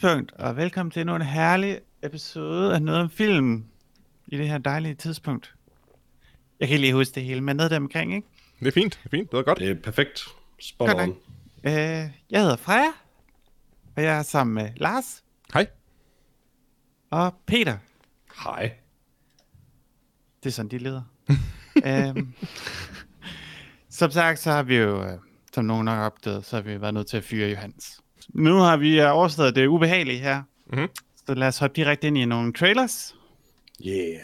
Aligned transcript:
Tidspunkt, 0.00 0.32
og 0.32 0.56
velkommen 0.56 0.90
til 0.90 1.00
endnu 1.00 1.16
en 1.16 1.22
herlig 1.22 1.80
episode 2.02 2.74
af 2.74 2.82
Noget 2.82 3.00
om 3.00 3.10
Film 3.10 3.64
i 4.26 4.36
det 4.36 4.48
her 4.48 4.58
dejlige 4.58 4.94
tidspunkt. 4.94 5.54
Jeg 6.60 6.68
kan 6.68 6.74
ikke 6.74 6.80
lige 6.80 6.94
huske 6.94 7.14
det 7.14 7.24
hele, 7.24 7.40
men 7.40 7.56
noget 7.56 7.70
der 7.70 7.76
omkring, 7.76 8.14
ikke? 8.14 8.28
Det 8.60 8.66
er 8.68 8.72
fint, 8.72 8.92
det 8.92 9.04
er 9.04 9.10
fint, 9.10 9.32
det 9.32 9.38
er 9.38 9.42
godt. 9.42 9.58
Det 9.58 9.70
er 9.70 9.74
perfekt. 9.74 10.24
Spot 10.60 10.88
Godt 10.88 11.00
on. 11.00 11.08
nok. 11.08 11.16
Øh, 11.64 11.72
jeg 12.30 12.40
hedder 12.40 12.56
Freja, 12.56 12.92
og 13.96 14.02
jeg 14.02 14.18
er 14.18 14.22
sammen 14.22 14.54
med 14.54 14.70
Lars 14.76 15.24
Hej. 15.52 15.66
og 17.10 17.34
Peter. 17.46 17.78
Hej. 18.44 18.72
Det 20.42 20.48
er 20.48 20.52
sådan, 20.52 20.70
de 20.70 20.78
leder. 20.78 21.02
øhm, 21.86 22.34
som 23.90 24.10
sagt, 24.10 24.38
så 24.38 24.50
har 24.50 24.62
vi 24.62 24.76
jo, 24.76 25.04
øh, 25.04 25.18
som 25.54 25.64
nogen 25.64 25.86
har 25.86 26.06
opdaget, 26.06 26.44
så 26.44 26.56
har 26.56 26.62
vi 26.62 26.80
været 26.80 26.94
nødt 26.94 27.06
til 27.06 27.16
at 27.16 27.24
fyre 27.24 27.48
Johans. 27.48 27.99
Nu 28.34 28.56
har 28.56 28.76
vi 28.76 29.00
øh, 29.00 29.16
overstået 29.16 29.56
det 29.56 29.66
ubehagelige 29.66 30.18
her. 30.18 30.42
Mhm. 30.72 30.88
Så 31.26 31.34
lad 31.34 31.48
os 31.48 31.58
hoppe 31.58 31.76
direkte 31.76 32.06
ind 32.06 32.18
i 32.18 32.24
nogle 32.24 32.52
trailers. 32.52 33.14
Yeah. 33.86 34.08
Jeg 34.10 34.20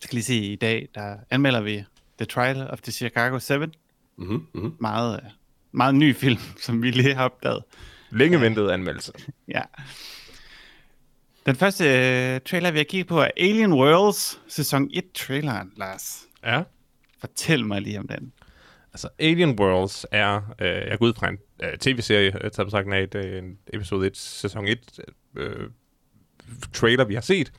skal 0.00 0.14
lige 0.16 0.24
sige, 0.24 0.52
i 0.52 0.56
dag, 0.56 0.88
der 0.94 1.16
anmelder 1.30 1.60
vi 1.60 1.84
The 2.18 2.26
Trial 2.26 2.70
of 2.70 2.80
the 2.80 2.92
Chicago 2.92 3.38
7. 3.38 3.58
Mm-hmm, 3.60 4.46
mm-hmm. 4.54 4.76
Meget, 4.80 5.20
øh, 5.24 5.30
meget 5.72 5.94
ny 5.94 6.14
film, 6.16 6.40
som 6.64 6.82
vi 6.82 6.90
lige 6.90 7.14
har 7.14 7.24
opdaget. 7.24 7.62
Længe 8.10 8.40
ventet 8.40 8.70
anmeldelse. 8.70 9.12
Ja. 9.48 9.62
Den 11.46 11.56
første 11.56 11.84
øh, 11.84 12.40
trailer, 12.40 12.70
vi 12.70 12.78
har 12.78 12.84
kigget 12.84 13.06
på, 13.06 13.20
er 13.20 13.28
Alien 13.36 13.72
Worlds 13.72 14.40
sæson 14.48 14.90
1-traileren, 14.94 15.72
Lars. 15.76 16.22
Ja. 16.44 16.62
Fortæl 17.20 17.66
mig 17.66 17.82
lige 17.82 17.98
om 17.98 18.08
den. 18.08 18.32
Altså, 18.92 19.08
Alien 19.18 19.60
Worlds 19.60 20.06
er, 20.12 20.40
øh, 20.58 20.68
jeg 20.68 20.98
går 20.98 21.06
ud 21.06 21.14
fra 21.14 21.28
en 21.28 21.38
øh, 21.62 21.78
tv-serie, 21.78 22.44
øh, 22.44 22.50
sagt 22.70 22.92
af 22.92 23.02
et, 23.02 23.14
øh, 23.14 23.38
en 23.38 23.58
episode 23.72 24.06
1, 24.06 24.16
sæson 24.16 24.68
1, 24.68 25.00
øh, 25.36 25.70
trailer, 26.72 27.04
vi 27.04 27.14
har 27.14 27.20
set. 27.20 27.52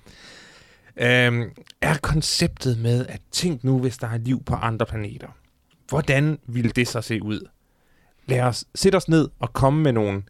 Øh, 0.98 1.52
er 1.82 1.98
konceptet 2.02 2.80
med, 2.80 3.08
at 3.08 3.22
tænk 3.31 3.64
nu, 3.64 3.80
hvis 3.80 3.98
der 3.98 4.08
er 4.08 4.18
liv 4.18 4.44
på 4.44 4.56
andre 4.56 4.86
planeter. 4.86 5.28
Hvordan 5.90 6.40
ville 6.48 6.72
det 6.72 6.88
så 6.88 7.02
se 7.02 7.24
ud? 7.24 7.50
Lad 8.26 8.42
os 8.42 8.66
sætte 8.76 8.96
os 8.96 9.09
ned 9.09 9.30
og 9.40 9.54
komme 9.54 9.84
med 9.84 9.92
nogle 9.92 10.24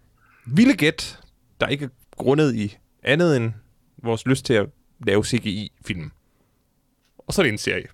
vilde 0.45 0.77
gæt, 0.77 1.19
der 1.61 1.67
ikke 1.67 1.85
er 1.85 1.89
grundet 2.11 2.55
i 2.55 2.77
andet 3.03 3.37
end 3.37 3.51
vores 3.97 4.25
lyst 4.25 4.45
til 4.45 4.53
at 4.53 4.69
lave 5.05 5.25
CGI-film. 5.25 6.11
Og 7.17 7.33
så 7.33 7.41
er 7.41 7.43
det 7.43 7.51
en 7.51 7.57
serie. 7.57 7.87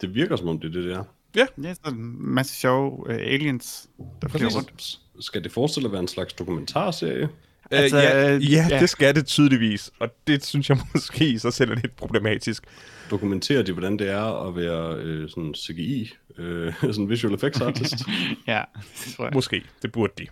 Det 0.00 0.14
virker 0.14 0.36
som 0.36 0.48
om 0.48 0.60
det 0.60 0.68
er 0.68 0.80
det, 0.80 0.90
der. 0.90 1.04
Ja, 1.36 1.46
så 1.46 1.68
er 1.68 1.74
der 1.84 1.90
en 1.90 2.16
masse 2.34 2.54
sjove 2.54 2.98
uh, 3.08 3.14
aliens, 3.14 3.88
der 4.22 4.28
flyver 4.28 4.50
rundt. 4.50 5.00
Skal 5.20 5.44
det 5.44 5.52
forestille 5.52 5.86
at 5.86 5.92
være 5.92 6.00
en 6.00 6.08
slags 6.08 6.32
dokumentarserie? 6.32 7.28
Altså, 7.70 7.96
Altså, 7.96 7.98
ja, 7.98 8.34
øh, 8.34 8.52
ja, 8.52 8.66
ja. 8.70 8.80
det 8.80 8.90
skal 8.90 9.14
det 9.14 9.26
tydeligvis, 9.26 9.90
og 9.98 10.08
det 10.26 10.44
synes 10.44 10.68
jeg 10.68 10.78
måske 10.94 11.28
i 11.28 11.38
sig 11.38 11.52
selv 11.52 11.70
er 11.70 11.74
lidt 11.74 11.96
problematisk. 11.96 12.64
Dokumenterer 13.10 13.62
de, 13.62 13.72
hvordan 13.72 13.98
det 13.98 14.08
er 14.10 14.48
at 14.48 14.56
være 14.56 14.94
øh, 14.96 15.28
sådan 15.28 15.54
CGI, 15.54 16.12
øh, 16.38 16.74
sådan 16.94 17.08
visual 17.08 17.34
effects 17.34 17.60
artist? 17.60 17.94
Ja, 18.46 18.62
det 19.04 19.14
tror 19.16 19.24
jeg. 19.24 19.32
Måske, 19.34 19.62
det 19.82 19.92
burde 19.92 20.12
de. 20.18 20.26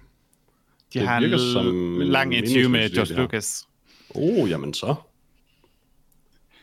De 0.95 0.99
det 0.99 1.09
har 1.09 1.19
en 1.19 1.39
som 1.53 1.99
lang 2.01 2.35
interview 2.35 2.71
med 2.71 2.91
George 2.91 3.09
det. 3.09 3.17
Lucas. 3.17 3.69
oh, 4.11 4.51
jamen 4.51 4.75
så. 4.75 4.95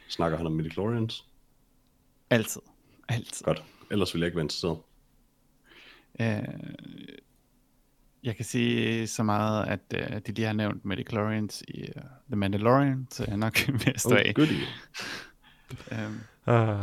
Snakker 0.08 0.38
han 0.38 0.48
om 0.48 0.54
midichlorians? 0.54 1.26
Altid. 2.30 2.62
Altid. 3.10 3.44
Godt. 3.44 3.64
Ellers 3.92 4.14
ville 4.14 4.24
jeg 4.24 4.28
ikke 4.28 4.36
være 4.36 4.44
interesseret. 4.46 4.78
Uh, 6.20 6.56
jeg 8.24 8.36
kan 8.36 8.46
sige 8.46 9.08
så 9.08 9.24
meget, 9.24 9.66
at 9.68 9.80
uh, 10.12 10.18
de 10.28 10.32
lige 10.32 10.46
har 10.46 10.54
nævnt 10.54 10.86
Midichlorians 10.86 11.64
i 11.68 11.82
uh, 11.82 12.02
The 12.28 12.36
Mandalorian, 12.36 13.08
så 13.12 13.24
jeg 13.24 13.34
er 13.34 13.38
nok 13.38 13.68
ved 13.68 13.94
at 13.94 14.02
stå 14.02 14.10
Oh, 14.14 14.20
af. 14.26 14.34
goodie. 14.36 14.58
Um, 15.92 16.20
Åh, 16.54 16.80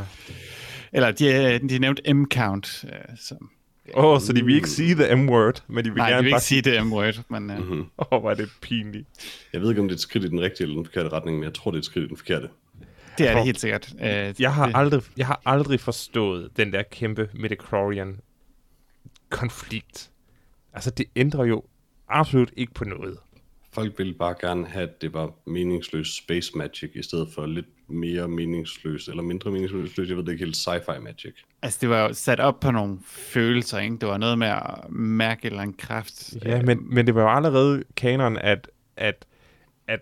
eller 0.92 1.10
de, 1.10 1.58
uh, 1.62 1.68
de 1.68 1.78
nævnte 1.78 2.14
M-count, 2.14 2.84
uh, 2.84 2.90
som... 3.20 3.50
oh, 3.94 4.20
så 4.20 4.32
de 4.32 4.44
vil 4.44 4.54
ikke 4.54 4.70
sige 4.70 4.94
the 4.94 5.16
M-word, 5.16 5.62
men 5.68 5.84
de 5.84 5.90
vil 5.90 5.96
Nej, 5.98 6.06
de 6.08 6.12
gerne 6.14 6.24
vil 6.24 6.30
bare 6.30 6.38
ikke 6.38 6.44
sige 6.46 6.62
det 6.62 6.86
M-word, 6.86 7.22
men... 7.28 7.50
Uh, 7.50 7.58
Mhm. 7.68 7.80
Åh, 7.98 8.06
oh, 8.10 8.20
hvor 8.20 8.30
er 8.30 8.34
det 8.34 8.48
pinligt. 8.60 9.08
Jeg 9.52 9.60
ved 9.60 9.68
ikke, 9.70 9.80
om 9.80 9.88
det 9.88 9.94
er 9.94 9.96
et 9.96 10.00
skridt 10.00 10.24
i 10.24 10.28
den 10.28 10.40
rigtige 10.40 10.62
eller 10.64 10.76
den 10.76 10.84
forkerte 10.86 11.08
retning, 11.08 11.36
men 11.38 11.44
jeg 11.44 11.54
tror, 11.54 11.70
det 11.70 11.76
er 11.76 11.80
et 11.80 11.84
skridt 11.84 12.04
i 12.04 12.08
den 12.08 12.16
forkerte. 12.16 12.48
Det 13.18 13.28
er 13.28 13.34
det 13.34 13.44
helt 13.44 13.60
sikkert. 13.60 13.92
Uh, 13.94 14.00
Jeg 14.42 14.54
har, 14.54 14.66
det, 14.66 14.76
aldrig, 14.76 15.02
jeg 15.16 15.26
har 15.26 15.42
aldrig 15.44 15.80
forstået 15.80 16.50
den 16.56 16.72
der 16.72 16.82
kæmpe 16.82 17.28
midichlorian 17.34 18.20
konflikt. 19.28 20.10
Altså, 20.74 20.90
det 20.90 21.06
ændrer 21.16 21.44
jo 21.44 21.62
absolut 22.08 22.52
ikke 22.56 22.74
på 22.74 22.84
noget. 22.84 23.18
Folk 23.72 23.98
ville 23.98 24.14
bare 24.14 24.34
gerne 24.40 24.66
have, 24.66 24.82
at 24.82 25.02
det 25.02 25.14
var 25.14 25.30
meningsløs 25.46 26.08
space 26.08 26.58
magic, 26.58 26.90
i 26.94 27.02
stedet 27.02 27.28
for 27.34 27.46
lidt 27.46 27.66
mere 27.88 28.28
meningsløs, 28.28 29.08
eller 29.08 29.22
mindre 29.22 29.50
meningsløs, 29.50 30.08
jeg 30.08 30.16
ved 30.16 30.24
det 30.24 30.32
ikke 30.32 30.44
helt, 30.44 30.56
sci-fi 30.56 30.98
magic. 31.00 31.34
Altså, 31.62 31.78
det 31.80 31.88
var 31.88 32.02
jo 32.02 32.12
sat 32.14 32.40
op 32.40 32.60
på 32.60 32.70
nogle 32.70 32.98
følelser, 33.06 33.78
ikke? 33.78 33.96
Det 33.96 34.08
var 34.08 34.16
noget 34.18 34.38
med 34.38 34.46
at 34.46 34.90
mærke 34.90 35.40
en 35.40 35.46
eller 35.46 35.62
anden 35.62 35.76
kraft. 35.76 36.34
Ja, 36.44 36.58
Øh, 36.58 36.66
men, 36.66 36.94
men 36.94 37.06
det 37.06 37.14
var 37.14 37.22
jo 37.22 37.36
allerede 37.36 37.84
kanon, 37.96 38.38
at, 38.38 38.68
at, 38.96 39.24
at, 39.88 40.00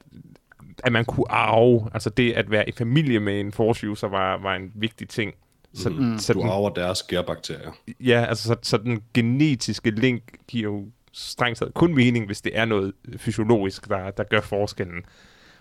at 0.85 0.93
man 0.93 1.05
kunne 1.05 1.31
arve, 1.31 1.91
altså 1.95 2.11
det 2.11 2.33
at 2.33 2.51
være 2.51 2.69
i 2.69 2.73
familie 2.73 3.21
med 3.21 3.41
en 3.41 3.53
force 3.53 3.89
user 3.89 4.09
var, 4.09 4.39
var 4.39 4.55
en 4.55 4.73
vigtig 4.75 5.09
ting. 5.09 5.35
Så, 5.75 5.91
mm. 5.91 6.19
så 6.19 6.33
Du 6.33 6.41
den, 6.41 6.49
arver 6.49 6.71
deres 6.71 7.03
gærbakterier. 7.03 7.73
ja, 8.01 8.25
altså 8.29 8.45
så, 8.49 8.57
så 8.63 8.77
den 8.77 9.03
genetiske 9.15 9.91
link 9.91 10.23
giver 10.49 10.73
jo 10.73 10.87
strengt 11.13 11.59
taget 11.59 11.75
kun 11.75 11.95
mening, 11.95 12.27
hvis 12.27 12.41
det 12.41 12.59
er 12.59 12.65
noget 12.65 12.93
fysiologisk, 13.17 13.89
der, 13.89 14.11
der 14.11 14.25
gør 14.25 14.41
forskellen. 14.41 15.03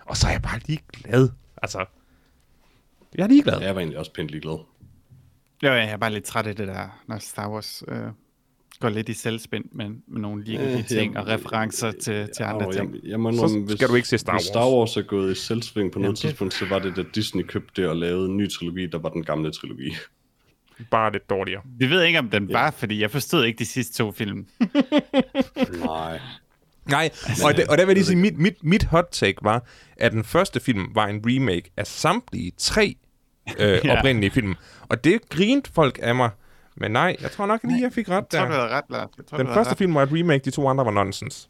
Og 0.06 0.18
så 0.18 0.28
er 0.28 0.32
jeg 0.32 0.42
bare 0.42 0.60
lige 0.66 0.80
glad. 0.94 1.30
Altså, 1.62 1.86
jeg 3.16 3.24
er 3.24 3.28
ligeglad. 3.28 3.62
Jeg 3.62 3.76
var 3.76 3.82
egentlig 3.82 4.00
også 4.00 4.14
pænt 4.14 4.30
ligeglad. 4.30 4.58
Jo, 5.64 5.74
jeg 5.74 5.90
er 5.90 5.98
bare 5.98 6.12
lidt 6.12 6.24
træt 6.24 6.48
af 6.48 6.56
det 6.56 6.68
der, 6.68 7.02
når 7.08 7.18
Star 7.18 7.50
Wars 7.50 7.84
øh, 7.88 8.08
går 8.80 8.90
lidt 8.90 9.10
i 9.10 9.14
selvspind 9.14 9.66
med, 9.72 9.86
med 10.08 10.22
nogle 10.22 10.44
ligegyldige 10.44 10.78
Øh, 10.78 10.86
ting 10.86 11.14
jeg- 11.14 11.22
og 11.22 11.28
referencer 11.28 11.92
til, 11.92 12.30
til 12.36 12.44
andre 12.44 12.66
Og 12.68 12.74
ting. 12.74 12.94
Jeg, 12.94 13.10
jeg 13.10 13.20
må 13.20 13.32
Så 13.32 13.36
indrømme, 13.36 13.72
skal 13.72 13.88
du 13.90 13.96
ikke 13.96 14.08
se 14.08 14.18
Star 14.18 14.34
hvis 14.34 14.42
Wars. 14.42 14.46
Star 14.46 14.70
Wars 14.78 14.98
er 14.98 15.02
gået 15.02 15.32
i 15.32 15.36
selvsving 15.36 15.92
på 15.92 16.00
noget 16.00 16.06
Jamen, 16.08 16.14
det- 16.16 16.20
tidspunkt, 16.22 16.54
så 16.54 16.66
var 16.66 16.80
det, 16.80 16.96
da 16.96 17.04
Disney 17.16 17.44
købte 17.44 17.82
det 17.82 17.90
og 17.90 17.96
lavede 17.96 18.26
en 18.30 18.38
ny 18.38 18.50
trilogi, 18.52 18.88
der 18.88 18.98
var 19.00 19.10
den 19.10 19.24
gamle 19.24 19.52
trilogi. 19.52 19.96
Bare 20.92 21.12
lidt 21.12 21.30
dårligere. 21.30 21.62
Vi 21.80 21.90
ved 21.90 22.04
ikke, 22.04 22.20
om 22.20 22.30
den 22.30 22.54
var, 22.54 22.72
fordi 22.72 23.02
jeg 23.02 23.12
forstod 23.12 23.46
ikke 23.46 23.60
de 23.60 23.66
sidste 23.66 23.98
to 23.98 24.12
film. 24.12 24.46
Nej. 25.86 26.20
Nej, 26.90 27.10
og, 27.46 27.58
det, 27.58 27.68
og 27.68 27.78
der 27.78 27.86
vil 27.86 27.88
jeg 27.92 27.96
lige 27.96 28.06
sige, 28.06 28.16
mit, 28.18 28.38
mit, 28.38 28.64
mit 28.64 28.84
hot 28.84 29.08
take 29.12 29.38
var, 29.42 29.64
at 29.98 30.12
den 30.12 30.24
første 30.24 30.60
film 30.60 30.88
var 30.96 31.08
en 31.08 31.22
remake 31.26 31.72
af 31.78 31.88
samtlige 31.88 32.52
tre 32.58 32.96
øh, 33.60 33.80
ja. 33.86 33.98
oprindelige 34.00 34.32
film. 34.32 34.56
Og 34.90 35.04
det 35.04 35.30
grinte 35.30 35.72
folk 35.74 36.00
af 36.02 36.16
mig. 36.16 36.30
Men 36.80 36.92
nej, 36.92 37.16
jeg 37.22 37.32
tror 37.32 37.46
nok 37.46 37.64
lige, 37.64 37.82
jeg 37.82 37.94
fik 37.94 38.10
ret 38.10 38.26
Jeg 38.34 38.40
tror, 38.40 38.48
du 38.48 38.54
der. 38.54 38.60
havde 38.60 38.74
ret, 38.76 38.84
Lars. 38.90 39.10
Jeg 39.18 39.26
tror, 39.26 39.38
Den 39.38 39.48
du 39.48 39.54
første 39.54 39.72
ret. 39.72 39.78
film 39.78 39.96
var 39.96 40.04
et 40.04 40.10
remake, 40.14 40.46
de 40.46 40.52
to 40.52 40.68
andre 40.68 40.86
var 40.86 40.92
nonsens. 40.92 41.50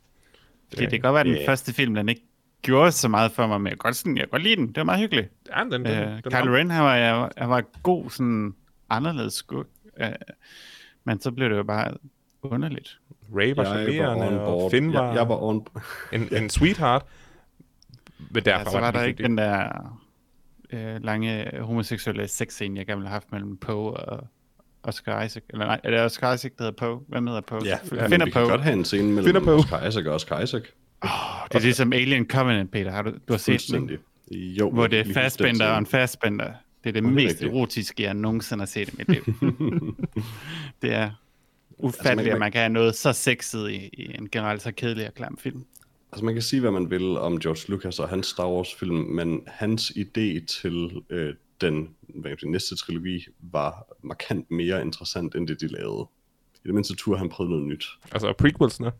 Fordi 0.69 0.81
det 0.83 0.91
kan 0.91 0.99
godt 1.01 1.13
være, 1.13 1.19
at 1.19 1.25
den 1.25 1.35
Ja. 1.35 1.47
første 1.47 1.73
film, 1.73 1.95
den 1.95 2.09
ikke 2.09 2.21
gjorde 2.61 2.91
så 2.91 3.07
meget 3.07 3.31
for 3.31 3.47
mig, 3.47 3.61
men 3.61 3.65
jeg 3.67 3.71
kan 3.71 3.77
godt, 3.77 3.95
sådan, 3.95 4.17
jeg 4.17 4.21
kan 4.21 4.29
godt 4.29 4.43
lide 4.43 4.55
den. 4.55 4.67
Det 4.67 4.77
var 4.77 4.83
meget 4.83 4.99
hyggeligt. 4.99 5.31
Ja, 5.57 5.63
den, 5.63 5.71
den, 5.71 5.87
Øh, 5.87 5.91
den, 5.97 6.07
den 6.07 6.21
Kylo 6.23 6.51
var- 6.51 6.57
Ren, 6.57 6.71
han 6.71 6.83
var, 6.83 6.95
jeg, 6.95 7.29
han 7.37 7.49
var 7.49 7.63
god, 7.83 8.09
sådan 8.09 8.53
anderledes 8.89 9.33
skurk. 9.33 9.65
Øh, 10.01 10.07
men 11.03 11.19
så 11.21 11.31
blev 11.31 11.49
det 11.49 11.57
jo 11.57 11.63
bare 11.63 11.93
underligt. 12.41 12.99
Ray 13.35 13.53
var 13.55 13.63
Jeg 13.63 13.71
var 13.73 13.83
charmerende, 13.91 14.27
on 14.27 14.33
og 14.33 14.45
board. 14.45 14.71
Finn 14.71 14.93
var, 14.93 15.07
Jeg, 15.07 15.15
jeg 15.15 15.29
var 15.29 15.43
on... 15.43 15.65
en, 16.13 16.35
en 16.35 16.49
sweetheart. 16.49 17.05
Men 18.31 18.45
derfor 18.45 18.59
Ja, 18.65 18.71
så 18.71 18.79
var 18.79 18.91
den 18.91 18.99
der 18.99 19.05
ikke 19.07 19.23
den 19.23 19.37
der 19.37 19.69
øh, 20.69 21.03
lange 21.03 21.51
homoseksuelle 21.61 22.27
sexscene, 22.27 22.77
jeg 22.77 22.85
gerne 22.85 22.97
ville 22.99 23.07
have 23.09 23.13
haft 23.13 23.31
mellem 23.31 23.57
Poe 23.57 23.93
og 23.93 24.27
Oscar 24.83 25.23
Isaac. 25.23 25.43
Eller 25.49 25.65
nej, 25.65 25.79
er 25.83 25.89
det 25.91 25.99
Oscar 25.99 26.33
Isaac, 26.33 26.51
der 26.57 26.63
hedder 26.63 26.77
Poe? 26.77 26.99
Hvem 27.07 27.27
hedder 27.27 27.41
Poe? 27.41 27.59
Ja, 27.65 27.77
ja 27.91 28.03
og 28.05 28.11
vi 28.11 28.17
kan 28.17 28.31
Poe. 28.33 28.41
godt 28.49 28.61
have 28.61 28.73
en 28.73 28.85
scene 28.85 29.11
mellem 29.11 29.43
Poe. 29.43 29.53
Oscar 29.55 29.87
Isaac 29.87 30.05
og 30.05 30.13
Oscar 30.15 30.39
Isaac. 30.41 30.63
Det 31.03 31.55
er 31.55 31.59
ligesom 31.59 31.93
Alien 31.93 32.27
Covenant, 32.27 32.71
Peter. 32.71 32.91
Har 32.91 33.01
du, 33.01 33.09
du 33.11 33.33
har 33.33 33.37
set 33.37 33.61
den? 33.71 33.91
Jo, 34.31 34.69
Hvor 34.69 34.87
det 34.87 34.99
er 34.99 35.03
den 35.37 35.61
og 35.61 35.77
en 35.77 35.85
Fassbender. 35.85 36.45
Det 36.45 36.89
er 36.89 36.91
det 36.91 37.03
det 37.03 37.09
er 37.09 37.13
mest 37.13 37.29
rigtigt. 37.33 37.51
erotiske, 37.51 38.03
jeg 38.03 38.13
nogensinde 38.13 38.61
har 38.61 38.65
set 38.65 38.89
i 38.89 38.95
mit 38.97 39.09
liv. 39.09 39.21
det 40.81 40.93
er 40.93 41.11
ufatteligt, 41.77 42.25
man- 42.27 42.33
at 42.33 42.39
man 42.39 42.51
kan 42.51 42.59
have 42.61 42.69
noget 42.73 42.95
så 42.95 43.13
sexet 43.13 43.69
i, 43.71 43.75
i 43.93 44.15
en 44.19 44.29
generelt 44.29 44.61
så 44.61 44.71
kedelig 44.71 45.07
og 45.07 45.13
klam 45.13 45.37
film. 45.37 45.65
Altså 46.11 46.25
man 46.25 46.33
kan 46.35 46.41
sige, 46.41 46.59
hvad 46.59 46.71
man 46.71 46.89
vil 46.91 47.17
om 47.17 47.39
George 47.39 47.71
Lucas 47.71 47.99
og 47.99 48.09
hans 48.09 48.27
Star 48.27 48.47
Wars 48.49 48.75
film, 48.75 48.95
men 48.95 49.41
hans 49.47 49.91
idé 49.97 50.45
til 50.45 50.91
øh, 51.09 51.33
den 51.61 51.95
hvad 52.15 52.37
sige, 52.39 52.51
næste 52.51 52.75
trilogi 52.75 53.25
var 53.39 53.87
markant 54.03 54.51
mere 54.51 54.81
interessant, 54.81 55.35
end 55.35 55.47
det 55.47 55.61
de 55.61 55.67
lavede. 55.67 56.07
I 56.55 56.67
det 56.67 56.73
mindste 56.73 56.95
tur 56.95 57.17
han 57.17 57.29
prøvede 57.29 57.51
noget 57.51 57.67
nyt. 57.67 57.85
Altså 58.11 58.33
prequelsene. 58.33 58.91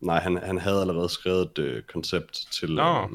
Nej, 0.00 0.20
han, 0.20 0.36
han 0.36 0.58
havde 0.58 0.80
allerede 0.80 1.08
skrevet 1.08 1.42
et 1.42 1.58
øh, 1.58 1.82
koncept 1.82 2.32
til, 2.52 2.74
Nå. 2.74 3.02
øh, 3.02 3.08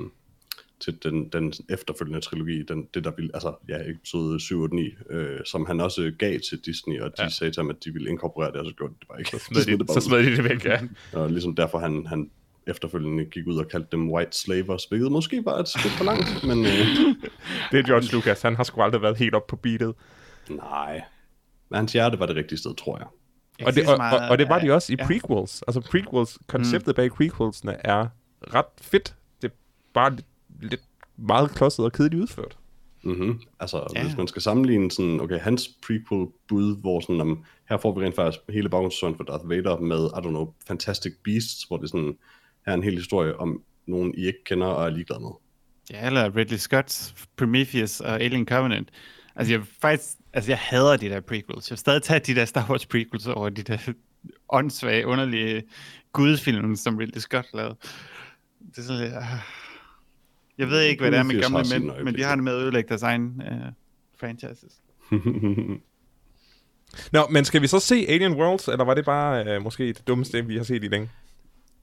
til 0.80 1.04
den, 1.04 1.30
den 1.30 1.54
efterfølgende 1.70 2.22
trilogi, 2.22 2.64
den, 2.64 2.88
det 2.94 3.04
der 3.04 3.12
ville, 3.16 3.32
altså 3.34 3.56
ja, 3.70 3.90
episode 3.90 4.40
7 4.40 4.62
og 4.62 4.70
9, 4.74 4.94
øh, 5.10 5.40
som 5.46 5.66
han 5.66 5.82
også 5.82 6.12
gav 6.20 6.40
til 6.50 6.60
Disney, 6.66 7.00
og 7.00 7.18
de 7.18 7.24
ja. 7.24 7.30
sagde 7.30 7.54
til 7.54 7.62
ham, 7.62 7.70
at 7.70 7.84
de 7.86 7.94
ville 7.94 8.10
inkorporere 8.10 8.52
det, 8.52 8.60
og 8.60 8.66
så 8.66 8.74
gjorde 8.74 8.94
de 8.94 9.00
det 9.00 9.08
bare 9.08 9.20
ikke. 9.20 9.32
Så 9.32 9.40
smed, 9.40 9.66
de, 9.66 9.84
det 9.84 9.92
så 10.02 10.02
smed 10.02 10.18
de 10.18 10.36
det 10.36 10.44
væk, 10.44 10.66
ja. 10.66 10.80
Og 11.14 11.32
ligesom 11.32 11.56
derfor 11.56 11.80
han, 11.80 12.06
han 12.06 12.32
efterfølgende 12.68 13.26
gik 13.26 13.48
ud 13.48 13.58
og 13.58 13.68
kaldte 13.68 13.88
dem 13.92 14.12
white 14.12 14.38
slavers, 14.38 14.86
hvilket 14.86 15.12
måske 15.12 15.46
var 15.46 15.58
et 15.58 15.68
skridt 15.68 15.94
for 15.94 16.04
langt, 16.04 16.44
men 16.44 16.66
øh, 16.66 16.72
Det 17.72 17.80
er 17.80 17.84
George 17.88 18.08
Lucas, 18.16 18.42
han 18.42 18.56
har 18.56 18.64
sgu 18.64 18.82
aldrig 18.82 19.02
været 19.02 19.18
helt 19.18 19.36
op 19.36 19.48
på 19.48 19.56
beatet. 19.56 19.94
nej. 20.50 21.02
Men 21.70 21.78
hans 21.78 21.94
hjerte 21.94 22.20
var 22.20 22.26
det 22.26 22.36
rigtige 22.36 22.60
sted, 22.60 22.76
tror 22.76 22.98
jeg. 22.98 23.08
Jeg 23.60 23.68
Og 23.68 23.76
det, 23.76 23.88
og, 23.90 23.98
meget, 23.98 24.20
og, 24.22 24.28
og 24.30 24.38
det 24.38 24.50
var 24.50 24.56
at- 24.56 24.62
de 24.64 24.72
også 24.74 24.94
i 24.94 24.96
ja. 25.00 25.06
prequels. 25.08 25.62
Altså 25.68 25.82
prequels, 25.82 26.40
konceptet 26.48 26.96
bag 26.96 27.12
prequelsene 27.12 27.76
er 27.86 28.08
ret 28.54 28.66
fedt. 28.82 29.16
Det 29.42 29.48
er 29.52 29.56
bare 29.94 30.16
lidt, 30.16 30.26
lidt 30.62 30.82
meget 31.18 31.52
klodset 31.52 31.86
og 31.86 31.92
kedeligt 31.92 32.22
udført. 32.22 32.58
Mm-hmm. 33.04 33.42
Altså, 33.60 33.78
Ja. 33.78 34.00
ja. 34.00 34.06
hvis 34.06 34.18
man 34.18 34.28
skal 34.28 34.42
sammenligne 34.42 34.92
sådan, 34.92 35.20
okay, 35.22 35.40
hans 35.40 35.70
prequel-bud, 35.88 36.78
hvor 36.82 37.00
sådan, 37.00 37.22
um, 37.22 37.44
her 37.70 37.78
får 37.78 38.00
vi 38.00 38.06
rent 38.06 38.16
faktisk 38.16 38.40
hele 38.50 38.70
baggrundshistorien 38.70 39.16
for 39.18 39.24
Darth 39.24 39.50
Vader 39.50 39.78
med, 39.80 40.06
I 40.06 40.18
don't 40.18 40.30
know, 40.30 40.54
Fantastic 40.68 41.14
Beasts, 41.24 41.64
hvor 41.64 41.78
det 41.78 41.90
sådan, 41.90 42.18
her 42.66 42.74
er 42.74 42.78
en 42.78 42.84
hel 42.84 42.96
historie 42.96 43.40
om 43.40 43.64
nogen, 43.86 44.14
I 44.18 44.26
ikke 44.26 44.44
kender 44.44 44.68
og 44.68 44.86
er 44.86 44.90
ligeglad 44.90 45.20
med. 45.20 45.30
Ja, 45.92 46.06
eller 46.06 46.36
Ridley 46.36 46.58
Scott's 46.58 47.26
Prometheus 47.38 48.00
og 48.00 48.22
Alien 48.22 48.46
Covenant. 48.46 48.90
Altså, 49.36 49.54
jeg 49.54 49.62
faktisk, 49.82 50.18
altså, 50.34 50.52
jeg 50.52 50.58
hader 50.58 50.98
de 50.98 51.10
der 51.10 51.20
prequels. 51.20 51.70
Jeg 51.70 51.76
vil 51.76 51.78
stadig 51.78 52.04
tage 52.04 52.20
de 52.20 52.36
der 52.36 52.46
Star 52.46 52.66
Wars 52.70 52.86
prequels 52.86 53.28
over 53.28 53.50
de 53.50 53.64
der 53.64 53.94
åndssvage, 54.50 55.08
underlige 55.08 55.64
gudfilm, 56.14 56.76
som 56.76 56.98
Ridley 56.98 57.20
Scott 57.20 57.48
lavede. 57.54 57.76
Det 58.70 58.78
er 58.78 58.82
sådan 58.82 59.02
lidt, 59.02 59.14
ah. 59.14 59.24
Jeg 60.58 60.70
ved 60.70 60.82
ikke, 60.82 61.02
hvad 61.02 61.12
det 61.12 61.20
er 61.20 61.24
med 61.24 61.42
gamle 61.42 61.80
mænd, 61.80 62.04
men 62.04 62.16
de 62.16 62.24
har 62.24 62.36
det 62.36 62.44
med 62.44 62.54
at 62.54 62.62
ødelægge 62.62 62.88
deres 62.88 63.04
egen 63.04 63.42
uh, 63.42 63.68
franchises. 64.20 64.82
Nå, 67.12 67.28
men 67.30 67.46
skal 67.46 67.62
vi 67.62 67.68
så 67.68 67.80
se 67.80 68.06
Alien 68.10 68.34
Worlds, 68.34 68.68
eller 68.68 68.86
var 68.86 68.94
det 68.94 69.06
bare 69.06 69.46
øh, 69.46 69.62
måske 69.62 69.88
det 69.88 70.08
dummeste, 70.08 70.46
vi 70.46 70.58
har 70.58 70.64
set 70.64 70.84
i 70.84 70.88
længe? 70.88 71.10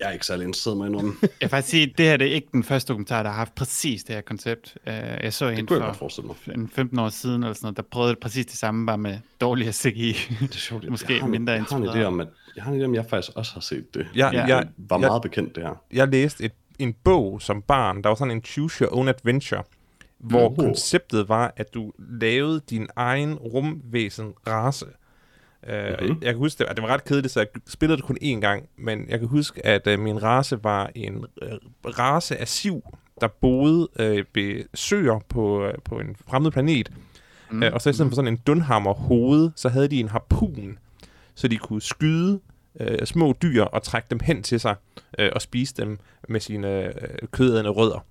Jeg 0.01 0.09
er 0.09 0.13
ikke 0.13 0.27
særlig 0.27 0.45
interesseret 0.47 0.77
med 0.79 0.87
indrømme. 0.87 1.15
Jeg 1.23 1.29
vil 1.41 1.49
faktisk 1.49 1.71
sige, 1.71 1.91
at 1.91 1.99
det 1.99 2.07
her 2.07 2.17
det 2.17 2.27
er 2.27 2.35
ikke 2.35 2.49
den 2.53 2.65
første 2.65 2.89
dokumentar, 2.89 3.23
der 3.23 3.31
har 3.31 3.37
haft 3.37 3.55
præcis 3.55 4.05
det 4.05 4.15
her 4.15 4.23
koncept. 4.23 4.77
Uh, 4.87 4.93
jeg 4.93 5.33
så 5.33 5.49
en 5.49 5.57
Det 5.57 5.69
kunne 5.69 5.85
jeg 5.85 5.95
godt 6.01 6.13
for 6.15 6.53
en 6.55 6.69
15 6.69 6.99
år 6.99 7.09
siden, 7.09 7.43
eller 7.43 7.55
sådan 7.55 7.65
noget, 7.67 7.77
der 7.77 7.83
prøvede 7.83 8.11
det 8.11 8.19
præcis 8.19 8.47
det 8.47 8.57
samme, 8.57 8.87
bare 8.87 8.99
med 8.99 9.19
dårligere 9.41 9.73
CGI. 9.73 10.13
Det 10.41 10.55
er 10.55 10.59
sjovt. 10.59 10.89
Måske 10.91 11.13
jeg 11.13 11.21
har, 11.21 11.27
en- 11.27 11.31
mindre 11.31 11.53
jeg 11.53 11.63
har 11.63 11.77
en 11.77 11.85
idé 11.89 12.03
om, 12.03 12.21
at 12.21 12.29
jeg 12.57 12.65
har 12.65 12.73
en 12.73 12.81
idé 12.81 12.85
om, 12.85 12.91
at 12.93 12.97
jeg 12.97 13.07
faktisk 13.11 13.33
også 13.37 13.53
har 13.55 13.61
set 13.61 13.95
det. 13.95 14.07
Ja, 14.17 14.31
Ja. 14.33 14.45
jeg, 14.47 14.69
var 14.77 14.97
jeg, 14.99 15.09
meget 15.09 15.23
bekendt 15.23 15.55
det 15.57 15.63
her. 15.63 15.83
jeg 15.93 16.09
læste 16.09 16.45
et, 16.45 16.53
en 16.79 16.95
bog 17.05 17.43
som 17.43 17.63
barn, 17.63 18.03
der 18.03 18.09
var 18.09 18.17
sådan 18.17 18.31
en 18.31 18.43
Choose 18.45 18.85
Your 18.85 18.95
Own 18.97 19.09
Adventure, 19.09 19.63
hvor 20.19 20.41
Nå. 20.51 20.55
konceptet 20.55 21.29
var, 21.29 21.53
at 21.57 21.75
du 21.75 21.93
lavede 21.99 22.61
din 22.71 22.87
egen 22.97 23.35
rumvæsen-race. 23.35 24.87
Uh, 25.63 26.09
Mhm. 26.09 26.19
Jeg 26.23 26.33
kan 26.33 26.37
huske, 26.37 26.59
det, 26.59 26.65
at 26.71 26.77
det 26.77 26.83
var 26.83 26.89
ret 26.89 27.05
kedeligt, 27.05 27.33
så 27.33 27.41
jeg 27.41 27.49
spillede 27.67 27.97
det 27.97 28.05
kun 28.05 28.19
én 28.23 28.41
gang, 28.41 28.69
men 28.77 29.09
jeg 29.09 29.19
kan 29.19 29.29
huske, 29.29 29.67
at 29.67 29.87
uh, 29.87 29.99
min 29.99 30.23
race 30.23 30.65
var 30.65 30.91
en 30.95 31.17
uh, 31.17 31.99
race 31.99 32.37
af 32.37 32.49
siv, 32.49 32.83
der 33.21 33.29
boede 33.29 33.89
uh, 34.01 34.25
ved 34.35 34.65
søer 34.75 35.19
på, 35.29 35.67
uh, 35.67 35.73
på 35.85 36.01
en 36.01 36.17
fremmed 36.29 36.51
planet. 36.51 36.93
Mm. 37.51 37.63
Uh, 37.63 37.69
og 37.73 37.81
så 37.81 37.91
i 37.91 37.93
stedet 37.93 38.11
for 38.11 38.17
sådan 38.17 38.33
en 38.33 38.41
dunhammer 38.47 38.93
hoved, 38.95 39.51
så 39.57 39.69
havde 39.69 39.89
de 39.89 40.01
en 40.01 40.09
harpun, 40.09 40.79
så 41.35 41.49
de 41.49 41.57
kunne 41.57 41.83
skyde 41.83 42.41
øh, 42.81 43.07
små 43.07 43.35
dyr 43.43 43.63
og 43.63 43.83
trække 43.83 44.07
dem 44.11 44.21
hen 44.23 44.43
til 44.43 44.61
sig 44.61 44.75
øh, 45.19 45.31
og 45.35 45.43
spise 45.43 45.75
dem 45.77 45.99
med 46.29 46.41
sine 46.41 46.85
øh, 46.85 46.93
kødædende 47.31 47.71
rødder. 47.71 48.05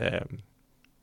Øh, 0.00 0.08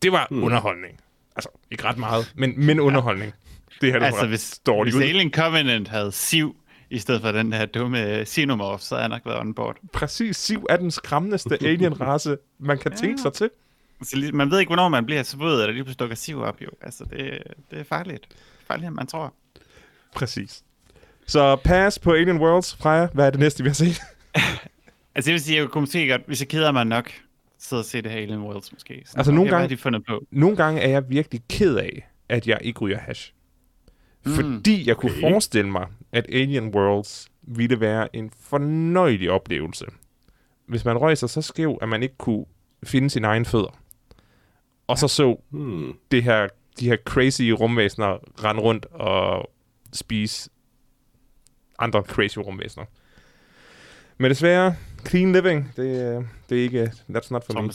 det 0.01 0.11
var 0.11 0.27
hmm. 0.29 0.43
underholdning. 0.43 0.99
Altså, 1.35 1.49
ikke 1.71 1.83
ret 1.83 1.97
meget, 1.97 2.33
men, 2.35 2.65
men 2.65 2.79
underholdning. 2.79 3.33
Det 3.81 3.91
her, 3.93 3.99
altså, 3.99 4.27
hvis, 4.27 4.59
dårligt 4.65 4.95
hvis 4.95 5.05
ud. 5.05 5.09
Alien 5.09 5.31
Covenant 5.33 5.87
havde 5.87 6.11
siv, 6.11 6.55
i 6.89 6.97
stedet 6.99 7.21
for 7.21 7.31
den 7.31 7.53
her 7.53 7.65
dumme 7.65 8.25
Xenomorph, 8.25 8.81
så 8.83 8.95
havde 8.95 9.01
jeg 9.01 9.09
nok 9.09 9.25
været 9.25 9.39
on 9.39 9.53
board. 9.53 9.77
Præcis, 9.93 10.37
Siv 10.37 10.65
er 10.69 10.77
den 10.77 10.91
skræmmendste 10.91 11.57
alien-race, 11.63 12.35
man 12.59 12.77
kan 12.77 12.91
Ja. 12.91 12.97
tænke 12.97 13.21
sig 13.21 13.33
til. 13.33 13.49
Så 14.03 14.15
lige- 14.17 14.31
man 14.31 14.51
ved 14.51 14.59
ikke, 14.59 14.69
hvornår 14.69 14.89
man 14.89 15.05
bliver 15.05 15.23
så 15.23 15.37
våd, 15.37 15.51
eller 15.61 15.71
lige 15.73 15.83
pludselig 15.83 15.99
dukker 15.99 16.15
siv 16.15 16.41
op, 16.41 16.61
jo. 16.61 16.67
Altså, 16.81 17.03
det, 17.03 17.43
det 17.71 17.79
er 17.79 17.83
farligt. 17.83 18.27
Farligere, 18.67 18.87
end 18.87 18.95
man 18.95 19.07
tror. 19.07 19.33
Præcis. 20.15 20.63
Så 21.27 21.55
pas 21.55 21.99
på 21.99 22.11
Alien 22.13 22.37
Worlds, 22.37 22.75
Freja. 22.75 23.07
Hvad 23.13 23.25
er 23.25 23.29
det 23.29 23.39
næste, 23.39 23.63
vi 23.63 23.69
har 23.69 23.73
set? 23.73 24.01
Altså, 25.15 25.31
jeg 25.31 25.33
vil 25.33 25.41
sige, 25.41 25.59
jeg 25.59 25.67
kunne 25.69 25.81
måske 25.81 26.07
godt, 26.09 26.21
hvis 26.27 26.39
jeg 26.39 26.47
keder 26.47 26.71
mig 26.71 26.85
nok, 26.85 27.11
sidde 27.59 27.79
og 27.79 27.85
se 27.85 28.01
det 28.01 28.11
her 28.11 28.19
Alien 28.21 28.39
Worlds 28.39 28.73
måske. 28.73 29.01
Sådan, 29.05 29.19
Altså, 29.19 29.31
nogle 29.31 29.49
gange- 29.51 29.69
de 29.69 29.77
fundet 29.77 30.05
på? 30.07 30.23
Nogle 30.31 30.57
gange 30.57 30.81
er 30.81 30.89
jeg 30.89 31.09
virkelig 31.09 31.41
ked 31.49 31.75
af, 31.75 32.09
at 32.29 32.47
jeg 32.47 32.57
ikke 32.61 32.79
ryger 32.79 32.97
hash. 32.99 33.33
Mm. 34.25 34.31
Fordi 34.31 34.87
jeg 34.87 34.97
kunne 34.97 35.11
okay. 35.11 35.21
forestille 35.21 35.71
mig, 35.71 35.87
at 36.11 36.25
Alien 36.29 36.75
Worlds 36.75 37.31
ville 37.41 37.79
være 37.79 38.15
en 38.15 38.31
fornøjelig 38.41 39.31
oplevelse. 39.31 39.85
Hvis 40.65 40.85
man 40.85 40.97
røg 40.97 41.17
sig 41.17 41.29
så 41.29 41.41
skæv, 41.41 41.77
at 41.81 41.89
man 41.89 42.03
ikke 42.03 42.17
kunne 42.17 42.45
finde 42.83 43.09
sine 43.09 43.27
egne 43.27 43.45
fødder. 43.45 43.79
Og 44.87 44.97
så 44.97 45.07
så 45.07 45.41
Hmm. 45.49 45.93
det 46.11 46.23
her, 46.23 46.47
de 46.79 46.85
her 46.89 46.97
crazy 47.05 47.41
rumvæsener 47.41 48.17
rende 48.43 48.61
rundt 48.61 48.85
og 48.85 49.49
spise 49.93 50.49
andre 51.79 52.01
crazy 52.01 52.37
rumvæsener. 52.37 52.85
Men 54.17 54.29
desværre, 54.31 54.75
clean 55.07 55.33
living, 55.33 55.73
det, 55.75 56.15
øh, 56.17 56.23
det 56.49 56.59
er 56.59 56.63
ikke, 56.63 56.83
that's 57.09 57.27
not 57.31 57.45
for 57.45 57.61
me. 57.61 57.69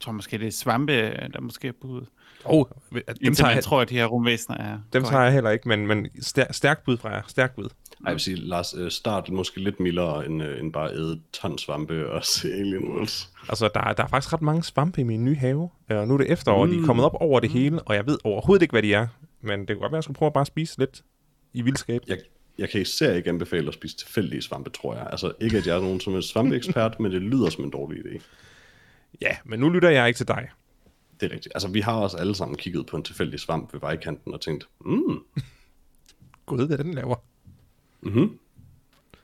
tror 0.00 0.12
måske, 0.12 0.38
det 0.38 0.46
er 0.46 0.50
svampe, 0.52 0.92
der 1.32 1.40
måske 1.40 1.68
er 1.68 1.72
budet. 1.80 2.08
Oh, 2.44 2.64
dem 2.92 3.02
Indtil 3.20 3.42
tager, 3.44 3.54
jeg, 3.54 3.64
tror, 3.64 3.80
at 3.80 3.88
de 3.88 3.94
her 3.94 4.06
rumvæsener 4.06 4.56
er... 4.58 4.78
dem 4.92 5.04
tager 5.04 5.22
jeg 5.22 5.32
heller 5.32 5.50
ikke, 5.50 5.68
men, 5.68 5.86
men 5.86 6.06
stær, 6.20 6.52
stærk 6.52 6.84
bud 6.84 6.96
fra 6.96 7.08
jer, 7.14 7.22
stærk 7.28 7.54
bud. 7.54 7.64
Ej, 7.64 7.70
jeg 8.06 8.12
vil 8.12 8.20
sige, 8.20 8.36
Lars, 8.36 8.74
øh, 8.78 8.90
start 8.90 9.30
måske 9.30 9.60
lidt 9.60 9.80
mildere, 9.80 10.26
end, 10.26 10.42
øh, 10.42 10.60
end 10.60 10.72
bare 10.72 10.92
æde 10.92 11.20
ton 11.32 11.58
svampe 11.58 12.10
og 12.10 12.24
se 12.34 12.52
Alien 12.52 12.88
Worlds. 12.88 13.28
Altså, 13.48 13.70
der, 13.74 13.80
er- 13.80 13.92
der 13.92 14.02
er 14.04 14.08
faktisk 14.08 14.32
ret 14.32 14.42
mange 14.42 14.62
svampe 14.62 15.00
i 15.00 15.04
min 15.04 15.24
nye 15.24 15.36
have. 15.36 15.70
Og 15.90 16.08
nu 16.08 16.14
er 16.14 16.18
det 16.18 16.30
efterår, 16.30 16.64
mm. 16.64 16.70
de 16.70 16.76
er 16.76 16.80
Mm. 16.80 16.86
kommet 16.86 17.04
op 17.04 17.14
over 17.20 17.40
det 17.40 17.50
hele, 17.50 17.82
og 17.82 17.94
jeg 17.94 18.06
ved 18.06 18.18
overhovedet 18.24 18.62
ikke, 18.62 18.72
hvad 18.72 18.82
de 18.82 18.94
er. 18.94 19.06
Men 19.40 19.60
det 19.60 19.68
kunne 19.68 19.76
godt 19.80 19.92
være, 19.92 19.96
at 19.96 19.98
jeg 19.98 20.04
skulle 20.04 20.16
prøve 20.18 20.26
at 20.26 20.32
bare 20.32 20.46
spise 20.46 20.78
lidt 20.78 21.02
i 21.52 21.62
vildskab. 21.62 22.00
Jeg, 22.08 22.18
jeg 22.58 22.68
kan 22.70 22.80
især 22.80 23.12
ikke 23.14 23.28
anbefale 23.30 23.68
at 23.68 23.74
spise 23.74 23.96
tilfældige 23.96 24.42
svampe, 24.42 24.70
tror 24.70 24.94
jeg. 24.94 25.06
Altså 25.10 25.32
ikke, 25.40 25.58
at 25.58 25.66
jeg 25.66 25.76
er 25.76 25.80
nogen 25.80 26.00
som 26.00 26.14
er 26.14 26.20
svampeekspert, 26.20 26.96
men 27.00 27.12
det 27.12 27.22
lyder 27.22 27.50
som 27.50 27.64
en 27.64 27.70
dårlig 27.70 27.98
idé. 27.98 28.20
Ja, 29.22 29.36
men 29.44 29.60
nu 29.60 29.68
lytter 29.68 29.90
jeg 29.90 30.06
ikke 30.08 30.16
til 30.18 30.28
dig. 30.28 30.48
Det 31.20 31.26
er 31.30 31.34
rigtigt. 31.34 31.54
Altså, 31.54 31.68
vi 31.68 31.80
har 31.80 31.92
også 31.92 32.16
alle 32.16 32.34
sammen 32.34 32.56
kigget 32.56 32.86
på 32.86 32.96
en 32.96 33.02
tilfældig 33.02 33.40
svamp 33.40 33.72
ved 33.72 33.80
vejkanten 33.80 34.34
og 34.34 34.40
tænkt, 34.40 34.68
mm, 34.80 35.18
Gud, 36.46 36.66
hvad 36.66 36.78
den 36.78 36.94
laver. 36.94 37.16
mm-hmm. 38.00 38.38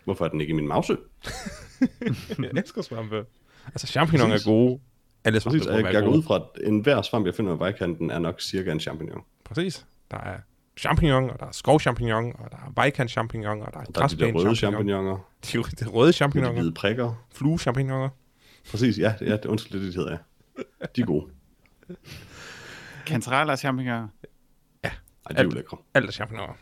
hvorfor 0.04 0.24
er 0.24 0.28
den 0.28 0.40
ikke 0.40 0.50
i 0.50 0.54
min 0.56 0.68
mause? 0.68 0.96
jeg 2.38 2.50
elsker 2.56 2.82
svampe. 2.82 3.24
Altså, 3.66 3.86
champignon 3.86 4.30
er 4.32 4.44
gode. 4.44 4.80
Alle 5.24 5.40
svampe 5.40 5.58
Præcis, 5.58 5.72
jeg, 5.72 5.92
jeg 5.94 6.02
går 6.02 6.10
ud 6.10 6.22
fra, 6.22 6.34
at 6.36 6.66
enhver 6.66 7.02
svamp, 7.02 7.26
jeg 7.26 7.34
finder 7.34 7.50
ved 7.52 7.58
vejkanten, 7.58 8.10
er 8.10 8.18
nok 8.18 8.40
cirka 8.40 8.72
en 8.72 8.80
champignon. 8.80 9.22
Præcis. 9.44 9.86
Der 10.10 10.16
er 10.16 10.38
champignon, 10.78 11.30
og 11.30 11.40
der 11.40 11.46
er 11.46 11.52
skovchampignon, 11.52 12.32
og 12.38 12.50
der 12.50 12.56
er 12.56 12.72
vejkant 12.74 13.10
champignon, 13.10 13.62
og 13.62 13.72
der 13.72 13.80
er 13.80 13.84
Der 13.84 14.02
er 14.02 14.06
de 14.08 14.16
der 14.16 14.32
røde 14.32 14.56
champignon. 14.56 14.56
champignoner, 14.56 15.18
De, 15.52 15.84
de 15.84 15.90
røde 15.90 16.06
med 16.06 16.12
de 16.12 16.12
champignoner, 16.16 16.52
hvide 16.60 16.72
prikker. 16.72 17.26
flue 17.34 17.58
champignoner. 17.58 18.08
Præcis, 18.70 18.98
ja, 18.98 19.14
ja 19.20 19.32
det, 19.32 19.44
undskyld, 19.44 19.80
det, 19.80 19.86
det 19.86 19.94
hedder 19.94 20.10
jeg. 20.10 20.18
De 20.96 21.00
er 21.00 21.06
gode. 21.06 21.26
Kantareller 23.06 23.52
og 23.52 23.58
champignoner. 23.58 24.08
Ej, 24.84 24.90
de 25.34 25.38
er 25.38 25.42
jo 25.44 25.50
lækre. 25.50 25.78
Alt 25.94 26.06
er 26.08 26.12
champignoner. 26.12 26.52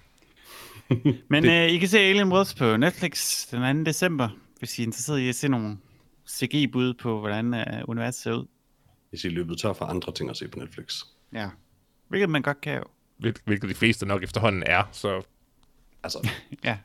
Men 1.31 1.43
Det- 1.45 1.64
øh, 1.66 1.71
I 1.73 1.78
kan 1.78 1.88
se 1.88 1.99
Alien 1.99 2.33
Worlds 2.33 2.54
på 2.54 2.76
Netflix 2.76 3.47
den 3.50 3.85
2. 3.85 3.90
december, 3.90 4.28
hvis 4.59 4.78
I 4.78 4.83
er 4.83 4.87
interesseret 4.87 5.19
i 5.19 5.28
at 5.28 5.35
se 5.35 5.49
nogle 5.49 5.78
CGI-bud 6.31 6.95
på, 6.95 7.21
hvordan 7.21 7.54
øh, 7.54 7.64
universet 7.88 8.23
ser 8.23 8.33
ud. 8.33 8.47
Hvis 9.11 9.25
I 9.25 9.26
er 9.26 9.31
løbet 9.33 9.59
tør 9.59 9.73
for 9.73 9.85
andre 9.85 10.12
ting 10.12 10.31
at 10.31 10.37
se 10.37 10.49
på 10.49 10.59
Netflix. 10.59 11.02
Ja. 11.33 11.49
Hvilket 12.09 12.28
man 12.31 12.43
godt 12.43 12.61
kan 12.61 12.75
jo. 12.75 12.85
Hvil- 13.19 13.43
Hvilket 13.45 13.69
de 13.71 13.75
fleste 13.75 14.07
nok 14.07 14.23
efterhånden 14.23 14.62
er, 14.66 14.83
så 14.93 15.23
Altså, 16.04 16.28
Ja. 16.64 16.78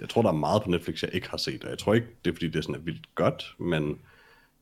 jeg 0.00 0.08
tror, 0.08 0.22
der 0.22 0.28
er 0.28 0.32
meget 0.34 0.62
på 0.62 0.70
Netflix, 0.70 1.02
jeg 1.02 1.10
ikke 1.14 1.28
har 1.30 1.36
set, 1.36 1.64
og 1.64 1.70
jeg 1.70 1.78
tror 1.78 1.94
ikke, 1.94 2.06
det 2.24 2.30
er, 2.30 2.34
fordi 2.34 2.46
det 2.46 2.56
er 2.56 2.62
sådan 2.62 2.74
er 2.74 2.78
vildt 2.78 3.14
godt, 3.14 3.54
men 3.58 3.98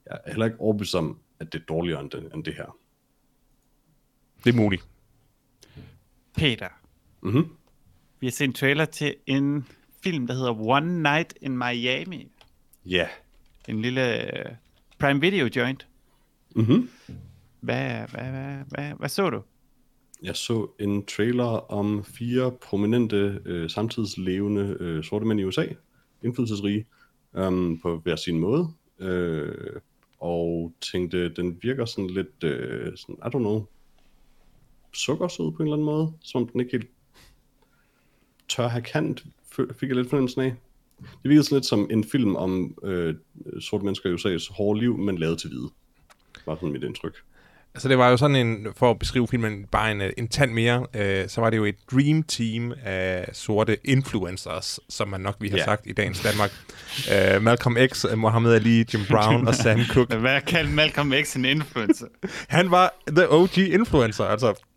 jeg 0.06 0.18
er 0.24 0.30
heller 0.30 0.46
ikke 0.46 0.60
overbevist 0.60 0.94
om, 0.94 1.18
at 1.40 1.52
det 1.52 1.60
er 1.60 1.64
dårligere 1.64 2.00
end 2.00 2.10
det, 2.10 2.30
end 2.34 2.44
det 2.44 2.54
her. 2.54 2.76
Det 4.44 4.50
er 4.52 4.56
muligt. 4.56 4.84
Peter, 6.36 6.68
Mhm. 7.22 7.48
vi 8.20 8.26
har 8.26 8.30
set 8.30 8.44
en 8.44 8.52
trailer 8.52 8.84
til 8.84 9.14
en 9.26 9.66
film, 10.04 10.26
der 10.26 10.34
hedder 10.34 10.60
One 10.60 11.02
Night 11.02 11.34
in 11.40 11.58
Miami. 11.58 12.28
Ja. 12.86 13.08
En 13.68 13.82
lille 13.82 14.36
øh, 14.38 14.52
Prime 14.98 15.20
Video 15.20 15.48
joint. 15.56 15.88
Mhm. 16.56 16.90
Hvad, 17.60 17.90
hvad, 18.10 18.30
hvad, 18.30 18.56
hvad, 18.68 18.92
hvad 18.98 19.08
så 19.08 19.30
du? 19.30 19.42
Jeg 20.22 20.36
så 20.36 20.68
en 20.80 21.06
trailer 21.06 21.72
om 21.72 22.04
fire 22.04 22.52
prominente, 22.52 23.40
øh, 23.44 23.70
samtidslevende 23.70 24.76
øh, 24.80 25.04
sorte 25.04 25.26
mænd 25.26 25.40
i 25.40 25.44
USA, 25.44 25.66
indflydelsesrige, 26.22 26.86
um, 27.32 27.78
på 27.82 27.98
hver 27.98 28.16
sin 28.16 28.38
måde. 28.38 28.68
Øh, 28.98 29.54
og 30.20 30.72
tænkte, 30.92 31.28
den 31.34 31.58
virker 31.62 31.84
sådan 31.84 32.10
lidt, 32.10 32.44
øh, 32.44 32.96
sådan, 32.96 33.14
I 33.14 33.28
don't 33.28 33.38
know, 33.38 33.64
sukkersød 34.92 35.52
på 35.52 35.56
en 35.56 35.62
eller 35.62 35.72
anden 35.74 35.86
måde, 35.86 36.12
som 36.22 36.48
den 36.48 36.60
ikke 36.60 36.72
helt 36.72 36.88
tør 38.48 38.68
have 38.68 38.82
kant, 38.82 39.24
fik 39.80 39.88
jeg 39.88 39.96
lidt 39.96 40.08
fornemmelsen 40.10 40.40
af. 40.40 40.54
Det 41.00 41.28
virkede 41.30 41.44
sådan 41.44 41.56
lidt 41.56 41.66
som 41.66 41.88
en 41.90 42.04
film 42.04 42.36
om 42.36 42.74
øh, 42.84 43.14
sorte 43.60 43.84
mennesker 43.84 44.10
i 44.10 44.14
USA's 44.14 44.54
hårde 44.54 44.80
liv, 44.80 44.98
men 44.98 45.18
lavet 45.18 45.38
til 45.38 45.48
hvide. 45.50 45.68
Var 46.46 46.54
sådan 46.54 46.72
mit 46.72 46.82
indtryk. 46.82 47.14
Altså 47.74 47.88
det 47.88 47.98
var 47.98 48.10
jo 48.10 48.16
sådan 48.16 48.36
en, 48.36 48.66
for 48.76 48.90
at 48.90 48.98
beskrive 48.98 49.28
filmen 49.28 49.64
bare 49.72 49.92
en, 49.92 50.02
en 50.18 50.28
tand 50.28 50.52
mere, 50.52 50.86
øh, 50.94 51.28
så 51.28 51.40
var 51.40 51.50
det 51.50 51.56
jo 51.56 51.64
et 51.64 51.74
dream 51.92 52.22
team 52.22 52.72
af 52.84 53.28
sorte 53.32 53.76
influencers, 53.84 54.80
som 54.88 55.08
man 55.08 55.20
nok 55.20 55.36
ville 55.40 55.50
have 55.52 55.60
Ja. 55.60 55.64
sagt 55.64 55.86
i 55.86 55.92
dagens 55.92 56.20
Danmark. 56.22 56.50
øh, 57.12 57.42
Malcolm 57.42 57.76
X, 57.92 58.04
Muhammad 58.16 58.54
Ali, 58.54 58.78
Jim 58.78 59.00
Brown 59.10 59.48
og 59.48 59.54
Sam 59.54 59.78
Cooke. 59.88 60.16
Hvad 60.16 60.40
kalder 60.40 60.70
Malcolm 60.70 61.12
X 61.24 61.36
en 61.36 61.44
influencer? 61.44 62.06
Han 62.48 62.70
var 62.70 62.94
the 63.08 63.30
OG 63.32 63.58
influencer, 63.58 64.24
altså. 64.24 64.67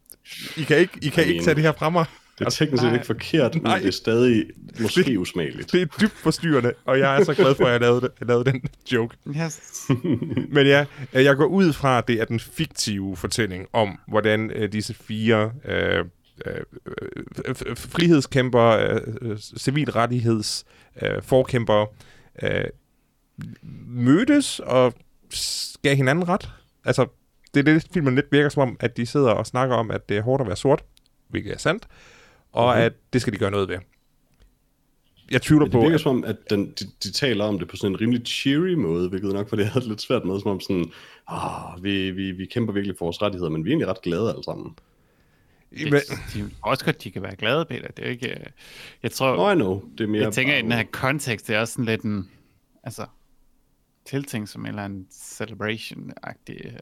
I 0.58 0.64
kan 0.64 0.78
ikke, 0.78 0.94
I 1.02 1.10
kan 1.10 1.24
I 1.24 1.28
ikke 1.28 1.40
mean- 1.40 1.44
tage 1.44 1.56
det 1.56 1.64
her 1.64 1.72
fra 1.72 1.90
mig. 1.90 2.06
Det 2.40 2.46
er 2.48 2.50
teknisk 2.52 2.84
set 2.84 2.94
ikke 2.94 3.06
forkert, 3.06 3.54
men 3.56 3.64
Nej. 3.64 3.80
det 3.80 3.88
er 3.88 3.92
stadig 3.92 4.46
måske 4.82 5.20
usmageligt. 5.20 5.72
Det 5.72 5.82
er 5.82 5.86
dybt 6.02 6.14
forstyrrende, 6.18 6.74
og 6.86 7.00
jeg 7.00 7.18
er 7.20 7.24
så 7.24 7.34
glad 7.34 7.56
for, 7.56 7.66
at 7.66 7.72
jeg 7.72 7.82
lavede, 7.82 8.02
det, 8.02 8.10
jeg 8.20 8.28
lavede 8.28 8.52
den 8.52 8.62
joke. 8.94 9.18
Yes. 9.28 9.86
Men 10.56 10.68
ja, 10.68 10.86
øh, 11.14 11.24
jeg 11.24 11.36
går 11.36 11.46
ud 11.46 11.74
fra, 11.74 11.98
at 11.98 12.08
det 12.08 12.22
er 12.22 12.26
den 12.26 12.40
fiktive 12.40 13.18
fortælling 13.18 13.68
om, 13.74 14.00
hvordan 14.08 14.52
øh, 14.52 14.72
disse 14.72 14.94
fire 14.94 15.52
øh, 15.66 16.06
øh, 16.46 16.56
øh, 17.46 17.56
frihedskæmper, 17.78 18.68
øh, 19.22 19.38
civilrettigheds 19.58 20.66
øh, 21.02 21.22
forkæmpere 21.24 21.88
øh, 22.44 22.64
mødtes 23.88 24.60
og 24.60 24.94
gav 25.84 25.96
hinanden 25.96 26.28
ret. 26.30 26.50
Altså, 26.86 27.06
det 27.54 27.60
er 27.60 27.74
det, 27.74 27.88
filmen 27.94 28.16
lidt 28.16 28.32
virker 28.32 28.50
som 28.50 28.62
om, 28.62 28.78
at 28.80 28.98
de 28.98 29.06
sidder 29.06 29.32
og 29.32 29.48
snakker 29.48 29.76
om, 29.76 29.92
at 29.92 30.10
det 30.10 30.18
er 30.18 30.22
hårdt 30.22 30.42
at 30.42 30.48
være 30.48 30.56
sort, 30.56 30.84
hvilket 31.28 31.54
er 31.54 31.58
sandt, 31.58 31.88
og 32.52 32.66
Mhm. 32.68 32.74
mm-hmm. 32.78 32.86
at 32.86 32.94
det 33.14 33.22
skal 33.22 33.34
de 33.34 33.38
gøre 33.38 33.52
noget 33.52 33.70
ved. 33.70 33.78
Jeg 35.32 35.42
tvivler 35.42 35.66
Det 35.66 35.72
på, 35.72 35.80
virker 35.82 35.96
at, 35.96 36.02
som 36.02 36.16
om, 36.18 36.24
at 36.24 36.36
den, 36.50 36.66
de, 36.80 36.86
de 37.04 37.12
taler 37.12 37.46
om 37.46 37.60
det 37.60 37.68
på 37.68 37.76
sådan 37.76 37.92
en 37.96 38.02
rimelig 38.02 38.26
cheery 38.28 38.74
måde, 38.74 39.10
hvilket 39.10 39.34
nok, 39.34 39.50
for 39.50 39.56
det 39.56 39.66
havde 39.68 39.80
det 39.82 39.90
lidt 39.90 40.02
svært 40.02 40.26
med, 40.26 40.40
som 40.40 40.52
om 40.52 40.60
sådan, 40.60 40.92
ah, 41.28 41.84
vi, 41.84 42.12
vi, 42.12 42.32
vi 42.32 42.46
kæmper 42.46 42.74
virkelig 42.74 42.96
for 42.98 43.06
vores 43.06 43.22
rettigheder, 43.22 43.50
men 43.50 43.66
vi 43.66 43.70
er 43.70 43.72
egentlig 43.72 43.88
ret 43.88 44.02
glade 44.02 44.30
alle 44.30 44.44
sammen. 44.44 44.76
men, 45.72 45.94
Det, 45.94 46.02
de, 46.34 46.50
også 46.62 46.86
godt, 46.86 47.04
de 47.04 47.12
kan 47.12 47.22
være 47.22 47.36
glade, 47.36 47.66
Peter. 47.66 47.88
Det 47.88 48.06
er 48.06 48.10
ikke... 48.10 48.30
øh, 48.30 48.46
Jeg 49.04 49.12
tror... 49.12 49.36
Nå, 49.36 49.52
I 49.52 49.56
know, 49.56 49.82
det 49.98 50.04
er 50.04 50.08
mere 50.08 50.24
Jeg 50.24 50.34
tænker, 50.34 50.54
bare- 50.54 50.60
i 50.60 50.64
den 50.64 50.72
her 50.72 50.84
kontekst, 50.92 51.48
det 51.48 51.56
er 51.56 51.60
også 51.60 51.72
sådan 51.74 51.86
lidt 51.86 52.02
en, 52.02 52.30
altså, 52.84 53.06
tiltænkt 54.06 54.50
som 54.50 54.62
en 54.62 54.68
eller 54.68 54.84
anden 54.84 55.08
celebration-agtig 55.12 56.66
øh, 56.66 56.74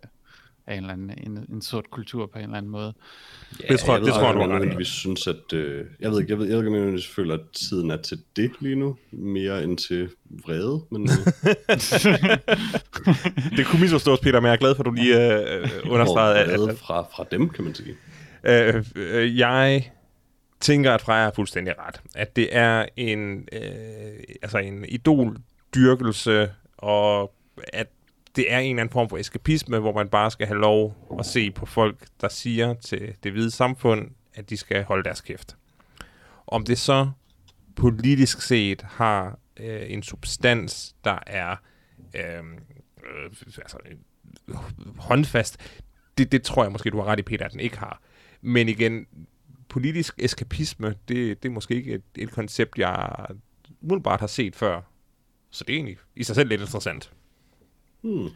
af 0.69 0.73
en 0.73 0.83
eller 0.83 0.93
anden, 0.93 1.11
en, 1.23 1.45
en 1.53 1.61
sort 1.61 1.89
kultur 1.89 2.25
på 2.25 2.37
en 2.37 2.43
eller 2.43 2.57
anden 2.57 2.71
måde. 2.71 2.93
det 3.69 3.79
tror 3.79 3.93
jeg, 3.93 4.01
ved 4.01 4.07
det 4.07 4.15
tror 4.15 4.25
jeg, 4.25 4.33
du 4.33 4.39
har 4.39 4.47
ret 4.47 4.49
i. 4.49 4.53
nødvendigvis 4.53 4.87
synes, 4.87 5.27
at... 5.27 5.53
Øh, 5.53 5.85
jeg 5.99 6.11
ved 6.11 6.19
ikke, 6.19 6.31
jeg 6.31 6.39
ved, 6.39 6.47
jeg 6.47 6.63
ved 6.63 6.91
jeg 6.91 7.01
føler, 7.15 7.33
at 7.33 7.41
tiden 7.53 7.91
er 7.91 7.97
til 7.97 8.19
det 8.35 8.51
lige 8.59 8.75
nu, 8.75 8.97
mere 9.11 9.63
end 9.63 9.77
til 9.77 10.09
vrede, 10.45 10.81
men 10.91 11.09
øh, 11.09 11.17
Det 13.57 13.65
kunne 13.65 13.81
misforstås, 13.81 14.19
Peter, 14.19 14.39
men 14.39 14.47
jeg 14.47 14.53
er 14.53 14.57
glad 14.57 14.75
for, 14.75 14.83
at 14.83 14.85
du 14.85 14.91
lige 14.91 15.33
øh, 15.53 15.69
understregede, 15.89 16.39
at, 16.39 16.59
vrede 16.59 16.77
fra, 16.77 17.01
fra 17.01 17.25
dem, 17.31 17.49
kan 17.49 17.63
man 17.63 17.75
sige. 17.75 17.95
øh, 18.43 18.85
øh, 18.95 19.37
jeg 19.37 19.91
tænker, 20.59 20.93
at 20.93 21.01
Freja 21.01 21.23
har 21.23 21.31
fuldstændig 21.35 21.73
ret. 21.79 22.01
At 22.15 22.35
det 22.35 22.47
er 22.51 22.85
en, 22.97 23.47
øh, 23.53 24.23
altså 24.41 24.57
en 24.57 24.85
idoldyrkelse, 24.87 26.51
og 26.77 27.33
at 27.73 27.87
det 28.39 28.53
er 28.53 28.59
en 28.59 28.69
eller 28.69 28.81
anden 28.81 28.93
form 28.93 29.09
for 29.09 29.17
eskapisme, 29.17 29.79
hvor 29.79 29.93
man 29.93 30.09
bare 30.09 30.31
skal 30.31 30.47
have 30.47 30.59
lov 30.59 30.95
at 31.19 31.25
se 31.25 31.51
på 31.51 31.65
folk, 31.65 32.07
der 32.21 32.29
siger 32.29 32.73
til 32.73 33.15
det 33.23 33.31
hvide 33.31 33.51
samfund, 33.51 34.11
at 34.33 34.49
de 34.49 34.57
skal 34.57 34.83
holde 34.83 35.03
deres 35.03 35.21
kæft. 35.21 35.57
Om 36.47 36.65
det 36.65 36.77
så 36.77 37.11
politisk 37.75 38.41
set 38.41 38.81
har 38.81 39.39
øh, 39.59 39.91
en 39.91 40.03
substans, 40.03 40.95
der 41.03 41.19
er 41.27 41.55
øh, 42.13 42.43
øh, 43.03 43.31
altså, 43.45 43.77
øh, 43.85 44.55
håndfast, 44.97 45.57
det, 46.17 46.31
det 46.31 46.43
tror 46.43 46.63
jeg 46.63 46.71
måske, 46.71 46.89
du 46.89 46.97
har 46.97 47.05
ret 47.05 47.19
i, 47.19 47.23
Peter, 47.23 47.45
at 47.45 47.51
den 47.51 47.59
ikke 47.59 47.77
har. 47.77 48.01
Men 48.41 48.69
igen, 48.69 49.07
politisk 49.69 50.13
eskapisme, 50.17 50.95
det, 51.07 51.43
det 51.43 51.49
er 51.49 51.53
måske 51.53 51.75
ikke 51.75 51.93
et, 51.93 52.03
et 52.15 52.31
koncept, 52.31 52.77
jeg 52.77 53.25
umiddelbart 53.81 54.19
har 54.19 54.27
set 54.27 54.55
før. 54.55 54.81
Så 55.49 55.63
det 55.63 55.73
er 55.73 55.77
egentlig 55.77 55.97
i 56.15 56.23
sig 56.23 56.35
selv 56.35 56.49
lidt 56.49 56.61
interessant. 56.61 57.11
Hmm. 58.03 58.27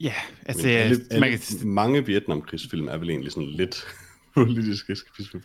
Ja, 0.00 0.12
altså, 0.46 0.66
Men 0.66 0.72
det, 0.74 0.78
alle, 0.80 0.96
er- 1.10 1.20
man 1.20 1.24
alle, 1.32 1.38
kan, 1.60 1.68
mange 1.68 2.06
Vietnamkrigsfilm 2.06 2.88
er 2.88 2.96
vel 2.96 3.10
egentlig 3.10 3.32
sådan 3.32 3.48
lidt 3.48 3.84
politisk 4.34 4.90
eskapisme. 4.90 5.40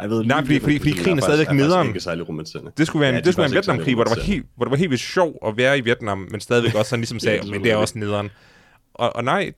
Jeg 0.00 0.10
ved, 0.10 0.24
Nej, 0.24 0.40
fordi- 0.44 0.58
fordi- 0.60 0.78
fordi 0.78 0.90
krigen 0.92 1.18
er 1.18 1.22
stadigvæk 1.22 1.52
nederen. 1.52 1.88
ikke 1.88 2.00
særlig 2.00 2.28
romantiserende. 2.28 2.72
Det 2.78 2.86
skulle 2.86 3.00
være 3.00 3.10
en, 3.10 3.12
Ja, 3.14 3.16
ja, 3.16 3.20
de 3.20 3.24
det 3.26 3.34
skulle 3.34 3.42
være 3.42 3.48
en 3.50 3.54
Vietnamkrig, 3.54 3.94
hvor, 3.94 4.04
der 4.04 4.14
var 4.14 4.22
helt, 4.22 4.46
hvor 4.56 4.64
det 4.64 4.70
var 4.70 4.76
helt 4.76 4.90
vildt 4.90 5.02
sjov 5.02 5.38
at 5.46 5.56
være 5.56 5.78
i 5.78 5.80
Vietnam, 5.80 6.28
men 6.30 6.40
stadigvæk 6.40 6.74
også 6.78 6.88
sådan 6.90 7.00
ligesom 7.00 7.18
sagde, 7.18 7.42
det 7.42 7.50
men 7.50 7.64
det 7.64 7.72
er 7.72 7.76
også 7.76 7.98
nederen. 7.98 8.30
Og, 8.94 9.16
og 9.16 9.24
nej, 9.24 9.52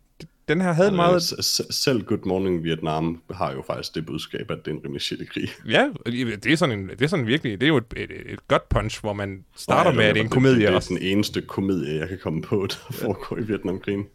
den 0.48 0.60
her 0.60 0.72
havde 0.72 0.88
en 0.88 0.96
meget... 0.96 1.22
Selv 1.70 2.02
Good 2.02 2.18
Morning 2.26 2.64
Vietnam 2.64 3.22
har 3.30 3.52
jo 3.52 3.62
faktisk 3.66 3.94
det 3.94 4.06
budskab, 4.06 4.50
at 4.50 4.58
det 4.64 4.70
er 4.70 4.74
en 4.76 4.80
rimelig 4.84 5.02
shitty 5.02 5.24
krig. 5.24 5.48
Ja, 5.74 5.88
det 6.06 6.46
er 6.46 6.56
sådan 6.56 6.78
en, 6.78 6.88
det 6.88 7.02
er 7.02 7.06
sådan 7.06 7.26
virkelig, 7.26 7.60
det 7.60 7.66
er 7.66 7.68
jo 7.68 7.76
et, 7.76 7.84
et, 7.96 8.10
et 8.10 8.48
godt 8.48 8.68
punch, 8.68 9.00
hvor 9.00 9.12
man 9.12 9.44
starter 9.56 9.92
med, 9.92 10.04
at 10.04 10.14
det 10.14 10.20
er 10.20 10.24
en 10.24 10.30
komedie, 10.30 10.66
Det, 10.66 10.68
det 10.68 10.74
er 10.74 10.88
den 10.88 10.98
eneste 10.98 11.42
komedie, 11.42 12.00
jeg 12.00 12.08
kan 12.08 12.18
komme 12.22 12.42
på, 12.42 12.66
der 12.70 12.92
foregår 12.92 13.38
i 13.38 13.42
Vietnamkrigen. 13.42 14.06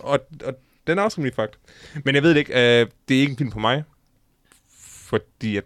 og, 0.00 0.20
og 0.44 0.54
den 0.86 0.98
er 0.98 1.02
også 1.02 1.18
rimelig 1.18 1.34
fakt. 1.34 1.58
Men 2.04 2.14
jeg 2.14 2.22
ved 2.22 2.30
det 2.30 2.36
ikke, 2.36 2.52
øh, 2.52 2.86
det 3.08 3.16
er 3.16 3.20
ikke 3.20 3.30
en 3.30 3.36
film 3.36 3.50
på 3.50 3.58
mig, 3.58 3.84
fordi 5.06 5.56
at, 5.56 5.64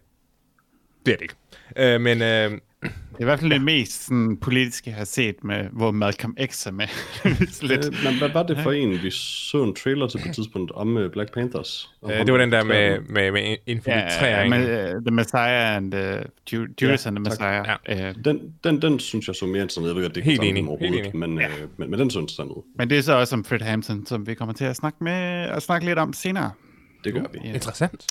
det 1.06 1.12
er 1.12 1.16
det 1.16 1.22
ikke. 1.22 1.34
Øh, 1.76 2.00
men 2.00 2.22
øh, 2.22 2.58
det 2.88 3.18
er 3.18 3.20
i 3.20 3.24
hvert 3.24 3.40
fald 3.40 3.50
det 3.50 3.60
mest 3.62 4.04
sådan, 4.06 4.36
politiske, 4.36 4.90
jeg 4.90 4.96
har 4.98 5.04
set, 5.04 5.44
med, 5.44 5.64
hvor 5.72 5.90
Malcolm 5.90 6.36
X 6.46 6.66
er 6.66 6.70
med. 6.70 6.86
Lidt. 7.68 7.86
Øh, 7.86 7.92
Men 8.04 8.18
hvad 8.18 8.28
var 8.28 8.42
det 8.42 8.58
for 8.62 8.72
en? 8.72 9.02
Vi 9.02 9.10
så 9.10 9.62
en 9.62 9.74
trailer 9.74 10.08
til 10.08 10.18
på 10.18 10.28
et 10.28 10.34
tidspunkt 10.34 10.70
om 10.74 10.96
uh, 10.96 11.10
Black 11.10 11.32
Panthers. 11.34 11.90
Øh, 12.10 12.18
det 12.26 12.32
var 12.32 12.38
den 12.38 12.52
der 12.52 12.64
med, 12.64 13.00
med, 13.00 13.32
med 13.32 13.40
Ja, 13.42 13.54
infiltrering. 13.66 14.50
med, 14.50 14.94
uh, 14.96 15.02
The 15.02 15.14
Messiah 15.14 15.76
and 15.76 15.94
uh, 15.94 16.00
Ju- 16.00 16.74
Judas 16.82 17.04
Ja, 17.06 17.08
and 17.10 17.16
the 17.24 17.24
tak. 17.24 17.24
Messiah. 17.24 17.76
Ja. 17.88 18.08
Uh, 18.10 18.14
Den, 18.24 18.40
den, 18.64 18.82
den 18.82 18.98
synes 18.98 19.26
jeg 19.28 19.34
så 19.36 19.46
mere 19.46 19.62
interessant 19.62 19.84
ud. 19.84 19.88
Jeg 19.88 19.96
ved 19.96 20.02
godt, 20.02 20.14
det 20.14 20.20
er 20.20 20.24
Helt 20.24 20.42
ikke 20.42 20.58
enig, 20.58 21.16
men, 21.16 21.38
ja. 21.40 21.46
øh, 21.48 21.52
men, 21.76 21.90
men 21.90 22.00
den 22.00 22.10
så 22.10 22.18
interessant 22.18 22.50
ud. 22.50 22.62
men 22.78 22.90
det 22.90 22.98
er 22.98 23.02
så 23.02 23.12
også 23.12 23.36
om 23.36 23.44
Fred 23.44 23.60
Hampton, 23.60 24.06
som 24.06 24.26
vi 24.26 24.34
kommer 24.34 24.52
til 24.54 24.64
at 24.64 24.76
snakke, 24.76 25.04
med, 25.04 25.12
at 25.48 25.62
snakke 25.62 25.86
lidt 25.86 25.98
om 25.98 26.12
senere. 26.12 26.50
Det 27.04 27.14
gør 27.14 27.24
vi. 27.32 27.38
Ja. 27.44 27.54
Interessant. 27.54 28.04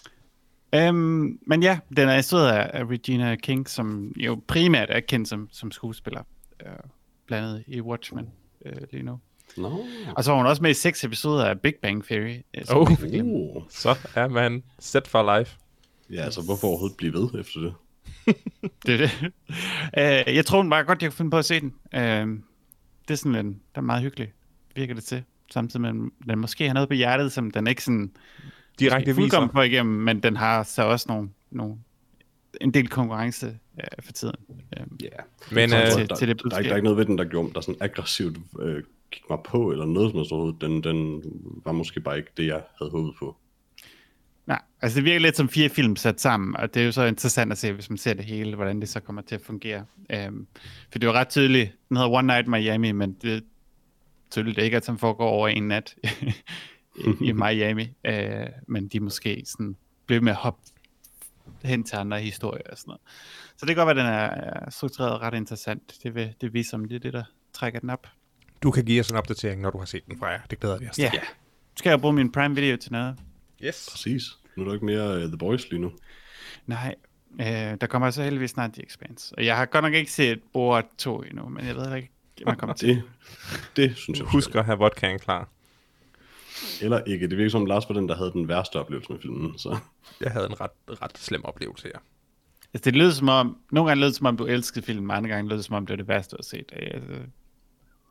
Um, 0.74 1.40
men 1.48 1.64
ja, 1.64 1.80
den 1.98 2.10
er 2.10 2.16
instrueret 2.16 2.52
af 2.52 2.70
af 2.74 2.86
Regina 2.86 3.36
King, 3.36 3.70
som 3.70 4.14
jo 4.18 4.42
primært 4.48 4.90
er 4.90 5.00
kendt 5.00 5.30
som, 5.30 5.50
som 5.52 5.72
skuespiller, 5.72 6.22
uh, 6.66 6.72
blandt 7.26 7.48
andet 7.48 7.64
i 7.68 7.82
Watchmen 7.82 8.30
uh, 8.66 8.72
lige 8.92 9.04
nu. 9.04 9.20
Nå. 9.58 9.86
Og 10.16 10.24
så 10.24 10.32
var 10.32 10.38
hun 10.38 10.48
også 10.48 10.62
med 10.62 10.72
i 10.72 10.74
seks 10.74 11.04
episoder 11.04 11.46
af 11.46 11.60
Big 11.60 11.74
Bang 11.82 12.06
Theory. 12.06 12.36
Som 12.64 12.78
Oh. 12.78 12.92
Uh. 13.24 13.64
Så 13.70 13.98
er 14.16 14.28
man 14.28 14.64
set 14.80 15.08
for 15.08 15.38
life. 15.38 15.58
Ja, 16.10 16.22
altså 16.22 16.42
hvorfor 16.42 16.68
overhovedet 16.68 16.98
blive 16.98 17.14
ved 17.14 17.40
efter 17.40 17.60
det? 17.60 17.74
Det 18.86 18.94
er 18.94 18.98
det. 18.98 19.32
Uh, 20.28 20.36
jeg 20.36 20.46
tror 20.46 20.58
hun 20.58 20.70
bare 20.70 20.84
godt, 20.84 21.02
jeg 21.02 21.12
kunne 21.12 21.18
finde 21.18 21.32
på 21.32 21.38
at 21.38 21.46
se 21.46 21.60
den. 21.60 21.74
Uh, 21.94 22.40
det 23.08 23.14
er 23.14 23.16
sådan 23.16 23.36
en, 23.36 23.46
den 23.46 23.60
er 23.76 23.82
meget 23.82 24.02
hyggelig, 24.02 24.34
virker 24.76 24.94
det 24.94 25.04
til. 25.04 25.24
Samtidig 25.52 25.82
med, 25.82 26.12
den 26.30 26.40
måske 26.40 26.68
har 26.68 26.74
noget 26.74 26.90
på 26.90 26.96
hjertet, 26.96 27.32
som 27.32 27.52
den 27.52 27.68
ikke 27.68 27.84
sådan 27.84 28.12
Direkte 28.80 29.06
viser. 29.06 29.22
fuldkommen 29.22 29.50
på 29.50 29.62
igennem, 29.62 29.96
men 29.96 30.20
den 30.24 30.36
har 30.36 30.64
så 30.64 30.84
også 30.84 31.06
nogle, 31.10 31.30
nogle 31.52 31.76
en 32.62 32.72
del 32.74 32.88
konkurrence 32.90 33.48
uh, 33.74 34.04
for 34.06 34.12
tiden. 34.12 34.36
Uh, 34.50 34.56
Ja. 35.04 35.10
Men, 35.52 35.70
Jeg 35.70 35.86
øh, 35.86 35.92
til- 35.92 36.10
der, 36.10 36.16
til 36.16 36.28
det 36.28 36.44
der, 36.44 36.50
der, 36.50 36.56
er 36.56 36.60
ikke, 36.60 36.68
der 36.70 36.74
er 36.74 36.78
ikke 36.78 36.84
noget 36.84 36.98
ved 36.98 37.06
den, 37.06 37.18
der 37.18 37.26
gjorde, 37.26 37.54
der 37.54 37.62
sådan 37.62 37.82
aggressivt 37.82 38.38
øh, 38.62 38.84
gik 39.12 39.24
mig 39.30 39.40
på, 39.46 39.72
eller 39.72 39.86
noget 39.86 40.12
som 40.12 40.18
helst 40.20 40.32
overhovedet. 40.32 40.62
Den, 40.62 40.84
den 40.84 41.22
var 41.66 41.72
måske 41.72 42.00
bare 42.00 42.18
ikke 42.18 42.30
det, 42.38 42.46
jeg 42.48 42.62
havde 42.78 42.92
håbet 42.92 43.14
på. 43.20 43.36
Nej, 44.48 44.62
altså 44.82 44.96
det 44.96 45.06
virker 45.06 45.20
lidt 45.20 45.38
som 45.38 45.50
fire 45.50 45.70
film 45.70 45.96
sat 45.96 46.22
sammen, 46.22 46.58
og 46.58 46.74
det 46.74 46.82
er 46.82 46.86
jo 46.86 46.92
så 46.92 47.04
interessant 47.04 47.52
at 47.52 47.58
se, 47.58 47.74
hvis 47.74 47.90
man 47.90 47.98
ser 47.98 48.14
det 48.14 48.26
hele, 48.26 48.56
hvordan 48.56 48.80
det 48.82 48.90
så 48.90 49.00
kommer 49.00 49.22
til 49.22 49.36
at 49.36 49.42
fungere. 49.42 49.86
Um, 50.28 50.48
for 50.92 51.00
det 51.00 51.04
er 51.04 51.12
jo 51.12 51.14
ret 51.18 51.30
tydeligt, 51.30 51.72
den 51.90 51.98
hedder 51.98 52.10
One 52.10 52.28
Night 52.28 52.48
Miami, 52.48 52.92
men 52.92 53.14
det 53.22 53.34
er 53.36 53.40
tydeligt 54.32 54.58
ikke, 54.60 54.78
at 54.78 54.88
den 54.88 54.98
foregår 54.98 55.30
over 55.30 55.48
en 55.48 55.68
nat 55.68 55.96
i, 57.22 57.32
Miami, 57.32 57.88
uh, 58.08 58.14
men 58.68 58.88
de 58.88 59.00
måske 59.00 59.44
sådan 59.46 59.76
bliver 60.06 60.22
med 60.22 60.32
at 60.32 60.38
hoppe 60.38 60.62
hen 61.64 61.84
til 61.84 61.96
andre 61.96 62.20
historier 62.22 62.64
og 62.72 62.78
sådan 62.78 62.90
noget. 62.90 63.02
Så 63.58 63.66
det 63.66 63.76
kan 63.76 63.86
godt 63.86 63.96
være, 63.96 64.06
at 64.06 64.32
den 64.32 64.46
er 64.46 64.46
er 64.66 64.70
struktureret 64.70 65.22
ret 65.22 65.34
interessant. 65.34 65.96
Det, 66.04 66.16
vil, 66.16 66.34
det 66.42 66.54
viser, 66.54 66.78
om 66.78 66.86
det 66.86 66.96
er 66.96 67.00
det, 67.00 67.14
der 67.14 67.24
trækker 67.54 67.80
den 67.80 67.90
op. 67.90 68.08
Du 68.64 68.72
kan 68.72 68.86
give 68.86 69.00
os 69.00 69.10
en 69.10 69.16
opdatering, 69.16 69.62
når 69.62 69.70
du 69.70 69.78
har 69.78 69.86
set 69.86 70.06
den 70.08 70.20
fra 70.20 70.28
jer. 70.28 70.40
Det 70.50 70.60
glæder 70.60 70.80
vi 70.80 70.90
os 70.90 70.96
til. 70.96 71.02
Ja. 71.02 71.12
Skal 71.76 71.90
jeg 71.90 72.02
bruge 72.02 72.14
min 72.14 72.32
Prime 72.32 72.56
Video 72.56 72.78
til 72.78 72.92
noget? 72.92 73.16
Yes. 73.64 73.88
Præcis. 73.92 74.24
Nu 74.56 74.64
er 74.64 74.68
der 74.68 74.74
ikke 74.74 74.86
mere 74.86 75.24
uh, 75.24 75.28
The 75.28 75.38
Boys 75.38 75.70
lige 75.70 75.82
nu. 75.82 75.92
Nej, 76.66 76.96
øh, 77.40 77.48
der 77.82 77.88
kommer 77.88 78.12
så 78.12 78.24
heldigvis 78.24 78.52
snart 78.52 78.74
The 78.74 78.86
Expanse. 78.86 79.36
Og 79.38 79.46
jeg 79.46 79.58
har 79.58 79.66
godt 79.66 79.84
nok 79.84 79.94
ikke 79.94 80.12
set 80.12 80.40
Borat 80.54 80.86
2 80.98 81.22
endnu, 81.22 81.50
men 81.50 81.66
jeg 81.66 81.76
ved 81.76 81.96
ikke 81.96 82.12
man 82.46 82.58
kommer 82.58 82.74
til. 82.74 82.90
Det, 82.90 83.04
det 83.76 83.98
synes 83.98 84.20
jeg. 84.20 84.28
Husk 84.28 84.56
at 84.56 84.66
have 84.66 84.78
vodkaen 84.78 85.20
klar. 85.20 85.50
Eller 86.82 87.04
ikke. 87.04 87.28
Det 87.30 87.38
virker 87.38 87.50
som, 87.50 87.66
Lars 87.66 87.90
var 87.90 87.96
den, 87.96 88.10
der 88.10 88.16
havde 88.16 88.32
den 88.32 88.48
værste 88.48 88.80
oplevelse 88.80 89.12
med 89.12 89.20
filmen. 89.22 89.58
Så. 89.58 89.78
Jeg 90.22 90.32
havde 90.32 90.46
en 90.46 90.62
ret, 90.62 90.72
ret 91.02 91.18
slem 91.18 91.46
oplevelse 91.46 91.88
her. 91.88 92.00
Altså, 92.74 92.92
det 92.92 92.96
lød 92.96 93.12
som 93.12 93.30
om, 93.30 93.58
nogle 93.72 93.90
gange 93.90 94.02
lød 94.02 94.08
det 94.08 94.16
som 94.16 94.26
om, 94.26 94.38
du 94.38 94.46
elskede 94.46 94.86
filmen, 94.86 95.12
andre 95.12 95.30
gange 95.30 95.50
lød 95.50 95.58
det 95.58 95.66
som 95.66 95.76
om, 95.76 95.86
det 95.86 95.94
var 95.94 95.98
det 95.98 96.08
værste, 96.08 96.32
du 96.32 96.38
har 96.38 96.44
set. 96.44 96.72
Altså, 96.72 97.22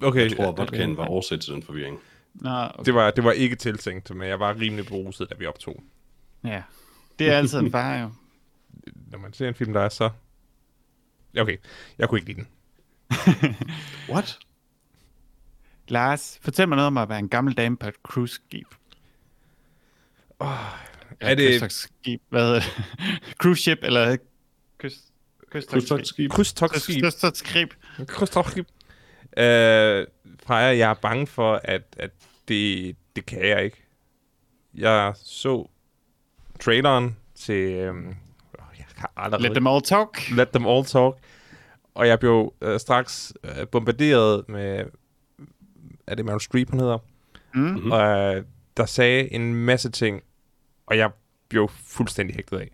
Okay, 0.02 0.30
Jeg 0.30 0.36
tror, 0.36 0.44
at 0.44 0.50
øh, 0.50 0.58
vodkaen 0.58 0.96
var 0.96 1.08
årsag 1.08 1.40
til 1.40 1.52
den 1.52 1.62
forvirring. 1.62 1.98
Nå, 2.34 2.50
okay. 2.50 2.84
det, 2.84 2.94
var, 2.94 3.10
det 3.10 3.24
var 3.24 3.32
ikke 3.32 3.56
tiltænkt, 3.56 4.14
men 4.16 4.28
jeg 4.28 4.40
var 4.40 4.60
rimelig 4.60 4.86
beruset, 4.86 5.30
da 5.30 5.34
vi 5.38 5.46
optog. 5.46 5.82
Ja. 6.44 6.62
Det 7.18 7.30
er 7.30 7.38
altid 7.38 7.58
en 7.58 7.70
far, 7.70 8.00
jo. 8.02 8.10
Når 9.10 9.18
man 9.18 9.32
ser 9.32 9.48
en 9.48 9.54
film, 9.54 9.72
der 9.72 9.80
er 9.80 9.88
så... 9.88 10.10
Okay, 11.38 11.56
jeg 11.98 12.08
kunne 12.08 12.18
ikke 12.20 12.32
lide 12.32 12.38
den. 12.40 12.48
What? 14.14 14.38
Lars, 15.94 16.38
fortæl 16.42 16.68
mig 16.68 16.76
noget 16.76 16.86
om 16.86 16.98
at 16.98 17.08
være 17.08 17.18
en 17.18 17.28
gammel 17.28 17.54
dame 17.54 17.76
på 17.76 17.88
et 17.88 17.94
cruise-skib. 18.02 18.66
Er 21.20 21.34
det 21.34 21.72
Skib, 21.72 22.20
hvad 22.28 22.42
hedder 22.42 22.60
det? 22.60 22.68
cruise 23.40 23.62
ship, 23.62 23.78
eller 23.82 24.16
kyst, 24.78 24.96
kystskib. 25.50 25.70
Krydstogtskib. 25.70 26.30
krydstogtskib? 26.30 27.02
Kystskib. 27.02 27.68
Krydstogtskib. 28.06 28.66
Øh, 29.36 30.06
Freja, 30.46 30.76
jeg 30.78 30.90
er 30.90 30.94
bange 30.94 31.26
for, 31.26 31.60
at, 31.64 31.82
at 31.96 32.10
det, 32.48 32.96
det 33.16 33.26
kan 33.26 33.48
jeg 33.48 33.64
ikke. 33.64 33.84
Jeg 34.74 35.12
så 35.16 35.68
traileren 36.60 37.16
til... 37.34 37.72
Øhm, 37.72 38.16
jeg 38.78 38.86
kan 38.96 39.08
allerede 39.16 39.42
Let 39.42 39.52
them 39.52 39.66
all 39.66 39.82
talk. 39.82 40.30
Let 40.30 40.48
Them 40.48 40.66
All 40.66 40.84
Talk. 40.84 41.16
Og 41.94 42.08
jeg 42.08 42.20
blev 42.20 42.54
øh, 42.60 42.80
straks 42.80 43.32
øh, 43.44 43.68
bombarderet 43.68 44.48
med... 44.48 44.84
Er 46.06 46.14
det 46.14 46.25
Meryl 46.25 46.40
Streep, 46.40 46.70
hun 46.70 46.80
hedder? 46.80 46.99
Mm. 47.54 47.90
Og 47.90 48.00
øh, 48.37 48.44
der 48.76 48.87
sagde 48.87 49.32
en 49.32 49.54
masse 49.54 49.90
ting, 49.90 50.23
og 50.87 50.96
jeg 50.96 51.11
blev 51.49 51.68
fuldstændig 51.68 52.34
hægtet 52.37 52.58
af. 52.58 52.70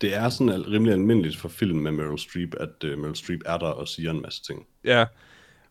Det 0.00 0.14
er 0.14 0.28
sådan 0.28 0.48
al- 0.52 0.68
rimelig 0.68 0.92
almindeligt 0.92 1.36
for 1.36 1.48
film 1.48 1.78
med 1.78 1.90
Meryl 1.92 2.18
Streep, 2.18 2.54
at 2.60 2.84
uh, 2.84 2.98
Meryl 2.98 3.14
Streep 3.14 3.40
er 3.46 3.58
der 3.58 3.66
og 3.66 3.88
siger 3.88 4.10
en 4.10 4.22
masse 4.22 4.42
ting. 4.42 4.66
Ja, 4.84 5.04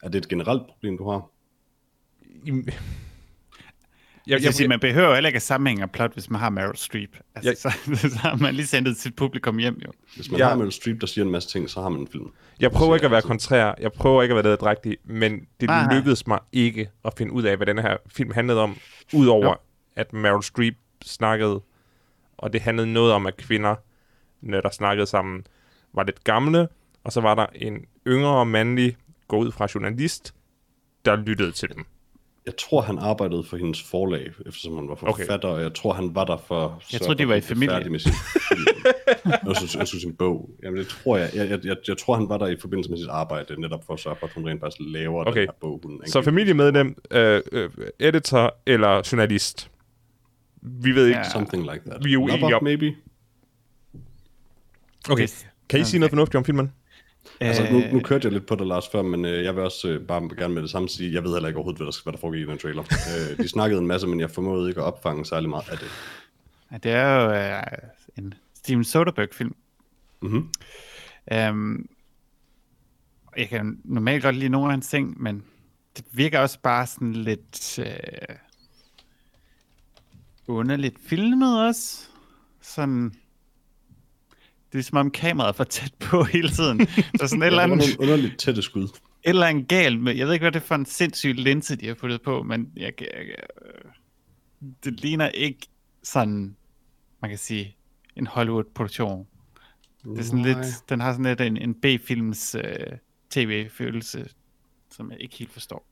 Er 0.04 0.10
det 0.10 0.16
et 0.18 0.28
generelt 0.28 0.68
problem, 0.68 0.98
du 0.98 1.10
har? 1.10 1.30
I, 4.30 4.32
jeg, 4.32 4.40
Jeg, 4.40 4.46
jeg, 4.46 4.54
sige, 4.54 4.68
man 4.68 4.80
behøver 4.80 5.08
jo 5.08 5.14
heller 5.14 5.28
ikke 5.28 5.36
at 5.38 5.42
sammenhænge 5.42 5.88
plot, 5.88 6.14
hvis 6.14 6.30
man 6.30 6.40
har 6.40 6.50
Meryl 6.50 6.76
Streep. 6.76 7.18
Altså, 7.36 7.50
Jeg- 7.50 7.58
så, 7.98 8.10
så 8.14 8.18
har 8.18 8.36
man 8.36 8.56
lige 8.56 8.68
sendt 8.68 8.98
sit 8.98 9.16
publikum 9.16 9.58
hjem, 9.58 9.82
jo. 9.86 9.92
Hvis 10.16 10.32
man 10.32 10.40
Ja. 10.40 10.48
har 10.48 10.56
Meryl 10.56 10.72
Streep, 10.72 11.02
der 11.02 11.08
siger 11.08 11.26
en 11.26 11.32
masse 11.32 11.50
ting, 11.50 11.70
så 11.70 11.82
har 11.82 11.90
man 11.90 12.02
en 12.02 12.08
film. 12.08 12.28
Jeg 12.60 12.72
prøver 12.72 12.96
ikke 12.96 13.06
at 13.06 13.12
være 13.12 13.22
kontrær, 13.22 13.74
jeg 13.82 13.92
prøver 13.92 14.24
ikke 14.24 14.36
at 14.36 14.44
være 14.44 14.56
drægtig, 14.56 14.98
men 15.06 15.40
det 15.60 15.70
nej. 15.70 15.96
lykkedes 15.96 16.28
mig 16.28 16.40
ikke 16.52 16.90
at 17.06 17.14
finde 17.18 17.32
ud 17.34 17.44
af, 17.44 17.58
hvad 17.58 17.68
den 17.68 17.78
her 17.80 17.98
film 18.08 18.32
handlede 18.32 18.60
om, 18.62 18.78
udover 19.14 19.46
Jo. 19.46 19.56
at 19.96 20.14
Meryl 20.14 20.44
Streep 20.44 20.76
snakkede, 21.04 21.62
og 22.38 22.54
det 22.54 22.62
handlede 22.62 22.94
noget 22.94 23.14
om, 23.14 23.26
at 23.26 23.38
kvinder, 23.38 23.76
der 24.52 24.70
snakkede 24.70 25.06
sammen, 25.08 25.46
var 25.94 26.04
lidt 26.04 26.24
gamle, 26.24 26.68
og 27.04 27.12
så 27.12 27.22
var 27.22 27.36
der 27.36 27.46
en 27.56 27.86
yngre 28.08 28.46
mandlig, 28.46 28.98
gå 29.28 29.38
ud 29.38 29.52
fra 29.52 29.68
journalist, 29.76 30.34
der 31.06 31.16
lyttede 31.16 31.52
til 31.52 31.70
dem. 31.76 31.86
Jeg 32.50 32.58
tror, 32.58 32.82
han 32.82 32.98
arbejdede 33.00 33.44
for 33.44 33.58
hendes 33.58 33.84
forlag, 33.84 34.28
eftersom 34.46 34.76
han 34.76 34.88
var 34.88 34.94
Okay. 35.04 35.24
forfatter, 35.24 35.48
og 35.50 35.62
jeg 35.62 35.74
tror, 35.74 35.94
han 35.94 36.16
var 36.16 36.26
der 36.26 36.38
for... 36.38 36.82
Jeg 36.92 37.00
så 37.00 37.06
troede, 37.06 37.20
de 37.20 37.28
var 37.28 37.36
i 37.36 37.42
familie. 37.42 37.76
færdig 37.76 37.92
Med 37.92 38.00
sin 38.00 38.12
jeg, 39.26 39.56
synes, 39.56 39.76
jeg 39.76 39.88
synes, 39.88 40.02
sin 40.02 40.16
bog. 40.16 40.50
Jamen, 40.64 40.80
det 40.80 40.88
tror 40.88 41.18
jeg. 41.18 41.30
Jeg, 41.36 41.50
jeg, 41.50 41.66
jeg. 41.66 41.76
jeg 41.88 41.98
tror, 41.98 42.16
han 42.16 42.30
var 42.30 42.38
der 42.38 42.48
i 42.48 42.56
forbindelse 42.62 42.90
med 42.90 42.98
sit 42.98 43.08
arbejde, 43.08 43.62
netop 43.62 43.84
for 43.86 43.94
at 43.94 44.00
sørge 44.00 44.16
for, 44.20 44.28
at 44.28 44.34
hun 44.34 44.48
rent 44.48 44.60
faktisk 44.62 44.82
laver 44.94 45.26
Okay. 45.26 45.40
den 45.42 45.48
her 45.48 45.54
bog. 45.62 45.80
Hun 45.84 46.02
Så 46.08 46.22
familiemedlem, 46.22 46.96
øh, 47.12 47.42
øh, 47.52 47.70
editor 48.00 48.56
eller 48.66 49.10
journalist. 49.12 49.72
Vi 50.62 50.92
ved 50.92 51.06
ikke. 51.08 51.18
Ja. 51.20 51.30
Something 51.30 51.64
like 51.64 51.82
that. 51.90 52.06
Vi 52.06 52.14
er 52.14 52.18
uenige 52.18 52.56
om- 52.56 52.64
maybe? 52.64 52.96
Okay, 55.10 55.28
kan 55.70 55.80
I 55.80 55.84
sige 55.84 56.00
noget 56.00 56.12
fornuftigt 56.12 56.36
om 56.36 56.46
filmen? 56.46 56.72
Altså, 57.40 57.64
nu, 57.72 57.84
Øh, 57.84 57.94
nu 57.94 58.00
kørte 58.00 58.26
jeg 58.26 58.34
lidt 58.34 58.46
på 58.46 58.56
det, 58.56 58.68
Lars, 58.68 58.88
før, 58.92 59.02
men 59.02 59.26
øh, 59.26 59.44
jeg 59.44 59.56
vil 59.56 59.64
også 59.64 59.90
øh, 59.90 60.08
bare 60.08 60.30
gerne 60.38 60.54
med 60.54 60.62
det 60.62 60.70
samme 60.70 60.90
sige, 60.90 61.14
jeg 61.14 61.24
ved 61.24 61.34
heller 61.34 61.48
ikke 61.48 61.58
overhovedet, 61.58 61.78
hvad 61.80 61.88
der, 61.88 62.00
hvad 62.04 62.14
der 62.14 62.20
foregik 62.20 62.48
i 62.48 62.52
den 62.52 62.58
trailer. 62.58 62.84
øh, 62.84 63.38
de 63.38 63.48
snakkede 63.50 63.82
en 63.82 63.88
masse, 63.88 64.08
men 64.08 64.20
jeg 64.20 64.32
formåede 64.32 64.70
ikke 64.70 64.82
at 64.82 64.86
opfange 64.86 65.26
særlig 65.26 65.50
meget 65.50 65.70
af 65.70 65.78
det. 65.78 65.88
Ja, 66.72 66.78
det 66.78 66.92
er 66.92 67.14
jo 67.14 67.32
øh, 67.32 67.64
en 68.18 68.34
Steven 68.54 68.84
Soderbergh-film. 68.84 69.56
Mhm. 70.22 70.50
Um, 71.50 71.90
jeg 73.38 73.50
kan 73.50 73.80
normalt 73.84 74.24
godt 74.24 74.36
lide 74.36 74.50
nogle 74.50 74.68
af 74.68 74.72
hans 74.72 74.88
ting, 74.88 75.22
men 75.22 75.44
det 75.98 76.06
virker 76.12 76.40
også 76.40 76.60
bare 76.64 76.88
sådan 76.88 77.14
lidt 77.14 77.80
øh, 77.80 78.36
underligt 80.48 80.96
filmet 81.06 81.68
også. 81.68 82.08
Sådan, 82.62 83.14
det 84.72 84.80
er 84.80 84.84
som 84.84 84.98
om 84.98 85.12
kameraet 85.12 85.50
er 85.50 85.54
for 85.54 85.64
tæt 85.64 85.94
på 86.00 86.24
hele 86.34 86.50
tiden. 86.50 86.82
Er 86.82 86.88
sådan 87.28 87.42
et 87.42 87.48
eller 87.48 87.66
det 87.66 87.72
andet, 87.72 87.78
nogle 87.78 88.00
underligt 88.00 88.40
tætte 88.40 88.62
skud. 88.62 88.84
et 88.84 88.90
eller 89.24 89.46
andet 89.46 89.68
galt 89.68 90.02
med, 90.02 90.16
jeg 90.16 90.28
ved 90.28 90.34
ikke, 90.34 90.44
hvad 90.44 90.52
det 90.52 90.60
er 90.60 90.66
for 90.66 90.76
en 90.76 90.86
sindssyg 90.86 91.34
linse, 91.34 91.76
de 91.76 91.88
har 91.88 91.94
puttet 91.94 92.22
på, 92.22 92.44
men 92.44 92.72
jeg, 92.76 92.94
jeg, 93.02 93.08
jeg, 93.14 93.36
øh, 93.62 93.92
det 94.84 95.02
ligner 95.02 95.30
ikke 95.30 95.68
sådan, 96.04 96.56
man 97.22 97.30
kan 97.30 97.38
sige, 97.38 97.76
en 98.16 98.28
Hollywood-produktion. 98.28 99.28
Det 100.04 100.20
er 100.20 100.24
sådan 100.24 100.40
Nej. 100.40 100.48
lidt, 100.48 100.90
den 100.90 101.00
har 101.00 101.12
sådan 101.12 101.26
lidt 101.26 101.42
en, 101.42 101.58
en 101.58 101.74
B-films 101.74 102.56
øh, 102.56 102.64
tv-følelse, 103.30 104.30
som 104.92 105.12
jeg 105.12 105.22
ikke 105.22 105.36
helt 105.36 105.52
forstår. 105.52 105.86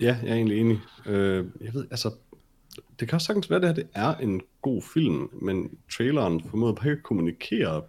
Ja, 0.00 0.18
jeg 0.22 0.30
er 0.30 0.34
egentlig 0.34 0.60
enig. 0.60 0.80
Øh, 1.06 1.46
jeg 1.60 1.74
ved, 1.74 1.86
altså, 1.90 2.14
det 3.00 3.08
kan 3.08 3.14
også 3.16 3.26
sagtens 3.26 3.50
være, 3.50 3.56
at 3.56 3.62
det 3.62 3.68
her 3.68 3.74
det 3.74 3.88
er 3.94 4.14
en 4.14 4.40
god 4.62 4.82
film, 4.94 5.28
men 5.42 5.78
traileren 5.96 6.42
formåede 6.50 6.74
bare 6.74 6.86
ikke 6.86 6.98
at 6.98 7.02
kommunikere 7.02 7.82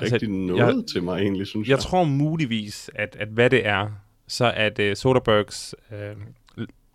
Altså, 0.00 0.14
rigtig 0.14 0.28
noget 0.30 0.76
jeg- 0.76 0.84
til 0.92 1.02
mig 1.02 1.20
egentlig, 1.22 1.46
synes 1.46 1.68
Jeg 1.68 1.78
tror 1.78 2.04
muligvis, 2.04 2.90
at, 2.94 3.16
at 3.20 3.28
hvad 3.28 3.50
det 3.50 3.66
er, 3.66 3.90
så 4.28 4.44
er 4.44 4.68
det 4.68 4.98
Soderberghs 4.98 5.74
øh, 5.92 6.16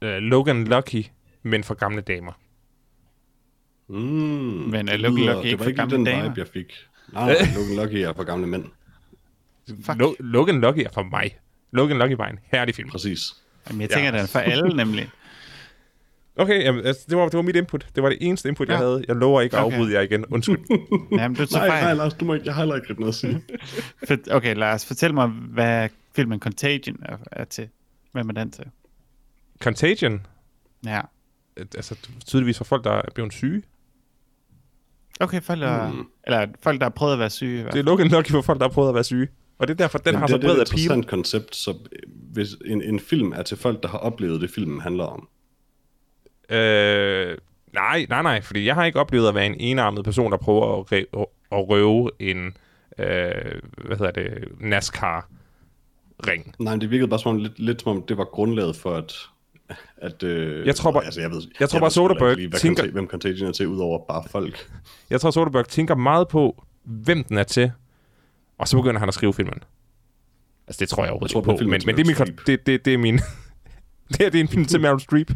øh, 0.01 0.17
Logan 0.17 0.63
Lucky, 0.67 1.05
men 1.43 1.63
for 1.63 1.73
gamle 1.73 2.01
damer. 2.01 2.31
Mm, 3.89 3.95
Men 3.95 4.87
er 4.89 4.97
Logan 4.97 5.25
Lucky 5.25 5.45
ikke 5.45 5.49
det 5.49 5.59
var 5.59 5.63
for 5.63 5.69
ikke 5.69 5.77
gamle 5.77 5.95
den 5.97 6.05
damer? 6.05 6.23
vibe, 6.23 6.33
jeg 6.39 6.47
fik. 6.47 6.73
Nej, 7.13 7.35
Logan 7.55 7.75
Lucky 7.85 7.95
er 7.95 8.13
for 8.13 8.23
gamle 8.23 8.47
mænd. 8.47 8.65
Fuck. 9.83 9.99
Lo- 9.99 10.15
Logan 10.19 10.61
Lucky 10.61 10.79
er 10.79 10.89
for 10.93 11.03
mig. 11.03 11.37
Logan 11.71 11.97
Lucky 11.97 12.13
var 12.13 12.27
en 12.27 12.39
herlig 12.51 12.75
film. 12.75 12.89
Præcis. 12.89 13.21
Jamen, 13.67 13.81
jeg 13.81 13.89
tænker, 13.89 14.05
ja. 14.05 14.11
den 14.11 14.21
er 14.23 14.27
for 14.27 14.39
alle 14.39 14.75
nemlig. 14.75 15.09
Okay, 16.39 16.63
jamen, 16.63 16.85
altså, 16.85 17.05
det, 17.09 17.17
var, 17.17 17.23
det 17.25 17.33
var 17.37 17.41
mit 17.41 17.55
input. 17.55 17.87
Det 17.95 18.03
var 18.03 18.09
det 18.09 18.17
eneste 18.21 18.49
input, 18.49 18.67
jeg 18.67 18.73
Ja. 18.73 18.77
havde. 18.85 19.03
Jeg 19.07 19.15
lover 19.15 19.41
ikke 19.41 19.57
at 19.57 19.63
Okay. 19.63 19.75
afbryde 19.77 19.93
jer 19.93 20.01
igen. 20.01 20.25
Undskyld. 20.25 20.59
Jamen, 21.19 21.35
du 21.37 21.45
tager 21.45 21.65
Nej, 21.65 21.67
nej, 21.67 21.81
fejl. 21.81 21.97
Lars, 21.97 22.13
du 22.13 22.25
må 22.25 22.33
ikke, 22.33 22.45
jeg 22.45 22.53
har 22.55 22.61
heller 22.61 22.75
ikke 22.75 22.93
noget 22.93 23.07
at 23.07 23.15
sige. 23.15 23.41
Okay, 24.37 24.55
Lars, 24.55 24.85
fortæl 24.85 25.13
mig, 25.13 25.27
hvad 25.27 25.89
filmen 26.15 26.39
Contagion 26.39 26.97
er, 27.05 27.17
er 27.31 27.43
til. 27.45 27.67
Hvem 28.11 28.29
er 28.29 28.33
den 28.33 28.51
til? 28.51 28.63
Contagion, 29.59 30.21
Ja. 30.85 31.01
altså 31.57 31.95
tydeligvis 32.25 32.57
for 32.57 32.65
folk, 32.65 32.83
der 32.83 32.91
er 32.91 33.01
blevet 33.15 33.33
syge. 33.33 33.63
Okay, 35.19 35.41
folk 35.41 35.59
der, 35.61 35.89
Hmm. 35.89 36.05
eller 36.27 36.47
folk, 36.63 36.79
der 36.79 36.85
har 36.85 36.89
prøvet 36.89 37.13
at 37.13 37.19
være 37.19 37.29
syge. 37.29 37.63
Det 37.63 37.75
er. 37.75 37.83
Logan 37.83 38.07
Lucky 38.07 38.31
for 38.31 38.41
folk, 38.41 38.59
der 38.59 38.67
har 38.67 38.73
prøvet 38.73 38.89
at 38.89 38.95
være 38.95 39.03
syge. 39.03 39.27
Og 39.59 39.67
det 39.67 39.73
er 39.73 39.77
derfor, 39.77 39.97
den 39.97 40.13
Men 40.13 40.19
har 40.19 40.27
det, 40.27 40.31
så 40.33 40.37
det 40.37 40.43
er 40.43 40.47
bred 40.47 40.55
et 40.55 40.61
appeal. 40.61 40.79
interessant 40.79 41.07
koncept, 41.07 41.55
så 41.55 41.73
hvis 42.33 42.47
en, 42.65 42.81
en 42.81 42.99
film 42.99 43.31
er 43.31 43.41
til 43.43 43.57
folk, 43.57 43.83
der 43.83 43.89
har 43.89 43.97
oplevet 43.97 44.41
det, 44.41 44.49
filmen 44.49 44.81
handler 44.81 45.03
om. 45.03 45.27
Øh, 46.49 47.37
nej, 47.73 48.05
nej, 48.09 48.21
nej, 48.21 48.41
fordi 48.41 48.65
jeg 48.65 48.75
har 48.75 48.85
ikke 48.85 48.99
oplevet 48.99 49.27
at 49.29 49.35
være 49.35 49.45
en 49.45 49.55
enarmet 49.59 50.03
person, 50.05 50.31
der 50.31 50.37
prøver 50.37 50.79
at, 50.79 50.85
re- 50.93 51.19
at 51.51 51.69
røve 51.69 52.09
en, 52.19 52.45
øh, 52.97 53.61
hvad 53.85 53.97
hedder 53.97 54.11
det, 54.11 54.47
NASCAR-ring. 54.59 56.55
Nej, 56.59 56.73
men 56.73 56.81
det 56.81 56.91
virkede 56.91 57.07
bare 57.07 57.19
som 57.19 57.35
om, 57.35 57.37
lidt, 57.37 57.59
lidt 57.59 57.81
som 57.81 57.91
om, 57.97 58.03
det 58.07 58.17
var 58.17 58.23
grundlaget 58.25 58.75
for, 58.75 58.95
at... 58.95 59.13
at 59.97 60.23
øh, 60.23 60.67
Jeg 60.67 60.75
tror 60.75 60.91
bare- 60.91 61.05
altså, 61.05 61.21
jeg 61.21 61.31
ved, 61.31 61.41
jeg 61.59 61.69
tror 61.69 61.79
bare, 61.79 61.91
Soderbergh 61.91 62.35
lige, 62.37 62.49
hvad 62.49 62.59
tænker- 62.59 62.83
Conta- 62.83 62.91
hvem 62.91 63.07
Contagion 63.07 63.47
er 63.47 63.53
til, 63.53 63.67
udover 63.67 63.99
bare 64.07 64.23
folk. 64.29 64.69
Jeg 65.09 65.21
tror, 65.21 65.31
Soderbergh 65.31 65.67
tænker 65.69 65.95
meget 65.95 66.27
på, 66.27 66.63
hvem 66.83 67.23
den 67.23 67.37
er 67.37 67.43
til, 67.43 67.71
og 68.57 68.67
så 68.67 68.77
begynder 68.77 68.99
han 68.99 69.07
at 69.07 69.13
skrive 69.13 69.33
filmen. 69.33 69.59
Altså, 70.67 70.79
det 70.79 70.89
tror 70.89 71.03
jeg 71.03 71.11
overhovedet 71.11 71.33
Jeg 71.33 71.39
ikke 71.39 71.45
på, 71.45 71.69
men, 71.69 71.81
men 71.85 71.95
det, 71.97 72.17
er 72.17 72.25
min, 72.25 72.37
det, 72.47 72.65
det, 72.67 72.85
det 72.85 72.93
er 72.93 72.97
min... 72.97 73.15
det 74.07 74.17
her 74.19 74.29
det 74.29 74.35
er 74.39 74.41
en 74.43 74.47
film 74.47 74.65
til 74.65 74.81
Meryl 74.81 74.99
Streep. 74.99 75.31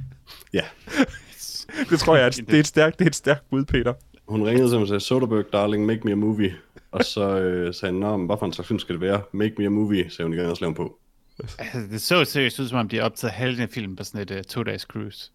Ja. 0.53 0.63
Det 1.89 1.99
tror 1.99 2.15
jeg, 2.15 2.25
at 2.25 2.35
det 2.47 2.55
er 2.55 2.59
et 2.59 2.67
stærkt, 2.67 2.99
det 2.99 3.05
er 3.05 3.09
et 3.09 3.15
stærkt 3.15 3.49
bud, 3.49 3.65
Peter. 3.65 3.93
Hun 4.27 4.43
ringede 4.43 4.77
og 4.77 4.87
sagde, 4.87 4.99
Soderbergh, 4.99 5.45
darling, 5.53 5.85
make 5.85 6.01
me 6.05 6.11
a 6.11 6.15
movie. 6.15 6.55
Og 6.91 7.05
så 7.05 7.39
øh, 7.39 7.73
sagde 7.73 7.93
han, 7.93 7.99
Nå, 7.99 8.17
men 8.17 8.25
hvad 8.25 8.35
for 8.39 8.45
en 8.45 8.53
slags 8.53 8.67
film 8.67 8.79
skal 8.79 8.93
det 8.93 9.01
være? 9.01 9.21
Make 9.31 9.55
me 9.57 9.65
a 9.65 9.69
movie, 9.69 10.09
sagde 10.09 10.27
hun 10.27 10.33
igen 10.33 10.45
og 10.45 10.57
slog 10.57 10.75
på. 10.75 10.97
Altså, 11.59 11.79
det 11.91 12.01
så 12.01 12.25
seriøst 12.25 12.59
ud, 12.59 12.67
som 12.67 12.77
om 12.77 12.89
de 12.89 12.95
har 12.97 13.03
optaget 13.03 13.33
halvdelen 13.33 13.63
af 13.63 13.69
filmen 13.69 13.95
på 13.95 14.03
sådan 14.03 14.21
et 14.21 14.31
uh, 14.31 14.41
to-dages 14.41 14.81
cruise. 14.81 15.31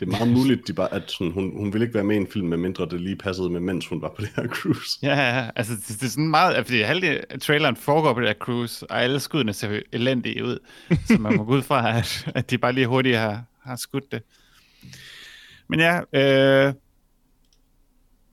Det 0.00 0.06
er 0.06 0.10
meget 0.10 0.28
muligt, 0.28 0.68
de 0.68 0.72
bare, 0.72 0.94
at 0.94 1.10
sådan, 1.10 1.32
hun, 1.32 1.56
hun 1.56 1.72
ville 1.72 1.84
ikke 1.84 1.94
være 1.94 2.04
med 2.04 2.16
i 2.16 2.18
en 2.18 2.26
film, 2.26 2.48
med 2.48 2.56
mindre 2.56 2.86
det 2.86 3.00
lige 3.00 3.16
passede 3.16 3.50
med, 3.50 3.60
mens 3.60 3.86
hun 3.86 4.02
var 4.02 4.08
på 4.08 4.20
det 4.20 4.30
her 4.36 4.48
cruise. 4.48 4.98
Ja, 5.02 5.14
ja, 5.14 5.50
altså 5.56 5.72
det, 5.72 5.88
det 5.88 6.02
er 6.02 6.10
sådan 6.10 6.28
meget, 6.28 6.66
fordi 6.66 6.80
halvdelen 6.80 7.20
af 7.30 7.40
traileren 7.40 7.76
foregår 7.76 8.14
på 8.14 8.20
det 8.20 8.28
her 8.28 8.34
cruise, 8.34 8.90
og 8.90 9.02
alle 9.02 9.20
skuddene 9.20 9.52
ser 9.52 9.80
elendige 9.92 10.44
ud, 10.44 10.58
så 11.06 11.16
man 11.18 11.36
må 11.36 11.44
gå 11.44 11.52
ud 11.52 11.62
fra, 11.62 11.98
at, 11.98 12.28
at 12.34 12.50
de 12.50 12.58
bare 12.58 12.72
lige 12.72 12.86
hurtigt 12.86 13.16
har, 13.16 13.44
har 13.64 13.76
skudt 13.76 14.12
det. 14.12 14.22
Men 15.68 15.80
ja, 15.80 15.96
øh, 15.98 16.74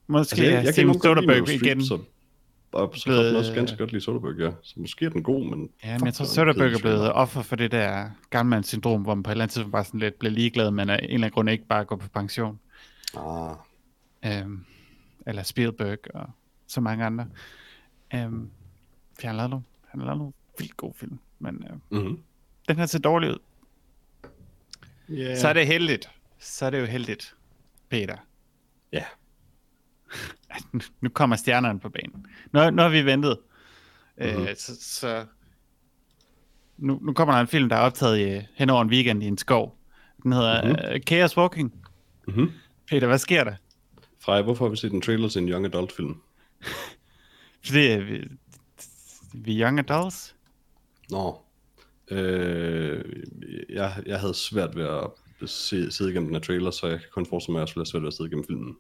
måske 0.08 0.20
Altså, 0.32 0.44
jeg, 0.44 0.54
jeg 0.54 0.64
kan 0.64 0.74
Steven 0.74 1.02
Soderbergh 1.02 1.54
igen. 1.54 1.86
så, 1.86 2.00
og 2.72 2.94
så 2.96 3.04
blevet- 3.06 3.28
jeg 3.30 3.36
også 3.38 3.54
ganske 3.54 3.78
godt 3.78 3.92
lide 3.92 4.04
Soderbergh, 4.04 4.40
ja. 4.40 4.52
Så 4.64 4.74
måske 4.78 5.06
er 5.06 5.10
den 5.10 5.24
god, 5.24 5.46
men... 5.46 5.70
Ja, 5.84 5.98
men 5.98 6.06
jeg 6.06 6.14
tror, 6.14 6.26
Soderbergh 6.26 6.74
er 6.74 6.80
blevet 6.80 7.14
offer 7.14 7.42
for 7.42 7.56
det 7.56 7.72
der 7.72 8.10
gammelmandssyndrom, 8.30 9.02
hvor 9.02 9.16
man 9.16 9.24
på 9.24 9.30
et 9.30 9.34
eller 9.34 9.44
andet 9.44 9.54
tidspunkt 9.54 9.72
bare 9.72 9.84
sådan 9.86 10.00
lidt 10.00 10.20
bliver 10.20 10.32
ligeglad, 10.34 10.72
men 10.72 10.90
af 10.90 10.96
en 10.98 11.04
eller 11.04 11.16
anden 11.16 11.32
grund 11.32 11.50
ikke 11.50 11.66
bare 11.68 11.86
går 11.86 11.96
på 11.96 12.08
pension. 12.10 12.60
Ah, 13.18 13.56
Øhm, 14.26 14.66
eller 15.28 15.44
Spielberg 15.44 15.98
og 16.14 16.30
så 16.68 16.82
mange 16.82 17.06
andre. 17.06 17.28
Øhm, 18.16 18.50
for 19.20 19.28
han 19.28 19.30
har 19.30 19.34
lavet 19.38 19.50
nogle, 19.50 19.66
han 19.88 20.00
har 20.00 20.06
lavet 20.06 20.18
nogle 20.18 20.34
vildt 20.60 20.78
gode 20.78 20.94
film, 20.98 21.20
men 21.40 21.64
øh, 21.70 22.00
mm-hmm. 22.02 22.20
den 22.68 22.78
her 22.78 22.86
ser 22.86 23.00
dårlig 23.00 23.30
ud. 23.30 23.38
yeah. 25.12 25.38
Så 25.38 25.48
er 25.48 25.54
det 25.54 25.68
heldigt. 25.68 26.10
Så 26.40 26.66
er 26.66 26.70
det 26.70 26.80
jo 26.82 26.86
heldigt, 26.86 27.36
Peter. 27.90 28.18
Ja. 28.92 29.04
at 30.50 30.64
nu- 31.02 31.10
kommer 31.10 31.36
stjernerne 31.36 31.80
på 31.80 31.90
banen. 31.90 32.26
Nu, 32.54 32.70
nu 32.70 32.82
har 32.82 32.90
vi 32.90 33.06
ventet. 33.06 33.38
Mm-hmm. 34.18 34.34
Mhm. 34.40 34.48
Øh, 34.48 34.56
så, 34.56 34.76
så 34.82 35.26
nu, 36.78 37.00
nu 37.02 37.14
kommer 37.14 37.34
der 37.34 37.42
en 37.42 37.48
film, 37.48 37.70
der 37.70 37.76
er 37.76 37.80
optaget 37.82 38.20
i, 38.20 38.48
hen 38.56 38.70
over 38.70 38.82
en 38.82 38.90
weekend 38.90 39.24
i 39.24 39.28
en 39.28 39.38
skov. 39.38 39.78
Den 40.24 40.32
hedder 40.34 40.62
Mhm. 40.64 40.72
mm-hmm. 40.72 40.96
uh, 40.96 41.02
Chaos 41.08 41.38
Walking. 41.38 41.74
Mm-hmm. 42.28 42.52
Peter, 42.88 43.08
hvad 43.08 43.18
sker 43.18 43.44
der? 43.44 43.56
Frej, 44.20 44.42
hvorfor 44.42 44.66
har 44.66 44.70
vi 44.70 44.78
set 44.78 44.92
en 44.94 45.02
trailer 45.02 45.30
til 45.30 45.42
en 45.42 45.50
young 45.50 45.66
adult 45.66 45.92
film? 45.92 46.22
Fordi 47.66 47.92
øh, 47.92 48.08
vi, 48.08 48.28
vi 49.34 49.62
er 49.62 49.68
young 49.68 49.80
adults. 49.80 50.36
Nå. 51.10 51.42
Øh, 52.12 53.04
jeg, 53.70 54.04
jeg 54.06 54.20
havde 54.20 54.34
svært 54.34 54.76
ved 54.76 54.84
at 54.86 55.50
se, 55.50 55.92
sidde 55.92 56.12
igennem 56.12 56.28
den 56.28 56.36
her 56.36 56.42
trailer, 56.42 56.72
så 56.72 56.88
jeg 56.88 57.00
kan 57.00 57.10
kun 57.14 57.26
forestille 57.26 57.54
mig, 57.54 57.60
at 57.60 57.62
jeg 57.62 57.68
skulle 57.68 57.82
have 57.82 57.92
svært 57.92 58.02
ved 58.02 58.08
at 58.08 58.14
sidde 58.14 58.30
igennem 58.30 58.46
filmen. 58.48 58.78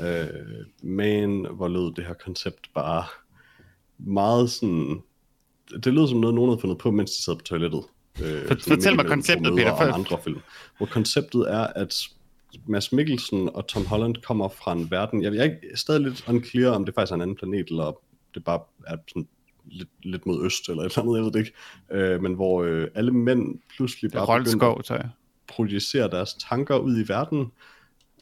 Øh, 0.00 0.66
men 0.82 1.46
hvor 1.46 1.68
lød 1.68 1.94
det 1.94 2.04
her 2.04 2.14
koncept 2.14 2.70
bare 2.74 3.04
meget 3.98 4.50
sådan... 4.50 5.02
Det 5.84 5.94
lød 5.94 6.08
som 6.08 6.20
noget, 6.20 6.34
nogen 6.34 6.50
havde 6.50 6.60
fundet 6.60 6.78
på, 6.78 6.90
mens 6.90 7.10
de 7.10 7.22
sad 7.22 7.36
på 7.36 7.42
toilettet. 7.42 7.82
Øh, 8.22 8.48
fortæl 8.48 8.96
mig 8.96 9.06
konceptet, 9.06 9.52
Peter, 9.56 9.72
Om 9.72 10.00
andre 10.00 10.18
film. 10.24 10.40
Hvor 10.76 10.86
konceptet 10.86 11.40
er, 11.48 11.66
at 11.66 11.94
Mads 12.66 12.92
Mikkelsen 12.92 13.48
og 13.54 13.66
Tom 13.66 13.86
Holland 13.86 14.16
kommer 14.16 14.48
fra 14.48 14.72
en 14.72 14.90
verden... 14.90 15.22
Jeg, 15.22 15.34
jeg 15.34 15.58
er 15.72 15.76
stadig 15.76 16.00
lidt 16.00 16.28
unclear, 16.28 16.70
om 16.70 16.84
det 16.84 16.94
faktisk 16.94 17.10
er 17.10 17.14
en 17.14 17.22
anden 17.22 17.36
planet, 17.36 17.68
eller 17.68 18.00
det 18.34 18.44
bare 18.44 18.60
er 18.86 18.96
sådan 19.08 19.28
lidt, 19.64 19.88
lidt 20.02 20.26
mod 20.26 20.44
øst, 20.46 20.68
eller 20.68 20.82
et 20.82 20.86
eller 20.92 21.02
andet, 21.02 21.16
jeg 21.16 21.24
ved 21.24 21.32
det 21.32 21.38
ikke. 21.38 21.52
Øh, 21.92 22.22
men 22.22 22.34
hvor 22.34 22.62
øh, 22.62 22.88
alle 22.94 23.12
mænd 23.12 23.58
pludselig 23.76 24.12
bare 24.12 24.24
Roldskov, 24.24 24.82
tror 24.82 24.96
jeg. 24.96 25.08
projicere 25.48 26.10
deres 26.10 26.34
tanker 26.34 26.76
ud 26.78 27.04
i 27.04 27.08
verden. 27.08 27.46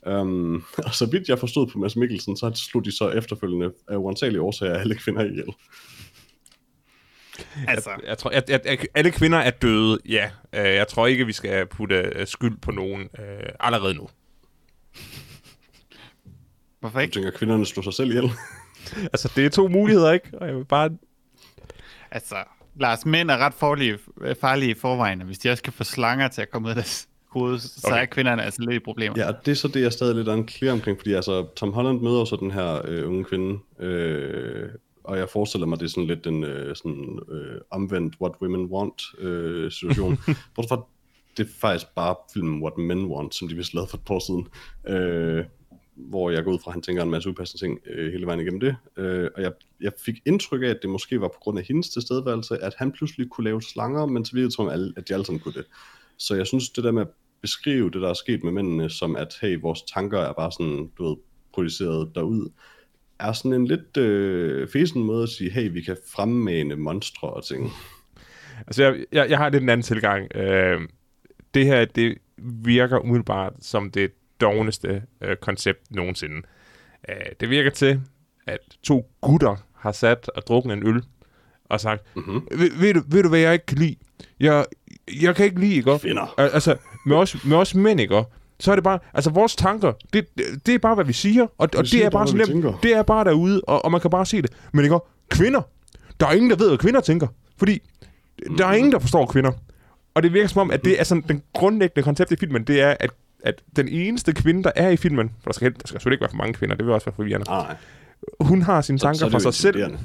Um, 0.07 0.65
og 0.87 0.95
så 0.95 1.07
vidt 1.07 1.29
jeg 1.29 1.39
forstod 1.39 1.67
på 1.67 1.79
Mads 1.79 1.97
Mikkelsen, 1.97 2.37
så 2.37 2.53
slog 2.55 2.85
de 2.85 2.93
så 2.97 3.09
efterfølgende 3.11 3.73
af 3.89 3.97
uansagelige 3.97 4.41
årsager 4.43 4.75
alle 4.75 4.95
kvinder 4.95 5.25
ihjel. 5.25 5.49
Altså, 7.69 7.91
Jeg 8.07 8.19
tror, 8.19 8.31
at, 8.31 8.51
at, 8.51 8.67
at 8.67 8.87
alle 8.95 9.11
kvinder 9.11 9.39
er 9.39 9.51
døde, 9.51 9.99
ja. 10.09 10.31
Øh, 10.53 10.65
Jeg 10.65 10.89
tror 10.89 11.07
ikke, 11.07 11.27
vi 11.27 11.33
skal 11.33 11.67
putte 11.67 11.97
øh, 11.97 12.27
skyld 12.27 12.57
på 12.59 12.71
nogen 12.71 13.01
øh, 13.03 13.49
allerede 13.61 13.95
nu. 13.95 14.09
hvorfor 16.81 17.01
ikke? 17.01 17.13
tænker, 17.13 17.31
at 17.31 17.37
kvinderne 17.37 17.67
slog 17.67 17.85
sig 17.85 17.95
selv 17.95 18.11
ihjel. 18.11 18.31
Altså, 19.13 19.33
det 19.37 19.45
er 19.47 19.49
to 19.51 19.69
muligheder, 19.69 20.13
ikke? 20.13 20.29
Og 20.33 20.47
jeg 20.47 20.57
vil 20.57 20.65
bare... 20.65 20.91
Altså, 22.11 22.37
Lars, 22.77 23.07
mænd 23.07 23.31
er 23.31 23.37
ret 23.39 23.55
farlige, 23.55 23.99
farlige 24.41 24.71
i 24.71 24.75
forvejen, 24.75 25.21
og 25.21 25.27
hvis 25.27 25.39
de 25.39 25.51
også 25.51 25.63
kan 25.63 25.73
få 25.73 25.85
slanger 25.85 26.29
til 26.29 26.43
at 26.43 26.51
komme 26.51 26.67
ud 26.67 26.71
af 26.71 26.75
deres 26.75 27.09
hoved, 27.31 27.59
så 27.59 27.81
Okay. 27.87 28.03
er 28.03 28.05
kvinderne 28.07 28.43
altså 28.43 28.63
lidt 28.63 28.73
i 28.75 28.79
problemer. 28.79 29.15
ja, 29.19 29.29
og 29.29 29.35
det 29.47 29.53
er 29.53 29.57
så 29.57 29.69
det, 29.69 29.83
jeg 29.83 29.93
stadig 29.93 30.15
lidt 30.15 30.29
unclear 30.29 30.73
omkring, 30.73 30.99
fordi 30.99 31.13
altså, 31.13 31.47
Tom 31.57 31.73
Holland 31.73 32.01
møder 32.01 32.25
så 32.25 32.37
den 32.37 32.51
her 32.51 32.81
øh, 32.85 33.09
unge 33.09 33.25
kvinde, 33.25 33.59
øh, 33.81 34.69
og 35.05 35.19
jeg 35.19 35.29
forestiller 35.29 35.67
mig, 35.67 35.79
det 35.81 35.85
er 35.85 35.91
sådan 35.91 36.07
lidt 36.07 36.27
en 36.27 36.45
øh, 36.45 36.77
sådan, 36.77 37.19
øh, 37.31 37.61
omvendt 37.71 38.15
What 38.21 38.33
Women 38.43 38.67
Want 38.67 39.03
øh, 39.19 39.71
situation. 39.73 40.19
Bortset 40.55 40.69
fra, 40.69 40.87
det 41.37 41.47
er 41.47 41.51
faktisk 41.61 41.87
bare 41.97 42.15
filmen 42.35 42.63
What 42.63 42.79
Men 42.79 43.05
Want, 43.05 43.35
som 43.35 43.49
de 43.49 43.55
vist 43.55 43.75
lavede 43.75 43.91
for 43.91 43.97
et 43.97 44.05
par 44.05 44.15
år 44.15 44.19
siden. 44.27 44.47
Øh, 44.97 45.45
hvor 46.09 46.31
jeg 46.31 46.45
går 46.45 46.53
ud 46.53 46.59
fra, 46.59 46.71
at 46.71 46.75
han 46.75 46.83
tænker 46.83 47.03
en 47.03 47.11
masse 47.11 47.29
upassende 47.29 47.65
ting 47.65 47.79
øh, 47.87 48.13
hele 48.13 48.27
vejen 48.27 48.41
igennem 48.41 48.61
det. 48.61 48.77
Øh, 48.97 49.29
og 49.37 49.43
jeg, 49.43 49.53
jeg 49.81 49.93
fik 49.99 50.15
indtryk 50.27 50.63
af, 50.63 50.67
at 50.67 50.79
det 50.83 50.91
måske 50.91 51.21
var 51.21 51.29
på 51.29 51.39
grund 51.41 51.59
af 51.59 51.65
hendes 51.65 51.89
tilstedeværelse, 51.89 52.59
at 52.59 52.75
han 52.79 52.93
pludselig 52.93 53.31
kunne 53.31 53.45
lave 53.45 53.63
slanger, 53.63 54.07
men 54.07 54.25
så 54.25 54.33
virkede 54.33 54.49
det 54.49 54.55
som, 54.55 54.69
at 54.97 55.09
de 55.09 55.15
alle 55.15 55.27
sammen 55.27 55.41
kunne 55.41 55.55
det. 55.55 55.65
Så 56.17 56.35
jeg 56.35 56.47
synes, 56.47 56.71
det 56.71 56.85
der 56.85 56.91
med 56.91 57.03
at 57.03 57.09
beskrive 57.43 57.91
det, 57.91 58.03
der 58.03 58.09
er 58.09 58.15
sket 58.15 58.45
med 58.45 58.53
mændene, 58.53 58.91
som 58.91 59.17
at, 59.17 59.39
hey, 59.41 59.61
vores 59.61 59.83
tanker 59.83 60.19
er 60.19 60.33
bare 60.33 60.53
sådan, 60.53 60.91
du 60.99 61.09
ved, 61.09 61.17
projiceret 61.55 62.11
derud, 62.15 62.51
er 63.19 63.33
sådan 63.33 63.53
en 63.53 63.67
lidt 63.67 63.97
øh, 63.97 64.69
fesen 64.69 65.03
måde 65.03 65.23
at 65.23 65.29
sige, 65.29 65.51
hey, 65.51 65.73
vi 65.73 65.81
kan 65.81 65.97
fremmane 66.09 66.77
monstre 66.77 67.31
og 67.31 67.45
ting. 67.45 67.71
Altså, 68.67 68.83
jeg, 68.83 69.05
jeg, 69.13 69.31
jeg 69.31 69.39
har 69.39 69.49
lidt 69.49 69.63
en 69.63 69.69
anden 69.69 69.83
tilgang. 69.83 70.37
Øh, 70.37 70.81
det 71.55 71.67
her, 71.67 71.85
det 71.85 72.19
virker 72.39 72.99
umiddelbart 72.99 73.53
som 73.61 73.91
det 73.91 74.13
dogneste 74.41 75.03
øh, 75.21 75.37
koncept 75.37 75.81
nogensinde. 75.91 76.37
Øh, 77.09 77.15
det 77.41 77.51
virker 77.51 77.71
til, 77.71 78.01
at 78.47 78.59
to 78.83 79.11
gutter 79.21 79.57
har 79.77 79.93
sat 79.93 80.31
og 80.35 80.43
drukket 80.49 80.73
en 80.73 80.87
øl 80.87 81.03
og 81.65 81.81
sagt, 81.81 82.03
Mhm. 82.17 82.49
ved, 82.81 82.95
du, 82.95 83.03
ved 83.09 83.23
du, 83.23 83.29
hvad 83.29 83.39
jeg 83.41 83.53
ikke 83.53 83.67
kan 83.67 83.79
lide? 83.79 83.97
Jeg, 84.41 84.65
jeg 85.23 85.37
kan 85.37 85.45
ikke 85.45 85.61
lide, 85.61 85.75
ikke? 85.75 85.99
Kvinder. 85.99 86.35
Al- 86.39 86.51
Altså, 86.53 86.77
med 87.07 87.17
os, 87.17 87.45
med 87.45 87.57
os 87.57 87.75
mænd, 87.75 88.01
ikke? 88.01 88.25
Så 88.61 88.71
er 88.71 88.75
det 88.75 88.85
bare, 88.85 88.99
altså 89.15 89.31
vores 89.31 89.57
tanker, 89.57 89.93
det, 90.13 90.27
det, 90.39 90.67
det 90.67 90.75
er 90.75 90.79
bare, 90.79 90.95
hvad 90.95 91.05
vi 91.05 91.13
siger, 91.13 91.43
og, 91.43 91.69
og 91.77 91.85
det 91.85 92.05
er 92.05 92.11
bare 92.11 92.27
så 92.29 92.37
nemt. 92.37 92.49
Det 92.83 92.93
er 92.97 93.03
bare 93.03 93.25
derude, 93.25 93.61
og, 93.67 93.85
og 93.85 93.91
man 93.93 94.01
kan 94.01 94.11
bare 94.11 94.27
se 94.27 94.43
det. 94.43 94.53
Men 94.73 94.85
ikke? 94.85 94.99
Kvinder, 95.31 95.63
der 96.21 96.27
er 96.27 96.33
ingen, 96.33 96.51
der 96.51 96.57
ved, 96.57 96.69
hvad 96.69 96.79
kvinder 96.79 97.01
tænker. 97.01 97.27
Fordi 97.57 97.79
der 98.59 98.67
er 98.67 98.73
ingen, 98.73 98.93
der 98.93 98.99
forstår 98.99 99.27
kvinder. 99.27 99.53
Og 100.15 100.23
det 100.23 100.33
virker 100.33 100.49
som 100.49 100.61
om, 100.61 100.71
at 100.71 100.85
det 100.85 101.01
er 101.01 101.05
sådan, 101.05 101.25
den 101.29 101.43
grundlæggende 101.53 102.03
koncept 102.05 102.33
i 102.33 102.37
filmen, 102.37 102.65
det 102.65 102.81
er, 102.81 102.97
at, 103.01 103.11
at 103.43 103.63
den 103.77 103.89
eneste 103.89 104.33
kvinde, 104.33 104.63
der 104.63 104.73
er 104.77 104.89
i 104.89 104.97
filmen, 104.97 105.31
for 105.43 105.51
der 105.51 105.55
skal, 105.55 105.73
der 105.73 105.79
skal 105.79 105.91
selvfølgelig 105.91 106.15
ikke 106.17 106.23
være 106.23 106.31
for 106.31 106.37
mange 106.37 106.55
kvinder, 106.55 106.77
det 106.77 106.87
vil 106.87 106.95
også 106.95 107.05
være 107.07 107.15
forvirrende, 107.17 107.47
Nej, 107.47 107.77
hun 108.41 108.63
har 108.63 108.81
sine 108.81 108.99
så, 108.99 109.03
tanker 109.03 109.19
så 109.19 109.31
for 109.31 109.39
sig 109.39 109.55
selv, 109.55 109.97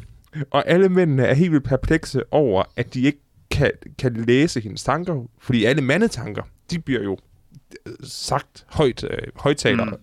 og 0.52 0.67
alle 0.69 0.89
mændene 0.89 1.24
er 1.26 1.34
helt 1.34 1.52
vildt 1.52 1.65
perplekse 1.65 2.34
over, 2.34 2.63
at 2.76 2.93
de 2.93 3.02
ikke 3.02 3.19
kan, 3.52 3.71
kan 3.98 4.13
læse 4.13 4.60
hendes 4.60 4.84
tanker, 4.84 5.24
fordi 5.39 5.65
alle 5.65 5.82
mandetanker, 5.82 6.43
de 6.71 6.80
bliver 6.80 7.04
jo 7.04 7.17
øh, 7.86 7.93
sagt 8.04 8.65
højt, 8.67 9.04
øh, 9.04 9.17
højtalere. 9.36 9.86
Mm. 9.86 9.93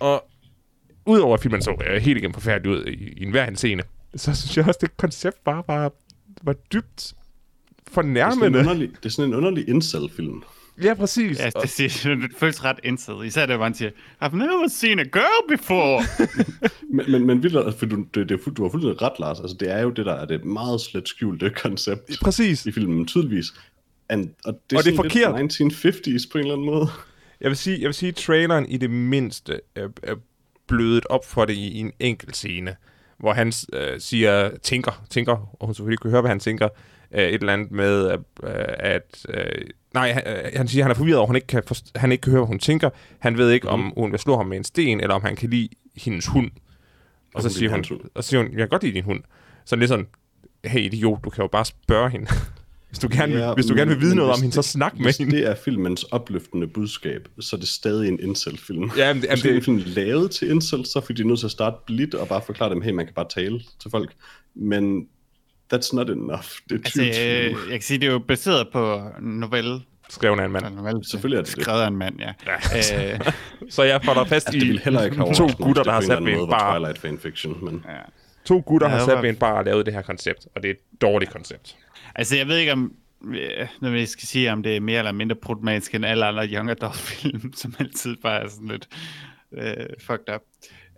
Og 0.00 0.28
udover 1.06 1.34
at 1.34 1.40
filmen 1.40 1.62
så 1.62 1.76
øh, 1.86 2.02
helt 2.02 2.18
igennem 2.18 2.34
forfærdelig 2.34 2.72
ud 2.72 2.84
i, 2.84 3.12
i 3.16 3.22
enhver 3.22 3.54
scene, 3.54 3.82
så 4.16 4.34
synes 4.34 4.56
jeg 4.56 4.68
også, 4.68 4.78
det 4.80 4.96
koncept 4.96 5.44
bare 5.44 5.62
var, 5.66 5.92
var 6.42 6.52
dybt 6.52 6.96
Det 6.96 7.12
er, 7.92 7.94
sådan 7.94 8.10
en 8.10 8.16
fornærmende. 8.16 8.58
underlig, 8.58 8.88
det 8.88 9.06
er 9.06 9.08
sådan 9.08 9.30
en 9.30 9.34
underlig 9.36 9.68
incel-film. 9.68 10.42
Ja, 10.82 10.94
præcis. 10.94 11.38
Ja, 11.38 11.50
det, 11.62 11.70
siger, 11.70 12.14
det 12.14 12.30
føles 12.36 12.64
ret 12.64 12.80
indsat. 12.84 13.14
Især 13.24 13.46
det, 13.46 13.56
hvor 13.56 13.64
han 13.64 13.74
siger, 13.74 13.90
I've 14.22 14.36
never 14.36 14.68
seen 14.68 14.98
a 14.98 15.02
girl 15.02 15.56
before. 15.58 16.02
Men, 16.96 17.10
men, 17.12 17.26
men 17.26 17.42
vildt, 17.42 17.78
for 17.78 17.86
du, 17.86 18.04
det, 18.14 18.28
det 18.28 18.40
du 18.56 18.62
har 18.62 18.70
fuldstændig 18.70 19.02
ret, 19.02 19.12
Lars. 19.18 19.40
Altså, 19.40 19.56
det 19.60 19.70
er 19.72 19.80
jo 19.80 19.90
det, 19.90 20.06
der 20.06 20.14
er 20.14 20.24
det 20.24 20.44
meget 20.44 20.80
slet 20.80 21.08
skjulte 21.08 21.50
koncept 21.50 22.10
Præcis. 22.22 22.66
i 22.66 22.72
filmen, 22.72 23.06
tydeligvis. 23.06 23.46
And, 24.08 24.28
og 24.44 24.60
det 24.70 24.76
er, 24.76 24.78
Og 24.78 24.84
det 24.84 24.92
er 24.92 24.96
forkert. 24.96 25.40
lidt 25.40 25.74
1950's 25.74 26.28
på 26.32 26.38
en 26.38 26.44
eller 26.44 26.54
anden 26.54 26.66
måde. 26.66 26.88
Jeg 27.40 27.48
vil 27.48 27.56
sige, 27.56 27.80
jeg 27.80 27.86
vil 27.86 27.94
sige, 27.94 28.08
at 28.08 28.16
traileren 28.16 28.66
i 28.66 28.76
det 28.76 28.90
mindste 28.90 29.60
er, 29.74 29.88
er 30.02 30.14
blødet 30.66 31.06
op 31.06 31.24
for 31.26 31.44
det 31.44 31.54
i, 31.54 31.68
i 31.68 31.78
en 31.80 31.92
enkelt 32.00 32.36
scene, 32.36 32.76
hvor 33.18 33.32
han 33.32 33.52
øh, 33.72 34.00
siger, 34.00 34.50
tænker, 34.62 35.04
tænker, 35.10 35.56
og 35.60 35.66
hun 35.66 35.74
selvfølgelig 35.74 36.00
kan 36.00 36.10
høre, 36.10 36.20
hvad 36.20 36.30
han 36.30 36.40
tænker, 36.40 36.68
øh, 37.12 37.22
et 37.22 37.34
eller 37.34 37.52
andet 37.52 37.70
med, 37.70 38.10
øh, 38.10 38.18
at, 38.78 39.26
øh, 39.28 39.44
nej, 39.96 40.12
han, 40.12 40.22
øh, 40.26 40.44
han 40.56 40.68
siger, 40.68 40.82
at 40.82 40.84
han 40.84 40.90
er 40.90 40.94
forvirret 40.94 41.16
over, 41.18 41.24
at 41.26 41.28
han 41.28 41.36
ikke, 41.36 41.46
kan 41.46 41.62
forst- 41.66 41.90
han 41.96 42.12
ikke 42.12 42.22
kan 42.22 42.30
høre, 42.30 42.40
hvad 42.40 42.48
hun 42.48 42.58
tænker. 42.58 42.90
Han 43.18 43.38
ved 43.38 43.50
ikke, 43.50 43.64
Mhm. 43.66 43.74
om 43.74 43.92
hun 43.96 44.12
vil 44.12 44.20
slå 44.20 44.36
ham 44.36 44.46
med 44.46 44.56
en 44.56 44.64
sten, 44.64 45.00
eller 45.00 45.14
om 45.14 45.22
han 45.22 45.36
kan 45.36 45.50
lide 45.50 45.68
hendes 45.96 46.26
hund. 46.26 46.50
Og 47.34 47.42
så 47.42 47.48
hun 47.48 47.52
siger 47.54 47.70
hun, 47.70 47.84
og 48.14 48.24
så 48.24 48.28
siger 48.28 48.40
hun, 48.42 48.50
jeg 48.50 48.58
kan 48.58 48.68
godt 48.68 48.82
lide 48.82 48.94
din 48.94 49.04
hund. 49.04 49.20
Så 49.64 49.76
lidt 49.76 49.88
sådan, 49.88 50.06
hey 50.64 50.80
idiot, 50.80 51.24
du 51.24 51.30
kan 51.30 51.42
jo 51.42 51.48
bare 51.48 51.64
spørge 51.64 52.10
hende. 52.10 52.26
hvis 52.88 52.98
du 52.98 53.08
gerne, 53.12 53.32
Ja, 53.34 53.48
ja, 53.48 53.54
hvis 53.54 53.66
du 53.66 53.72
men- 53.72 53.78
gerne 53.78 53.90
vil 53.90 54.00
vide 54.00 54.14
noget 54.16 54.32
om 54.32 54.40
hende, 54.40 54.54
så 54.54 54.60
det- 54.60 54.68
snak 54.68 54.94
med 54.96 55.04
Hvis 55.04 55.16
hende. 55.16 55.36
det 55.36 55.46
er 55.46 55.54
filmens 55.64 56.02
opløftende 56.04 56.66
budskab, 56.66 57.28
så 57.40 57.56
er 57.56 57.60
det 57.60 57.68
stadig 57.68 58.08
en 58.08 58.20
incel-film. 58.20 58.90
Ja, 58.96 59.12
men, 59.12 59.22
det- 59.22 59.30
Hvis 59.30 59.40
det 59.42 59.48
er 59.48 59.52
en 59.52 59.56
det, 59.56 59.64
film 59.64 59.82
lavet 59.86 60.30
til 60.30 60.50
incel, 60.50 60.86
så 60.86 61.00
fordi 61.00 61.16
de 61.16 61.22
er 61.22 61.26
nødt 61.26 61.38
til 61.38 61.46
at 61.46 61.50
starte 61.50 61.76
blidt 61.86 62.14
og 62.14 62.28
bare 62.28 62.42
forklare 62.46 62.70
dem, 62.70 62.80
hey, 62.82 62.90
man 62.92 63.06
kan 63.06 63.14
bare 63.14 63.28
tale 63.34 63.60
til 63.82 63.90
folk. 63.90 64.12
Men 64.54 65.06
that's 65.74 65.94
not 65.96 66.10
enough. 66.10 66.44
Det 66.68 66.72
er 66.72 66.76
altså, 66.76 66.98
2020. 66.98 67.44
øh, 67.44 67.50
jeg 67.50 67.70
kan 67.70 67.82
sige, 67.82 67.98
det 67.98 68.06
er 68.08 68.12
jo 68.12 68.18
baseret 68.18 68.68
på 68.72 69.02
novelle 69.20 69.80
Skrevet 70.08 70.40
af 70.40 70.44
en 70.44 70.50
mand. 70.52 70.74
Normalt 70.74 71.10
Selvfølgelig 71.10 71.38
er 71.38 71.42
det 71.42 71.56
det. 71.56 71.62
skrevet 71.62 71.80
af 71.80 71.86
en 71.88 71.96
mand, 71.96 72.20
ja. 72.20 72.32
ja. 72.46 73.12
Øh, 73.14 73.20
Så 73.70 73.82
jeg 73.82 74.04
får 74.04 74.14
dig 74.14 74.28
fast 74.28 74.46
det 74.46 74.62
i 74.62 74.76
heller 74.84 75.04
ikke 75.04 75.16
have 75.16 75.34
to 75.34 75.46
gutter, 75.58 75.82
der 75.82 75.92
har 75.92 76.00
sat 76.00 76.24
ved 76.24 76.32
en 76.32 76.48
bar. 76.50 76.78
Twilight 76.78 76.98
fanfiction, 76.98 77.64
men 77.64 77.84
ja. 77.88 77.96
To 78.44 78.62
gutter 78.66 78.88
har 78.88 78.96
Ja, 78.96 79.04
sat 79.04 79.14
hvor- 79.14 79.22
ved 79.22 79.30
en 79.30 79.36
bar 79.36 79.52
og 79.58 79.64
lavet 79.64 79.86
det 79.86 79.94
her 79.94 80.02
koncept, 80.02 80.46
og 80.56 80.62
det 80.62 80.68
er 80.68 80.74
et 80.74 81.00
dårligt 81.00 81.30
koncept. 81.30 81.76
Altså, 82.14 82.36
jeg 82.36 82.48
ved 82.48 82.56
ikke, 82.56 82.72
om 82.72 82.92
øh, 83.34 83.66
når 83.80 83.90
vi 83.90 84.06
skal 84.06 84.28
sige, 84.28 84.52
om 84.52 84.62
det 84.62 84.76
er 84.76 84.80
mere 84.80 84.98
eller 84.98 85.12
mindre 85.12 85.36
problematisk 85.36 85.94
end 85.94 86.06
alle 86.06 86.26
andre 86.26 86.46
young 86.46 86.70
adult 86.70 86.96
film, 87.20 87.52
som 87.52 87.74
altid 87.78 88.16
bare 88.22 88.42
er 88.42 88.48
sådan 88.48 88.68
lidt 88.68 88.88
øh, 89.58 89.86
fucked 90.00 90.34
up. 90.34 90.40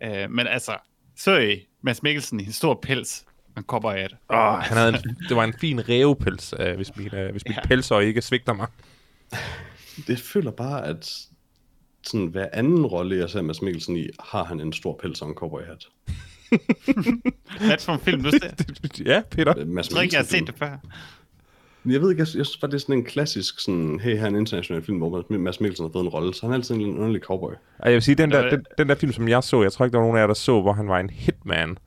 Øh, 0.05 0.31
men 0.31 0.47
altså, 0.47 0.73
så 1.17 1.39
I 1.39 1.67
Mads 1.83 2.03
Mikkelsen 2.03 2.41
i 2.41 2.45
en 2.45 2.53
stor 2.53 2.79
pels 2.83 3.25
og 3.59 3.61
en 3.61 3.65
cowboyhat. 3.67 4.15
Oh, 4.29 4.59
han 4.59 4.77
havde 4.77 4.89
en, 4.89 5.17
det 5.29 5.37
var 5.37 5.45
en 5.45 5.55
fin 5.61 5.89
rævepels, 5.89 6.55
øh, 6.61 6.77
hvis, 6.77 6.97
min, 6.97 7.15
øh, 7.15 7.31
hvis 7.31 7.43
mit 7.49 7.57
Ja. 7.57 7.67
pelsår 7.67 8.01
ikke 8.01 8.23
svigter 8.23 8.53
mig. 8.53 8.67
det 10.07 10.21
føler 10.21 10.51
bare, 10.51 10.87
at 10.87 11.13
sådan 12.07 12.27
hver 12.27 12.47
anden 12.53 12.87
rolle, 12.87 13.17
jeg 13.17 13.31
ser 13.31 13.43
Mads 13.43 13.63
Mikkelsen 13.63 13.97
i, 13.97 14.07
har 14.31 14.45
han 14.45 14.61
en 14.61 14.73
stor 14.73 14.99
pels 15.03 15.23
og 15.23 15.29
en 15.29 15.35
cowboyhat. 15.35 15.87
Hvad 16.49 17.71
det 17.71 17.81
for 17.81 17.93
en 17.93 18.01
film, 18.01 18.23
du 18.23 18.31
ser? 18.31 18.51
ja, 19.13 19.23
Peter. 19.31 19.65
Mads 19.65 19.89
Jeg 19.89 19.95
tror 19.95 20.03
ikke, 20.03 20.15
jeg 20.15 20.21
har 20.21 20.27
set 20.27 20.47
det 20.47 20.55
før. 20.59 20.79
Jeg 21.87 22.01
ved 22.03 22.11
ikke, 22.11 22.21
jeg, 22.21 22.37
jeg 22.37 22.47
synes 22.47 22.57
bare, 22.57 22.71
det 22.71 22.77
er 22.77 22.81
sådan 22.81 22.95
en 22.99 23.05
klassisk, 23.05 23.61
sådan, 23.61 24.01
hey, 24.01 24.17
her 24.17 24.23
er 24.25 24.27
en 24.29 24.37
international 24.37 24.83
film, 24.85 24.99
hvor 24.99 25.39
Mads 25.39 25.61
Mikkelsen 25.61 25.85
har 25.85 25.91
fået 25.93 26.03
en 26.03 26.09
rolle, 26.09 26.35
så 26.35 26.41
han 26.43 26.51
er 26.51 26.55
altid 26.55 26.75
en 26.75 26.99
underlig 26.99 27.23
cowboy. 27.23 27.53
Jeg 27.85 27.93
vil 27.93 28.03
sige, 28.03 28.15
den 28.15 28.31
Der 28.31 28.51
den, 28.51 28.65
den 28.79 28.89
der 28.89 28.95
film, 28.95 29.13
som 29.13 29.29
jeg 29.29 29.43
så, 29.43 29.63
jeg 29.63 29.73
tror 29.73 29.85
ikke, 29.85 29.93
der 29.93 29.99
var 29.99 30.05
nogen 30.05 30.17
af 30.17 30.21
jer, 30.21 30.27
der 30.27 30.35
så, 30.35 30.61
hvor 30.61 30.73
han 30.73 30.89
var 30.89 31.01
en 31.01 31.11
hitman. 31.11 31.79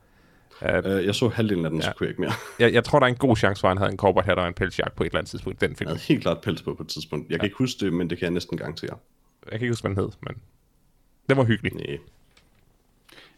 Uh, 0.62 0.67
Uh, 0.97 1.06
jeg 1.06 1.15
så 1.15 1.28
halvdelen 1.30 1.65
af 1.65 1.71
den, 1.71 1.80
ja. 1.80 1.84
så 1.84 1.89
Ja. 1.89 1.93
kunne 1.93 2.06
jeg 2.06 2.12
ikke 2.12 2.21
mere. 2.21 2.32
jeg, 2.60 2.74
jeg 2.74 2.84
tror, 2.84 3.00
der 3.00 3.06
er 3.06 3.10
en 3.10 3.15
god 3.17 3.36
chance 3.38 3.60
for, 3.62 3.67
at 3.67 3.71
han 3.71 3.78
havde 3.78 3.91
en 3.91 3.97
cowboy 3.97 4.21
hat 4.24 4.38
og 4.39 4.47
en 4.47 4.54
pelsjagt 4.54 4.95
på 4.95 5.04
et 5.04 5.08
eller 5.08 5.19
andet 5.19 5.30
tidspunkt 5.30 5.62
den 5.62 5.69
Jeg 5.69 5.78
film. 5.78 5.88
havde 5.88 6.00
helt 6.00 6.21
klart 6.21 6.41
pels 6.41 6.62
på 6.62 6.74
på 6.76 6.84
et 6.84 6.89
tidspunkt. 6.89 7.30
Jeg 7.32 7.39
kan 7.39 7.45
ikke 7.45 7.58
huske 7.58 7.86
det, 7.86 7.93
men 7.93 8.10
det 8.10 8.17
kan 8.17 8.26
jeg 8.26 8.32
næsten 8.32 8.58
garantere. 8.58 8.97
Jeg 9.45 9.52
kan 9.52 9.62
ikke 9.62 9.71
huske, 9.71 9.88
hvad 9.88 9.95
den 9.95 10.04
hed, 10.04 10.12
men 10.28 10.36
den 11.30 11.38
var 11.38 11.43
hyggelig. 11.43 11.74
Nej. 11.74 11.97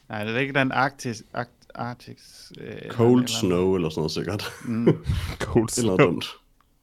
Nej, 0.10 0.24
det 0.24 0.36
er 0.36 0.40
ikke 0.40 0.54
den 0.54 0.72
Arctis... 0.72 1.24
Arct, 1.34 1.50
Arctis 1.76 2.52
øh, 2.62 2.92
Cold 2.92 3.14
eller- 3.24 3.28
Snow 3.40 3.76
eller 3.76 3.90
sådan 3.90 4.00
noget 4.00 4.12
sikkert. 4.12 4.42
Cold 5.46 5.70
Eller 5.78 5.86
noget 5.86 5.98
Snow. 5.98 5.98
dumt. 5.98 6.26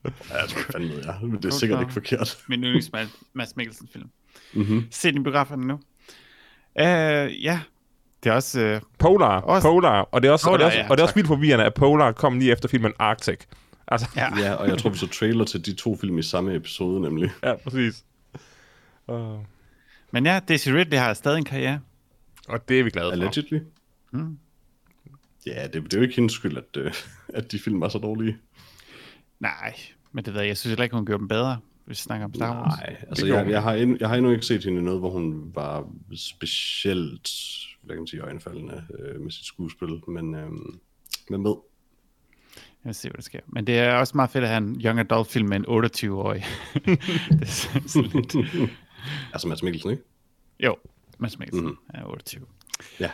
Ja, 0.05 0.47
tror 0.47 0.73
fandme, 0.73 0.91
ved 0.91 1.05
jeg. 1.05 1.19
Men 1.23 1.31
det 1.33 1.37
er 1.37 1.41
Cold 1.43 1.53
sikkert 1.53 1.77
Snow. 1.77 1.81
ikke 1.81 1.93
forkert. 1.93 2.39
Min 2.49 2.65
yndlings 2.65 2.93
Mads, 2.93 3.09
Mads 3.33 3.57
Mikkelsen 3.57 3.89
film. 3.93 4.09
Mm-hmm. 4.53 4.85
Se 4.91 5.09
den 5.13 5.21
i 5.21 5.23
biograferne 5.23 5.67
nu. 5.67 5.75
Uh, 6.81 7.45
ja, 7.45 7.61
det 8.25 8.31
er 8.31 8.35
også... 8.35 8.75
Uh, 8.75 8.81
Polar, 8.99 9.41
Også- 9.41 9.69
Polar, 9.69 10.01
og 10.13 10.23
det 10.23 10.29
er 10.29 10.33
også, 10.33 10.51
og 10.51 10.59
det 10.59 10.65
er 10.65 10.67
Polar, 10.67 10.67
også, 10.67 10.79
ja, 10.79 10.89
og 10.91 10.97
det 10.97 11.03
er 11.03 11.05
også 11.05 11.15
vildt 11.15 11.29
forvirrende, 11.29 11.65
at 11.65 11.75
Polar 11.75 12.13
kom 12.13 12.39
lige 12.39 12.53
efter 12.53 12.69
filmen 12.69 12.93
Arctic. 12.99 13.39
Altså, 13.89 14.09
ja. 14.17 14.39
Ja, 14.39 14.53
og 14.55 14.69
jeg 14.69 14.79
tror, 14.79 14.91
vi 14.91 14.99
så 14.99 15.07
trailer 15.09 15.45
til 15.45 15.67
de 15.67 15.75
to 15.75 15.97
film 15.97 16.19
i 16.19 16.23
samme 16.23 16.55
episode, 16.55 17.01
nemlig. 17.01 17.31
ja, 17.45 17.55
præcis. 17.57 18.05
Uh, 19.07 19.39
Men 20.11 20.27
ja, 20.27 20.41
Daisy 20.49 20.69
Ridley 20.69 20.99
har 20.99 21.15
stadig 21.15 21.39
en 21.39 21.45
karriere. 21.45 21.81
og 22.49 22.69
det 22.69 22.81
er 22.81 22.85
vi 22.85 22.91
glade 22.91 23.07
for. 23.07 23.13
Allegedly. 23.13 23.59
Mm. 24.13 24.39
Ja, 25.47 25.65
det, 25.67 25.75
det 25.75 25.95
er 25.95 25.99
jo 25.99 26.03
ikke 26.03 26.15
hendes 26.17 26.33
skyld, 26.33 26.57
at, 26.57 26.77
øh, 26.77 26.93
at 27.35 27.53
de 27.53 27.59
film 27.59 27.81
var 27.81 27.89
så 27.89 27.99
dårlige. 27.99 28.37
Nej, 29.41 29.75
men 30.13 30.25
det 30.25 30.35
ved 30.35 30.41
jeg. 30.41 30.49
Jeg 30.49 30.57
synes 30.57 30.71
heller 30.73 30.85
ikke, 30.85 30.97
hun 30.97 31.07
gjorde 31.07 31.19
dem 31.21 31.29
bedre, 31.29 31.59
hvis 31.87 31.99
vi 31.99 32.03
snakker 32.03 32.25
om 32.25 32.35
Star 32.35 32.55
Wars. 32.63 32.79
Nej, 32.79 32.97
altså 33.09 33.27
jeg, 33.27 33.51
jeg, 33.51 33.63
har 33.63 33.75
endnu, 33.75 33.97
jeg 34.01 34.09
har 34.09 34.17
endnu 34.17 34.31
ikke 34.31 34.47
set 34.47 34.65
hende 34.65 34.81
i 34.81 34.85
noget, 34.85 35.01
hvor 35.01 35.11
hun 35.11 35.51
var 35.55 35.89
specielt, 36.17 37.31
hvad 37.83 37.95
kan 37.97 38.01
man 38.01 38.07
sige, 38.07 38.21
øjenfaldende 38.21 38.85
øh, 38.99 39.21
med 39.21 39.31
sit 39.31 39.45
skuespil, 39.47 40.01
men 40.09 40.35
øh, 40.35 40.51
hvem 41.29 41.45
ved? 41.45 41.55
Jeg 42.57 42.89
vil 42.89 42.95
se, 42.95 43.09
hvad 43.09 43.17
der 43.17 43.23
sker. 43.23 43.41
Men 43.47 43.67
det 43.67 43.79
er 43.79 43.95
også 43.95 44.13
meget 44.17 44.31
fedt 44.31 44.45
at 44.45 44.51
have 44.51 44.59
en 44.59 44.81
young 44.85 44.99
adult 45.01 45.29
film 45.29 45.49
med 45.49 45.57
en 45.57 45.65
28-årig. 45.85 46.45
det 46.85 47.43
er 47.43 47.45
sådan 47.47 47.89
sådan 47.89 48.11
lidt... 48.11 48.35
Altså 49.33 49.49
Mads 49.49 49.63
Mikkelsen, 49.63 49.91
ikke? 49.91 50.03
Jo, 50.61 50.77
Mads 51.19 51.39
Mikkelsen 51.39 51.67
Mhm. 51.67 51.77
er 51.95 52.05
28. 52.05 52.47
Ja, 53.01 53.11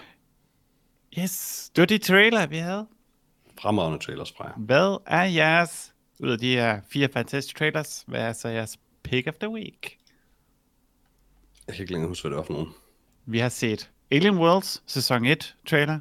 Yes, 1.19 1.71
det 1.77 1.83
var 1.83 1.87
de 1.87 1.99
trailer, 1.99 2.47
vi 2.47 2.57
havde. 2.57 2.87
fremragende 3.61 3.99
trailers 4.05 4.33
fra 4.37 4.45
jer. 4.47 4.55
Hvad 4.57 4.99
er 5.07 5.23
jeres, 5.25 5.95
ud 6.21 6.31
af 6.31 6.39
de 6.39 6.53
her 6.55 6.81
fire 6.89 7.09
fantastiske 7.13 7.59
trailers, 7.59 8.05
hvad 8.07 8.21
er 8.21 8.33
så 8.33 8.49
jeres 8.49 8.79
pick 9.03 9.27
of 9.29 9.35
the 9.35 9.51
week? 9.51 9.99
Jeg 11.67 11.75
kan 11.75 11.83
ikke 11.83 11.93
længere 11.93 12.09
huske, 12.09 12.23
hvad 12.23 12.31
det 12.31 12.37
var 12.39 12.45
for 12.45 12.53
nogen. 12.53 12.69
Vi 13.27 13.39
har 13.39 13.49
set 13.49 13.91
Alien 14.11 14.39
Worlds 14.39 14.83
sæson 14.87 15.25
1 15.27 15.57
trailer. 15.67 16.01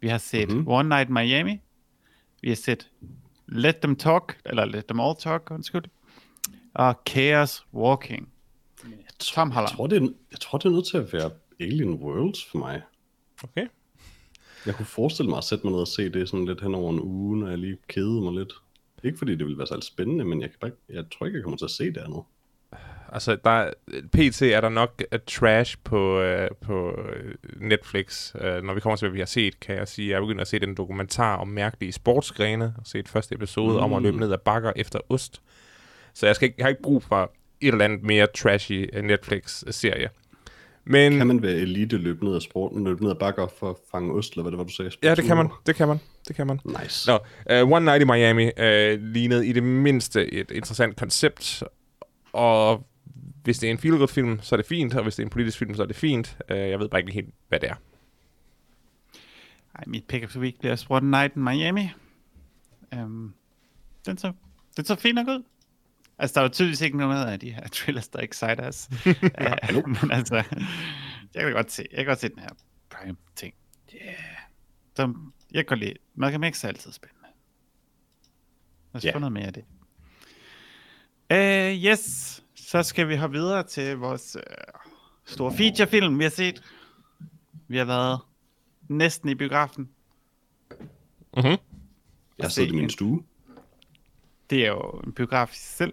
Vi 0.00 0.08
har 0.08 0.18
set 0.18 0.48
Mhm. 0.48 0.56
mm-hmm. 0.56 0.72
One 0.72 0.88
Night 0.88 1.08
in 1.08 1.14
Miami. 1.14 1.60
Vi 2.42 2.48
har 2.48 2.56
set 2.56 2.90
Let 3.46 3.76
Them 3.76 3.96
Talk, 3.96 4.40
eller 4.46 4.64
Let 4.64 4.86
Them 4.86 5.00
All 5.00 5.14
Talk, 5.18 5.50
undskyld. 5.50 5.84
Og 6.74 6.94
Chaos 7.08 7.66
Walking. 7.74 8.28
Tom 9.18 9.50
Holland. 9.50 9.70
Jeg 9.70 9.76
tror, 9.76 9.86
det 9.86 10.02
er, 10.02 10.08
jeg 10.30 10.40
tror, 10.40 10.58
det 10.58 10.64
er 10.64 10.70
nødt 10.70 10.86
til 10.86 10.96
at 10.96 11.12
være 11.12 11.30
Alien 11.60 11.94
Worlds 11.94 12.44
for 12.44 12.58
mig. 12.58 12.82
Okay. 13.44 13.66
Jeg 14.66 14.74
kunne 14.74 14.86
forestille 14.86 15.28
mig 15.28 15.38
at 15.38 15.44
sætte 15.44 15.66
mig 15.66 15.72
ned 15.72 15.80
og 15.80 15.88
se 15.88 16.08
det 16.08 16.28
sådan 16.28 16.46
lidt 16.46 16.60
hen 16.60 16.74
over 16.74 16.92
en 16.92 17.00
uge, 17.00 17.38
når 17.40 17.48
jeg 17.48 17.58
lige 17.58 17.76
kedede 17.88 18.20
mig 18.20 18.32
lidt. 18.32 18.52
Ikke 19.02 19.18
fordi 19.18 19.36
det 19.36 19.46
ville 19.46 19.58
være 19.58 19.66
så 19.66 19.80
spændende, 19.82 20.24
men 20.24 20.40
jeg, 20.40 20.50
kan 20.50 20.58
bare, 20.60 20.70
jeg 20.88 21.04
tror 21.18 21.26
ikke, 21.26 21.36
jeg 21.36 21.42
kommer 21.42 21.56
til 21.56 21.64
at 21.64 21.70
se 21.70 21.84
det 21.84 21.98
andet. 21.98 22.22
Altså, 23.12 23.36
der, 23.44 23.50
er- 23.50 23.72
PT 24.12 24.42
er 24.42 24.60
der 24.60 24.68
nok 24.68 25.02
uh, 25.12 25.18
trash 25.26 25.76
på, 25.84 26.20
uh, 26.20 26.46
på 26.60 27.00
øh, 27.00 27.34
Netflix. 27.56 28.34
Uh, 28.34 28.40
når 28.40 28.74
vi 28.74 28.80
kommer 28.80 28.96
til, 28.96 29.08
hvad 29.08 29.12
vi 29.12 29.18
har 29.18 29.26
set, 29.26 29.60
kan 29.60 29.76
jeg 29.76 29.88
sige, 29.88 30.10
jeg 30.10 30.16
er 30.16 30.20
begyndt 30.20 30.40
at 30.40 30.48
se 30.48 30.58
den 30.58 30.74
dokumentar 30.74 31.36
om 31.36 31.48
mærkelige 31.48 31.92
sportsgrene, 31.92 32.74
og 32.78 32.86
set 32.86 33.08
første 33.08 33.34
episode 33.34 33.72
mm. 33.72 33.82
om 33.82 33.92
at 33.92 34.02
løbe 34.02 34.18
ned 34.18 34.32
ad 34.32 34.38
bakker 34.38 34.72
efter 34.76 34.98
ost. 35.08 35.42
Så 36.14 36.26
jeg, 36.26 36.36
skal 36.36 36.46
ikke, 36.46 36.54
jeg 36.58 36.64
har 36.64 36.68
ikke 36.68 36.82
brug 36.82 37.02
for 37.02 37.32
et 37.60 37.68
eller 37.68 37.84
andet 37.84 38.02
mere 38.02 38.26
trashy 38.36 38.88
Netflix-serie. 39.02 40.08
Men 40.84 41.18
Kan 41.18 41.26
man 41.26 41.42
være 41.42 41.52
elite 41.52 41.96
løbe 41.96 42.24
ned 42.24 42.34
ad 42.34 42.40
sporten, 42.40 42.84
løbe 42.84 43.02
ned 43.02 43.10
ad 43.10 43.16
bakker 43.16 43.46
for 43.58 43.70
at 43.70 43.76
fange 43.90 44.12
ost, 44.12 44.32
eller 44.32 44.42
hvad 44.42 44.52
det 44.52 44.58
var, 44.58 44.64
du 44.64 44.72
sagde? 44.72 44.90
ja, 45.02 45.14
det 45.14 45.24
kan 45.24 45.36
man. 45.36 45.48
Det 45.66 45.76
kan 45.76 45.88
man. 45.88 46.00
Det 46.28 46.36
kan 46.36 46.46
man. 46.46 46.60
Nice. 46.64 47.10
Nå, 47.10 47.18
uh, 47.62 47.72
One 47.72 47.84
Night 47.84 48.02
i 48.02 48.04
Miami 48.04 48.44
uh, 48.44 49.02
lignede 49.02 49.46
i 49.46 49.52
det 49.52 49.62
mindste 49.62 50.34
et 50.34 50.50
interessant 50.50 50.96
koncept, 50.96 51.62
og 52.32 52.86
hvis 53.44 53.58
det 53.58 53.66
er 53.66 53.70
en 53.70 53.78
feel 53.78 54.08
film, 54.08 54.38
så 54.42 54.54
er 54.54 54.56
det 54.56 54.66
fint, 54.66 54.94
og 54.94 55.02
hvis 55.02 55.16
det 55.16 55.22
er 55.22 55.26
en 55.26 55.30
politisk 55.30 55.58
film, 55.58 55.74
så 55.74 55.82
er 55.82 55.86
det 55.86 55.96
fint. 55.96 56.36
Uh, 56.50 56.56
jeg 56.56 56.78
ved 56.78 56.88
bare 56.88 57.00
ikke 57.00 57.12
helt, 57.12 57.34
hvad 57.48 57.60
det 57.60 57.68
er. 57.70 57.74
Ej, 59.74 59.84
mit 59.86 60.04
pick 60.08 60.24
of 60.24 60.30
the 60.30 60.40
week 60.40 60.58
bliver 60.58 60.84
One 60.88 61.10
Night 61.10 61.36
in 61.36 61.44
Miami. 61.44 61.88
Um, 62.96 63.34
den, 64.06 64.18
så, 64.18 64.32
den 64.76 64.84
så 64.84 64.94
fint 64.94 65.14
nok 65.14 65.28
ud. 65.28 65.42
Altså, 66.20 66.34
der 66.34 66.40
er 66.40 66.44
jo 66.44 66.52
tydeligvis 66.52 66.80
ikke 66.80 66.96
nogen 66.98 67.16
af 67.28 67.40
de 67.40 67.50
her 67.52 67.68
trailers, 67.78 68.08
der 68.08 68.18
exciter 68.20 68.68
os. 68.68 68.88
uh, 69.06 69.88
men 70.02 70.10
altså, 70.10 70.34
jeg 71.34 71.42
kan 71.44 71.52
godt 71.52 71.72
se, 71.72 71.82
jeg 71.90 71.96
kan 71.98 72.06
godt 72.06 72.20
se 72.20 72.28
den 72.28 72.38
her 72.38 72.48
Prime-ting. 72.90 73.54
Yeah. 73.94 74.14
Så, 74.96 75.14
jeg 75.52 75.66
kan 75.66 75.78
lide, 75.78 75.94
Malcolm 76.14 76.52
X 76.52 76.64
er 76.64 76.68
altid 76.68 76.92
spændende. 76.92 77.28
Lad 78.92 78.98
os 79.00 79.04
Ja. 79.04 79.14
få 79.14 79.18
noget 79.18 79.32
mere 79.32 79.46
af 79.46 79.52
det. 79.52 79.64
Uh, 81.32 81.84
yes, 81.84 82.42
så 82.54 82.82
skal 82.82 83.08
vi 83.08 83.16
hoppe 83.16 83.36
videre 83.38 83.62
til 83.62 83.96
vores 83.96 84.36
uh, 84.36 84.42
store 85.24 85.52
featurefilm, 85.56 86.18
vi 86.18 86.24
har 86.24 86.30
set. 86.30 86.62
Vi 87.68 87.76
har 87.78 87.84
været 87.84 88.20
næsten 88.88 89.28
i 89.28 89.34
biografen. 89.34 89.88
Mm-hmm. 91.36 91.44
Jeg 91.44 91.58
har 92.40 92.48
siddet 92.48 92.72
i 92.72 92.76
min 92.76 92.90
stue. 92.90 93.22
Det 94.50 94.64
er 94.64 94.68
jo 94.68 94.90
en 95.06 95.12
biograf 95.12 95.52
i 95.52 95.56
sig 95.56 95.76
selv. 95.76 95.92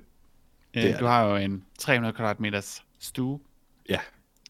Det 0.81 0.93
Øh, 0.93 0.99
du 0.99 1.05
har 1.05 1.25
jo 1.25 1.35
en 1.35 1.63
300 1.79 2.13
kvadratmeters 2.13 2.83
stue. 2.99 3.39
Ja, 3.89 3.99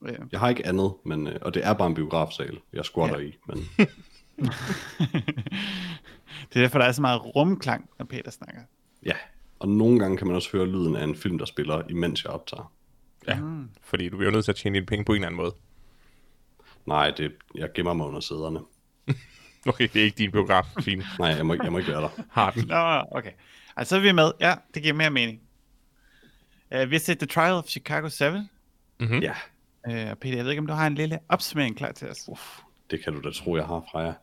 Øh, 0.02 0.16
jeg 0.32 0.40
har 0.40 0.50
ikke 0.50 0.66
andet, 0.66 0.94
men, 1.06 1.28
øh, 1.28 1.36
og 1.42 1.54
det 1.54 1.66
er 1.66 1.74
bare 1.74 1.88
en 1.88 1.94
biografsal, 1.94 2.58
jeg 2.74 2.86
squatter 2.86 3.20
Ja. 3.20 3.26
i. 3.26 3.38
Men 3.48 3.58
det 6.50 6.56
er 6.56 6.62
derfor, 6.62 6.80
der 6.80 6.86
er 6.86 6.92
så 6.92 7.02
meget 7.02 7.36
rumklang, 7.36 7.90
når 8.00 8.06
Peter 8.06 8.32
snakker. 8.32 8.62
ja, 9.06 9.14
og 9.60 9.70
nogle 9.70 10.00
gange 10.00 10.18
kan 10.18 10.28
man 10.28 10.36
også 10.36 10.50
høre 10.52 10.66
lyden 10.68 10.96
af 10.96 11.04
en 11.04 11.16
film, 11.16 11.38
der 11.38 11.46
spiller, 11.46 11.82
imens 11.90 12.24
jeg 12.24 12.32
optager. 12.32 12.74
Ja, 13.28 13.36
mm. 13.40 13.70
fordi 13.84 14.10
du 14.10 14.18
bliver 14.18 14.30
jo 14.32 14.36
nødt 14.36 14.46
til 14.46 14.52
at 14.52 14.56
tjene 14.56 14.74
dine 14.76 14.86
penge 14.86 15.06
på 15.06 15.12
en 15.12 15.16
eller 15.16 15.28
anden 15.28 15.38
måde. 15.42 15.56
Nej, 16.86 17.12
det, 17.18 17.32
jeg 17.56 17.70
gemmer 17.76 17.94
mig 17.94 18.08
under 18.08 18.20
sæderne. 18.20 18.60
Okay, 19.68 19.88
det 19.94 20.00
er 20.02 20.06
ikke 20.06 20.18
din 20.18 20.32
biograf, 20.32 20.66
fint. 20.82 21.04
Nej, 21.20 21.28
jeg 21.30 21.46
må, 21.46 21.54
ikke- 21.54 21.64
jeg 21.66 21.72
må 21.72 21.78
ikke 21.78 21.92
være 21.92 22.02
der. 22.02 22.10
Har 22.32 22.52
den. 22.52 22.68
Nå, 22.68 23.04
okay. 23.18 23.32
Altså, 23.78 23.90
så 23.90 23.96
er 23.96 24.00
vi 24.00 24.12
med. 24.12 24.32
Ja, 24.40 24.56
det 24.74 24.82
giver 24.84 24.94
mere 24.96 25.10
mening. 25.10 25.40
Uh, 26.76 26.90
vi 26.90 26.96
har 26.96 27.00
set 27.00 27.20
The 27.20 27.28
Trial 27.28 27.54
of 27.54 27.68
Chicago 27.68 28.10
7. 28.10 28.26
Mm-hmm. 29.00 29.20
Ja, 29.20 29.34
Uh, 29.90 30.10
og 30.10 30.18
Peter, 30.18 30.36
jeg 30.36 30.46
ved 30.46 30.52
ikke, 30.52 30.60
om 30.60 30.68
du 30.68 30.74
har 30.74 30.88
en 30.88 30.96
lille 30.96 31.20
opsummering 31.30 31.78
klar 31.78 31.92
til 31.92 32.10
os. 32.10 32.30
det 32.92 33.04
kan 33.04 33.14
du 33.14 33.22
da 33.22 33.32
tro, 33.32 33.56
jeg 33.56 33.66
har 33.66 33.86
fra 33.92 34.00
jer. 34.00 34.14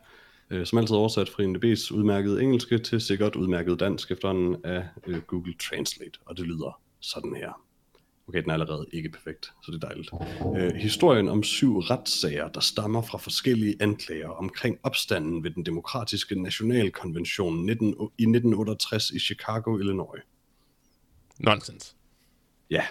Øh, 0.51 0.67
Som 0.67 0.79
altid 0.79 0.97
oversat 0.97 1.29
fra 1.29 1.43
IMDb's 1.43 1.95
udmærket 1.95 2.43
engelske 2.43 2.79
til 2.79 3.01
sikkert 3.01 3.37
udmærket 3.37 3.81
dansk 3.81 4.11
efterhånden 4.11 4.57
af 4.65 4.89
øh, 5.07 5.21
Google 5.21 5.55
Translate, 5.55 6.19
og 6.27 6.37
det 6.37 6.47
lyder 6.47 6.81
sådan 7.01 7.37
her. 7.37 7.61
Okay, 8.29 8.43
den 8.43 8.51
er 8.51 8.55
allerede 8.55 8.87
ikke 8.93 9.09
perfekt, 9.09 9.53
så 9.63 9.73
det 9.73 9.85
er 9.85 9.89
dejligt. 9.89 10.11
Øh, 10.57 10.75
historien 10.75 11.29
om 11.29 11.43
syv 11.43 11.79
retssager, 11.79 12.49
der 12.49 12.61
stammer 12.61 13.03
fra 13.03 13.19
forskellige 13.19 13.77
anklager 13.81 14.29
omkring 14.29 14.79
opstanden 14.83 15.45
ved 15.45 15.51
den 15.51 15.67
demokratiske 15.67 16.43
nationalkonvention 16.43 17.67
19, 17.67 17.89
i 17.89 18.23
1968 18.23 19.11
i 19.11 19.19
Chicago, 19.19 19.79
Illinois. 19.79 20.23
Nonsens. 21.39 21.97
Ja, 22.71 22.85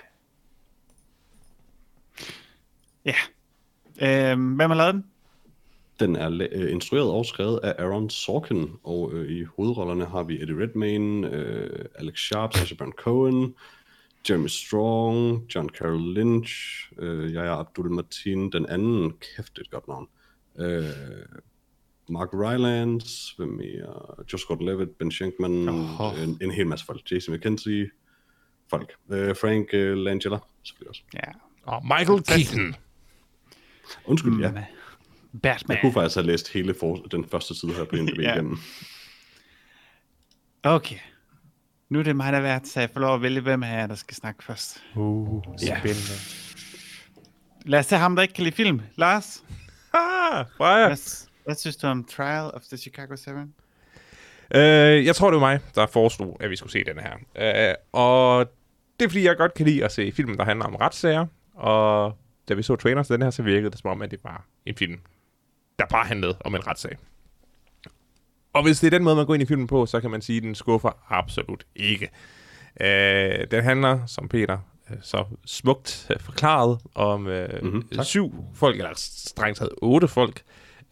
Ja. 3.06 3.16
Øhm, 4.02 4.56
hvem 4.56 4.70
har 4.70 4.78
lavet 4.78 4.94
den? 4.94 5.06
den 6.00 6.16
er 6.16 6.48
øh, 6.52 6.72
instrueret 6.72 7.10
og 7.10 7.26
skrevet 7.26 7.60
af 7.64 7.84
Aaron 7.84 8.10
Sorkin, 8.10 8.70
og 8.84 9.14
øh, 9.14 9.32
i 9.32 9.44
hovedrollerne 9.44 10.06
har 10.06 10.24
vi 10.24 10.42
Eddie 10.42 10.64
Redmayne, 10.64 11.30
øh, 11.36 11.86
Alex 11.96 12.20
Sharp, 12.20 12.54
Sacha 12.54 12.76
Baron 12.76 12.94
Cohen, 12.98 13.56
Jeremy 14.30 14.48
Strong, 14.48 15.46
John 15.56 15.70
Carroll 15.70 16.14
Lynch, 16.14 16.54
øh, 16.98 17.34
jeg 17.34 17.46
er 17.46 17.52
Abdul 17.52 17.92
Martin, 17.92 18.52
den 18.52 18.66
anden, 18.66 19.12
kæft, 19.12 19.60
et 19.60 19.72
godt 19.72 19.88
navn, 19.88 20.08
øh, 20.60 20.84
Mark 22.10 22.30
Rylance, 22.34 23.38
hvem 23.38 23.50
mere, 23.50 24.24
Josh 24.34 24.46
Gordon-Levitt, 24.46 24.98
Ben 25.00 25.12
Shankman, 25.12 25.70
Åh. 25.70 26.24
en, 26.24 26.38
en 26.42 26.52
hel 26.52 26.68
masse 26.68 26.86
folk, 26.86 27.12
Jason 27.12 27.36
McKenzie, 27.36 27.90
folk, 28.78 28.92
øh, 29.12 29.36
Frank 29.36 29.68
øh, 29.74 29.98
Langella, 29.98 30.38
selvfølgelig 30.64 30.90
også. 30.90 31.02
Ja. 31.14 31.32
Og 31.64 31.86
Michael 31.86 32.24
Keaton. 32.24 32.76
Undskyld, 34.06 34.40
ja. 34.42 34.52
Batman. 35.44 35.76
Jeg 35.76 35.82
kunne 35.82 35.94
faktisk 35.94 36.16
have 36.16 36.26
læst 36.28 36.54
hele 36.54 36.74
for, 36.80 36.96
den 36.96 37.26
første 37.32 37.56
side 37.60 37.74
her 37.74 37.84
på 37.84 37.96
IMDb 37.96 38.20
Ja. 38.22 38.34
igennem. 38.34 38.58
Okay. 40.64 40.98
Nu 41.90 42.00
er 42.00 42.04
det 42.04 42.16
mig, 42.16 42.32
der 42.34 42.38
er 42.38 42.42
vært, 42.42 42.68
så 42.68 42.80
jeg 42.80 42.90
får 42.94 43.00
lov 43.00 43.16
at 43.16 43.22
vælge, 43.22 43.42
hvem 43.42 43.64
jer, 43.64 43.88
der 43.88 43.96
skal 43.96 44.16
snakke 44.16 44.44
først. 44.44 44.84
Uh, 44.96 45.44
Ja. 45.62 45.80
spændende. 45.80 46.14
Lad 47.66 47.80
os 47.80 47.88
tage 47.88 48.00
ham, 48.00 48.16
der 48.16 48.22
ikke 48.22 48.34
kan 48.34 48.44
lide 48.44 48.56
film. 48.56 48.82
Lars, 48.96 49.44
Ah, 49.94 50.46
Freja. 50.58 50.88
hvad, 50.88 51.28
hvad 51.46 51.56
synes 51.56 51.76
du 51.76 51.88
om 51.88 52.04
Trial 52.04 52.52
of 52.54 52.62
the 52.62 52.78
Chicago 52.78 53.16
7? 53.16 53.32
Øh, 54.56 55.06
jeg 55.06 55.16
tror, 55.16 55.32
det 55.32 55.42
var 55.42 55.48
mig, 55.48 55.60
der 55.76 55.86
foreslog, 55.88 56.38
at 56.40 56.50
vi 56.50 56.56
skulle 56.56 56.72
se 56.72 56.84
den 56.84 57.00
her. 57.00 57.14
Øh, 57.70 57.76
og 57.92 58.48
det 59.00 59.06
er, 59.06 59.10
fordi 59.10 59.24
jeg 59.26 59.38
godt 59.38 59.54
kan 59.54 59.66
lide 59.66 59.86
at 59.86 59.92
se 59.92 60.12
film, 60.12 60.38
der 60.38 60.46
handler 60.46 60.66
om 60.66 60.76
retssager. 60.76 61.26
Og 61.54 62.18
da 62.50 62.54
vi 62.54 62.64
så 62.64 62.76
trailers 62.76 63.08
den 63.08 63.22
her, 63.22 63.30
så 63.30 63.44
virkede 63.44 63.72
det 63.72 63.80
som 63.80 63.90
om, 63.90 64.02
at 64.02 64.12
det 64.12 64.20
var 64.24 64.46
en 64.66 64.76
film, 64.76 65.00
der 65.80 65.86
bare 65.86 66.06
handlede 66.06 66.38
om 66.46 66.56
en 66.56 66.68
retssag. 66.68 66.98
Og 68.54 68.64
hvis 68.64 68.80
det 68.80 68.88
er 68.88 68.92
den 68.92 69.04
måde, 69.04 69.16
man 69.16 69.26
går 69.26 69.34
ind 69.34 69.44
i 69.44 69.46
filmen 69.46 69.68
på, 69.68 69.86
så 69.86 70.02
kan 70.02 70.12
man 70.12 70.22
sige, 70.22 70.38
at 70.38 70.44
den 70.44 70.56
skuffer 70.56 70.90
absolut 71.10 71.66
ikke. 71.76 72.10
Øh, 72.82 73.48
den 73.52 73.64
handler, 73.64 74.06
som 74.06 74.30
Peter 74.30 74.58
øh, 74.92 74.98
så 75.02 75.26
smukt 75.46 76.12
forklaret, 76.20 76.80
om 76.96 77.28
øh, 77.28 77.50
Mhm, 77.54 77.66
mm-hmm, 77.66 77.88
tak. 77.88 78.06
syv 78.06 78.34
folk, 78.54 78.76
eller 78.78 78.92
strengt 78.96 79.58
taget 79.58 79.72
otte 79.82 80.08
folk, 80.08 80.38
øh, 80.38 80.44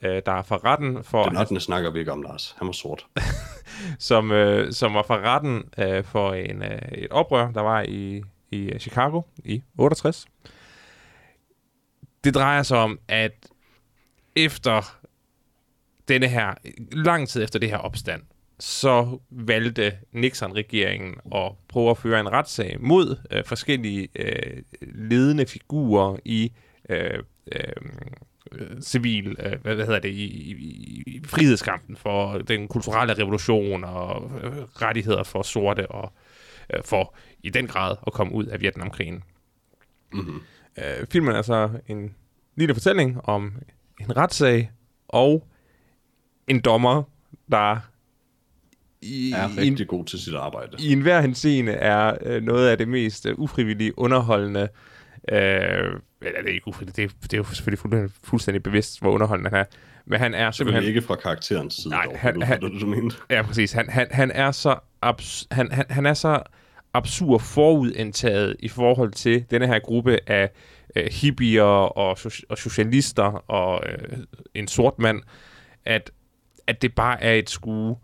der 0.01 0.31
er 0.31 0.41
for 0.41 0.65
retten 0.65 1.03
for 1.03 1.23
Den 1.23 1.37
8. 1.37 1.59
snakker 1.59 1.91
vi 1.91 1.99
ikke 1.99 2.11
om, 2.11 2.21
Lars. 2.21 2.55
Han 2.57 2.67
var 2.67 2.71
sort. 2.71 3.05
som, 4.09 4.31
øh, 4.31 4.73
som 4.73 4.93
var 4.93 5.03
for 5.03 5.17
retten 5.17 5.63
øh, 5.77 6.03
for 6.03 6.33
en, 6.33 6.63
øh, 6.63 6.79
et 6.91 7.11
oprør, 7.11 7.51
der 7.51 7.61
var 7.61 7.81
i, 7.81 8.23
i 8.51 8.79
Chicago 8.79 9.21
i 9.45 9.63
68. 9.77 10.25
Det 12.23 12.35
drejer 12.35 12.63
sig 12.63 12.77
om, 12.77 12.99
at 13.07 13.31
efter 14.35 14.97
denne 16.07 16.27
her, 16.27 16.53
lang 16.91 17.29
tid 17.29 17.43
efter 17.43 17.59
det 17.59 17.69
her 17.69 17.77
opstand, 17.77 18.21
så 18.59 19.19
valgte 19.29 19.97
Nixon-regeringen 20.11 21.15
at 21.35 21.51
prøve 21.67 21.89
at 21.89 21.97
føre 21.97 22.19
en 22.19 22.31
retssag 22.31 22.77
mod 22.79 23.17
øh, 23.31 23.43
forskellige 23.45 24.07
øh, 24.15 24.63
ledende 24.81 25.45
figurer 25.45 26.17
i 26.25 26.51
øh, 26.89 27.19
øh, 27.19 27.19
øh, 27.51 27.75
civil, 28.81 29.35
øh, 29.39 29.61
hvad, 29.61 29.75
hedder 29.75 29.99
det, 29.99 30.09
i, 30.09 30.23
i, 30.23 31.03
i 31.07 31.21
frihedskampen 31.25 31.95
for 31.95 32.37
den 32.37 32.67
kulturelle 32.67 33.13
revolution 33.13 33.83
og 33.83 34.31
øh, 34.43 34.51
rettigheder 34.81 35.23
for 35.23 35.41
sorte 35.41 35.91
og 35.91 36.13
øh, 36.73 36.83
for 36.83 37.15
i 37.43 37.49
den 37.49 37.67
grad 37.67 37.95
at 38.07 38.13
komme 38.13 38.33
ud 38.33 38.45
af 38.45 38.61
Vietnamkrigen. 38.61 39.23
Mm-hmm. 40.13 40.41
Øh, 40.77 41.07
filmen 41.11 41.35
er 41.35 41.41
så 41.41 41.69
en 41.87 42.15
lille 42.55 42.73
fortælling 42.73 43.21
om 43.23 43.53
en 44.01 44.17
retssag 44.17 44.71
og 45.07 45.47
en 46.47 46.59
dommer, 46.59 47.03
der 47.51 47.77
i, 49.01 49.31
Er 49.31 49.47
i, 49.47 49.51
en, 49.51 49.57
rigtig 49.57 49.87
god 49.87 50.05
til 50.05 50.19
sit 50.19 50.35
arbejde. 50.35 50.77
i 50.79 50.91
enhver 50.91 51.21
henseende 51.21 51.71
er 51.71 52.17
øh, 52.21 52.43
noget 52.43 52.69
af 52.69 52.77
det 52.77 52.87
mest 52.87 53.25
øh, 53.25 53.39
ufrivillige 53.39 53.99
underholdende. 53.99 54.61
Øh, 54.61 54.67
eller 55.27 55.99
det 56.21 56.49
er 56.49 56.53
ikke 56.53 56.67
ufrivilligt, 56.67 56.97
det, 56.97 57.03
er- 57.03 57.09
det 57.21 57.33
er 57.33 57.37
jo 57.37 57.43
selvfølgelig 57.43 57.79
fuldstændig, 57.79 58.11
fuldstændig 58.23 58.63
bevidst, 58.63 58.99
hvor 59.01 59.11
underholdende 59.11 59.49
han 59.49 59.59
er. 59.59 59.65
Men 60.05 60.19
han 60.19 60.33
er 60.33 60.51
simpelthen... 60.51 60.83
ikke 60.83 61.01
fra 61.01 61.15
karakterens 61.15 61.73
side. 61.73 61.89
Nej, 61.89 62.05
dog, 62.05 62.19
han- 62.19 62.35
fra 62.35 62.45
han- 62.45 62.61
det, 62.61 62.81
du 62.81 62.85
mente. 62.85 63.15
Ja, 63.29 63.41
præcis. 63.41 63.71
Han, 63.71 63.89
han, 63.89 64.07
han 64.11 64.31
er 64.31 64.51
så 64.51 64.75
abs- 65.05 65.45
han, 65.51 65.71
han, 65.71 65.85
han 65.89 66.05
er 66.05 66.13
så 66.13 66.43
absurd 66.93 67.39
forudindtaget 67.41 68.55
i 68.59 68.67
forhold 68.67 69.11
til 69.11 69.45
denne 69.51 69.67
her 69.67 69.79
gruppe 69.79 70.19
af 70.27 70.49
øh, 70.95 71.05
hippier 71.11 71.63
og, 71.63 72.17
so- 72.19 72.41
og 72.49 72.57
socialister 72.57 73.23
og 73.51 73.83
øh, 73.89 74.17
en 74.53 74.67
sort 74.67 74.99
mand, 74.99 75.21
at, 75.85 76.11
at 76.67 76.81
det 76.81 76.95
bare 76.95 77.23
er 77.23 77.33
et 77.33 77.49
skue. 77.49 77.97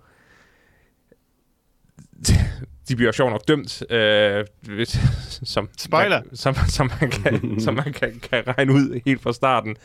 De 2.89 2.95
bliver 2.95 3.11
sjovt 3.11 3.31
nok 3.31 3.47
dømt, 3.47 3.91
øh, 3.91 4.45
hvis- 4.61 4.99
som, 5.43 5.69
Spoiler. 5.77 6.21
Man, 6.23 6.35
som, 6.35 6.55
som 6.67 6.91
man, 7.01 7.11
kan, 7.11 7.59
som 7.59 7.73
man 7.73 7.93
kan, 7.93 8.19
kan 8.19 8.43
regne 8.47 8.73
ud 8.73 9.01
helt 9.05 9.21
fra 9.21 9.33
starten. 9.33 9.75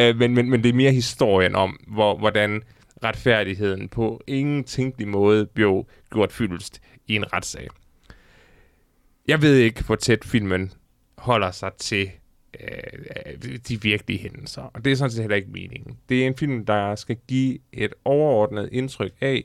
Øh, 0.00 0.16
men, 0.16 0.34
men, 0.34 0.50
men 0.50 0.62
det 0.62 0.68
er 0.68 0.72
mere 0.74 0.92
historien 0.92 1.54
om, 1.54 1.80
hvor, 1.86 2.18
hvordan 2.18 2.62
retfærdigheden 3.04 3.88
på 3.88 4.22
ingen 4.26 4.64
tænkelig 4.64 5.08
måde 5.08 5.46
blev 5.46 5.86
gjort 6.12 6.32
fyldest 6.32 6.80
i 7.06 7.16
en 7.16 7.32
retssag. 7.32 7.68
Jeg 9.28 9.42
ved 9.42 9.56
ikke, 9.56 9.84
hvor 9.84 9.96
tæt 9.96 10.24
filmen 10.24 10.72
holder 11.18 11.50
sig 11.50 11.70
til 11.78 12.10
øh, 12.60 13.58
de 13.68 13.82
virkelige 13.82 14.18
hændelser, 14.20 14.62
og 14.62 14.84
det 14.84 14.92
er 14.92 14.96
sådan 14.96 15.10
set 15.10 15.20
heller 15.20 15.36
ikke 15.36 15.50
meningen. 15.50 15.96
Det 16.08 16.22
er 16.22 16.26
en 16.26 16.36
film, 16.36 16.66
der 16.66 16.94
skal 16.94 17.16
give 17.28 17.58
et 17.72 17.94
overordnet 18.04 18.68
indtryk 18.72 19.12
af, 19.20 19.44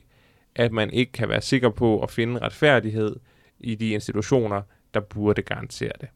at 0.56 0.72
man 0.72 0.90
ikke 0.90 1.12
kan 1.12 1.28
være 1.28 1.40
sikker 1.40 1.70
på 1.70 2.02
at 2.02 2.10
finde 2.10 2.40
retfærdighed 2.40 3.16
i 3.60 3.74
de 3.74 3.90
institutioner, 3.90 4.62
der 4.94 5.00
burde 5.00 5.42
garantere 5.42 5.92
det. 6.00 6.08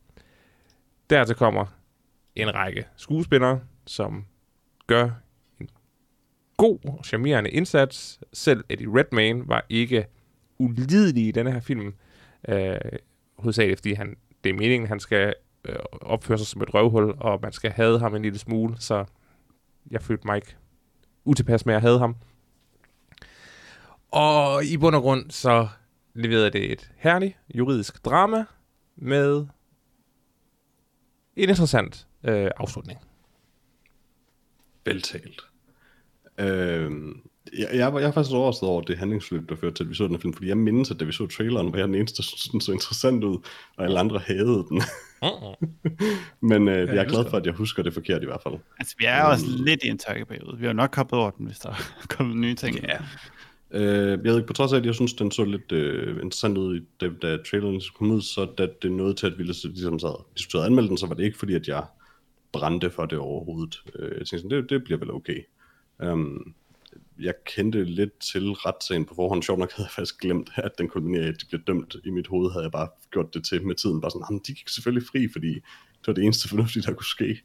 Dertil 1.11 1.35
kommer 1.35 1.67
en 2.35 2.55
række 2.55 2.87
skuespillere, 2.97 3.61
som 3.87 4.25
gør 4.87 5.11
en 5.61 5.69
god 6.57 6.79
og 6.85 7.05
charmerende 7.05 7.51
indsats. 7.51 8.21
Selv 8.33 8.65
Eddie 8.69 8.89
Redmayne 8.89 9.49
var 9.49 9.67
ikke 9.69 10.07
ulidelig 10.59 11.27
i 11.27 11.31
denne 11.31 11.53
her 11.53 11.61
film. 11.61 11.95
Øh, 12.49 12.77
hovedsageligt 13.39 13.81
fordi 13.81 13.93
han, 13.93 14.17
det 14.45 14.51
er 14.51 14.55
meningen, 14.55 14.89
han 14.89 15.01
skal 15.01 15.35
øh, 15.65 15.77
opføre 15.93 16.39
sig 16.39 16.47
som 16.47 16.63
et 16.63 16.75
røvhul, 16.75 17.15
og 17.19 17.39
man 17.43 17.53
skal 17.53 17.71
have 17.71 17.99
ham 17.99 18.15
en 18.15 18.23
lille 18.23 18.39
smule, 18.39 18.75
så 18.79 19.05
jeg 19.91 20.03
følte 20.03 20.27
mig 20.27 20.37
ikke 20.37 20.57
utilpas 21.25 21.67
med 21.67 21.75
at 21.75 21.81
have 21.81 21.99
ham. 21.99 22.17
Og 24.11 24.65
i 24.65 24.77
bund 24.77 24.97
og 24.97 25.03
grund, 25.03 25.31
så 25.31 25.69
leverede 26.15 26.51
det 26.51 26.73
et 26.73 26.91
herligt 26.97 27.37
juridisk 27.55 28.05
drama 28.05 28.45
med 28.97 29.47
en 31.37 31.49
interessant 31.49 32.07
øh, 32.25 32.51
afslutning. 32.57 32.99
Veltalt. 34.85 35.41
Øhm, 36.39 37.21
jeg, 37.59 37.69
jeg, 37.75 37.93
var, 37.93 38.01
jeg 38.01 38.09
er 38.09 38.13
faktisk 38.13 38.35
overrasket 38.35 38.69
over 38.69 38.81
det 38.81 38.99
handlingsforløb, 38.99 39.49
der 39.49 39.57
førte 39.57 39.75
til, 39.75 39.85
at 39.85 39.91
vi 39.91 39.95
så 39.95 40.07
den 40.07 40.21
film, 40.21 40.33
fordi 40.33 40.49
jeg 40.49 40.59
mindes, 40.59 40.91
at 40.91 41.01
da 41.01 41.05
vi 41.05 41.13
så 41.13 41.27
traileren, 41.27 41.73
var 41.73 41.79
jeg 41.79 41.89
den 41.89 41.95
eneste, 41.95 42.17
der 42.17 42.23
syntes, 42.23 42.49
den 42.49 42.61
så 42.61 42.73
interessant 42.73 43.25
ud, 43.25 43.39
og 43.77 43.85
alle 43.85 43.99
andre 43.99 44.19
havde 44.19 44.67
den. 44.69 44.83
Uh-uh. 45.25 45.55
Men 46.51 46.69
øh, 46.69 46.75
jeg 46.75 46.97
er 46.97 47.03
elsker 47.03 47.05
glad 47.05 47.31
for, 47.31 47.37
at 47.37 47.47
jeg 47.47 47.55
husker 47.55 47.83
det 47.83 47.95
forkert 47.95 48.23
i 48.23 48.27
hvert 48.27 48.43
fald. 48.43 48.55
Altså, 48.79 48.95
vi 48.99 49.05
er 49.05 49.23
også 49.23 49.47
lidt 49.47 49.85
i 49.85 49.89
en 49.89 49.99
tørkeperiode. 49.99 50.59
Vi 50.59 50.65
har 50.65 50.71
jo 50.71 50.77
nok 50.77 50.97
hoppet 50.97 51.19
over 51.19 51.31
den, 51.31 51.47
hvis 51.47 51.59
der 51.59 51.69
er 51.69 52.07
kommet 52.17 52.37
nye 52.37 52.55
ting. 52.55 52.83
Ja. 52.83 52.99
Øh, 53.71 54.09
jeg 54.11 54.25
ved 54.25 54.37
ikke, 54.37 54.47
på 54.47 54.53
trods 54.53 54.73
af, 54.73 54.77
at 54.77 54.87
jeg 54.87 54.95
synes, 54.95 55.13
den 55.13 55.31
så 55.31 55.45
lidt 55.45 55.73
øh, 55.73 56.17
interessant 56.17 56.59
ud, 56.59 56.81
da, 57.01 57.11
da 57.23 57.37
traileren 57.37 57.81
kom 57.99 58.11
ud, 58.11 58.23
så 58.23 58.45
da 58.59 58.69
det 58.83 58.93
nåede 58.93 59.15
til, 59.15 59.27
at 59.27 59.39
vi 59.39 59.43
ligesom 59.43 59.99
sad 59.99 60.09
og 60.09 60.27
diskuterede 60.37 60.65
at 60.65 60.71
anmelde 60.71 60.89
den, 60.89 60.99
så 60.99 61.07
var 61.07 61.15
det 61.15 61.25
ikke 61.25 61.39
fordi, 61.39 61.55
at 61.55 61.69
jeg 61.69 61.85
brændte 62.53 62.91
for 62.91 63.07
det 63.07 63.19
overhovedet. 63.19 63.83
Øh, 63.99 64.09
jeg 64.09 64.27
tænkte 64.27 64.39
sådan, 64.39 64.51
det, 64.51 64.71
det 64.71 64.85
bliver 64.85 64.99
vel 64.99 65.11
okay. 65.11 65.43
Um, 66.05 66.55
jeg 67.21 67.35
kendte 67.47 67.85
lidt 67.85 68.19
til 68.19 68.53
retssagen 68.53 69.05
på 69.05 69.15
forhånd. 69.15 69.43
Sjovt 69.43 69.59
nok 69.59 69.73
havde 69.73 69.87
jeg 69.87 69.93
faktisk 69.93 70.21
glemt, 70.21 70.51
at 70.55 70.79
den 70.79 70.89
kulminerer 70.89 71.25
i, 71.25 71.29
at 71.29 71.41
de 71.41 71.47
blev 71.51 71.61
dømt. 71.67 71.97
I 72.05 72.11
mit 72.11 72.27
hoved 72.27 72.53
havde 72.53 72.65
jeg 72.65 72.73
bare 72.73 72.89
gjort 73.11 73.35
det 73.35 73.45
til 73.45 73.67
med 73.67 73.75
tiden. 73.75 74.01
Bare 74.01 74.11
sådan, 74.11 74.27
"Jamen, 74.31 74.43
de 74.47 74.55
gik 74.55 74.69
selvfølgelig 74.69 75.09
fri, 75.09 75.29
fordi 75.33 75.55
det 76.01 76.07
var 76.07 76.13
det 76.13 76.25
eneste 76.25 76.49
fornuftige, 76.49 76.83
der 76.83 76.93
kunne 76.93 77.07
ske. 77.07 77.43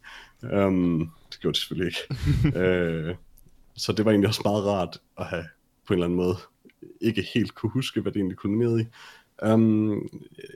Um, 0.53 1.11
det 1.31 1.39
gjorde 1.39 1.53
de 1.53 1.59
selvfølgelig 1.59 1.87
ikke. 1.87 2.59
øh, 2.63 3.15
så 3.75 3.91
det 3.93 4.05
var 4.05 4.11
egentlig 4.11 4.27
også 4.27 4.41
meget 4.45 4.65
rart 4.65 5.01
at 5.17 5.25
have 5.25 5.45
på 5.87 5.93
en 5.93 5.97
eller 5.97 6.05
anden 6.05 6.17
måde 6.17 6.35
ikke 7.01 7.25
helt 7.33 7.55
kunne 7.55 7.71
huske, 7.71 8.01
hvad 8.01 8.11
det 8.11 8.19
egentlig 8.19 8.37
kulminerede 8.37 8.81
i. 8.81 8.85
Um, 9.45 10.09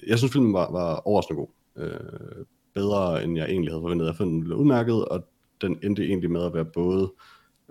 jeg 0.07 0.17
synes, 0.17 0.33
filmen 0.33 0.53
var, 0.53 0.71
var 0.71 0.95
overraskende 0.95 1.39
god. 1.39 1.49
Uh, 1.75 2.45
bedre, 2.73 3.23
end 3.23 3.37
jeg 3.37 3.49
egentlig 3.49 3.71
havde 3.71 3.81
forventet. 3.81 4.05
Jeg 4.05 4.15
fandt 4.15 4.31
den 4.31 4.43
blev 4.43 4.57
udmærket, 4.57 5.05
og 5.05 5.27
den 5.61 5.79
endte 5.83 6.05
egentlig 6.05 6.31
med 6.31 6.45
at 6.45 6.53
være 6.53 6.65
både 6.65 7.13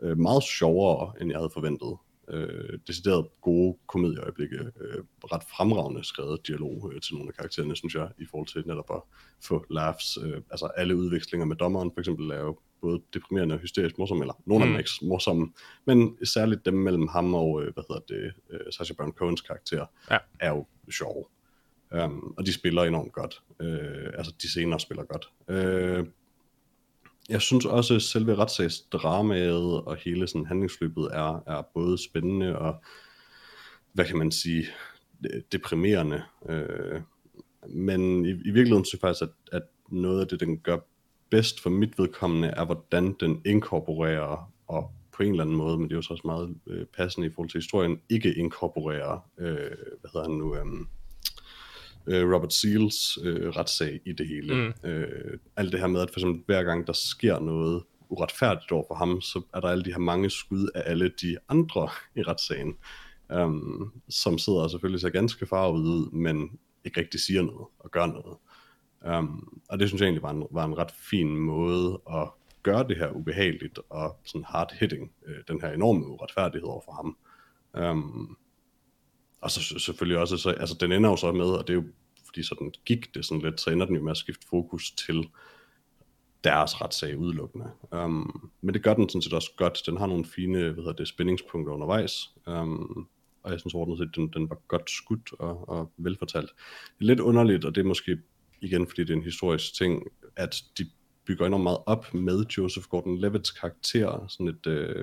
uh, 0.03 0.19
meget 0.19 0.43
sjovere, 0.43 1.13
end 1.21 1.31
jeg 1.31 1.39
havde 1.39 1.51
forventet. 1.55 1.97
Uh, 2.33 2.79
decideret 2.87 3.27
gode 3.41 3.77
komedieøjeblikke, 3.87 4.59
Uh, 4.59 5.05
ret 5.33 5.43
fremragende 5.57 6.05
skrevet 6.05 6.47
dialog 6.47 6.85
uh, 6.85 7.01
til 7.01 7.15
nogle 7.15 7.29
af 7.29 7.35
karaktererne, 7.35 7.77
synes 7.77 7.95
jeg, 7.95 8.09
i 8.19 8.27
forhold 8.31 8.49
til 8.49 8.63
netop 8.67 8.91
at 8.91 9.03
få 9.45 9.65
laughs. 9.71 10.19
Uh, 10.19 10.39
altså 10.51 10.67
alle 10.67 10.97
udvekslinger 10.97 11.47
med 11.47 11.57
dommeren, 11.57 11.91
for 11.95 12.01
eksempel, 12.01 12.31
er 12.31 12.41
jo 12.41 12.59
både 12.85 13.01
deprimerende 13.15 13.55
og 13.55 13.59
hysterisk 13.61 13.99
morsomme, 13.99 14.23
eller 14.25 14.35
nogle 14.47 14.65
af 14.65 14.67
dem 14.67 14.73
Mm. 14.73 14.75
er 14.75 14.79
ikke 14.79 14.91
morsomme, 15.03 15.53
men 15.85 16.17
særligt 16.25 16.65
dem 16.67 16.75
mellem 16.75 17.09
ham 17.09 17.35
og, 17.35 17.63
øh, 17.63 17.75
hvad 17.75 17.85
hedder 17.89 18.03
det, 18.09 18.33
øh, 18.51 18.61
Sacha 18.71 18.95
Baron 18.95 19.13
Cohens 19.13 19.41
karakter, 19.41 19.87
Ja. 20.11 20.19
er 20.41 20.51
jo 20.51 20.67
sjove. 20.91 21.25
Um, 22.05 22.35
og 22.39 22.47
de 22.47 22.53
spiller 22.53 22.83
enormt 22.83 23.13
godt. 23.13 23.43
Uh, 23.61 24.19
altså, 24.19 24.33
de 24.43 24.49
scener 24.49 24.79
spiller 24.79 25.05
godt. 25.05 25.29
Uh, 25.49 26.07
jeg 27.29 27.41
synes 27.41 27.65
også, 27.67 27.95
at 27.95 28.03
selve 28.03 28.35
retssagsdramaet 28.35 29.81
og 29.85 29.97
hele 29.97 30.27
sådan 30.29 30.47
handlingsløbet 30.47 31.09
er, 31.13 31.43
er 31.47 31.63
både 31.75 32.05
spændende 32.05 32.59
og, 32.59 32.83
hvad 33.93 34.05
kan 34.05 34.19
man 34.19 34.31
sige, 34.33 34.67
de- 35.23 35.43
deprimerende. 35.53 36.23
Uh, 36.41 37.01
men 37.69 38.25
i, 38.25 38.29
i 38.29 38.51
virkeligheden 38.51 38.85
synes 38.85 38.93
jeg 38.93 39.01
faktisk, 39.01 39.23
at, 39.23 39.31
at 39.53 39.63
noget 39.91 40.21
af 40.21 40.29
det, 40.29 40.41
den 40.41 40.59
gør 40.59 40.79
bedst 41.35 41.61
for 41.61 41.71
mit 41.71 41.99
vedkommende, 41.99 42.49
er, 42.49 42.65
hvordan 42.65 43.17
den 43.21 43.43
inkorporerer, 43.45 44.53
og 44.69 44.91
på 45.13 45.23
en 45.23 45.31
eller 45.31 45.45
anden 45.45 45.57
måde, 45.57 45.79
men 45.79 45.85
det 45.85 45.93
er 45.93 45.97
jo 45.97 46.03
så 46.03 46.13
også 46.13 46.27
meget 46.27 46.57
øh, 46.67 46.87
passende 46.97 47.27
i 47.27 47.31
forhold 47.35 47.51
til 47.51 47.59
historien, 47.59 48.01
ikke 48.09 48.35
inkorporerer, 48.35 49.31
øh, 49.39 49.71
hvad 50.01 50.11
hedder 50.13 50.29
han 50.29 50.39
nu, 50.39 50.57
øhm, 50.57 50.89
øh, 52.07 52.35
Robert 52.35 52.53
Seals 52.53 53.19
øh, 53.23 53.49
retssag 53.49 54.01
i 54.07 54.13
det 54.13 54.29
hele. 54.29 54.55
Mm. 54.55 54.91
Øh, 54.91 55.39
alt 55.57 55.73
det 55.73 55.81
her 55.81 55.87
med, 55.87 56.01
at 56.01 56.11
for 56.11 56.21
eksempel 56.21 56.43
hver 56.47 56.63
gang 56.63 56.87
der 56.87 56.93
sker 56.93 57.39
noget 57.39 57.83
uretfærdigt 58.09 58.73
over 58.73 58.85
for 58.89 58.95
ham, 58.95 59.21
så 59.21 59.43
er 59.55 59.61
der 59.61 59.69
alle 59.69 59.85
de 59.85 59.93
her 59.93 59.99
mange 59.99 60.31
skud 60.31 60.69
af 60.75 60.83
alle 60.87 61.13
de 61.23 61.37
andre 61.49 61.89
i 62.17 62.23
retssagen, 62.23 62.77
um, 63.35 63.93
som 64.09 64.39
sidder 64.39 64.61
og 64.61 64.71
selvfølgelig 64.71 65.01
ser 65.01 65.11
ganske 65.11 65.47
farvet 65.47 65.81
ud, 65.81 66.11
men 66.11 66.59
ikke 66.85 67.01
rigtig 67.01 67.21
siger 67.21 67.43
noget 67.43 67.67
og 67.79 67.91
gør 67.91 68.07
noget. 68.07 68.37
Um, 69.09 69.61
og 69.69 69.79
det 69.79 69.89
synes 69.89 70.01
jeg 70.01 70.07
egentlig 70.07 70.23
var 70.23 70.31
en, 70.31 70.47
var 70.51 70.65
en 70.65 70.79
ret 70.79 70.91
fin 70.91 71.37
måde 71.37 72.01
at 72.11 72.29
gøre 72.63 72.89
det 72.89 72.97
her 72.97 73.11
ubehageligt 73.11 73.79
og 73.91 74.17
sådan 74.25 74.45
hard-hitting, 74.45 75.13
øh, 75.27 75.37
den 75.49 75.61
her 75.61 75.73
enorme 75.73 76.07
uretfærdighed 76.07 76.69
over 76.69 76.81
for 76.85 76.93
ham. 76.93 77.17
Um, 77.91 78.37
og 79.41 79.51
så 79.51 79.79
selvfølgelig 79.79 80.19
også, 80.19 80.37
så, 80.37 80.51
altså 80.51 80.77
den 80.81 80.93
ender 80.93 81.11
jo 81.11 81.17
så 81.17 81.33
med, 81.33 81.47
og 81.47 81.69
det 81.69 81.71
er 81.71 81.75
jo, 81.75 81.85
fordi 82.27 82.43
sådan 82.43 82.73
gik 82.85 83.15
det 83.15 83.25
sådan 83.25 83.43
lidt, 83.43 83.61
så 83.61 83.71
ender 83.71 83.87
den 83.87 83.97
jo 83.97 84.03
med 84.03 84.11
at 84.11 84.17
skifte 84.17 84.47
fokus 84.51 84.91
til 84.91 85.29
deres 86.45 86.81
retssag 86.81 87.19
udelukkende. 87.19 87.71
Um, 87.93 88.51
men 88.61 88.75
det 88.75 88.83
gør 88.83 88.95
den 88.95 89.09
sådan 89.09 89.23
set 89.23 89.33
også 89.33 89.51
godt. 89.57 89.83
Den 89.87 89.97
har 89.97 90.07
nogle 90.07 90.25
fine, 90.25 90.59
hvad 90.59 90.75
hedder 90.75 90.93
det, 90.93 91.09
spændingspunkter 91.09 91.73
undervejs. 91.73 92.31
Um, 92.47 93.09
og 93.43 93.53
jeg 93.53 93.61
synes 93.61 93.75
ordentligt 93.75 94.09
set, 94.09 94.17
den, 94.17 94.29
den 94.29 94.51
var 94.51 94.57
godt 94.69 94.91
skudt 94.91 95.33
og, 95.39 95.69
og 95.69 95.93
velfortalt. 95.97 96.51
Lidt 96.99 97.21
underligt, 97.21 97.65
og 97.65 97.75
det 97.75 97.81
er 97.81 97.85
måske 97.85 98.19
igen, 98.61 98.87
fordi 98.87 99.05
det 99.05 99.11
er 99.11 99.17
en 99.17 99.23
historisk 99.23 99.75
ting, 99.75 100.03
at 100.37 100.63
de 100.79 100.87
bygger 101.27 101.47
enormt 101.47 101.63
meget 101.63 101.79
op 101.87 102.15
med 102.15 102.45
Joseph 102.59 102.87
Gordon-Levitts 102.95 103.61
karakter, 103.61 104.27
sådan 104.29 104.49
et, 104.49 104.67
øh, 104.67 104.89
jeg 104.89 104.95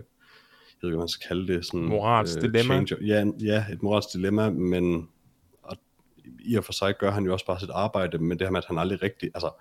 ved 0.82 0.89
ikke, 0.89 0.95
hvad 0.95 0.97
man 0.97 1.08
skal 1.08 1.28
kalde 1.28 1.54
det, 1.54 1.66
sådan 1.66 1.86
Moralsk 1.86 2.41
dilemma. 2.41 2.62
changer. 2.62 2.97
Ja, 3.02 3.26
ja, 3.41 3.66
et 3.72 3.84
moralsk 3.84 4.14
dilemma, 4.14 4.49
men 4.49 5.10
og 5.62 5.78
i 6.39 6.56
og 6.56 6.64
for 6.64 6.74
sig 6.74 6.97
gør 6.97 7.12
han 7.12 7.26
jo 7.26 7.34
også 7.34 7.45
bare 7.45 7.60
sit 7.60 7.70
arbejde, 7.70 8.18
men 8.18 8.39
det 8.39 8.47
her 8.47 8.52
med, 8.52 8.58
at 8.58 8.66
han 8.66 8.78
aldrig 8.78 9.02
rigtig, 9.02 9.32
altså, 9.34 9.52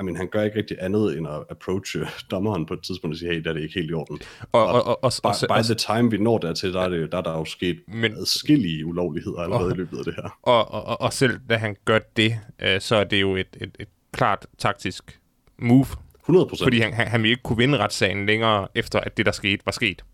I 0.00 0.02
mean, 0.02 0.16
han 0.16 0.28
gør 0.28 0.42
ikke 0.42 0.58
rigtig 0.58 0.76
andet 0.80 1.18
end 1.18 1.28
at 1.28 1.44
approache 1.50 2.00
dommeren 2.30 2.66
på 2.66 2.74
et 2.74 2.80
tidspunkt 2.82 3.14
og 3.14 3.18
sige, 3.18 3.32
hey, 3.32 3.40
der 3.42 3.50
er 3.50 3.54
det 3.54 3.62
ikke 3.62 3.74
helt 3.74 3.90
i 3.90 3.94
orden. 3.94 4.18
Og, 4.52 4.66
og, 4.66 4.84
og, 4.86 5.04
og, 5.04 5.12
By, 5.22 5.26
og, 5.26 5.58
by 5.58 5.62
the 5.64 5.74
time 5.74 6.10
vi 6.10 6.18
når 6.18 6.38
dertil, 6.38 6.72
der 6.72 6.80
er, 6.80 6.88
det, 6.88 7.12
der 7.12 7.18
er 7.18 7.22
der 7.22 7.32
jo 7.38 7.44
sket 7.44 7.80
Men- 7.88 8.12
adskillige 8.16 8.86
ulovligheder 8.86 9.38
allerede 9.38 9.66
Og- 9.66 9.72
i 9.72 9.76
løbet 9.76 9.98
af 9.98 10.04
det 10.04 10.14
her. 10.14 10.38
og, 10.42 10.70
og, 10.70 10.84
og, 10.86 11.00
og 11.00 11.12
selv 11.12 11.40
da 11.50 11.56
han 11.56 11.76
gør 11.84 11.98
det, 12.16 12.36
øh, 12.62 12.80
så 12.80 12.96
er 12.96 13.04
det 13.04 13.20
jo 13.20 13.36
et, 13.36 13.56
et, 13.60 13.76
et 13.80 13.88
klart 14.12 14.46
taktisk 14.58 15.20
move, 15.58 15.86
100 16.22 16.46
procent. 16.46 16.66
fordi 16.66 16.78
han, 16.80 16.92
han, 16.92 17.06
han 17.08 17.22
vil 17.22 17.30
ikke 17.30 17.42
kunne 17.42 17.56
vinde 17.58 17.78
retssagen 17.78 18.26
længere, 18.26 18.68
efter 18.74 19.00
at 19.00 19.16
det, 19.16 19.26
der 19.26 19.32
skete, 19.32 19.62
var 19.66 19.72
sket. 19.72 20.04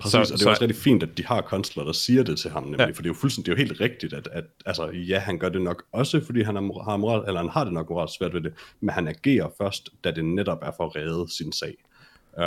Præcis, 0.00 0.12
Så- 0.12 0.18
og 0.18 0.26
det 0.26 0.32
er 0.32 0.36
så- 0.38 0.50
også 0.50 0.62
rigtig 0.62 0.76
fint, 0.82 1.02
at 1.02 1.18
de 1.18 1.24
har 1.24 1.40
konstler, 1.40 1.84
der 1.84 1.92
siger 1.92 2.22
det 2.22 2.38
til 2.38 2.50
ham, 2.50 2.62
nemlig, 2.62 2.78
Ja. 2.80 2.84
ja. 2.86 2.90
for 2.90 3.02
det 3.02 3.08
er 3.08 3.14
jo 3.14 3.14
fuldstændig, 3.14 3.46
det 3.46 3.52
er 3.60 3.64
jo 3.64 3.68
helt 3.68 3.80
rigtigt, 3.80 4.12
at, 4.12 4.28
at 4.32 4.44
altså, 4.66 4.90
ja, 4.90 5.18
han 5.18 5.38
gør 5.38 5.48
det 5.48 5.62
nok 5.62 5.84
også, 5.92 6.24
fordi 6.24 6.42
han 6.42 6.56
er, 6.56 6.82
har, 6.90 6.96
moral, 6.96 7.24
eller 7.28 7.40
han 7.40 7.50
har 7.50 7.64
det 7.64 7.72
nok 7.72 7.90
moralt 7.90 8.10
svært 8.10 8.34
ved 8.34 8.40
det, 8.40 8.52
men 8.80 8.88
han 8.90 9.08
agerer 9.08 9.48
først, 9.58 9.88
da 10.04 10.10
det 10.10 10.24
netop 10.24 10.58
er 10.62 10.70
for 10.76 10.86
at 10.86 10.96
redde 10.96 11.32
sin 11.36 11.52
sag. 11.52 11.74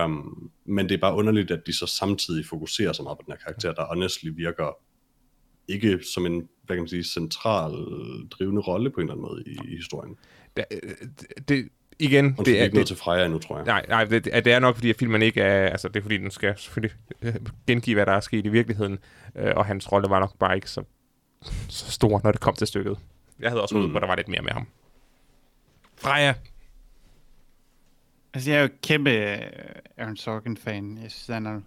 Um, 0.05 0.51
men 0.65 0.89
det 0.89 0.95
er 0.95 0.99
bare 1.01 1.15
underligt, 1.15 1.51
at 1.51 1.67
de 1.67 1.73
så 1.77 1.85
samtidig 1.85 2.45
fokuserer 2.45 2.93
så 2.93 3.03
meget 3.03 3.17
på 3.17 3.23
den 3.25 3.31
her 3.31 3.37
karakter, 3.37 3.73
der 3.73 3.85
honestly 3.85 4.29
virker 4.35 4.77
ikke 5.67 5.99
som 6.13 6.25
en, 6.25 6.33
hvad 6.65 6.75
kan 6.75 6.83
man 6.83 6.87
sige, 6.87 7.03
central 7.03 7.71
drivende 8.31 8.61
rolle 8.61 8.89
på 8.89 8.99
en 9.01 9.09
eller 9.09 9.13
anden 9.13 9.25
måde 9.29 9.43
i, 9.45 9.71
i 9.73 9.75
historien. 9.75 10.15
Det, 10.57 10.65
det, 11.49 11.69
igen, 11.99 12.35
Og 12.37 12.45
det 12.45 12.59
er 12.59 12.63
ikke 12.63 12.75
noget 12.75 12.87
til 12.87 12.95
Freja 12.97 13.25
endnu, 13.25 13.39
tror 13.39 13.57
jeg. 13.57 13.65
nej, 13.65 13.85
nej 13.89 14.03
det, 14.03 14.25
det 14.25 14.47
er 14.47 14.59
nok, 14.59 14.75
fordi 14.75 14.89
at 14.89 14.95
filmen 14.95 15.21
ikke 15.21 15.41
er, 15.41 15.69
altså 15.69 15.87
det 15.87 15.95
er 15.95 16.01
fordi, 16.01 16.17
den 16.17 16.31
skal 16.31 16.53
selvfølgelig 16.57 16.97
øh, 17.21 17.35
gengive, 17.67 17.93
hvad 17.95 18.05
der 18.05 18.11
er 18.11 18.19
sket 18.19 18.45
i 18.45 18.49
virkeligheden, 18.49 18.99
øh, 19.35 19.53
og 19.55 19.65
hans 19.65 19.91
rolle 19.91 20.09
var 20.09 20.19
nok 20.19 20.37
bare 20.39 20.55
ikke 20.55 20.69
så, 20.69 20.83
så 21.69 21.91
stor, 21.91 22.21
når 22.23 22.31
det 22.31 22.41
kom 22.41 22.55
til 22.55 22.67
stykket. 22.67 22.97
Jeg 23.39 23.49
havde 23.49 23.61
også 23.61 23.75
håbet 23.75 23.89
Mm. 23.89 23.93
på, 23.93 23.97
at 23.97 24.01
der 24.01 24.07
var 24.07 24.15
lidt 24.15 24.27
mere 24.27 24.41
med 24.41 24.51
ham. 24.51 24.67
Freja, 25.97 26.33
Altså, 28.33 28.51
jeg 28.51 28.57
er 28.57 28.61
jo 28.61 28.69
kæmpe 28.83 29.11
øh, 29.11 29.37
Aaron 29.97 30.17
Sorkin-fan. 30.17 30.97
Jeg 31.03 31.11
synes, 31.11 31.27
han 31.27 31.45
er 31.45 31.61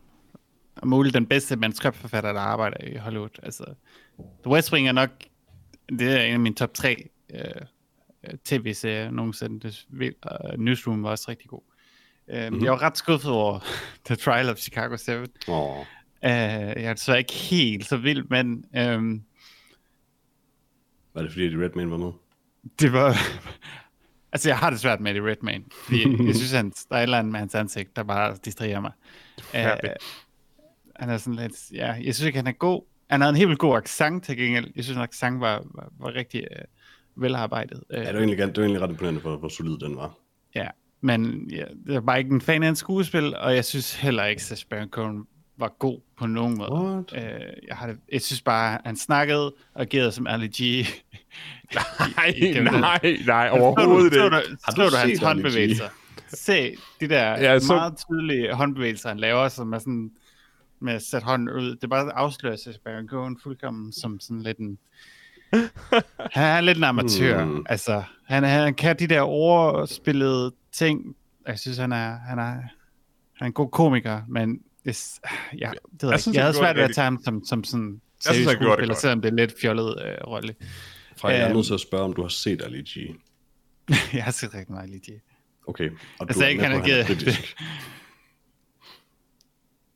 om 0.83 0.89
muligt 0.89 1.15
den 1.15 1.27
bedste 1.27 1.57
manuskriptforfatter, 1.57 2.33
der 2.33 2.41
arbejder 2.41 2.77
i 2.85 2.97
Hollywood. 2.97 3.39
Altså, 3.43 3.65
The 4.19 4.51
West 4.51 4.73
Wing 4.73 4.89
er 4.89 4.93
nok, 4.93 5.11
det 5.89 6.03
er 6.21 6.23
en 6.23 6.33
af 6.33 6.41
mine 6.41 6.55
top 6.55 6.75
tre 6.75 7.09
øh, 7.35 7.41
øh, 8.25 8.39
tv-serier 8.45 9.11
nogensinde. 9.11 9.61
Det, 9.61 10.15
og 10.23 10.59
Newsroom 10.59 11.03
var 11.03 11.11
også 11.11 11.25
rigtig 11.29 11.49
god. 11.49 11.63
Um, 12.29 12.39
mm-hmm. 12.39 12.65
Jeg 12.65 12.73
var 12.73 12.83
ret 12.83 12.99
skuffet 12.99 13.31
over 13.31 13.59
The 14.07 14.17
Trial 14.17 14.49
of 14.49 14.57
Chicago 14.57 14.97
7. 14.97 15.13
Uh, 15.13 15.55
Åh, 15.55 15.85
jeg 16.23 16.85
er 16.85 16.95
så 16.95 17.17
ikke 17.17 17.33
helt 17.33 17.87
så 17.87 17.97
vild, 17.97 18.25
men 18.31 18.65
um, 18.97 19.25
var 21.15 21.23
det 21.23 21.33
fordi, 21.33 21.47
at 21.47 21.61
Redman 21.61 21.91
var 21.91 21.97
med? 21.97 22.13
det 22.81 22.93
var... 22.93 23.17
altså, 24.33 24.49
jeg 24.49 24.59
har 24.59 24.71
det 24.71 24.81
svært 24.81 25.01
med 25.01 25.15
det 25.15 25.23
Redman, 25.23 25.65
fordi 25.85 26.03
jeg 26.27 26.35
synes, 26.35 26.53
han, 26.53 26.71
der 26.71 26.97
er 26.97 26.99
et 26.99 27.03
eller 27.03 27.19
andet 27.19 27.33
med 27.33 27.41
hans 27.41 27.55
ansigt, 27.55 27.97
der 27.97 28.03
bare 28.03 28.37
distraherer 28.45 28.81
mig. 28.81 28.93
Forfærdeligt. 29.43 29.95
han 30.97 31.11
er 31.11 31.19
sådan 31.19 31.35
lidt... 31.35 31.73
Ja, 31.73 31.93
jeg 31.93 32.15
synes 32.15 32.27
ikke, 32.27 32.39
han 32.39 32.47
er 32.47 32.53
god. 32.53 32.83
Han 33.11 33.21
havde 33.21 33.31
en 33.31 33.37
helt 33.37 33.49
vildt 33.49 33.61
god 33.61 33.77
accent 33.77 34.25
til 34.25 34.37
gengæld. 34.37 34.73
Jeg 34.77 34.85
synes, 34.85 34.97
at 34.97 35.03
accent 35.03 35.41
var, 35.41 35.63
var, 35.65 35.93
var 35.99 36.15
rigtig 36.15 36.45
øh, 36.51 36.65
velarbejdet. 37.17 37.83
Øh, 37.91 37.99
Ja, 37.99 38.05
det 38.07 38.15
var 38.15 38.21
egentlig, 38.21 38.39
det 38.39 38.57
var 38.57 38.63
egentlig 38.63 38.83
ret 38.83 38.91
imponerende, 38.91 39.21
hvor, 39.21 39.37
hvor 39.37 39.49
solid 39.49 39.79
den 39.79 39.97
var. 39.97 40.15
Ja, 40.55 40.69
men 41.01 41.51
ja, 41.51 41.65
jeg 41.87 41.95
er 41.95 42.01
bare 42.01 42.19
ikke 42.19 42.31
en 42.31 42.41
fan 42.41 42.63
af 42.63 42.67
hans 42.67 42.79
skuespil, 42.79 43.37
og 43.37 43.55
jeg 43.55 43.65
synes 43.65 43.95
heller 43.95 44.25
ikke, 44.25 44.43
at 44.51 44.65
Baron 44.71 44.89
Cohen 44.89 45.25
var 45.59 45.77
god 45.79 46.01
på 46.19 46.27
nogen 46.27 46.59
måde. 46.59 46.73
What? 46.73 47.13
Øh, 47.17 47.41
jeg, 47.69 47.77
har 47.77 47.87
det, 47.87 47.99
jeg 48.13 48.21
synes 48.23 48.43
bare, 48.43 48.79
han 48.85 48.97
snakkede 48.97 49.47
og 49.75 49.81
agerede 49.81 50.13
som 50.13 50.27
Ali 50.27 50.47
G. 50.49 50.87
nej, 52.17 52.61
nej, 52.81 53.17
nej, 53.27 53.49
overhovedet 53.53 54.13
så, 54.15 54.25
ikke. 54.25 54.37
du, 54.37 54.57
Har 54.65 54.73
så 54.73 54.77
du 54.77 54.83
du 54.91 54.97
hans 54.97 55.03
Ali 55.05 55.15
G? 55.15 55.19
håndbevægelser. 55.21 55.89
Se 56.29 56.77
de 57.01 57.09
der 57.09 57.29
Ja, 57.31 57.59
så- 57.59 57.75
meget 57.75 57.95
tydelige 58.11 58.53
håndbevægelser, 58.55 59.09
han 59.09 59.19
laver, 59.19 59.49
som 59.49 59.73
er 59.73 59.79
sådan 59.79 60.11
med 60.81 60.93
at 60.95 61.03
sætte 61.03 61.25
hånden 61.25 61.51
ud. 61.51 61.71
Det 61.71 61.85
er 61.85 61.89
bare 61.89 62.13
afslører 62.13 62.57
sig 62.57 62.75
Baron 62.85 63.09
Cohen 63.09 63.39
fuldkommen 63.43 63.93
som 63.93 64.21
sådan 64.21 64.43
lidt 64.43 64.59
en... 64.59 64.79
han 66.37 66.45
er 66.45 66.61
lidt 66.61 66.79
en 66.79 66.85
amatør. 66.85 67.45
Mm. 67.45 67.67
Altså, 67.69 68.03
han, 68.27 68.45
han 68.45 68.75
kan 68.75 68.97
de 68.99 69.07
der 69.07 69.21
overspillede 69.21 70.53
ting. 70.73 71.17
Jeg 71.47 71.59
synes, 71.59 71.79
han 71.79 71.93
er, 71.93 72.19
han 72.19 72.39
er, 72.39 72.45
han 72.53 72.61
er 73.41 73.45
en 73.47 73.53
god 73.53 73.71
komiker, 73.71 74.23
men 74.29 74.59
det, 74.85 75.09
ja, 75.59 75.71
det 75.93 76.03
ved 76.03 76.11
jeg, 76.11 76.21
synes, 76.21 76.27
jeg, 76.27 76.33
han 76.33 76.35
jeg 76.35 76.43
havde 76.45 76.57
svært 76.57 76.77
ved 76.77 76.83
at 76.83 76.95
tage 76.95 77.05
ham 77.05 77.21
som, 77.25 77.45
som 77.45 77.65
sådan 77.65 78.01
Jeg 78.27 78.35
synes, 78.35 78.37
seriøs 78.37 78.49
han 78.49 78.59
gjorde 78.59 78.71
det 78.71 78.77
skuespiller, 78.77 78.95
selvom 78.95 79.21
det 79.23 79.29
er 79.29 79.35
lidt 79.35 79.55
fjollet 79.61 80.03
øh, 80.05 80.15
rolle. 80.27 80.55
Freja, 81.17 81.35
jeg 81.37 81.43
er 81.43 81.49
Øhm. 81.49 81.57
nødt 81.57 81.67
til 81.67 81.75
at 81.75 81.81
spørge, 81.81 82.05
om 82.05 82.13
du 82.13 82.23
har 82.23 82.29
set 82.29 82.63
Ali 82.63 82.83
G. 82.83 83.17
jeg 84.17 84.25
har 84.25 84.31
set 84.31 84.55
rigtig 84.55 84.73
meget 84.75 84.91
lige 84.91 85.21
Okay. 85.67 85.91
Og 85.91 85.97
Altså, 86.21 86.41
du 86.41 86.45
er 86.45 86.49
ikke, 86.49 86.63
han 86.63 86.73
han 86.73 86.81
er 86.81 86.85
givet- 86.85 87.07
britisk. 87.07 87.57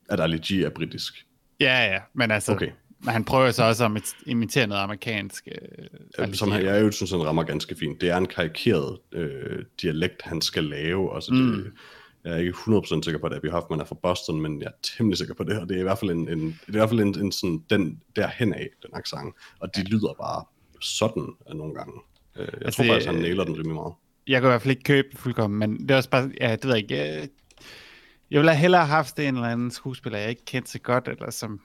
At 0.08 0.20
Ali 0.20 0.38
G 0.38 0.50
er 0.64 0.70
britisk. 0.70 1.26
Ja, 1.60 1.84
ja, 1.92 1.98
men 2.14 2.30
altså, 2.30 2.52
Okay. 2.52 2.70
Men 3.00 3.08
han 3.12 3.24
prøver 3.24 3.50
så 3.50 3.64
også 3.64 3.84
at 3.84 3.90
imit- 3.90 4.22
imitere 4.26 4.66
noget 4.66 4.82
amerikansk. 4.82 5.48
Øh, 5.52 5.84
Ja, 6.18 6.32
Som 6.32 6.50
han, 6.50 6.64
jeg 6.64 6.82
jo 6.82 6.90
synes, 6.90 7.10
han 7.10 7.24
rammer 7.24 7.42
ganske 7.42 7.74
fint. 7.76 8.00
Det 8.00 8.10
er 8.10 8.16
en 8.16 8.26
karikeret 8.26 8.98
øh, 9.12 9.64
dialekt, 9.82 10.22
han 10.22 10.40
skal 10.40 10.64
lave. 10.64 11.14
Altså, 11.14 11.32
det, 11.32 11.40
Mm. 11.44 11.72
Jeg 12.24 12.34
er 12.34 12.38
ikke 12.38 12.52
100% 12.52 13.02
sikker 13.02 13.18
på, 13.20 13.26
at 13.26 13.34
Abby 13.36 13.50
Hoffman 13.50 13.80
er 13.80 13.84
fra 13.84 13.96
Boston, 14.02 14.40
men 14.40 14.60
jeg 14.60 14.66
er 14.66 14.72
temmelig 14.96 15.18
sikker 15.18 15.34
på 15.34 15.44
det, 15.44 15.58
og 15.60 15.68
det 15.68 15.74
er 15.76 15.80
i 15.80 15.82
hvert 15.82 15.98
fald 15.98 16.10
en, 16.10 16.28
en, 16.28 16.40
det 16.46 16.52
er 16.68 16.68
i 16.68 16.72
hvert 16.72 16.88
fald 16.88 17.00
en, 17.00 17.18
en 17.20 17.32
sådan, 17.32 17.62
den 17.70 18.00
derhen 18.16 18.54
af, 18.54 18.68
den 18.82 18.90
accent. 18.92 19.34
Og 19.60 19.76
de 19.76 19.82
lyder 19.84 20.14
bare 20.20 20.44
sådan 20.80 21.26
øh, 21.50 21.56
nogle 21.56 21.74
gange. 21.74 21.92
Øh, 22.36 22.46
jeg 22.52 22.54
Altså, 22.62 22.82
tror 22.82 22.92
faktisk, 22.92 23.06
det- 23.08 23.14
han 23.14 23.22
nailer 23.22 23.44
den 23.44 23.54
rimelig 23.54 23.74
meget. 23.74 23.94
Jeg 24.26 24.40
kan 24.40 24.48
i 24.48 24.50
hvert 24.50 24.62
fald 24.62 24.70
ikke 24.70 24.82
købe 24.82 25.08
det 25.12 25.18
fuldkommen, 25.18 25.58
men 25.58 25.80
det 25.82 25.90
er 25.90 25.96
også 25.96 26.10
bare, 26.10 26.30
ja, 26.40 26.52
det 26.52 26.64
ved 26.64 26.70
jeg 26.74 26.82
ikke. 26.82 26.96
Jeg, 28.30 28.40
ville 28.40 28.50
have 28.50 28.60
hellere 28.60 28.86
haft 28.86 29.18
en 29.18 29.34
eller 29.34 29.48
anden 29.48 29.70
skuespiller, 29.70 30.18
jeg 30.18 30.30
ikke 30.30 30.44
kendte 30.44 30.70
så 30.70 30.78
godt, 30.78 31.08
eller 31.08 31.30
som 31.30 31.60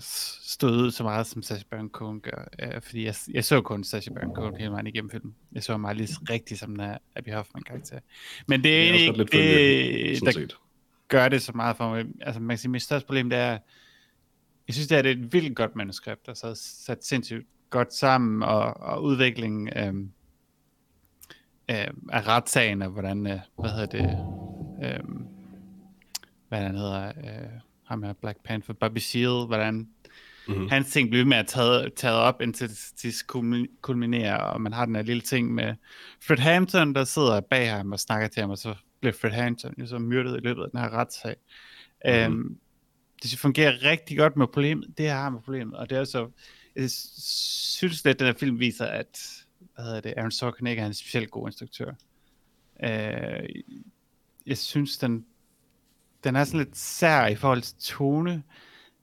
stod 0.00 0.70
ud 0.70 0.90
så 0.90 1.02
meget, 1.02 1.26
som 1.26 1.42
Sacha 1.42 1.64
Baron 1.70 1.88
Cohen 1.88 2.20
gør. 2.20 2.48
Øh, 2.62 2.82
fordi 2.82 3.04
jeg, 3.04 3.14
jeg 3.28 3.44
så 3.44 3.60
kun 3.60 3.84
Sacha 3.84 4.10
Baron 4.12 4.34
Cohen 4.34 4.56
hele 4.56 4.70
vejen 4.70 4.86
igennem 4.86 5.10
filmen. 5.10 5.34
Jeg 5.52 5.62
så 5.62 5.76
mig 5.76 5.94
lige 5.94 6.08
rigtig 6.30 6.58
som 6.58 6.76
den 6.76 6.96
Abby 7.16 7.32
Hoffman-karakter. 7.32 8.00
Men 8.48 8.64
det 8.64 8.88
er 8.88 8.92
godt 9.06 9.20
ikke 9.20 9.36
følge, 9.36 10.14
det, 10.14 10.24
der 10.24 10.30
set. 10.30 10.56
gør 11.08 11.28
det 11.28 11.42
så 11.42 11.52
meget 11.52 11.76
for 11.76 11.90
mig. 11.90 12.06
Altså 12.20 12.40
man 12.40 12.48
kan 12.48 12.58
sige, 12.58 12.70
mit 12.70 12.82
største 12.82 13.06
problem 13.06 13.30
det 13.30 13.38
er, 13.38 13.58
jeg 14.66 14.74
synes 14.74 14.88
det 14.88 14.98
er, 14.98 15.02
er 15.02 15.10
et 15.10 15.32
vildt 15.32 15.56
godt 15.56 15.76
manuskript, 15.76 16.26
der 16.26 16.34
så 16.34 16.46
er 16.46 16.54
sat 16.54 17.04
sindssygt 17.04 17.46
godt 17.70 17.94
sammen, 17.94 18.42
og, 18.42 18.76
og 18.76 19.02
udviklingen 19.02 19.68
øhm, 19.78 20.12
øhm, 21.70 22.08
af 22.12 22.28
retssagen, 22.28 22.82
og 22.82 22.90
hvordan, 22.90 23.26
øh, 23.26 23.40
hvad 23.58 23.70
hedder 23.70 23.86
det, 23.86 24.18
øhm, 24.84 25.26
hvad 26.48 26.58
han 26.58 26.76
hedder, 26.76 27.08
øh, 27.08 27.60
ham 27.88 28.02
her 28.02 28.12
Black 28.12 28.38
Panther, 28.44 28.74
Bobby 28.74 28.98
Seale, 28.98 29.46
hvordan 29.46 29.88
Mhm. 30.48 30.68
hans 30.68 30.92
ting 30.92 31.10
bliver 31.10 31.24
med 31.24 31.36
at 31.36 31.46
tage, 31.46 31.90
taget 31.96 32.16
op, 32.16 32.40
indtil 32.42 32.70
det 33.02 33.14
kulminerer, 33.80 34.36
og 34.36 34.60
man 34.60 34.72
har 34.72 34.86
den 34.86 34.96
her 34.96 35.02
lille 35.02 35.22
ting 35.22 35.54
med 35.54 35.74
Fred 36.26 36.38
Hampton, 36.38 36.94
der 36.94 37.04
sidder 37.04 37.40
bag 37.40 37.70
ham 37.70 37.92
og 37.92 38.00
snakker 38.00 38.28
til 38.28 38.40
ham, 38.40 38.50
og 38.50 38.58
så 38.58 38.74
bliver 39.00 39.12
Fred 39.12 39.30
Hampton 39.30 39.74
jo 39.78 39.86
så 39.86 39.98
myrdet 39.98 40.36
i 40.36 40.40
løbet 40.40 40.62
af 40.62 40.70
den 40.70 40.80
her 40.80 40.90
retssag. 40.90 41.34
Mm. 42.04 42.10
Øhm, 42.10 42.58
det 43.22 43.38
fungerer 43.38 43.82
rigtig 43.82 44.18
godt 44.18 44.36
med 44.36 44.46
problemet, 44.46 44.98
det 44.98 45.08
har 45.10 45.30
med 45.30 45.40
problemet, 45.40 45.76
og 45.76 45.90
det 45.90 45.98
er 45.98 46.04
så, 46.04 46.30
jeg 46.76 46.90
synes 46.90 48.04
lidt, 48.04 48.14
at 48.14 48.18
den 48.18 48.26
her 48.26 48.34
film 48.38 48.58
viser, 48.58 48.86
at 48.86 49.20
hvad 49.74 49.84
hedder 49.84 50.00
det, 50.00 50.14
Aaron 50.16 50.30
Sorkin 50.30 50.66
ikke 50.66 50.82
er 50.82 50.86
en 50.86 50.94
specielt 50.94 51.30
god 51.30 51.48
instruktør. 51.48 51.92
Øh, 52.84 53.48
jeg 54.46 54.58
synes, 54.58 54.98
den, 54.98 55.26
den 56.24 56.36
er 56.36 56.44
sådan 56.44 56.58
lidt 56.58 56.76
sær 56.76 57.26
i 57.26 57.34
forhold 57.34 57.62
til 57.62 57.76
tone, 57.76 58.42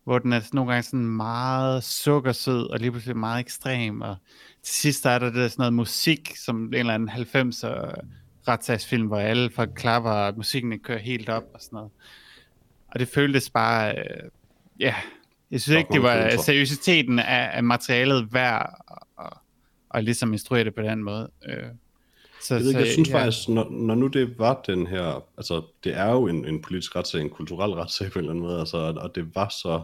hvor 0.04 0.20
den 0.20 0.34
er 0.34 0.42
nogle 0.54 0.72
gange 0.72 0.84
sådan 0.84 1.06
meget 1.06 1.84
sukkersød, 1.84 2.70
og 2.70 2.80
lige 2.80 2.92
pludselig 2.92 3.18
meget 3.18 3.40
ekstrem, 3.40 4.02
og 4.02 4.16
til 4.64 4.76
sidst 4.76 5.06
er 5.06 5.20
der 5.20 5.26
det 5.26 5.36
der 5.36 5.48
sådan 5.48 5.62
noget 5.62 5.74
musik, 5.74 6.32
som 6.36 6.66
en 6.66 6.74
eller 6.74 6.94
anden 6.94 7.10
90'er 7.10 8.02
retssagsfilm, 8.48 9.08
hvor 9.08 9.18
alle 9.18 9.52
folk 9.52 9.72
klapper, 9.76 10.12
og 10.12 10.34
musikken 10.38 10.80
kører 10.80 11.00
helt 11.00 11.30
op 11.30 11.44
og 11.54 11.62
sådan 11.62 11.78
noget. 11.78 11.92
Og 12.88 13.00
det 13.00 13.08
føltes 13.08 13.50
bare, 13.50 13.98
øh, 13.98 14.30
ja, 14.80 14.96
jeg 15.52 15.62
synes 15.62 15.78
ikke, 15.78 15.94
det 15.94 16.04
var 16.04 16.38
seriøsiteten 16.38 17.20
af, 17.20 17.50
af 17.54 17.64
materialet 17.64 18.34
værd 18.34 18.80
at, 18.92 19.26
at, 19.26 19.34
at 19.94 20.04
ligesom 20.04 20.34
instruere 20.34 20.64
det 20.64 20.76
på 20.76 20.82
den 20.82 21.04
måde. 21.04 21.32
Øh, 21.46 21.68
så, 22.44 22.56
Jeg, 22.56 22.64
ved 22.64 22.70
ikke, 22.70 22.80
jeg 22.80 22.92
synes 22.92 23.10
ja. 23.10 23.20
faktisk, 23.20 23.50
når, 23.50 23.70
når 23.70 23.96
nu 23.96 24.08
det 24.08 24.40
var 24.40 24.64
den 24.68 24.88
her, 24.88 25.24
altså 25.38 25.62
det 25.84 25.98
er 25.98 26.12
jo 26.12 26.28
en, 26.28 26.46
en 26.46 26.62
politisk 26.62 26.96
retssag, 26.96 27.22
en 27.22 27.30
kulturel 27.30 27.72
retssag 27.72 28.12
på 28.12 28.20
en 28.20 28.26
eller 28.26 28.32
anden 28.32 28.46
måde, 28.46 28.60
altså, 28.60 28.78
og 28.78 29.16
det 29.16 29.36
var 29.36 29.50
så 29.50 29.84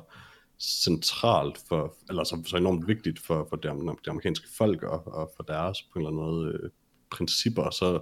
centralt 0.60 1.58
for, 1.68 1.96
eller 2.10 2.24
så, 2.24 2.44
så 2.46 2.58
enormt 2.58 2.88
vigtigt 2.88 3.20
for, 3.20 3.48
for 3.50 3.56
det, 3.56 3.72
det 4.06 4.10
amerikanske 4.10 4.48
folk 4.58 4.84
og, 4.84 5.08
og 5.08 5.32
for 5.36 5.44
deres 5.44 5.82
på 5.82 6.00
en 6.00 6.06
eller 6.06 6.10
anden 6.10 6.36
måde 6.36 6.60
øh, 6.64 6.70
principper, 7.12 7.70
så, 7.70 8.00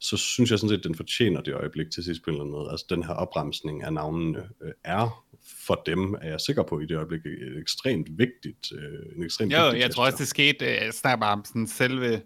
så 0.00 0.16
synes 0.16 0.50
jeg 0.50 0.58
sådan 0.58 0.68
set, 0.68 0.78
at 0.78 0.84
den 0.84 0.94
fortjener 0.94 1.40
det 1.40 1.54
øjeblik 1.54 1.90
til 1.90 2.04
sidst 2.04 2.22
på 2.24 2.30
en 2.30 2.34
eller 2.34 2.44
anden 2.44 2.58
måde. 2.58 2.70
Altså 2.70 2.86
den 2.90 3.02
her 3.02 3.14
opremsning 3.14 3.82
af 3.82 3.92
navnene 3.92 4.38
øh, 4.62 4.72
er 4.84 5.24
for 5.66 5.82
dem, 5.86 6.14
er 6.14 6.28
jeg 6.28 6.40
sikker 6.40 6.62
på 6.62 6.80
i 6.80 6.86
det 6.86 6.96
øjeblik, 6.96 7.26
et 7.26 7.58
ekstremt 7.60 8.08
vigtigt, 8.18 8.72
øh, 8.72 9.16
en 9.16 9.24
ekstremt 9.24 9.52
Jo, 9.52 9.64
vigtig 9.64 9.80
jeg 9.80 9.90
tror 9.90 10.04
også, 10.04 10.18
det 10.18 10.28
skete, 10.28 10.92
snakker 10.92 11.20
bare 11.20 11.32
om 11.32 11.44
sådan 11.44 11.66
selve 11.66 12.22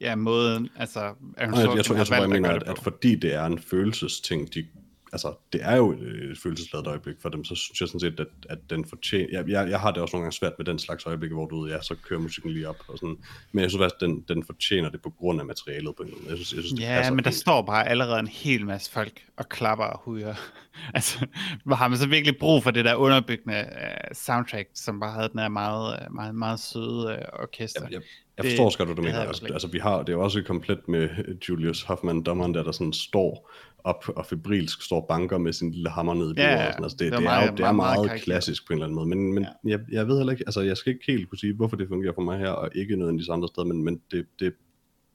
ja, 0.00 0.16
måden, 0.16 0.68
altså 0.76 1.00
Aaron 1.00 1.16
Nej, 1.36 1.60
jeg, 1.60 1.66
Sorkin 1.66 1.84
tror, 1.84 1.96
jeg 1.96 2.06
tror 2.06 2.14
bare, 2.14 2.22
jeg 2.22 2.30
mener, 2.30 2.50
at, 2.50 2.62
at 2.62 2.78
fordi 2.78 3.14
det 3.14 3.34
er 3.34 3.44
en 3.44 3.58
følelsesting, 3.58 4.54
de, 4.54 4.66
altså 5.12 5.34
det 5.52 5.60
er 5.64 5.76
jo 5.76 5.92
et, 5.92 6.02
et 6.02 6.38
følelsesladet 6.38 6.86
øjeblik 6.86 7.16
for 7.22 7.28
dem, 7.28 7.44
så 7.44 7.54
synes 7.54 7.80
jeg 7.80 7.88
sådan 7.88 8.00
set, 8.00 8.20
at, 8.20 8.26
at 8.48 8.58
den 8.70 8.84
fortjener, 8.84 9.28
jeg, 9.32 9.48
jeg, 9.48 9.70
jeg 9.70 9.80
har 9.80 9.90
det 9.90 10.02
også 10.02 10.16
nogle 10.16 10.24
gange 10.24 10.36
svært 10.36 10.52
med 10.58 10.66
den 10.66 10.78
slags 10.78 11.06
øjeblikke, 11.06 11.34
hvor 11.34 11.46
du 11.46 11.62
ved, 11.62 11.70
ja, 11.70 11.82
så 11.82 11.94
kører 11.94 12.20
musikken 12.20 12.52
lige 12.52 12.68
op 12.68 12.76
og 12.88 12.98
sådan, 12.98 13.16
men 13.52 13.62
jeg 13.62 13.70
synes 13.70 13.82
faktisk, 13.82 13.94
at 13.94 14.00
den, 14.00 14.24
den 14.28 14.44
fortjener 14.44 14.90
det 14.90 15.02
på 15.02 15.10
grund 15.10 15.40
af 15.40 15.46
materialet 15.46 15.96
på 15.96 16.02
en 16.02 16.10
måde. 16.10 16.28
Jeg 16.28 16.36
synes, 16.36 16.52
jeg 16.52 16.64
synes, 16.64 16.80
Ja, 16.80 17.10
men 17.10 17.24
der 17.24 17.30
fint. 17.30 17.40
står 17.40 17.62
bare 17.62 17.88
allerede 17.88 18.20
en 18.20 18.26
hel 18.26 18.66
masse 18.66 18.92
folk 18.92 19.24
og 19.36 19.48
klapper 19.48 19.84
og 19.84 20.00
hujer. 20.04 20.34
altså, 20.94 21.26
har 21.72 21.88
man 21.88 21.98
så 21.98 22.08
virkelig 22.08 22.36
brug 22.38 22.62
for 22.62 22.70
det 22.70 22.84
der 22.84 22.94
underbyggende 22.94 23.58
uh, 23.58 24.16
soundtrack, 24.16 24.68
som 24.74 25.00
bare 25.00 25.12
havde 25.12 25.28
den 25.28 25.40
her 25.40 25.48
meget, 25.48 26.06
uh, 26.06 26.14
meget, 26.14 26.34
meget 26.34 26.60
søde 26.60 27.06
uh, 27.06 27.42
orkester. 27.42 27.82
Jeg, 27.82 27.92
jeg, 27.92 28.02
jeg 28.36 28.44
forstår 28.44 28.64
også 28.64 28.78
godt, 28.78 28.88
hvad 28.88 28.96
du 28.96 29.02
det 29.02 29.12
mener. 29.12 29.24
Altså, 29.24 29.46
altså, 29.46 29.68
vi 29.68 29.78
har, 29.78 29.98
det 29.98 30.08
er 30.08 30.12
jo 30.12 30.22
også 30.22 30.42
komplet 30.42 30.88
med 30.88 31.08
Julius 31.48 31.82
Hoffman, 31.82 32.22
dommeren 32.22 32.54
der, 32.54 32.62
der 32.62 32.72
sådan 32.72 32.92
står 32.92 33.50
op 33.84 34.04
og 34.16 34.26
febrilsk 34.26 34.82
står 34.82 35.06
banker 35.08 35.38
med 35.38 35.52
sin 35.52 35.70
lille 35.72 35.90
hammer 35.90 36.14
ned 36.14 36.30
i 36.30 36.34
bordet. 36.34 36.42
Ja, 36.42 36.70
sådan. 36.70 36.84
Altså, 36.84 36.96
det, 36.96 37.04
Det 37.06 37.12
det, 37.12 37.22
meget- 37.22 37.42
er, 37.44 37.50
jo, 37.50 37.56
det 37.56 37.64
er 37.64 37.72
meget- 37.72 37.76
meget 37.76 38.06
meget, 38.06 38.22
klassisk 38.22 38.66
på 38.66 38.72
en 38.72 38.76
eller 38.76 38.86
anden 38.86 38.94
måde. 38.94 39.06
Men, 39.08 39.32
men 39.34 39.42
Ja. 39.64 39.70
jeg, 39.70 39.80
jeg 39.92 40.08
ved 40.08 40.16
heller 40.16 40.32
ikke, 40.32 40.44
altså 40.46 40.60
jeg 40.60 40.76
skal 40.76 40.92
ikke 40.92 41.04
helt 41.12 41.28
kunne 41.28 41.38
sige, 41.38 41.52
hvorfor 41.54 41.76
det 41.76 41.88
fungerer 41.88 42.12
for 42.14 42.22
mig 42.22 42.38
her, 42.38 42.48
og 42.50 42.70
ikke 42.74 42.96
nødvendigvis 42.96 43.28
andre 43.28 43.48
steder, 43.48 43.66
men, 43.66 43.84
men 43.84 44.00
det, 44.10 44.26
det 44.40 44.52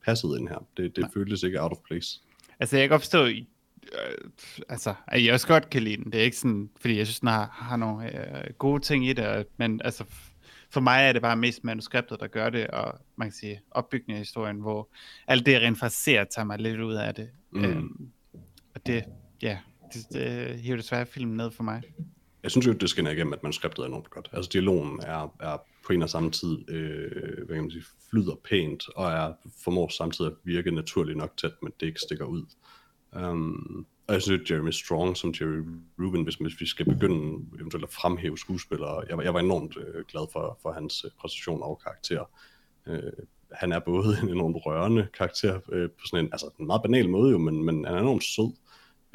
passede 0.06 0.40
ind 0.40 0.48
her. 0.50 0.66
Det, 0.78 0.96
det 0.96 1.02
Nej. 1.02 1.12
føltes 1.14 1.44
ikke 1.44 1.62
out 1.62 1.72
of 1.72 1.78
place. 1.88 2.22
Altså, 2.60 2.78
jeg 2.78 2.84
kan 2.84 2.90
godt 2.90 3.02
forstå, 3.02 3.26
øh, 3.26 3.36
altså, 4.70 4.94
jeg 5.12 5.34
også 5.34 5.48
godt 5.48 5.70
kan 5.70 5.84
lide 5.84 5.98
den. 6.04 6.12
Det 6.12 6.20
er 6.20 6.24
ikke 6.24 6.38
sådan, 6.38 6.70
fordi 6.82 6.98
jeg 6.98 7.08
synes, 7.08 7.20
den 7.20 7.30
har, 7.30 7.50
har 7.54 7.78
nogle 7.78 8.20
øh, 8.46 8.54
gode 8.58 8.80
ting 8.84 9.08
i 9.08 9.14
det, 9.14 9.46
men 9.58 9.82
altså, 9.84 10.04
for 10.70 10.82
mig 10.82 11.04
er 11.04 11.12
det 11.14 11.22
bare 11.22 11.36
mest 11.38 11.64
manuskriptet, 11.64 12.20
der 12.20 12.28
gør 12.28 12.50
det, 12.50 12.68
og 12.68 12.94
man 13.16 13.28
kan 13.28 13.34
sige, 13.34 13.62
opbygningen 13.72 14.16
af 14.16 14.20
historien, 14.20 14.60
hvor 14.60 14.90
alt 15.28 15.46
det, 15.46 15.52
jeg 15.52 15.62
rent 15.62 15.80
faktisk 15.80 16.04
ser, 16.04 16.24
tager 16.24 16.46
mig 16.46 16.60
lidt 16.60 16.80
ud 16.82 16.94
af 16.94 17.16
det. 17.16 17.30
Mm. 17.52 17.64
Øhm, 17.66 18.10
og 18.76 18.86
det, 18.86 19.04
ja, 19.42 19.58
det, 19.94 20.06
det 20.14 20.60
hiver 20.60 20.78
desværre 20.78 21.06
filmen 21.06 21.38
ned 21.38 21.52
for 21.52 21.64
mig. 21.64 21.82
Jeg 22.44 22.52
synes 22.52 22.68
jo, 22.68 22.74
det 22.74 22.90
skinner 22.90 23.12
igennem, 23.12 23.34
at 23.34 23.44
manuskriptet 23.44 23.84
er 23.84 23.88
enormt 23.88 24.10
godt. 24.10 24.30
Altså 24.34 24.50
dialogen 24.54 25.00
er, 25.00 25.36
er 25.40 25.58
på 25.86 25.94
en 25.94 26.02
og 26.02 26.10
samme 26.10 26.32
tid, 26.32 26.70
øh, 26.70 27.46
hvad 27.46 27.56
kan 27.56 27.64
man 27.64 27.72
sige, 27.72 27.84
flyder 28.10 28.36
pænt, 28.50 28.84
og 28.96 29.12
er 29.12 29.34
formår 29.64 29.88
samtidig 29.88 30.32
at 30.32 30.38
virke 30.44 30.72
naturligt 30.72 31.18
nok 31.18 31.38
til, 31.38 31.48
at 31.48 31.54
men 31.62 31.72
det 31.80 31.86
ikke 31.86 32.00
stikker 32.00 32.26
ud. 32.26 32.46
Um, 33.12 33.86
og 34.08 34.14
jeg 34.14 34.22
synes, 34.22 34.42
at 34.42 34.52
Jeremy 34.52 34.72
Strong 34.72 35.18
som 35.18 35.34
Jerry 35.42 35.64
Rubin, 36.00 36.24
hvis, 36.24 36.36
hvis 36.36 36.60
vi 36.60 36.66
skal 36.66 36.86
begynde 36.86 37.46
eventuelt 37.60 37.84
at 37.84 37.94
fremhæve 37.94 38.38
skuespillere, 38.38 39.04
jeg, 39.10 39.24
jeg 39.24 39.34
var 39.34 39.40
enormt 39.40 39.78
øh, 39.78 40.06
glad 40.06 40.28
for, 40.34 40.60
for 40.62 40.72
hans 40.72 41.06
øh, 41.06 41.12
præstation 41.20 41.64
og 41.64 41.82
karakter. 41.84 42.24
Øh, 42.88 43.14
han 43.52 43.72
er 43.72 43.80
både 43.80 44.18
en 44.24 44.30
enormt 44.30 44.58
rørende 44.66 45.08
karakter 45.18 45.60
øh, 45.72 45.90
på 45.90 46.06
sådan 46.06 46.26
en, 46.26 46.32
altså 46.32 46.50
en 46.60 46.68
meget 46.68 46.82
banal 46.82 47.10
måde 47.10 47.32
jo, 47.32 47.38
men, 47.38 47.64
men 47.64 47.86
han 47.86 47.96
er 47.96 48.02
enormt 48.02 48.24
sød. 48.24 48.52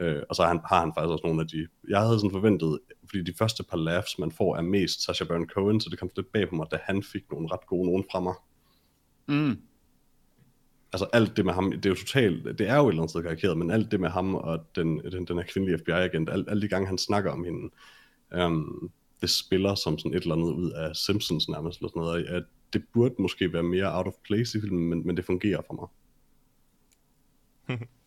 Øh, 0.00 0.22
og 0.28 0.36
så 0.36 0.42
har 0.42 0.48
han, 0.48 0.60
har 0.64 0.80
han 0.80 0.92
faktisk 0.96 1.12
også 1.12 1.26
nogle 1.26 1.40
af 1.40 1.48
de... 1.48 1.66
Jeg 1.88 2.00
havde 2.00 2.18
sådan 2.18 2.30
forventet, 2.30 2.78
fordi 3.04 3.22
de 3.22 3.34
første 3.38 3.62
par 3.62 3.76
laughs, 3.76 4.18
man 4.18 4.32
får, 4.32 4.56
er 4.56 4.62
mest 4.62 5.04
Sacha 5.04 5.24
Baron 5.24 5.48
Cohen, 5.48 5.80
så 5.80 5.90
det 5.90 5.98
kom 5.98 6.10
lidt 6.16 6.32
bag 6.32 6.48
på 6.48 6.54
mig, 6.54 6.66
da 6.70 6.78
han 6.82 7.02
fik 7.02 7.22
nogle 7.30 7.48
ret 7.52 7.66
gode 7.66 7.86
nogen 7.86 8.04
fra 8.12 8.20
mig. 8.20 8.34
Mm. 9.28 9.58
Altså 10.92 11.06
alt 11.12 11.36
det 11.36 11.44
med 11.44 11.52
ham, 11.52 11.70
det 11.70 11.86
er 11.86 11.90
jo 11.90 11.96
totalt, 11.96 12.58
det 12.58 12.68
er 12.68 12.76
jo 12.76 12.86
et 12.86 12.90
eller 12.90 13.02
andet 13.02 13.10
sted 13.10 13.22
karikeret, 13.22 13.58
men 13.58 13.70
alt 13.70 13.90
det 13.90 14.00
med 14.00 14.08
ham 14.08 14.34
og 14.34 14.66
den, 14.76 14.98
den, 14.98 15.24
den 15.24 15.36
her 15.36 15.44
kvindelige 15.44 15.78
FBI-agent, 15.78 16.30
alt, 16.30 16.50
alle 16.50 16.62
de 16.62 16.68
gange 16.68 16.88
han 16.88 16.98
snakker 16.98 17.30
om 17.30 17.44
hende, 17.44 17.70
um, 18.44 18.90
det 19.20 19.30
spiller 19.30 19.74
som 19.74 19.98
sådan 19.98 20.14
et 20.14 20.22
eller 20.22 20.34
andet 20.34 20.52
ud 20.52 20.70
af 20.70 20.96
Simpsons 20.96 21.48
nærmest, 21.48 21.78
eller 21.78 21.88
sådan 21.88 22.02
noget, 22.02 22.24
at 22.24 22.42
det 22.72 22.84
burde 22.92 23.14
måske 23.18 23.52
være 23.52 23.62
mere 23.62 23.96
out 23.96 24.06
of 24.06 24.12
place 24.24 24.58
i 24.58 24.60
filmen, 24.60 24.88
men, 24.88 25.06
men 25.06 25.16
det 25.16 25.24
fungerer 25.24 25.60
for 25.66 25.74
mig. 25.74 25.88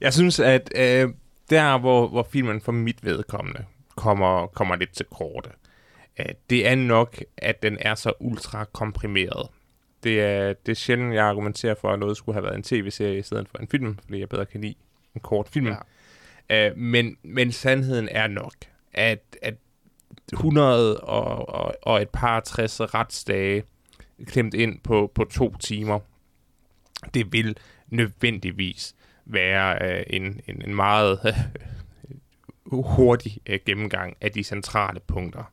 Jeg 0.00 0.12
synes, 0.14 0.40
at 0.40 0.72
øh, 0.76 1.08
der, 1.50 1.78
hvor, 1.78 2.08
hvor 2.08 2.28
filmen 2.32 2.60
for 2.60 2.72
mit 2.72 3.04
vedkommende 3.04 3.64
kommer, 3.96 4.46
kommer 4.46 4.76
lidt 4.76 4.92
til 4.92 5.06
korte, 5.06 5.50
øh, 6.20 6.26
det 6.50 6.68
er 6.68 6.74
nok, 6.74 7.22
at 7.36 7.62
den 7.62 7.78
er 7.80 7.94
så 7.94 8.12
ultra 8.20 8.64
komprimeret. 8.64 9.48
Det 10.02 10.20
er, 10.20 10.52
det 10.52 10.72
er 10.72 10.76
sjældent, 10.76 11.14
jeg 11.14 11.24
argumenterer 11.24 11.74
for, 11.80 11.88
at 11.92 11.98
noget 11.98 12.16
skulle 12.16 12.34
have 12.34 12.44
været 12.44 12.56
en 12.56 12.62
tv-serie 12.62 13.18
i 13.18 13.22
stedet 13.22 13.48
for 13.48 13.58
en 13.58 13.68
film, 13.68 13.98
fordi 14.04 14.18
jeg 14.20 14.28
bedre 14.28 14.46
kan 14.46 14.60
lide 14.60 14.74
en 15.14 15.20
kort 15.20 15.48
film. 15.48 15.74
Ja. 16.50 16.68
Øh, 16.68 16.76
men, 16.76 17.16
men 17.22 17.52
sandheden 17.52 18.08
er 18.10 18.26
nok, 18.26 18.54
at, 18.92 19.36
at 19.42 19.54
100 20.32 21.00
og, 21.00 21.48
og, 21.48 21.74
og 21.82 22.02
et 22.02 22.08
par 22.08 22.40
60 22.40 22.80
retsdage 22.94 23.62
klemt 24.26 24.54
ind 24.54 24.80
på, 24.80 25.12
på 25.14 25.24
to 25.24 25.56
timer, 25.56 26.00
det 27.14 27.32
vil 27.32 27.56
nødvendigvis 27.88 28.94
være 29.26 29.78
øh, 29.98 30.04
en, 30.10 30.40
en, 30.48 30.62
en 30.66 30.74
meget 30.74 31.18
øh, 31.26 31.34
hurtig 32.96 33.38
øh, 33.46 33.58
gennemgang 33.66 34.16
af 34.20 34.32
de 34.32 34.44
centrale 34.44 35.00
punkter. 35.06 35.52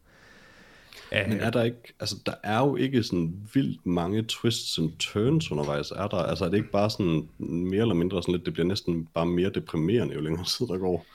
Øh, 1.12 1.30
Men 1.30 1.40
er 1.40 1.50
der 1.50 1.64
ikke, 1.64 1.94
altså 2.00 2.16
der 2.26 2.34
er 2.44 2.60
jo 2.60 2.76
ikke 2.76 3.04
sådan 3.04 3.34
vildt 3.54 3.86
mange 3.86 4.24
twists 4.30 4.78
and 4.78 4.92
turns 5.00 5.52
undervejs, 5.52 5.92
er 5.92 6.08
der? 6.08 6.18
Altså 6.18 6.46
er 6.46 6.50
det 6.50 6.58
ikke 6.58 6.72
bare 6.72 6.90
sådan 6.90 7.30
mere 7.40 7.82
eller 7.82 7.94
mindre 7.96 8.24
sådan 8.24 8.34
lidt, 8.36 8.46
det 8.46 8.54
bliver 8.54 8.68
næsten 8.68 9.08
bare 9.14 9.26
mere 9.26 9.50
deprimerende, 9.50 10.14
jo 10.14 10.22
længere 10.22 10.46
tid 10.46 10.68
der 10.68 10.78
går? 10.78 11.06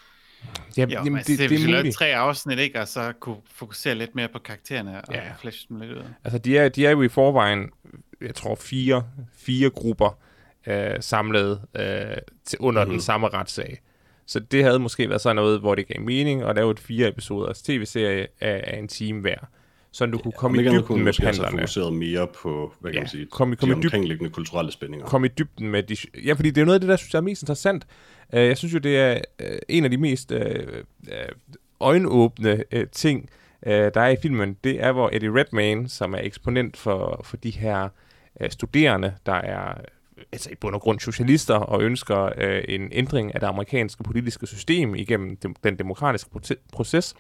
ja, 0.76 0.82
Jo, 0.82 0.88
jamen, 0.90 1.12
men 1.12 1.18
det, 1.20 1.26
det, 1.26 1.38
det 1.38 1.48
hvis 1.48 1.66
vi 1.66 1.72
er 1.72 1.76
muligt. 1.76 1.94
tre 1.94 2.06
afsnit, 2.14 2.59
ikke, 2.59 2.80
og 2.80 2.88
så 2.88 3.12
kunne 3.20 3.36
fokusere 3.54 3.94
lidt 3.94 4.14
mere 4.14 4.28
på 4.28 4.38
karaktererne 4.38 5.00
og 5.04 5.14
Ja. 5.14 5.24
ja. 5.24 5.32
flashe 5.40 5.66
dem 5.68 5.80
lidt 5.80 5.92
ud. 5.92 6.02
Altså, 6.24 6.38
de 6.38 6.59
er, 6.59 6.68
de 6.68 6.86
er 6.86 6.90
jo 6.90 7.02
i 7.02 7.09
forvejen, 7.09 7.70
jeg 8.20 8.34
tror, 8.34 8.54
fire, 8.54 9.04
fire 9.36 9.70
grupper 9.70 10.18
øh, 10.68 10.90
samlet 11.00 11.60
øh, 11.76 12.16
til, 12.44 12.58
under 12.58 12.84
mm. 12.84 12.90
den 12.90 13.00
samme 13.00 13.28
retssag. 13.28 13.80
Så 14.26 14.40
det 14.40 14.64
havde 14.64 14.78
måske 14.78 15.08
været 15.08 15.20
sådan 15.20 15.36
noget, 15.36 15.60
hvor 15.60 15.74
det 15.74 15.86
gav 15.88 16.00
mening 16.00 16.42
at 16.42 16.56
lave 16.56 16.70
et 16.70 16.80
fire 16.80 17.08
episoders 17.08 17.62
tv-serie 17.62 18.26
af, 18.40 18.64
af 18.66 18.78
en 18.78 18.88
time 18.88 19.20
hver. 19.20 19.36
Så 19.92 20.06
du 20.06 20.18
kunne 20.18 20.32
komme 20.32 20.58
Om 20.58 20.64
i 20.64 20.68
kunne 20.68 20.78
dybden 20.82 20.96
man 20.96 21.04
med 21.04 21.12
have 21.18 21.32
panderne. 21.32 21.50
fokuseret 21.58 21.92
mere 21.92 22.26
på, 22.42 22.74
hvad 22.80 22.90
kan 22.90 22.96
Ja, 22.96 23.00
man 23.00 23.08
sige, 23.08 23.26
kom 23.26 23.52
i- 23.52 23.56
kom 23.56 23.68
de 23.68 23.74
dyb- 23.74 23.84
omkringliggende 23.84 24.30
kulturelle 24.30 24.72
spændinger. 24.72 25.06
komme 25.06 25.26
i 25.26 25.30
dybden 25.38 25.68
med 25.70 25.82
de... 25.82 25.96
Ja, 26.24 26.32
fordi 26.32 26.50
det 26.50 26.60
er 26.60 26.64
noget 26.64 26.74
af 26.74 26.80
det, 26.80 26.88
der 26.88 26.96
synes 26.96 27.12
jeg 27.14 27.18
er 27.18 27.22
mest 27.22 27.42
interessant. 27.42 27.86
Uh, 28.32 28.38
jeg 28.38 28.58
synes 28.58 28.74
jo, 28.74 28.78
det 28.78 28.98
er 28.98 29.20
uh, 29.42 29.46
en 29.68 29.84
af 29.84 29.90
de 29.90 29.96
mest 29.96 30.30
uh, 30.32 30.40
øjenåbne 31.80 32.64
uh, 32.76 32.82
ting, 32.92 33.28
uh, 33.66 33.72
der 33.72 34.00
er 34.00 34.08
i 34.08 34.16
filmen. 34.22 34.56
Det 34.64 34.82
er, 34.84 34.92
hvor 34.92 35.10
Eddie 35.12 35.34
Redmayne, 35.34 35.88
som 35.88 36.14
er 36.14 36.18
eksponent 36.22 36.76
for, 36.76 37.20
for 37.24 37.36
de 37.36 37.50
her 37.50 37.88
uh, 38.40 38.46
studerende, 38.50 39.14
der 39.26 39.32
er 39.34 39.68
øh, 39.68 39.84
altså 40.32 40.50
i 40.50 40.54
bund 40.54 40.74
og 40.74 40.80
grund 40.80 41.00
socialister 41.00 41.54
og 41.54 41.82
ønsker 41.82 42.24
uh, 42.24 42.74
en 42.74 42.88
ændring 42.92 43.34
af 43.34 43.40
det 43.40 43.46
amerikanske 43.46 44.02
politiske 44.02 44.46
system 44.46 44.94
igennem 44.94 45.36
dem, 45.36 45.54
den 45.64 45.78
demokratiske 45.78 46.30
proces, 46.72 47.14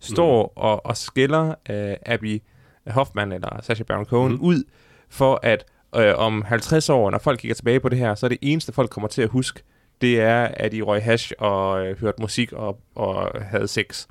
står 0.00 0.42
mm. 0.42 0.62
og, 0.62 0.86
og 0.86 0.96
skælder 0.96 1.48
uh, 1.48 2.12
Abby 2.12 2.42
Hoffman 2.86 3.32
eller 3.32 3.60
Sacha 3.62 3.84
Baron 3.84 4.04
Cohen 4.04 4.32
mm. 4.32 4.40
ud 4.40 4.64
for 5.08 5.40
at 5.42 5.64
øh, 5.96 6.14
om 6.16 6.42
50 6.42 6.88
år, 6.88 7.10
når 7.10 7.18
folk 7.18 7.40
kigger 7.40 7.54
tilbage 7.54 7.80
på 7.80 7.88
det 7.88 7.98
her, 7.98 8.14
så 8.14 8.26
er 8.26 8.28
det 8.28 8.38
eneste, 8.42 8.72
folk 8.72 8.90
kommer 8.90 9.08
til 9.08 9.22
at 9.22 9.28
huske, 9.28 9.62
det 10.00 10.20
er, 10.20 10.42
at 10.42 10.72
de 10.72 10.82
røg 10.82 11.02
hash 11.02 11.32
og 11.38 11.86
øh, 11.86 12.00
hørte 12.00 12.22
musik 12.22 12.52
og, 12.52 12.80
og 12.94 13.42
havde 13.44 13.68
sex. 13.68 14.06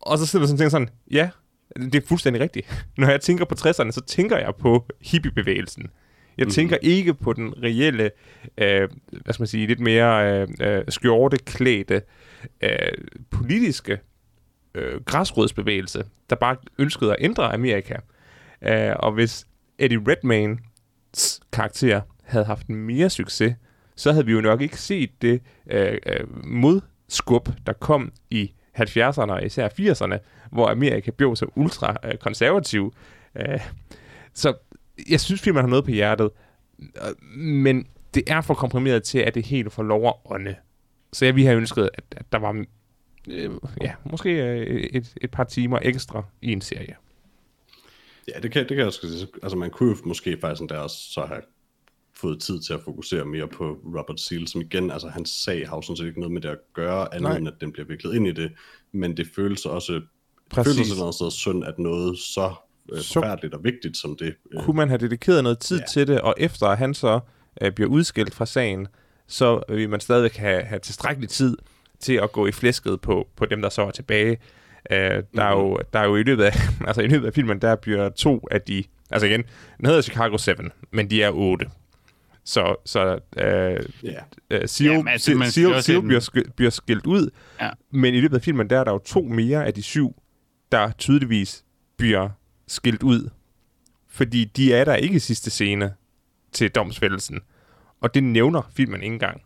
Og 0.00 0.18
så 0.18 0.26
sidder 0.26 0.42
jeg 0.42 0.48
sådan 0.48 0.58
tænker 0.58 0.70
sådan, 0.70 0.88
ja, 1.10 1.30
det 1.76 1.94
er 1.94 2.06
fuldstændig 2.06 2.42
rigtigt. 2.42 2.84
Når 2.98 3.08
jeg 3.08 3.20
tænker 3.20 3.44
på 3.44 3.54
60'erne, 3.58 3.90
så 3.90 4.02
tænker 4.06 4.38
jeg 4.38 4.54
på 4.54 4.86
hippiebevægelsen. 5.00 5.90
Jeg 6.38 6.44
Mhm. 6.44 6.50
tænker 6.50 6.76
ikke 6.82 7.14
på 7.14 7.32
den 7.32 7.54
reelle, 7.62 8.10
øh, 8.58 8.88
hvad 9.22 9.32
skal 9.34 9.42
man 9.42 9.46
sige, 9.46 9.66
lidt 9.66 9.80
mere 9.80 10.40
øh, 10.42 10.48
øh, 10.60 10.84
skjorteklædte 10.88 12.02
øh, 12.60 12.70
politiske 13.30 13.98
øh, 14.74 15.00
græsrodsbevægelse, 15.04 16.04
der 16.30 16.36
bare 16.36 16.56
ønskede 16.78 17.10
at 17.10 17.16
ændre 17.20 17.54
Amerika. 17.54 17.94
Øh, 18.62 18.92
og 18.98 19.12
hvis 19.12 19.46
Eddie 19.78 19.98
Redmaynes 20.08 21.40
karakter 21.52 22.00
havde 22.24 22.44
haft 22.44 22.68
mere 22.68 23.10
succes, 23.10 23.54
så 23.96 24.12
havde 24.12 24.26
vi 24.26 24.32
jo 24.32 24.40
nok 24.40 24.60
ikke 24.60 24.78
set 24.80 25.22
det 25.22 25.42
øh, 25.70 25.98
øh, 26.06 26.46
modskub, 26.46 27.48
der 27.66 27.72
kom 27.72 28.12
i 28.30 28.52
70'erne 28.80 29.30
og 29.32 29.44
især 29.44 29.68
80'erne, 29.68 30.18
hvor 30.52 30.68
Amerika 30.68 31.10
blev 31.10 31.36
så 31.36 31.46
ultra 31.54 31.96
øh, 32.04 32.14
konservativ. 32.18 32.94
Øh, 33.36 33.60
så 34.34 34.54
jeg 35.10 35.20
synes, 35.20 35.42
filmen 35.42 35.60
har 35.60 35.68
noget 35.68 35.84
på 35.84 35.90
hjertet, 35.90 36.30
øh, 36.78 37.38
men 37.38 37.86
det 38.14 38.22
er 38.26 38.40
for 38.40 38.54
komprimeret 38.54 39.02
til, 39.02 39.18
at 39.18 39.34
det 39.34 39.46
helt 39.46 39.72
får 39.72 39.82
lov 39.82 40.06
at 40.06 40.14
ånde. 40.24 40.54
Så 41.12 41.24
jeg 41.24 41.34
ville 41.34 41.46
have 41.46 41.58
ønsket, 41.58 41.90
at, 41.94 42.04
at 42.10 42.32
der 42.32 42.38
var 42.38 42.64
øh, 43.28 43.50
ja, 43.82 43.94
måske 44.10 44.30
øh, 44.30 44.88
et, 44.92 45.14
et 45.20 45.30
par 45.30 45.44
timer 45.44 45.78
ekstra 45.82 46.24
i 46.42 46.52
en 46.52 46.60
serie. 46.60 46.96
Ja, 48.28 48.40
det 48.40 48.52
kan, 48.52 48.60
det 48.60 48.68
kan 48.68 48.78
jeg 48.78 48.86
også 48.86 49.00
sige. 49.00 49.28
Altså, 49.42 49.58
man 49.58 49.70
kunne 49.70 49.90
jo 49.90 49.96
måske 50.04 50.38
faktisk 50.40 50.60
endda 50.60 50.88
så 50.88 51.24
have 51.28 51.42
fået 52.16 52.40
tid 52.40 52.60
til 52.60 52.72
at 52.72 52.80
fokusere 52.84 53.24
mere 53.24 53.48
på 53.48 53.78
Robert 53.98 54.20
Seal, 54.20 54.48
som 54.48 54.60
igen, 54.60 54.90
altså 54.90 55.08
hans 55.08 55.30
sag 55.30 55.68
har 55.68 55.76
jo 55.76 55.82
sådan 55.82 55.96
set 55.96 56.06
ikke 56.06 56.20
noget 56.20 56.32
med 56.32 56.40
det 56.40 56.48
at 56.48 56.58
gøre, 56.72 57.14
andet 57.14 57.30
Nej. 57.30 57.36
end 57.36 57.48
at 57.48 57.54
den 57.60 57.72
bliver 57.72 57.86
viklet 57.86 58.14
ind 58.14 58.26
i 58.26 58.32
det, 58.32 58.52
men 58.92 59.16
det 59.16 59.26
føles 59.36 59.66
også, 59.66 60.00
Præcis. 60.50 60.74
føles 60.74 60.80
også 60.80 60.92
et 60.92 60.96
eller 60.96 61.04
andet 61.04 61.14
sted 61.14 61.30
synd, 61.30 61.64
at 61.64 61.78
noget 61.78 62.18
så, 62.18 62.54
øh, 62.92 63.00
Så- 63.02 63.12
forfærdeligt 63.14 63.54
og 63.54 63.64
vigtigt 63.64 63.96
som 63.96 64.16
det, 64.16 64.34
øh, 64.54 64.62
kunne 64.62 64.76
man 64.76 64.88
have 64.88 64.98
dedikeret 64.98 65.42
noget 65.42 65.58
tid 65.58 65.76
Ja. 65.76 65.82
ja. 65.82 65.86
til 65.92 66.06
det, 66.06 66.20
og 66.20 66.34
efter 66.38 66.66
at 66.66 66.78
han 66.78 66.94
så 66.94 67.20
øh, 67.60 67.72
bliver 67.72 67.90
udskilt 67.90 68.34
fra 68.34 68.46
sagen, 68.46 68.86
så 69.28 69.62
vil 69.68 69.90
man 69.90 70.00
stadigvæk 70.00 70.36
have, 70.36 70.62
have 70.62 70.78
tilstrækkelig 70.78 71.28
tid 71.28 71.56
til 72.00 72.12
at 72.14 72.32
gå 72.32 72.46
i 72.46 72.52
flæsket 72.52 73.00
på, 73.00 73.28
på 73.36 73.46
dem, 73.46 73.62
der 73.62 73.68
så 73.68 73.82
er 73.82 73.90
tilbage. 73.90 74.38
Øh, 74.90 74.98
der, 74.98 75.20
mm-hmm. 75.20 75.38
er 75.40 75.50
jo, 75.50 75.78
der 75.92 75.98
er 75.98 76.04
jo 76.04 76.16
i 76.16 76.22
løbet 76.22 76.44
af, 76.44 76.52
altså 76.88 77.02
i 77.02 77.06
løbet 77.06 77.26
af 77.26 77.34
filmen, 77.34 77.58
der 77.58 77.76
bliver 77.76 78.08
to 78.08 78.48
af 78.50 78.60
de, 78.62 78.84
altså 79.10 79.26
igen, 79.26 79.42
den 79.78 79.86
hedder 79.86 80.02
Chicago 80.02 80.36
7, 80.38 80.52
men 80.92 81.10
de 81.10 81.22
er 81.22 81.30
otte. 81.30 81.66
Så, 82.46 82.74
så 82.84 83.18
øh, 83.36 83.84
ja, 84.02 84.14
øh, 84.50 84.68
Seal, 84.68 84.90
Jamen, 84.90 85.08
altså, 85.08 85.50
Seal, 85.82 86.02
bliver, 86.02 86.20
sk- 86.20 86.50
bliver 86.56 86.70
skilt 86.70 87.06
ud, 87.06 87.30
Ja. 87.60 87.70
men 87.90 88.14
i 88.14 88.20
løbet 88.20 88.36
af 88.36 88.42
filmen, 88.42 88.70
der 88.70 88.80
er 88.80 88.84
der 88.84 88.92
jo 88.92 88.98
to 88.98 89.22
mere 89.22 89.66
af 89.66 89.74
de 89.74 89.82
syv, 89.82 90.14
der 90.72 90.90
tydeligvis 90.98 91.64
bliver 91.98 92.28
skilt 92.66 93.02
ud. 93.02 93.30
Fordi 94.08 94.44
de 94.44 94.74
er 94.74 94.84
der 94.84 94.94
ikke 94.94 95.16
i 95.16 95.18
sidste 95.18 95.50
scene 95.50 95.92
til 96.52 96.70
domsfældelsen. 96.70 97.40
Og 98.00 98.14
det 98.14 98.24
nævner 98.24 98.62
filmen 98.76 99.02
ikke 99.02 99.12
engang. 99.12 99.42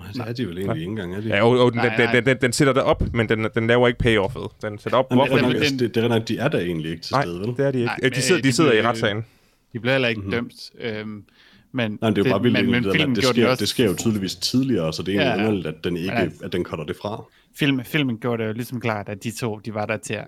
Nej, 0.00 0.08
det 0.12 0.20
er 0.30 0.32
de 0.32 0.48
vel 0.48 0.58
egentlig 0.58 0.80
ikke 0.80 0.90
engang, 0.90 1.14
er 1.14 1.20
de? 1.20 1.28
Ja, 1.28 1.42
og, 1.42 1.50
og 1.58 1.72
den, 1.72 1.80
Nej, 1.80 1.96
den, 1.96 2.04
nej. 2.04 2.12
den, 2.14 2.26
den, 2.26 2.36
den 2.40 2.52
sætter 2.52 2.72
det 2.72 2.82
op, 2.82 3.02
men 3.14 3.28
den, 3.28 3.46
den 3.54 3.66
laver 3.66 3.88
ikke 3.88 3.98
payoffet. 3.98 4.42
Den 4.62 4.78
sætter 4.78 4.98
op, 4.98 5.06
Jamen, 5.10 5.18
hvorfor 5.28 5.36
det, 5.36 5.42
er 5.44 5.48
de... 5.48 5.52
nok, 5.52 5.54
den- 5.54 5.62
altså, 5.62 5.76
det, 5.84 5.94
det 5.94 6.04
er 6.04 6.08
nok, 6.08 6.28
de 6.28 6.38
er 6.38 6.48
der 6.48 6.58
egentlig 6.58 6.90
ikke 6.90 7.02
til 7.02 7.14
Nej, 7.14 7.22
stede, 7.22 7.40
vel? 7.40 7.48
det 7.48 7.58
er 7.66 7.70
de 7.70 7.78
ikke. 7.78 7.86
Nej, 7.86 7.96
Nej, 8.02 8.08
de 8.08 8.14
men, 8.14 8.22
sidder, 8.22 8.38
øh, 8.38 8.42
de 8.44 8.48
de 8.48 8.52
sidder 8.52 8.70
i 8.72 8.74
blev- 8.74 8.84
retssagen. 8.86 9.24
De 9.72 9.80
blev 9.80 9.92
heller 9.92 10.08
ikke 10.08 10.20
mm-hmm. 10.20 10.32
dømt. 10.32 10.54
Øhm, 10.80 11.08
men 11.08 11.24
Nej, 11.72 11.88
men 12.10 12.16
det 12.16 12.26
er 12.26 12.28
jo 12.28 12.32
bare 12.34 12.42
vildt, 12.42 12.56
men, 12.60 12.70
men, 12.70 12.84
det, 12.84 12.92
filmen 12.96 13.16
det, 13.16 13.22
gjorde 13.22 13.34
sker, 13.34 13.42
det 13.42 13.50
også, 13.50 13.60
det 13.60 13.68
sker 13.68 13.84
jo 13.86 13.94
tydeligvis 13.96 14.34
tidligere, 14.34 14.92
så 14.92 15.02
det 15.02 15.16
er 15.16 15.20
egentlig 15.20 15.42
ja. 15.42 15.48
underligt, 15.48 15.66
at 15.76 15.84
den 15.84 15.96
ikke, 15.96 16.12
Ja. 16.12 16.28
at 16.42 16.52
den 16.52 16.64
cutter 16.64 16.84
det 16.84 16.96
fra. 17.02 17.24
film, 17.58 17.84
filmen 17.84 18.18
gjorde 18.18 18.42
det 18.42 18.48
jo 18.48 18.52
ligesom 18.54 18.80
klart, 18.80 19.08
at 19.08 19.24
de 19.24 19.30
to, 19.30 19.58
de 19.58 19.74
var 19.74 19.86
der 19.86 19.96
til 19.96 20.14
at 20.14 20.26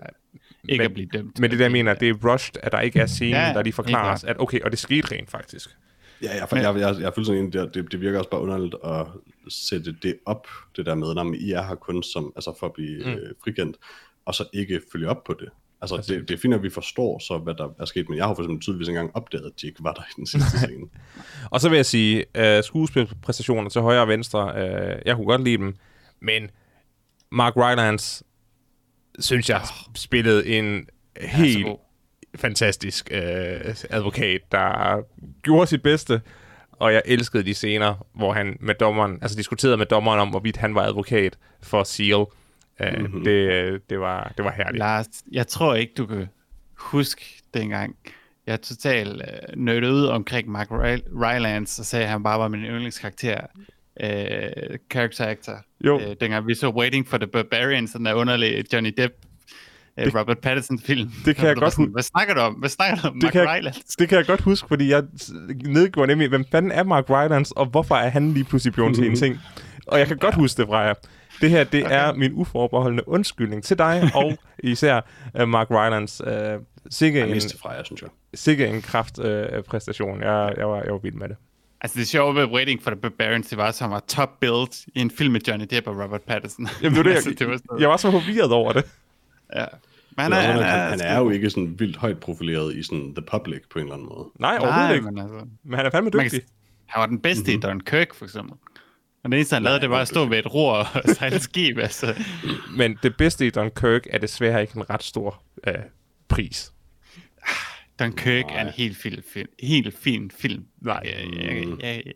ikke 0.69 0.81
Men- 0.81 0.85
at 0.85 0.93
blive 0.93 1.07
dømt. 1.13 1.39
Men 1.39 1.51
det 1.51 1.59
der 1.59 1.65
jeg 1.65 1.71
mener, 1.71 1.93
det 1.93 2.09
er 2.09 2.13
rushed, 2.13 2.55
at 2.63 2.71
der 2.71 2.79
ikke 2.79 2.99
er 2.99 3.05
scenen, 3.05 3.33
Ja, 3.33 3.53
der 3.53 3.63
lige 3.63 3.73
forklarer 3.73 4.25
at 4.27 4.39
okay, 4.39 4.61
og 4.61 4.71
det 4.71 4.79
skete 4.79 5.15
rent 5.15 5.31
faktisk. 5.31 5.69
Ja, 6.21 6.27
jeg, 6.35 6.47
jeg, 6.51 6.63
jeg, 6.63 6.75
jeg, 6.75 6.95
jeg 6.99 7.07
er 7.07 7.11
fuldstændig 7.11 7.41
enig, 7.41 7.73
det, 7.73 7.91
det, 7.91 8.01
virker 8.01 8.17
også 8.17 8.29
bare 8.29 8.41
underligt 8.41 8.75
at 8.83 9.07
sætte 9.49 9.95
det 10.03 10.15
op, 10.25 10.47
det 10.75 10.85
der 10.85 10.95
med, 10.95 11.33
at 11.35 11.41
I 11.41 11.51
er 11.51 11.63
her 11.63 11.75
kun 11.75 12.03
som, 12.03 12.33
altså 12.35 12.55
for 12.59 12.67
at 12.67 12.73
blive 12.73 13.03
mm. 13.05 13.11
øh, 13.11 13.29
frikendt, 13.43 13.77
og 14.25 14.35
så 14.35 14.45
ikke 14.53 14.81
følge 14.91 15.09
op 15.09 15.23
på 15.23 15.35
det. 15.39 15.49
Altså, 15.81 15.97
det, 15.97 16.27
det 16.27 16.31
er 16.35 16.37
fint, 16.37 16.53
at 16.53 16.63
vi 16.63 16.69
forstår 16.69 17.19
så, 17.19 17.37
hvad 17.37 17.53
der 17.53 17.69
er 17.79 17.85
sket, 17.85 18.09
men 18.09 18.17
jeg 18.17 18.25
har 18.25 18.35
for 18.35 18.41
eksempel 18.41 18.61
tydeligvis 18.61 18.87
engang 18.87 19.15
opdaget, 19.15 19.45
at 19.45 19.51
de 19.61 19.67
ikke 19.67 19.83
var 19.83 19.93
der 19.93 20.01
i 20.01 20.13
den 20.15 20.27
sidste 20.27 20.57
scene. 20.59 20.85
Og 21.49 21.61
så 21.61 21.69
vil 21.69 21.75
jeg 21.75 21.85
sige, 21.85 22.25
uh, 22.39 22.63
skuespilpræstationer 22.63 23.69
til 23.69 23.81
højre 23.81 24.01
og 24.01 24.07
venstre, 24.07 24.51
uh, 24.55 25.07
jeg 25.07 25.15
kunne 25.15 25.25
godt 25.25 25.43
lide 25.43 25.57
dem, 25.57 25.75
men 26.19 26.49
Mark 27.31 27.55
Rylance, 27.55 28.23
synes 29.19 29.49
jeg, 29.49 29.61
spillede 29.95 30.47
en 30.47 30.87
helt 31.21 31.65
god. 31.65 31.77
fantastisk 32.35 33.09
uh, 33.13 33.19
advokat, 33.89 34.41
der 34.51 35.01
gjorde 35.43 35.67
sit 35.67 35.81
bedste, 35.81 36.21
og 36.71 36.93
jeg 36.93 37.01
elskede 37.05 37.43
de 37.43 37.53
scener, 37.53 38.07
hvor 38.15 38.33
han 38.33 38.57
med 38.59 38.75
dommeren, 38.75 39.19
altså 39.21 39.37
diskuterede 39.37 39.77
med 39.77 39.85
dommeren 39.85 40.19
om, 40.19 40.29
hvorvidt 40.29 40.57
han 40.57 40.75
var 40.75 40.81
advokat 40.81 41.37
for 41.61 41.83
Seal. 41.83 42.15
Uh, 42.15 42.27
mm-hmm. 42.99 43.23
det, 43.23 43.81
det, 43.89 43.99
var, 43.99 44.33
det 44.37 44.45
var 44.45 44.51
herligt. 44.51 44.77
Lars, 44.77 45.07
jeg 45.31 45.47
tror 45.47 45.75
ikke, 45.75 45.93
du 45.97 46.05
kan 46.05 46.27
huske 46.75 47.41
dengang, 47.53 47.95
jeg 48.49 48.53
er 48.53 48.57
totalt 48.57 49.21
øh, 49.21 49.57
nørdet 49.57 49.89
ud 49.89 50.05
omkring 50.05 50.49
Mark 50.49 50.71
Ry- 50.71 51.23
Rylance, 51.23 51.81
og 51.81 51.85
sagde, 51.85 52.05
at 52.05 52.11
han 52.11 52.23
bare 52.23 52.39
var 52.39 52.47
min 52.47 52.59
yndlingskarakter. 52.59 53.41
Øh, 54.03 54.77
character 54.91 55.25
actor. 55.27 55.53
Jo. 55.85 55.99
Øh, 55.99 56.15
dengang 56.21 56.47
vi 56.47 56.55
så 56.55 56.69
Waiting 56.69 57.07
for 57.07 57.17
the 57.17 57.27
Barbarians, 57.27 57.91
den 57.91 58.05
der 58.05 58.13
underlige 58.13 58.63
Johnny 58.73 58.93
Depp, 58.97 59.13
øh, 59.99 60.05
Det- 60.05 60.15
Robert 60.15 60.39
Pattinson-film. 60.39 61.11
det 61.25 61.35
kan 61.35 61.47
jeg 61.47 61.55
godt 61.55 61.73
sådan, 61.73 61.85
hu- 61.85 61.91
Hvad 61.91 62.03
snakker 62.03 62.33
du 62.33 62.39
om? 62.39 62.53
Hvad 62.53 62.69
snakker 62.69 62.95
du 63.01 63.07
om, 63.07 63.13
Det 63.13 63.23
Mark 63.23 63.31
kan, 63.31 63.41
jeg, 63.41 63.49
Rylance? 63.59 63.81
det 63.99 64.09
kan 64.09 64.17
jeg 64.17 64.25
godt 64.25 64.41
huske, 64.41 64.67
fordi 64.67 64.89
jeg 64.89 65.03
nedgår 65.65 66.05
nemlig, 66.05 66.29
hvem 66.29 66.45
fanden 66.51 66.71
er 66.71 66.83
Mark 66.83 67.09
Rylance, 67.09 67.53
og 67.57 67.65
hvorfor 67.65 67.95
er 67.95 68.09
han 68.09 68.31
lige 68.33 68.43
pludselig 68.43 68.73
blevet 68.73 68.95
til 68.95 69.05
en 69.09 69.15
ting. 69.15 69.39
Og 69.87 69.99
jeg 69.99 70.07
kan 70.07 70.17
godt 70.17 70.35
huske 70.35 70.57
det 70.61 70.67
fra 70.67 70.77
jer. 70.79 70.93
Det 71.41 71.49
her, 71.49 71.63
det 71.63 71.85
okay. 71.85 71.95
er 71.95 72.13
min 72.13 72.31
uforbeholdende 72.33 73.07
undskyldning 73.07 73.63
til 73.63 73.77
dig, 73.77 74.11
og 74.15 74.37
især 74.63 75.01
uh, 75.41 75.47
Mark 75.47 75.67
Rylance. 75.71 76.23
Uh, 76.55 76.63
sikke, 76.89 77.19
Jeg 77.19 77.29
en, 77.29 77.41
fra 77.61 77.71
jer, 77.71 77.83
synes 77.83 78.01
jeg. 78.01 78.09
sikke 78.33 78.67
en 78.67 78.81
kraftpræstation. 78.81 79.57
Uh, 79.59 79.63
præstation. 79.63 80.21
jeg, 80.21 80.53
jeg, 80.57 80.69
var, 80.69 80.81
jeg 80.83 80.91
var 80.93 80.99
vild 80.99 81.13
med 81.13 81.29
det. 81.29 81.35
Altså 81.81 81.99
det 81.99 82.07
sjove 82.07 82.35
ved 82.35 82.45
Waiting 82.45 82.83
for 82.83 82.91
the 82.91 82.99
Barbarians, 82.99 83.47
det 83.47 83.57
var, 83.57 83.75
han 83.79 83.91
var 83.91 83.99
top 84.07 84.39
build 84.39 84.87
i 84.95 84.99
en 84.99 85.11
film 85.11 85.31
med 85.33 85.41
Johnny 85.47 85.65
Depp 85.69 85.87
og 85.87 85.99
Robert 86.03 86.21
Pattinson. 86.21 86.67
Jamen, 86.83 86.97
det 86.97 86.97
var 86.97 87.03
det, 87.03 87.15
altså, 87.15 87.29
jeg, 87.29 87.39
det 87.39 87.47
var 87.49 87.57
sådan, 87.57 87.79
jeg 87.79 87.89
var 87.89 87.97
så 87.97 88.11
forvirret 88.11 88.51
over 88.51 88.73
det. 88.73 88.85
ja. 89.55 89.65
Men 90.17 90.23
han, 90.23 90.33
er, 90.33 90.41
han, 90.41 90.57
er, 90.59 90.89
han 90.89 91.01
er 91.01 91.19
jo 91.19 91.29
ikke 91.29 91.49
sådan 91.49 91.75
vildt 91.79 91.97
højt 91.97 92.19
profileret 92.19 92.75
i 92.75 92.83
sådan 92.83 93.15
the 93.15 93.25
public 93.31 93.61
på 93.71 93.79
en 93.79 93.85
eller 93.85 93.93
anden 93.95 94.07
måde. 94.09 94.27
Nej, 94.39 94.57
overhovedet 94.59 94.87
Nej, 94.87 94.93
ikke. 94.93 95.05
men 95.05 95.17
altså, 95.17 95.45
Men 95.63 95.73
han 95.77 95.85
er 95.85 95.89
fandme 95.89 96.09
man 96.13 96.25
dygtig. 96.25 96.39
kan, 96.41 96.49
han 96.85 96.99
var 96.99 97.05
den 97.05 97.19
bedste 97.19 97.41
Mhm. 97.43 97.51
mm-hmm. 97.51 97.69
i 97.69 97.71
Dunkirk, 97.71 98.13
for 98.13 98.25
eksempel. 98.25 98.53
Og 99.23 99.31
det 99.31 99.37
eneste, 99.37 99.53
han 99.53 99.63
lavede, 99.63 99.81
det 99.81 99.89
var 99.89 100.01
at 100.01 100.07
stå 100.07 100.25
ved 100.25 100.39
et 100.39 100.53
ror 100.53 100.73
og 100.73 100.87
sejle 101.15 101.39
skib. 101.39 101.77
Altså. 101.77 102.15
Men 102.77 102.97
det 103.03 103.17
bedste 103.17 103.47
i 103.47 103.49
Dunkirk 103.49 104.01
er 104.09 104.17
desværre 104.17 104.61
ikke 104.61 104.73
en 104.77 104.89
ret 104.89 105.03
stor 105.03 105.43
uh, 105.67 105.73
pris. 106.29 106.71
Dunkirk 107.99 108.45
Nej. 108.45 108.57
er 108.57 108.61
en 108.67 108.73
helt 108.75 108.97
fin 108.97 109.23
film. 109.27 109.47
Helt 109.63 109.97
fin 109.99 110.31
film. 110.39 110.63
Nej. 110.81 111.01
Jeg, 111.05 111.13
jeg, 111.33 111.43
jeg, 111.43 111.67
jeg, 111.81 112.03
jeg, 112.05 112.13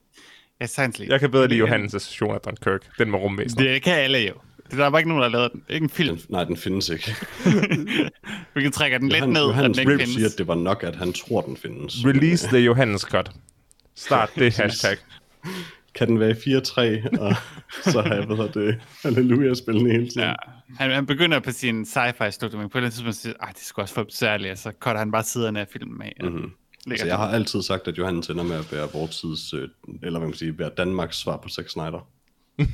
jeg 0.78 0.92
lide. 1.00 1.12
Jeg 1.12 1.20
kan 1.20 1.32
bedre 1.32 1.48
lide 1.48 1.64
Johannes' 1.64 1.94
version 1.94 2.34
af 2.36 2.40
Dunkirk. 2.42 2.82
Den 3.00 3.12
med 3.12 3.20
rumvæsener. 3.20 3.64
Det 3.64 3.82
kan 3.82 3.94
alle 3.94 4.18
jo. 4.18 4.34
Det 4.70 4.78
der 4.78 4.88
var 4.88 4.98
ikke 4.98 5.10
nogen, 5.10 5.24
der 5.24 5.30
lavede 5.30 5.50
den. 5.50 5.60
Det 5.60 5.70
er 5.70 5.74
ikke 5.74 5.84
en 5.84 5.90
film. 5.90 6.18
Den, 6.18 6.26
nej, 6.30 6.44
den 6.44 6.58
findes 6.58 6.90
ikke. 6.90 7.16
Vi 8.56 8.62
kan 8.62 8.72
trække 8.72 9.00
den 9.00 9.10
lidt 9.10 9.20
Johan, 9.20 9.30
ned, 9.30 9.42
at 9.42 9.48
Johannes 9.48 9.78
den 9.78 9.92
ikke 9.92 10.04
Rip 10.04 10.10
siger, 10.10 10.28
at 10.28 10.38
det 10.38 10.48
var 10.48 10.56
nok, 10.56 10.84
at 10.84 10.96
han 10.96 11.14
tror, 11.14 11.42
den 11.42 11.58
findes. 11.58 12.06
Release 12.06 12.48
the 12.48 12.58
Johannes 12.58 13.02
cut. 13.02 13.32
Start 13.96 14.30
det 14.40 14.58
hashtag. 14.58 14.98
kan 15.96 16.08
den 16.08 16.20
være 16.20 16.30
i 16.30 16.34
4-3, 16.34 17.20
og 17.20 17.36
så 17.92 18.02
har 18.02 18.16
jeg 18.16 18.30
været 18.30 18.54
det 18.54 18.82
halleluja-spillende 19.04 19.92
hele 19.92 20.10
tiden. 20.10 20.22
Ja. 20.28 20.34
Han, 20.78 20.92
han 20.92 21.06
begynder 21.06 21.40
på 21.40 21.52
sin 21.52 21.84
sci-fi 21.84 22.30
studie, 22.30 22.58
men 22.60 22.70
på 22.70 22.78
et 22.78 22.80
eller 22.80 22.86
andet 22.88 22.94
tidspunkt 22.94 23.16
siger 23.16 23.34
han, 23.42 23.54
det 23.54 23.62
sgu 23.64 23.82
også 23.82 23.94
for 23.94 24.04
besværligt, 24.04 24.52
og 24.52 24.58
så 24.58 24.72
cutter 24.80 25.00
han 25.00 25.12
bare 25.12 25.24
siderne 25.24 25.60
af 25.60 25.68
filmen 25.68 26.02
af. 26.02 26.14
Ja. 26.22 26.30
Mm-hmm. 26.30 26.52
Ligger 26.86 27.04
Så 27.04 27.08
jeg 27.08 27.18
har 27.18 27.28
altid 27.28 27.62
sagt, 27.62 27.88
at 27.88 27.98
Johannes 27.98 28.30
ender 28.30 28.44
med 28.44 28.56
at 28.56 28.72
være 28.72 28.88
vores 28.94 29.20
tids, 29.22 29.54
øh, 29.54 29.70
eller 30.04 30.20
hvad 30.20 30.28
man 30.30 30.38
sige, 30.38 30.60
være 30.60 30.72
Danmarks 30.78 31.18
svar 31.18 31.38
på 31.38 31.50
Zack 31.50 31.70
Snyder. 31.70 32.08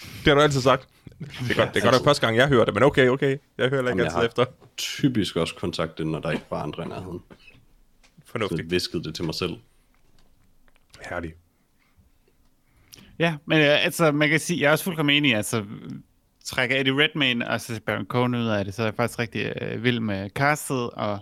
Det 0.00 0.26
har 0.26 0.34
du 0.34 0.40
altid 0.40 0.60
sagt. 0.60 0.88
Det 1.18 1.50
er 1.50 1.54
godt, 1.54 1.74
det 1.74 1.80
er 1.80 1.84
godt 1.84 1.94
at 1.94 2.04
første 2.04 2.26
gang, 2.26 2.36
jeg 2.36 2.48
hører 2.48 2.64
det, 2.64 2.74
men 2.74 2.82
okay, 2.82 3.08
okay. 3.08 3.36
Jeg 3.58 3.68
hører 3.68 3.90
ikke 3.90 4.02
altid 4.02 4.16
har- 4.16 4.24
efter. 4.24 4.44
Typisk 4.76 5.36
også 5.36 5.54
kontakte, 5.54 6.04
når 6.04 6.20
der 6.20 6.30
ikke 6.30 6.44
var 6.50 6.62
andre 6.62 6.84
i 6.84 6.88
nærheden. 6.88 7.20
Så 7.28 8.32
Fornuftigt. 8.32 8.60
jeg 8.60 8.70
viskede 8.70 9.04
det 9.04 9.14
til 9.14 9.24
mig 9.24 9.34
selv. 9.34 9.52
Herligt. 11.10 11.34
Ja, 13.18 13.36
men 13.46 13.58
øh, 13.58 13.84
altså, 13.84 14.12
man 14.12 14.28
kan 14.28 14.40
sige, 14.40 14.60
jeg 14.60 14.66
er 14.68 14.72
også 14.72 14.84
fuldkommen 14.84 15.16
enig, 15.16 15.34
altså, 15.36 15.64
trækker 16.44 16.80
Eddie 16.80 17.02
Redmayne 17.02 17.48
og 17.50 17.60
så 17.60 17.80
Baron 17.86 18.04
Cohen 18.04 18.34
ud 18.34 18.46
af 18.46 18.64
det, 18.64 18.74
så 18.74 18.82
er 18.82 18.86
jeg 18.86 18.94
faktisk 18.94 19.18
rigtig 19.18 19.52
øh, 19.62 19.82
vild 19.84 20.00
med 20.00 20.30
castet 20.30 20.90
og, 20.90 21.18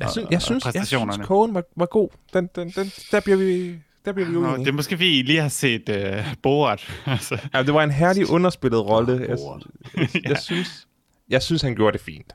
Jeg, 0.00 0.10
synes, 0.10 0.24
og- 0.26 0.30
jeg, 0.32 0.36
og 0.36 0.42
synes, 0.42 0.64
jeg 0.64 0.72
synes, 0.72 0.82
præstationerne. 0.82 1.24
Cohen 1.24 1.54
var, 1.54 1.62
var 1.76 1.86
god. 1.86 2.08
Den, 2.32 2.48
den, 2.56 2.70
den, 2.70 2.92
der 3.10 3.20
bliver 3.20 3.36
vi, 3.36 3.78
der 4.04 4.12
bliver 4.12 4.26
vi 4.28 4.32
Nå, 4.34 4.40
uenige. 4.40 4.58
det 4.64 4.68
er 4.68 4.72
måske 4.72 4.96
fordi, 4.96 5.18
I 5.18 5.22
lige 5.22 5.40
har 5.40 5.48
set 5.48 5.88
øh, 5.88 6.34
Borat. 6.42 6.90
altså, 7.06 7.38
Ja, 7.54 7.62
det 7.62 7.74
var 7.74 7.82
en 7.82 7.90
herlig 7.90 8.30
underspillet 8.30 8.86
rolle. 8.86 9.12
Jeg, 9.28 9.36
Borat. 9.38 9.62
jeg, 9.96 10.08
jeg, 10.28 10.38
synes, 10.38 10.88
jeg 11.28 11.42
synes, 11.42 11.62
han 11.62 11.74
gjorde 11.74 11.92
det 11.92 12.04
fint. 12.04 12.32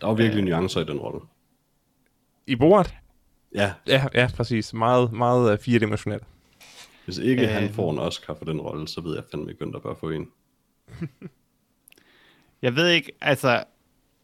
Der 0.00 0.06
var 0.06 0.14
virkelig 0.14 0.44
nuancer 0.44 0.80
i 0.80 0.84
den 0.84 0.98
rolle. 0.98 1.20
I 2.46 2.56
Borat? 2.56 2.94
Ja, 3.54 3.72
Ja, 3.86 4.04
ja 4.14 4.28
præcis. 4.36 4.74
Meget, 4.74 5.12
meget 5.12 5.52
uh, 5.52 5.58
firedimensionelt. 5.64 6.22
Hvis 7.04 7.18
ikke 7.18 7.42
Øh. 7.42 7.48
han 7.48 7.70
får 7.70 7.92
en 7.92 7.98
Oscar 7.98 8.34
for 8.34 8.44
den 8.44 8.60
rolle, 8.60 8.88
så 8.88 9.00
ved 9.00 9.14
jeg 9.14 9.24
fandme 9.30 9.50
ikke, 9.50 9.58
hvem 9.58 9.72
der 9.72 9.80
bør 9.80 9.94
få 9.94 10.10
en. 10.10 10.28
jeg 12.62 12.76
ved 12.76 12.88
ikke, 12.88 13.12
altså, 13.20 13.64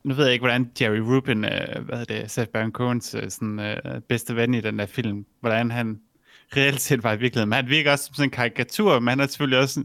nu 0.05 0.15
ved 0.15 0.25
jeg 0.25 0.33
ikke, 0.33 0.43
hvordan 0.43 0.71
Jerry 0.81 0.99
Rubin, 0.99 1.45
øh, 1.45 1.85
hvad 1.85 1.99
hedder 1.99 2.21
det, 2.21 2.31
Seth 2.31 2.51
Baron 2.51 2.73
Cohens 2.73 3.15
øh, 3.15 3.31
sådan, 3.31 3.59
øh, 3.59 4.01
bedste 4.09 4.37
ven 4.37 4.55
i 4.55 4.61
den 4.61 4.79
der 4.79 4.87
film, 4.87 5.27
hvordan 5.41 5.71
han 5.71 6.01
reelt 6.57 6.81
set 6.81 7.03
var 7.03 7.13
i 7.13 7.19
virkeligheden. 7.19 7.49
Men 7.49 7.57
han 7.57 7.69
virker 7.69 7.93
også 7.93 8.05
som 8.05 8.15
sådan 8.15 8.27
en 8.27 8.31
karikatur, 8.31 9.01
men 9.01 9.09
han 9.09 9.21
er 9.21 9.27
selvfølgelig 9.27 9.59
også 9.59 9.85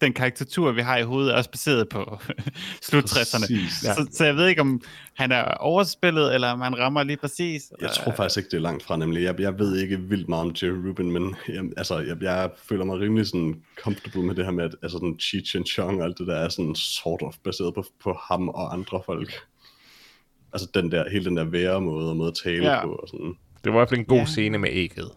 den 0.00 0.12
karikatur, 0.12 0.72
vi 0.72 0.80
har 0.80 0.96
i 0.96 1.02
hovedet, 1.02 1.32
er 1.32 1.36
også 1.36 1.50
baseret 1.50 1.88
på 1.88 2.18
slut 2.88 3.04
60'erne. 3.04 3.40
Præcis. 3.40 3.84
Ja. 3.84 3.94
Så, 3.94 4.08
så 4.12 4.24
jeg 4.24 4.36
ved 4.36 4.46
ikke, 4.46 4.60
om 4.60 4.80
han 5.14 5.32
er 5.32 5.44
overspillet, 5.44 6.34
eller 6.34 6.48
om 6.48 6.60
han 6.60 6.78
rammer 6.78 7.02
lige 7.02 7.16
præcis. 7.16 7.62
Jeg 7.80 7.90
tror 7.90 8.12
faktisk 8.12 8.36
ikke, 8.38 8.50
det 8.50 8.56
er 8.56 8.60
langt 8.60 8.82
fra, 8.82 8.96
nemlig. 8.96 9.22
Jeg, 9.22 9.40
jeg 9.40 9.58
ved 9.58 9.78
ikke 9.78 10.00
vildt 10.00 10.28
meget 10.28 10.44
om 10.44 10.54
Jerry 10.62 10.88
Rubin, 10.88 11.10
men 11.12 11.36
jeg, 11.48 11.64
altså, 11.76 11.98
jeg, 11.98 12.16
jeg 12.22 12.50
føler 12.68 12.84
mig 12.84 13.00
rimelig 13.00 13.26
sådan 13.26 13.62
comfortable 13.82 14.22
med 14.22 14.34
det 14.34 14.44
her 14.44 14.52
med, 14.52 14.64
at 14.64 14.74
altså, 14.82 14.98
sådan 14.98 15.16
Cheech 15.20 15.56
and 15.56 15.66
Chong 15.66 16.00
og 16.00 16.04
alt 16.06 16.18
det 16.18 16.26
der 16.26 16.36
er 16.36 16.48
sådan 16.48 16.74
sort 16.74 17.22
of 17.22 17.34
baseret 17.44 17.74
på, 17.74 17.84
på 18.02 18.18
ham 18.28 18.48
og 18.48 18.72
andre 18.72 19.02
folk. 19.06 19.34
Altså 20.52 20.68
den 20.74 20.90
der, 20.92 21.10
hele 21.10 21.24
den 21.24 21.36
der 21.36 21.44
væremåde 21.44 22.10
og 22.10 22.16
måde 22.16 22.28
at 22.28 22.34
tale 22.44 22.72
Ja. 22.72 22.84
på 22.84 22.92
og 22.92 23.08
sådan. 23.08 23.34
Det 23.64 23.72
var 23.72 23.78
i 23.78 23.80
hvert 23.80 23.88
fald 23.88 24.00
en 24.00 24.06
god 24.06 24.18
Ja. 24.18 24.24
scene 24.24 24.58
med 24.58 24.68
ægget. 24.72 25.10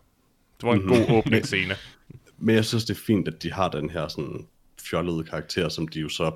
Det 0.62 0.68
var 0.70 0.74
en 0.74 0.82
god 0.88 1.18
åbningsscene. 1.18 1.76
Men 2.46 2.56
jeg 2.56 2.66
synes, 2.66 2.86
det 2.86 2.94
er 2.98 3.02
fint, 3.08 3.28
at 3.28 3.44
de 3.44 3.52
har 3.54 3.68
den 3.70 3.90
her 3.90 4.08
sådan 4.08 4.46
fjollede 4.90 5.24
karakter, 5.24 5.70
som 5.70 5.88
de 5.88 6.00
jo 6.00 6.10
så 6.10 6.32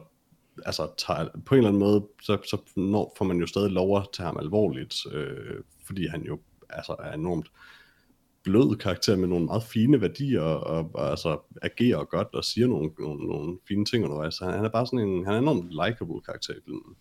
altså, 0.66 0.88
tager, 0.98 1.28
på 1.46 1.56
en 1.56 1.58
eller 1.58 1.70
anden 1.70 1.80
måde, 1.80 2.08
så, 2.22 2.38
så 2.50 2.58
når, 2.76 3.16
får 3.18 3.26
man 3.26 3.38
jo 3.38 3.46
stadig 3.46 3.72
lov 3.72 3.98
at 3.98 4.08
tage 4.14 4.28
ham 4.28 4.38
alvorligt, 4.38 4.96
øh, 5.12 5.64
fordi 5.86 6.08
han 6.08 6.24
jo 6.24 6.40
altså, 6.70 6.96
er 7.00 7.14
enormt 7.14 7.48
blød 8.44 8.78
karakter 8.78 9.16
med 9.16 9.28
nogle 9.28 9.46
meget 9.46 9.64
fine 9.64 10.02
værdier, 10.02 10.42
og, 10.42 10.92
og 10.94 11.10
altså, 11.10 11.40
agerer 11.62 12.04
godt 12.04 12.28
og 12.34 12.44
siger 12.44 12.68
nogle, 12.68 12.92
nogle, 13.00 13.28
nogle 13.28 13.58
fine 13.68 13.86
ting 13.86 14.06
undervejs. 14.06 14.34
Så 14.34 14.46
han 14.46 14.66
er 14.66 14.70
bare 14.70 14.86
sådan 14.86 15.00
en, 15.00 15.26
han 15.26 15.34
er 15.34 15.38
en 15.38 15.44
enormt 15.44 15.70
likable 15.70 16.22
karakter 16.22 16.54
i 16.54 16.60
filmen. 16.66 16.96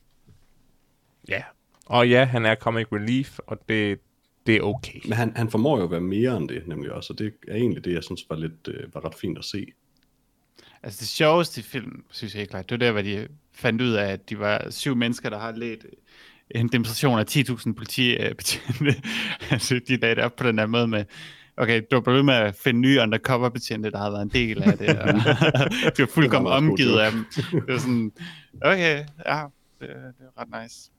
Ja. 1.28 1.42
Og 1.86 2.08
ja, 2.08 2.24
han 2.24 2.46
er 2.46 2.54
comic 2.54 2.86
relief, 2.92 3.38
og 3.46 3.58
det, 3.68 4.00
det 4.46 4.56
er 4.56 4.62
okay. 4.62 5.00
Men 5.04 5.12
han, 5.12 5.36
han 5.36 5.50
formår 5.50 5.78
jo 5.78 5.84
at 5.84 5.90
være 5.90 6.00
mere 6.00 6.36
end 6.36 6.48
det, 6.48 6.66
nemlig 6.66 6.92
også, 6.92 7.12
og 7.12 7.18
det 7.18 7.34
er 7.48 7.54
egentlig 7.54 7.84
det, 7.84 7.92
jeg 7.92 8.04
synes 8.04 8.30
var, 8.30 8.36
lidt, 8.36 8.68
øh, 8.68 8.94
var 8.94 9.04
ret 9.04 9.14
fint 9.14 9.38
at 9.38 9.44
se. 9.44 9.66
Altså 10.86 11.00
det 11.00 11.08
sjoveste 11.08 11.60
i 11.60 11.64
filmen, 11.64 12.02
synes 12.10 12.34
jeg 12.34 12.40
helt 12.40 12.50
klart, 12.50 12.70
det 12.70 12.80
var 12.80 12.86
der, 12.86 12.92
hvor 12.92 13.02
de 13.02 13.28
fandt 13.54 13.82
ud 13.82 13.92
af, 13.92 14.12
at 14.12 14.30
de 14.30 14.38
var 14.38 14.66
syv 14.70 14.96
mennesker, 14.96 15.30
der 15.30 15.38
har 15.38 15.52
ledt 15.52 15.86
en 16.50 16.68
demonstration 16.68 17.18
af 17.18 17.24
10.000 17.30 17.72
politibetjente. 17.72 19.02
altså 19.50 19.80
de 19.88 19.96
lagde 19.96 20.14
det 20.14 20.24
op 20.24 20.36
på 20.36 20.44
den 20.46 20.58
der 20.58 20.66
måde 20.66 20.88
med, 20.88 21.04
okay, 21.56 21.82
du 21.90 21.96
var 21.96 22.00
blevet 22.00 22.24
med 22.24 22.34
at 22.34 22.54
finde 22.54 22.80
nye 22.80 23.00
undercover-betjente, 23.00 23.90
der 23.90 23.98
havde 23.98 24.12
været 24.12 24.22
en 24.22 24.28
del 24.28 24.62
af 24.62 24.78
det, 24.78 24.98
og 24.98 25.14
de 25.96 26.02
var 26.02 26.08
fuldkommen 26.14 26.52
omgivet 26.52 26.98
af 26.98 27.12
dem. 27.12 27.24
Det 27.36 27.68
var 27.68 27.78
sådan, 27.78 28.12
okay, 28.62 29.04
ja, 29.26 29.42
det, 29.80 29.88
det 29.88 30.26
er 30.26 30.40
ret 30.40 30.62
nice. 30.62 30.90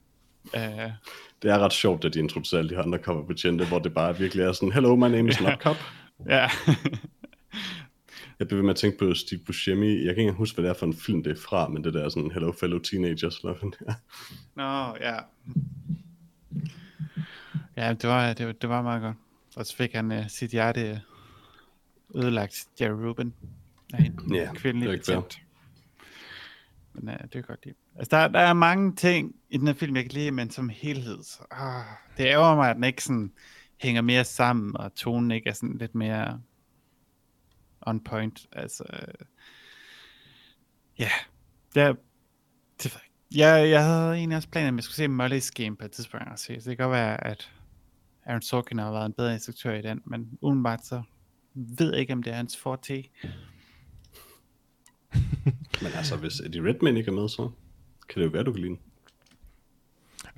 Uh, 0.53 0.91
Det 1.41 1.51
er 1.51 1.59
ret 1.59 1.73
sjovt, 1.73 2.05
at 2.05 2.13
de 2.13 2.19
introducerer 2.19 2.59
alle 2.59 2.69
de 2.69 2.75
her 2.75 2.83
undercover 2.83 3.27
betjente, 3.27 3.65
hvor 3.65 3.79
det 3.79 3.93
bare 3.93 4.17
virkelig 4.17 4.43
er 4.43 4.51
sådan, 4.51 4.71
hello, 4.71 4.95
my 4.95 5.07
name 5.07 5.29
is 5.29 5.41
not 5.41 5.59
cop. 5.63 5.77
ja, 6.29 6.49
Jeg 8.39 8.47
blev 8.47 8.57
ved 8.57 8.63
med 8.63 8.73
at 8.73 8.75
tænke 8.75 8.97
på 8.97 9.13
Steve 9.13 9.41
Buscemi. 9.45 9.87
Jeg 9.87 10.01
kan 10.01 10.09
ikke 10.09 10.21
engang 10.21 10.37
huske, 10.37 10.55
hvad 10.55 10.63
det 10.63 10.75
er 10.75 10.79
for 10.79 10.85
en 10.85 10.93
film, 10.93 11.23
det 11.23 11.31
er 11.31 11.41
fra, 11.41 11.67
men 11.67 11.83
det 11.83 11.93
der 11.93 12.05
er 12.05 12.09
sådan, 12.09 12.31
hello 12.31 12.51
fellow 12.51 12.79
teenagers. 12.79 13.37
Eller 13.37 13.53
hvad 13.53 13.71
det. 13.71 13.95
Nå, 14.55 14.95
ja. 15.01 15.17
Ja, 17.77 17.93
det 17.93 18.09
var, 18.09 18.33
det, 18.33 18.45
var, 18.45 18.51
det 18.51 18.69
var 18.69 18.81
meget 18.81 19.01
godt. 19.01 19.15
Og 19.55 19.65
så 19.65 19.75
fik 19.75 19.93
han 19.93 20.11
uh, 20.11 20.27
sit 20.27 20.51
hjerte 20.51 21.01
ødelagt, 22.15 22.67
Jerry 22.81 23.05
Rubin, 23.05 23.33
af 23.93 23.99
en 23.99 24.35
Ja, 24.35 24.53
kvindelig 24.53 24.89
det 24.89 25.09
er 25.09 25.17
ikke. 25.17 25.41
Men 26.93 27.07
uh, 27.07 27.15
det 27.33 27.35
er 27.35 27.41
godt 27.41 27.65
lide. 27.65 27.75
Altså, 27.95 28.17
der, 28.17 28.27
der 28.27 28.39
er 28.39 28.53
mange 28.53 28.95
ting 28.95 29.35
i 29.49 29.57
den 29.57 29.67
her 29.67 29.73
film, 29.73 29.95
jeg 29.95 30.03
kan 30.03 30.11
lide, 30.11 30.31
men 30.31 30.49
som 30.49 30.69
helhed, 30.69 31.23
så, 31.23 31.39
ah, 31.51 31.83
det 32.17 32.25
ærger 32.25 32.55
mig, 32.55 32.69
at 32.69 32.75
den 32.75 32.83
ikke 32.83 33.03
sådan 33.03 33.31
hænger 33.77 34.01
mere 34.01 34.23
sammen, 34.23 34.77
og 34.77 34.95
tonen 34.95 35.31
ikke 35.31 35.49
er 35.49 35.53
sådan 35.53 35.77
lidt 35.77 35.95
mere 35.95 36.41
on 37.87 37.99
point. 37.99 38.47
Altså, 38.51 38.83
øh, 38.93 39.25
ja, 40.99 41.09
det, 41.75 41.97
det 42.83 42.97
jeg 43.35 43.61
jeg, 43.61 43.69
jeg 43.69 43.85
havde 43.85 44.13
egentlig 44.13 44.35
også 44.37 44.49
planer, 44.49 44.67
at 44.67 44.75
jeg 44.75 44.83
skulle 44.83 44.95
se 44.95 45.05
Molly's 45.05 45.63
Game 45.63 45.77
på 45.77 45.85
et 45.85 45.91
tidspunkt 45.91 46.27
og 46.31 46.39
se, 46.39 46.61
så 46.61 46.69
det 46.69 46.77
kan 46.77 46.85
godt 46.85 46.95
være, 46.95 47.27
at 47.27 47.51
Aaron 48.25 48.41
Sorkin 48.41 48.79
har 48.79 48.91
været 48.91 49.05
en 49.05 49.13
bedre 49.13 49.33
instruktør 49.33 49.73
i 49.73 49.81
den, 49.81 50.01
men 50.05 50.37
udenbart 50.41 50.85
så 50.85 51.01
ved 51.53 51.91
jeg 51.91 51.99
ikke, 51.99 52.13
om 52.13 52.23
det 52.23 52.33
er 52.33 52.37
hans 52.37 52.57
forte. 52.57 52.93
Men 55.81 55.91
altså, 55.95 56.17
hvis 56.17 56.39
Eddie 56.39 56.69
Redmayne 56.69 56.99
ikke 56.99 57.11
er 57.11 57.15
med, 57.15 57.29
så 57.29 57.49
kan 58.09 58.21
det 58.21 58.27
jo 58.27 58.31
være, 58.31 58.43
du 58.43 58.51
kan 58.51 58.61
lide. 58.61 58.77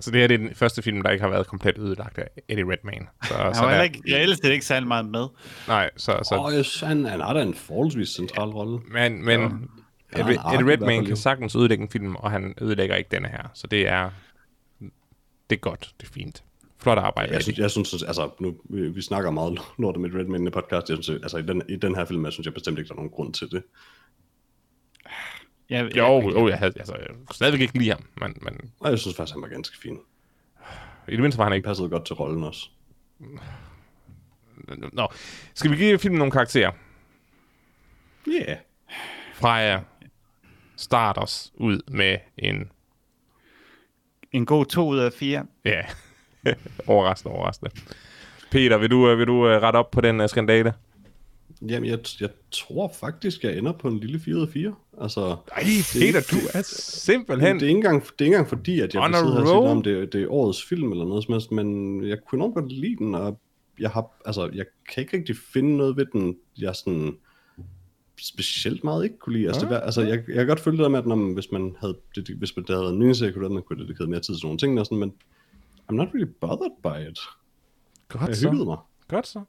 Så 0.01 0.11
det 0.11 0.19
her 0.19 0.27
det 0.27 0.33
er 0.33 0.37
den 0.37 0.55
første 0.55 0.81
film, 0.81 1.01
der 1.01 1.09
ikke 1.09 1.23
har 1.23 1.29
været 1.29 1.47
komplet 1.47 1.77
ødelagt 1.77 2.17
af 2.17 2.27
Eddie 2.47 2.71
Redmayne. 2.71 3.05
Så, 3.27 3.33
Han 3.33 3.55
så 3.55 3.61
var 3.61 3.73
der, 3.73 3.81
ikke, 3.81 4.01
jeg 4.07 4.21
ellers 4.21 4.39
ikke 4.39 4.65
særlig 4.65 4.87
meget 4.87 5.05
med. 5.05 5.27
Nej, 5.67 5.89
så, 5.97 6.19
så 6.23 6.35
Åh, 6.35 6.45
oh, 6.45 6.53
yes, 6.53 6.79
han, 6.79 7.05
han 7.05 7.19
har 7.19 7.33
da 7.33 7.41
en 7.41 7.53
forholdsvis 7.53 8.09
central 8.09 8.49
rolle. 8.49 8.79
Men, 8.91 9.25
men 9.25 9.69
Ja. 10.17 10.19
Eddie, 10.21 10.39
Eddie 10.53 10.73
Redmayne 10.73 11.05
kan 11.05 11.17
sagtens 11.17 11.55
ødelægge 11.55 11.81
en 11.81 11.89
film, 11.89 12.15
og 12.15 12.31
han 12.31 12.53
ødelægger 12.61 12.95
ikke 12.95 13.07
denne 13.11 13.27
her. 13.27 13.51
Så 13.53 13.67
det 13.67 13.87
er, 13.87 14.09
det 15.49 15.55
er 15.55 15.59
godt, 15.59 15.93
det 16.01 16.07
er 16.07 16.11
fint. 16.11 16.43
Flot 16.81 16.97
arbejde, 16.97 17.33
Jeg 17.33 17.43
synes, 17.43 17.59
jeg 17.59 17.71
synes 17.71 18.03
altså, 18.03 18.29
nu, 18.39 18.55
vi, 18.69 18.89
vi 18.89 19.01
snakker 19.01 19.31
meget 19.31 19.59
lort 19.77 19.95
om 19.95 20.05
Eddie 20.05 20.19
Redmayne 20.19 20.47
i 20.47 20.49
podcast. 20.49 20.89
Jeg 20.89 20.97
synes, 21.01 21.21
altså, 21.23 21.37
i 21.37 21.41
den, 21.41 21.61
i 21.69 21.75
den 21.75 21.95
her 21.95 22.05
film, 22.05 22.25
jeg 22.25 22.33
synes 22.33 22.45
jeg 22.45 22.53
bestemt 22.53 22.77
ikke, 22.79 22.87
der 22.87 22.93
er 22.93 22.95
nogen 22.95 23.11
grund 23.11 23.33
til 23.33 23.51
det. 23.51 23.63
Jeg, 25.69 25.97
Jo, 25.97 26.21
jeg, 26.21 26.31
jo, 26.35 26.47
jeg, 26.47 26.57
havde, 26.57 26.73
altså, 26.79 26.95
jeg 26.95 27.07
kunne 27.25 27.35
stadigvæk 27.35 27.61
ikke 27.61 27.77
lide 27.77 27.89
ham, 27.89 28.03
men, 28.21 28.37
men 28.41 28.71
Og 28.79 28.89
jeg 28.91 28.99
synes 28.99 29.17
faktisk, 29.17 29.33
han 29.35 29.41
var 29.41 29.47
ganske 29.47 29.77
fin. 29.77 29.99
i 31.07 31.11
det 31.11 31.19
mindste 31.19 31.37
var 31.37 31.43
han 31.43 31.53
ikke. 31.53 31.65
passede 31.65 31.89
godt 31.89 32.05
til 32.05 32.15
rollen 32.15 32.43
også. 32.43 32.69
Nå, 34.93 35.07
skal 35.53 35.71
vi 35.71 35.75
give 35.75 35.99
filmen 35.99 36.17
nogle 36.17 36.31
karakterer? 36.31 36.71
Ja. 38.27 38.31
Yeah. 38.31 38.57
Freja 39.33 39.79
starter 40.77 41.21
os 41.21 41.51
ud 41.55 41.81
med 41.87 42.17
en, 42.37 42.71
En 44.31 44.45
god 44.45 44.65
to 44.65 44.87
ud 44.87 44.97
af 44.99 45.13
fire. 45.13 45.45
ja, 45.65 45.81
overraskende, 46.87 47.35
overraskende. 47.35 47.71
Peter, 48.51 48.77
vil 48.77 48.91
du, 48.91 49.09
øh, 49.09 49.19
vil 49.19 49.27
du 49.27 49.47
øh, 49.47 49.61
rette 49.61 49.77
op 49.77 49.91
på 49.91 50.01
den 50.01 50.21
uh, 50.21 50.27
skandale? 50.27 50.73
Jamen, 51.61 51.89
jeg, 51.89 51.99
jeg 52.19 52.29
tror 52.51 52.91
faktisk, 52.99 53.43
jeg 53.43 53.57
ender 53.57 53.71
på 53.71 53.87
en 53.87 53.99
lille 53.99 54.19
4 54.19 54.35
ud 54.35 54.41
af 54.41 54.49
4. 54.49 54.75
Altså, 55.01 55.21
Ej, 55.51 55.63
Peter, 55.93 56.21
du 56.31 56.35
er 56.53 56.61
simpelthen... 56.63 57.55
det 57.55 57.63
er, 57.63 57.67
ikke 57.67 57.77
engang, 57.77 58.01
det 58.03 58.09
er 58.09 58.25
ikke 58.25 58.35
engang 58.35 58.49
fordi, 58.49 58.79
at 58.79 58.93
jeg 58.93 59.01
vil 59.01 59.15
sidde 59.15 59.31
her 59.33 59.39
og 59.41 59.47
sige, 59.47 59.57
om 59.57 59.81
det, 59.83 60.13
det 60.13 60.23
er 60.23 60.27
årets 60.31 60.63
film 60.63 60.91
eller 60.91 61.05
noget 61.05 61.23
som 61.23 61.33
helst, 61.33 61.51
men 61.51 62.03
jeg 62.07 62.17
kunne 62.27 62.39
nok 62.39 62.53
godt 62.53 62.71
lide 62.71 62.95
den, 62.95 63.15
og 63.15 63.39
jeg, 63.79 63.89
har, 63.89 64.21
altså, 64.25 64.49
jeg 64.53 64.65
kan 64.89 65.01
ikke 65.01 65.17
rigtig 65.17 65.35
finde 65.53 65.77
noget 65.77 65.97
ved 65.97 66.05
den, 66.13 66.37
jeg 66.57 66.75
sådan 66.75 67.17
specielt 68.21 68.83
meget 68.83 69.03
ikke 69.03 69.17
kunne 69.17 69.33
lide. 69.33 69.47
Altså, 69.47 69.61
det 69.61 69.69
var, 69.69 69.79
altså 69.79 70.01
jeg, 70.01 70.23
jeg 70.27 70.35
kan 70.35 70.47
godt 70.47 70.59
følge 70.59 70.77
det 70.77 70.83
der 70.83 70.89
med, 70.89 70.99
at 70.99 71.05
når 71.05 71.33
hvis 71.33 71.51
man 71.51 71.75
havde, 71.79 71.97
det, 72.15 72.35
hvis 72.37 72.55
man, 72.55 72.65
det 72.65 72.69
havde 72.69 72.81
været 72.83 72.93
en 72.93 72.99
miniserie, 72.99 73.33
kunne 73.33 73.49
man 73.49 73.63
kunne 73.63 73.83
dedikeret 73.83 74.09
mere 74.09 74.19
tid 74.19 74.35
til 74.35 74.45
nogle 74.45 74.57
ting, 74.57 74.79
og 74.79 74.85
sådan, 74.85 74.97
men 74.97 75.13
I'm 75.91 75.95
not 75.95 76.07
really 76.13 76.31
bothered 76.41 76.71
by 76.83 77.09
it. 77.11 77.19
Godt 78.07 78.27
Jeg 78.27 78.35
så. 78.35 78.51
mig. 78.51 78.77
Godt 79.07 79.27
så. 79.27 79.41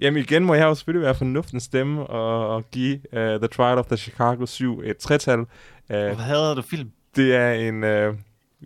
Jamen 0.00 0.22
igen 0.22 0.44
må 0.44 0.54
jeg 0.54 0.64
jo 0.64 0.74
selvfølgelig 0.74 1.04
være 1.04 1.14
fornuftens 1.14 1.62
stemme 1.62 2.06
og, 2.06 2.54
og 2.54 2.70
give 2.70 2.96
uh, 2.96 3.18
The 3.18 3.46
Trial 3.46 3.78
of 3.78 3.86
the 3.86 3.96
Chicago 3.96 4.46
7 4.46 4.80
et 4.84 4.96
tretal. 4.96 5.38
Uh, 5.38 5.46
Hvad 5.86 6.14
havde 6.14 6.56
du 6.56 6.62
film? 6.62 6.92
det 7.16 7.34
er 7.34 7.52
en... 7.52 7.74
Uh, 7.74 8.18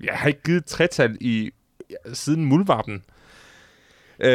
jeg 0.05 0.18
har 0.18 0.29
ikke 0.29 0.43
givet 0.43 0.59
et 0.59 0.64
tretal 0.66 1.16
i 1.20 1.51
ja, 1.91 2.14
siden 2.14 2.45
Muldvarpen. 2.45 3.05
Uh, 4.18 4.27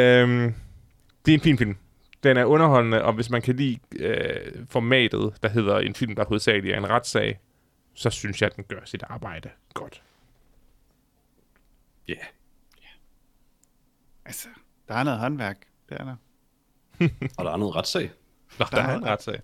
det 1.24 1.28
er 1.28 1.34
en 1.34 1.40
fin 1.40 1.58
film. 1.58 1.76
Den 2.22 2.36
er 2.36 2.44
underholdende, 2.44 3.04
og 3.04 3.12
hvis 3.12 3.30
man 3.30 3.42
kan 3.42 3.56
lide 3.56 3.78
uh, 3.94 4.66
formatet, 4.68 5.34
der 5.42 5.48
hedder 5.48 5.78
en 5.78 5.94
film, 5.94 6.14
der 6.14 6.24
hovedsageligt 6.24 6.74
er 6.74 6.78
en 6.78 6.90
retssag, 6.90 7.40
så 7.94 8.10
synes 8.10 8.42
jeg, 8.42 8.50
at 8.50 8.56
den 8.56 8.64
gør 8.64 8.80
sit 8.84 9.02
arbejde 9.02 9.50
godt. 9.74 10.02
Ja. 12.08 12.12
Yeah. 12.12 12.24
Altså, 14.24 14.48
der 14.88 14.94
er 14.94 15.02
noget 15.02 15.18
håndværk. 15.18 15.66
Det 15.88 16.00
er 16.00 16.04
der. 16.04 16.16
Og 17.38 17.44
der 17.44 17.50
er 17.52 17.56
noget 17.56 17.76
retssag. 17.76 18.10
Nå, 18.58 18.64
der, 18.70 18.76
Der 18.76 18.82
er 18.82 18.96
en 18.96 19.04
retssag. 19.06 19.40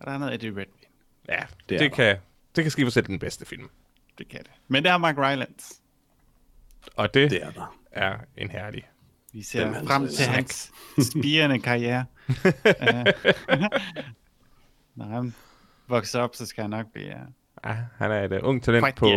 Og 0.00 0.06
der 0.06 0.12
er 0.12 0.18
noget 0.18 0.34
Eddie 0.34 0.48
Redmayne. 0.48 0.70
Ja, 1.28 1.40
det, 1.40 1.68
Det 1.68 1.74
er 1.74 1.78
det, 1.78 1.92
kan, 1.92 2.16
det 2.56 2.64
kan 2.64 2.70
skive 2.70 2.90
selv 2.90 3.06
den 3.06 3.18
bedste 3.18 3.46
film. 3.46 3.70
Det 4.18 4.28
kan 4.28 4.40
det. 4.40 4.50
Men 4.68 4.82
det 4.84 4.90
er 4.90 4.98
Mark 4.98 5.16
Rylance. 5.18 5.74
Og 6.96 7.14
det, 7.14 7.30
Det 7.30 7.42
er 7.42 7.50
der. 7.50 7.78
er 7.92 8.16
en 8.36 8.50
herlig. 8.50 8.88
Vi 9.32 9.42
ser 9.42 9.64
Dem 9.64 9.72
han 9.74 9.86
frem 9.86 10.08
så 10.08 10.16
til 10.16 10.24
hans 10.26 10.72
spirende 11.10 11.58
karriere. 11.58 12.04
Øh, 12.66 13.06
Når 14.94 15.04
han 15.06 15.34
vokser 15.88 16.20
op, 16.20 16.34
så 16.34 16.46
skal 16.46 16.62
han 16.62 16.70
nok 16.70 16.86
blive 16.92 17.06
uh, 17.14 17.20
Ja, 17.64 17.76
han 17.96 18.10
er 18.10 18.24
et 18.24 18.32
uh, 18.42 18.48
ung 18.48 18.62
talent 18.62 18.96
på, 18.96 19.10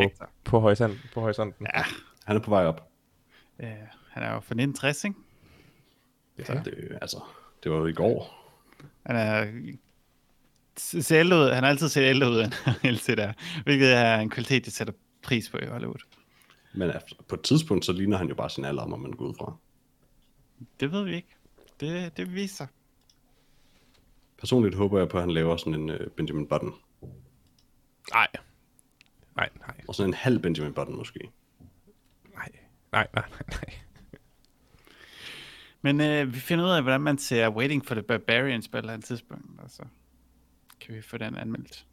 på, 0.43 0.59
horisont, 0.59 0.97
på 1.13 1.21
horisonten. 1.21 1.67
Ja, 1.75 1.83
Han 2.25 2.35
er 2.35 2.39
på 2.41 2.49
vej 2.49 2.65
op. 2.65 2.87
uh, 3.59 3.65
han 4.09 4.23
er 4.23 4.27
jo 4.27 4.39
fra 4.39 4.53
1960, 4.55 5.03
ikke? 5.03 5.15
Ja. 6.49 6.61
Det, 6.65 6.97
altså, 7.01 7.17
det 7.63 7.71
var 7.71 7.77
jo 7.77 7.85
i 7.85 7.93
går. 7.93 8.37
Han 9.05 9.15
er 9.15 9.47
ser 10.77 11.19
ældre 11.19 11.37
ud. 11.37 11.51
Han 11.51 11.63
har 11.63 11.69
altid 11.69 11.89
set 11.89 12.01
ældre 12.01 12.29
ud, 12.31 12.39
end 12.43 12.53
han 12.53 12.75
altid 12.83 13.19
er. 13.19 13.33
Hvilket 13.63 13.93
er 13.93 14.19
en 14.19 14.29
kvalitet, 14.29 14.65
de 14.65 14.71
sætter 14.71 14.93
pris 15.23 15.49
på 15.49 15.57
i 15.57 15.65
Hollywood. 15.65 15.99
Men 16.73 16.89
efter, 16.89 17.15
på 17.27 17.35
et 17.35 17.41
tidspunkt, 17.41 17.85
så 17.85 17.91
ligner 17.93 18.17
han 18.17 18.27
jo 18.27 18.35
bare 18.35 18.49
sin 18.49 18.65
alder, 18.65 18.85
må 18.85 18.95
man 18.95 19.11
gå 19.11 19.25
ud 19.27 19.33
fra. 19.37 19.55
Det 20.79 20.91
ved 20.91 21.03
vi 21.03 21.15
ikke. 21.15 21.35
Det, 21.79 22.17
det 22.17 22.35
viser. 22.35 22.67
Personligt 24.37 24.75
håber 24.75 24.99
jeg 24.99 25.09
på, 25.09 25.17
at 25.17 25.23
han 25.23 25.31
laver 25.31 25.57
sådan 25.57 25.75
en 25.75 25.89
uh, 25.89 25.97
Benjamin 26.17 26.47
Button. 26.47 26.73
Nej. 28.13 28.27
Nej, 29.35 29.49
nej, 29.59 29.75
Og 29.87 29.95
sådan 29.95 30.09
en 30.09 30.13
halv 30.13 30.39
Benjamin 30.39 30.73
Button 30.73 30.95
måske. 30.97 31.19
nej, 32.33 32.49
nej, 32.91 33.07
nej, 33.13 33.25
nej. 33.47 33.73
Men 35.81 36.01
øh, 36.01 36.33
vi 36.33 36.39
finder 36.39 36.65
ud 36.65 36.69
af, 36.69 36.81
hvordan 36.81 37.01
man 37.01 37.17
ser 37.17 37.49
Waiting 37.49 37.85
for 37.85 37.95
the 37.95 38.03
Barbarians 38.03 38.67
på 38.67 38.77
et 38.77 38.81
eller 38.81 38.93
andet 38.93 39.07
tidspunkt. 39.07 39.59
Og 39.59 39.69
så 39.69 39.83
kan 40.79 40.95
vi 40.95 41.01
få 41.01 41.17
den 41.17 41.35
anmeldt. 41.37 41.85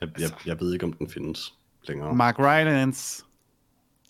Jeg, 0.00 0.08
jeg, 0.20 0.30
jeg 0.46 0.60
ved 0.60 0.72
ikke, 0.72 0.84
om 0.84 0.92
den 0.92 1.10
findes 1.10 1.54
længere. 1.88 2.14
Mark 2.14 2.38
Rylance, 2.38 3.24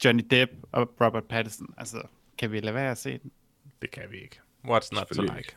Johnny 0.05 0.27
Depp 0.31 0.53
og 0.73 0.95
Robert 1.01 1.25
Pattinson. 1.25 1.75
Altså, 1.77 2.03
kan 2.39 2.53
vi 2.53 2.61
lade 2.61 2.75
være 2.75 2.91
at 2.91 2.99
se 2.99 3.19
den? 3.19 3.31
Det 3.83 3.91
kan 3.91 4.03
vi 4.11 4.17
ikke. 4.17 4.41
What's 4.65 4.89
not 4.93 5.07
to 5.07 5.23
like? 5.23 5.57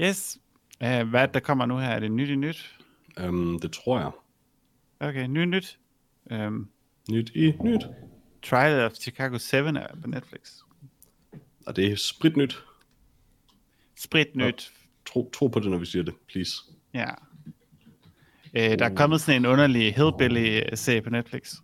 Yes. 0.00 0.40
Uh, 0.80 1.08
hvad 1.08 1.22
er 1.22 1.26
der 1.26 1.40
kommer 1.40 1.66
nu 1.66 1.78
her? 1.78 1.88
Er 1.88 2.00
det 2.00 2.12
nyt 2.12 2.28
i 2.28 2.36
nyt? 2.36 2.78
Um, 3.24 3.60
det 3.60 3.72
tror 3.72 3.98
jeg. 3.98 4.10
Okay, 5.00 5.26
nyt 5.26 5.42
i 5.42 5.46
nyt. 5.46 5.78
Um, 6.30 6.70
Nyt 7.10 7.30
i 7.34 7.52
nyt. 7.64 7.82
Trial 8.42 8.80
of 8.86 8.92
Chicago 8.92 9.38
7 9.38 9.56
er 9.56 9.86
på 10.02 10.08
Netflix. 10.08 10.40
Og 11.66 11.76
det 11.76 11.92
er 11.92 11.96
spritnyt. 11.96 12.64
Sprit 13.96 14.36
nyt. 14.36 14.72
Tro, 15.06 15.30
tro 15.34 15.46
på 15.46 15.60
det, 15.60 15.70
når 15.70 15.78
vi 15.78 15.86
siger 15.86 16.02
det, 16.02 16.14
please. 16.28 16.52
Ja. 16.94 17.10
Uh, 18.52 18.78
der 18.78 18.84
er 18.84 18.94
kommet 18.94 19.20
sådan 19.20 19.40
en 19.40 19.46
underlig 19.46 19.94
Hillbilly-serie 19.94 21.00
på 21.02 21.10
Netflix. 21.10 21.54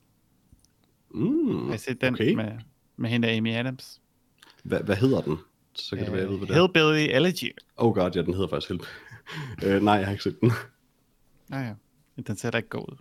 Mm, 1.11 1.67
Har 1.67 1.75
I 1.75 1.79
set 1.79 2.01
den 2.01 2.15
okay. 2.15 2.35
med, 2.35 2.53
med 2.97 3.11
hende 3.11 3.31
Amy 3.37 3.53
Adams? 3.55 4.01
Hvad, 4.63 4.81
hvad 4.81 4.97
hedder 4.97 5.21
den? 5.21 5.37
Så 5.75 5.97
kan 5.97 6.05
det 6.05 6.13
være, 6.13 6.21
jeg 6.23 6.31
ved, 6.31 6.39
hvad 6.39 6.47
det 6.49 6.57
er. 6.57 6.61
Hillbilly 6.61 7.17
Elegy. 7.17 7.53
Oh 7.77 7.95
god, 7.95 8.11
ja, 8.15 8.23
den 8.23 8.35
hedder 8.35 8.49
faktisk 8.49 8.69
Help. 8.69 8.83
uh, 9.67 9.83
nej, 9.85 9.95
jeg 9.95 10.05
har 10.07 10.13
ikke 10.13 10.25
set 10.25 10.41
den. 10.41 10.53
Ja, 11.51 11.59
ja. 11.59 11.75
Den 12.27 12.37
ser 12.37 12.51
da 12.51 12.57
ikke 12.57 12.69
god 12.69 12.93
ud. 12.93 12.97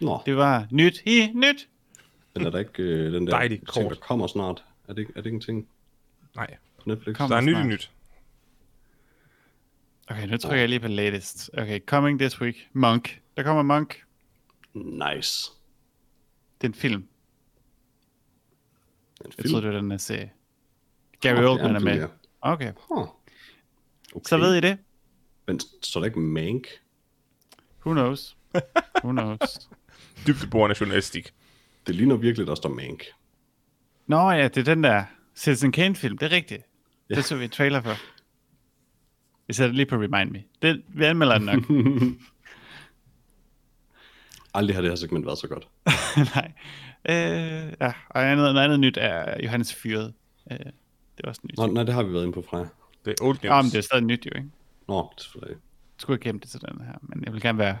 Nå, 0.00 0.22
Det 0.26 0.36
var 0.36 0.66
nyt 0.70 1.02
i 1.06 1.30
nyt. 1.34 1.68
Den 2.36 2.46
er 2.46 2.50
der 2.50 2.58
ikke 2.58 2.82
uh, 2.82 3.12
den 3.12 3.26
der 3.26 3.30
Dejlig 3.32 3.58
ting, 3.58 3.66
kort. 3.68 3.90
der 3.90 4.00
kommer 4.00 4.26
snart. 4.26 4.64
Er 4.88 4.92
det, 4.92 5.06
er 5.08 5.12
det 5.20 5.26
ikke 5.26 5.34
en 5.34 5.40
ting 5.40 5.68
Nej. 6.36 6.56
på 6.78 6.82
Netflix? 6.86 7.16
Kom. 7.16 7.30
Der 7.30 7.36
er 7.36 7.40
nyt 7.40 7.56
i 7.56 7.62
nyt. 7.62 7.90
Okay, 10.08 10.26
nu 10.28 10.36
trykker 10.36 10.58
jeg 10.58 10.68
lige 10.68 10.80
på 10.80 10.88
latest. 10.88 11.50
Okay, 11.58 11.80
coming 11.86 12.18
this 12.18 12.40
week. 12.40 12.68
Monk. 12.72 13.20
Der 13.36 13.42
kommer 13.42 13.62
Monk. 13.62 14.04
Nice. 14.74 15.50
Det 16.60 16.66
er 16.66 16.68
en 16.68 16.74
film. 16.74 16.94
En 17.00 17.08
Jeg 19.24 19.32
film. 19.34 19.48
troede, 19.50 19.66
det 19.66 19.74
var 19.74 19.80
den 19.80 19.90
her 19.90 19.98
serie. 19.98 20.30
Gary 21.20 21.42
er 21.42 21.48
Oldman 21.48 21.76
er 21.76 21.80
med. 21.80 21.96
ja. 22.00 22.06
Okay, 22.40 22.72
Huh. 22.88 22.98
Okay. 24.14 24.24
så 24.28 24.36
ved 24.38 24.54
I 24.54 24.60
det. 24.60 24.78
Men 25.46 25.60
står 25.82 26.00
der 26.00 26.04
ikke 26.06 26.20
Mank? 26.20 26.66
Who 27.86 27.92
knows? 27.92 28.36
Who 29.04 29.10
knows? 29.12 29.68
Dybdeborende 30.26 30.76
journalistik. 30.80 31.32
Det 31.86 31.94
ligner 31.94 32.16
virkelig, 32.16 32.46
der 32.46 32.54
står 32.54 32.68
Mank. 32.68 33.04
Nå 34.06 34.30
ja, 34.30 34.48
det 34.48 34.56
er 34.56 34.74
den 34.74 34.84
der 34.84 35.04
Citizen 35.36 35.72
Kane-film. 35.72 36.18
Det 36.18 36.26
er 36.26 36.36
rigtigt. 36.36 36.62
Ja. 37.10 37.14
Det 37.14 37.24
så 37.24 37.36
vi 37.36 37.44
et 37.44 37.52
trailer 37.52 37.80
for. 37.80 37.94
Vi 39.46 39.52
sætter 39.52 39.74
lige 39.74 39.86
på 39.86 39.96
Remind 39.96 40.30
Me. 40.30 40.42
Det, 40.62 40.82
vi 40.88 41.04
anmelder 41.04 41.38
den 41.38 41.46
nok. 41.46 41.64
Aldrig 44.54 44.76
har 44.76 44.82
det 44.82 44.90
her 44.90 44.96
segment 44.96 45.26
været 45.26 45.38
så 45.38 45.48
godt. 45.48 45.68
Nej. 46.34 46.52
Øh, 47.08 47.72
ja, 47.80 47.92
og 48.10 48.22
noget, 48.24 48.54
noget 48.54 48.64
andet 48.64 48.80
nyt 48.80 48.98
er 49.00 49.44
Johannes 49.44 49.74
Fyret. 49.74 50.14
Øh, 50.50 50.58
det 50.58 51.24
er 51.24 51.28
også 51.28 51.40
nyt. 51.44 51.56
Nå, 51.56 51.66
nej, 51.66 51.82
det 51.82 51.94
har 51.94 52.02
vi 52.02 52.12
været 52.12 52.22
inde 52.22 52.32
på 52.32 52.44
fra. 52.50 52.58
Det 53.04 53.20
er 53.20 53.24
old 53.24 53.36
news. 53.42 53.44
Ja, 53.44 53.62
men 53.62 53.70
det 53.70 53.78
er 53.78 53.82
stadig 53.82 54.04
nyt 54.04 54.26
jo, 54.26 54.30
ikke? 54.36 54.50
Nå, 54.88 54.94
det 54.94 55.20
er 55.20 55.22
selvfølgelig. 55.22 55.56
Jeg 55.56 56.00
skulle 56.00 56.14
ikke 56.14 56.24
gemme 56.24 56.40
det 56.40 56.48
til 56.48 56.60
den 56.60 56.80
her, 56.80 56.94
men 57.02 57.24
jeg 57.24 57.32
vil 57.32 57.42
gerne 57.42 57.58
være 57.58 57.78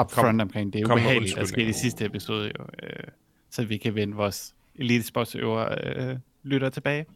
upfront 0.00 0.40
omkring 0.40 0.72
det. 0.72 0.84
kom 0.84 0.98
med 0.98 1.04
ubehageligt, 1.04 1.36
der 1.36 1.44
skete 1.44 1.68
i 1.68 1.72
sidste 1.72 2.04
episode, 2.04 2.52
jo, 2.58 2.64
øh, 2.82 3.04
så 3.50 3.64
vi 3.64 3.76
kan 3.76 3.94
vende 3.94 4.16
vores 4.16 4.54
elitesportsøver 4.74 5.74
øh, 5.84 6.16
lytter 6.42 6.68
tilbage. 6.70 7.06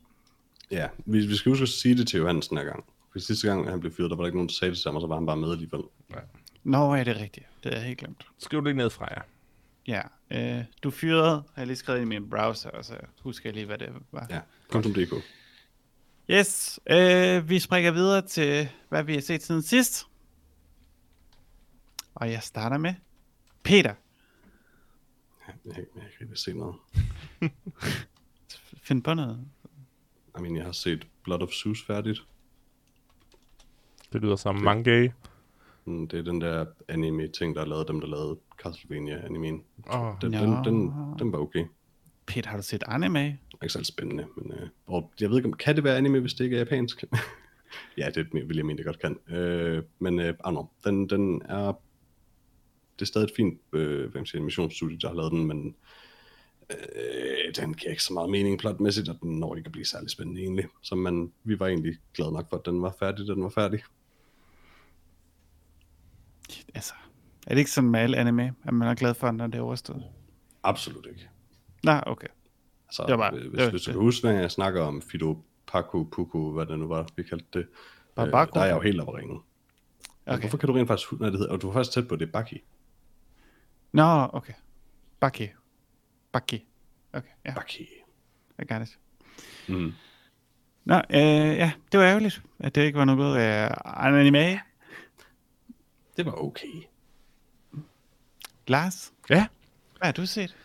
Ja, 0.70 0.88
vi, 1.06 1.26
vi 1.26 1.36
skal 1.36 1.50
huske 1.50 1.62
at 1.62 1.68
sige 1.68 1.96
det 1.96 2.08
til 2.08 2.18
Johannes 2.18 2.48
den 2.48 2.58
her 2.58 2.64
gang. 2.64 2.84
For 3.12 3.18
sidste 3.18 3.48
gang, 3.48 3.70
han 3.70 3.80
blev 3.80 3.92
fyret, 3.92 4.10
der 4.10 4.16
var 4.16 4.22
der 4.22 4.26
ikke 4.26 4.36
nogen, 4.36 4.48
der 4.48 4.54
sagde 4.54 4.74
det 4.74 4.84
ham, 4.84 4.94
og 4.94 5.00
så 5.00 5.06
var 5.06 5.14
han 5.14 5.26
bare 5.26 5.36
med 5.36 5.52
alligevel. 5.52 5.82
Nå, 6.64 6.94
ja, 6.94 7.04
det 7.04 7.16
er 7.16 7.20
rigtigt. 7.20 7.46
Det 7.64 7.72
er 7.72 7.76
jeg 7.76 7.86
helt 7.86 7.98
glemt. 7.98 8.26
Skriv 8.38 8.64
det 8.64 8.76
ned 8.76 8.90
fra 8.90 9.08
jer. 9.10 9.22
Ja, 9.86 10.00
øh, 10.30 10.64
du 10.82 10.90
fyrede, 10.90 11.30
har 11.30 11.44
jeg 11.56 11.66
lige 11.66 11.76
skrevet 11.76 12.00
i 12.00 12.04
min 12.04 12.30
browser, 12.30 12.70
og 12.70 12.84
så 12.84 12.94
husker 13.22 13.48
jeg 13.48 13.54
lige, 13.54 13.66
hvad 13.66 13.78
det 13.78 13.88
var. 14.12 14.26
Ja, 14.30 14.40
kom 14.68 14.82
som 14.82 14.94
DK. 14.94 15.12
Yes, 16.30 16.80
øh, 16.90 17.48
vi 17.48 17.58
springer 17.58 17.90
videre 17.90 18.22
til, 18.22 18.68
hvad 18.88 19.02
vi 19.02 19.14
har 19.14 19.20
set 19.20 19.42
siden 19.42 19.62
sidst. 19.62 20.06
Og 22.16 22.30
jeg 22.30 22.42
starter 22.42 22.78
med 22.78 22.94
Peter. 23.62 23.94
Jeg, 25.46 25.54
jeg, 25.66 25.76
jeg 25.76 26.04
kan 26.18 26.26
ikke 26.26 26.36
se 26.36 26.52
noget. 26.52 26.74
Find 28.86 29.02
på 29.02 29.14
noget. 29.14 29.46
I 30.38 30.40
mean, 30.40 30.56
jeg 30.56 30.64
har 30.64 30.72
set 30.72 31.06
Blood 31.24 31.42
of 31.42 31.50
Zeus 31.50 31.86
færdigt. 31.86 32.26
Det 34.12 34.20
lyder 34.22 34.36
som 34.36 34.54
mange. 34.56 35.14
Mm, 35.84 36.08
Det 36.08 36.18
er 36.18 36.22
den 36.22 36.40
der 36.40 36.66
anime-ting, 36.88 37.54
der 37.54 37.60
er 37.60 37.66
lavet, 37.66 37.88
dem 37.88 38.00
der 38.00 38.08
lavede 38.08 38.38
Castlevania-animen. 38.62 39.62
Åh, 39.92 40.14
Den, 40.20 40.30
Nå. 40.30 40.38
den, 40.38 40.64
den, 40.64 40.92
den 41.18 41.32
var 41.32 41.38
okay. 41.38 41.64
Peter, 42.26 42.50
har 42.50 42.56
du 42.56 42.62
set 42.62 42.82
anime? 42.86 43.38
Ikke 43.62 43.72
særlig 43.72 43.86
spændende, 43.86 44.26
men 44.36 44.52
øh, 44.52 44.68
og 44.86 45.12
jeg 45.20 45.30
ved 45.30 45.36
ikke, 45.36 45.48
om 45.48 45.52
kan 45.52 45.76
det 45.76 45.84
være 45.84 45.96
anime, 45.96 46.20
hvis 46.20 46.34
det 46.34 46.44
ikke 46.44 46.56
er 46.56 46.60
japansk? 46.60 47.04
ja, 47.98 48.10
det 48.14 48.28
vil 48.32 48.56
jeg 48.56 48.66
mene, 48.66 48.76
det 48.76 48.86
godt 48.86 48.98
kan. 49.00 49.18
Øh, 49.36 49.82
men 49.98 50.20
øh, 50.20 50.34
ah, 50.44 50.54
no, 50.54 50.64
den, 50.84 51.08
den 51.10 51.42
er, 51.42 51.72
det 52.98 53.02
er 53.02 53.06
stadig 53.06 53.24
et 53.24 53.32
fint 53.36 53.60
øh, 53.72 54.00
hvad 54.10 54.20
man 54.20 54.26
sige, 54.26 54.38
animationsstudie, 54.38 54.98
der 54.98 55.08
har 55.08 55.14
lavet 55.14 55.32
den, 55.32 55.46
men 55.46 55.74
øh, 56.70 57.54
den 57.56 57.74
giver 57.74 57.90
ikke 57.90 58.02
så 58.02 58.12
meget 58.12 58.30
mening 58.30 58.58
plotmæssigt, 58.58 59.08
og 59.08 59.16
den 59.22 59.38
når 59.38 59.56
ikke 59.56 59.66
at 59.68 59.72
blive 59.72 59.84
særlig 59.84 60.10
spændende 60.10 60.40
egentlig. 60.40 60.66
Så 60.82 60.94
man, 60.94 61.32
vi 61.44 61.60
var 61.60 61.66
egentlig 61.66 61.94
glade 62.14 62.32
nok 62.32 62.48
for, 62.50 62.56
at 62.56 62.66
den 62.66 62.82
var 62.82 62.94
færdig, 62.98 63.26
da 63.26 63.32
den 63.34 63.42
var 63.42 63.48
færdig. 63.48 63.82
Altså, 66.74 66.94
er 67.46 67.50
det 67.54 67.58
ikke 67.58 67.70
sådan 67.70 67.90
med 67.90 68.00
alle 68.00 68.16
anime, 68.16 68.54
at 68.64 68.74
man 68.74 68.88
er 68.88 68.94
glad 68.94 69.14
for, 69.14 69.30
når 69.30 69.46
det 69.46 69.54
er 69.58 69.62
overstået? 69.62 70.04
Absolut 70.62 71.06
ikke. 71.10 71.28
Nå, 71.84 71.92
okay. 72.06 72.26
Altså, 72.88 73.02
Det 73.02 73.10
var 73.10 73.16
bare- 73.16 73.30
hvis, 73.40 73.50
det 73.50 73.64
var- 73.64 73.70
hvis 73.70 73.82
du 73.82 73.90
kan 73.92 74.00
huske, 74.00 74.26
hvad 74.26 74.36
jeg 74.40 74.50
snakker 74.50 74.82
om 74.82 75.02
Fido 75.02 75.38
Paku 75.66 76.04
Puku, 76.04 76.52
hvad 76.52 76.66
det 76.66 76.78
nu 76.78 76.86
var, 76.88 77.08
vi 77.16 77.22
kaldte 77.22 77.46
det, 77.52 77.58
øh, 77.60 77.66
Babaku? 78.14 78.50
der 78.54 78.60
er 78.60 78.66
jeg 78.66 78.74
jo 78.76 78.80
helt 78.80 79.00
oppe 79.00 79.12
at 79.12 79.18
ringe. 79.18 79.34
Okay. 79.34 79.42
okay. 80.26 80.40
Hvorfor 80.40 80.56
kan 80.58 80.66
du 80.66 80.72
rent 80.72 80.88
faktisk, 80.88 81.12
nej, 81.12 81.30
det 81.30 81.38
hedder, 81.38 81.52
og 81.52 81.62
du 81.62 81.66
var 81.66 81.72
faktisk 81.74 81.92
tæt 81.94 82.08
på, 82.08 82.16
det 82.16 82.28
er 82.28 82.32
Baki. 82.32 82.62
Nå, 83.96 84.28
okay. 84.32 84.52
Baki. 85.20 85.48
Baki. 86.32 86.66
Okay, 87.12 87.28
ja, 87.44 87.54
Okay. 87.56 87.84
I 88.58 88.64
got 88.74 88.82
it. 88.82 88.98
Mm. 89.68 89.92
Nå, 90.84 90.96
øh, 90.96 91.56
ja, 91.56 91.72
det 91.92 92.00
var 92.00 92.06
ærgerligt, 92.06 92.42
at 92.60 92.74
det 92.74 92.82
ikke 92.82 92.98
var 92.98 93.04
noget 93.04 93.36
øh, 93.64 93.70
anime. 93.84 94.60
Det 96.16 96.26
var 96.26 96.32
okay. 96.44 96.82
Lars, 98.66 99.12
Ja. 99.30 99.46
hvad 99.98 100.06
har 100.06 100.12
du 100.12 100.26
set? 100.26 100.56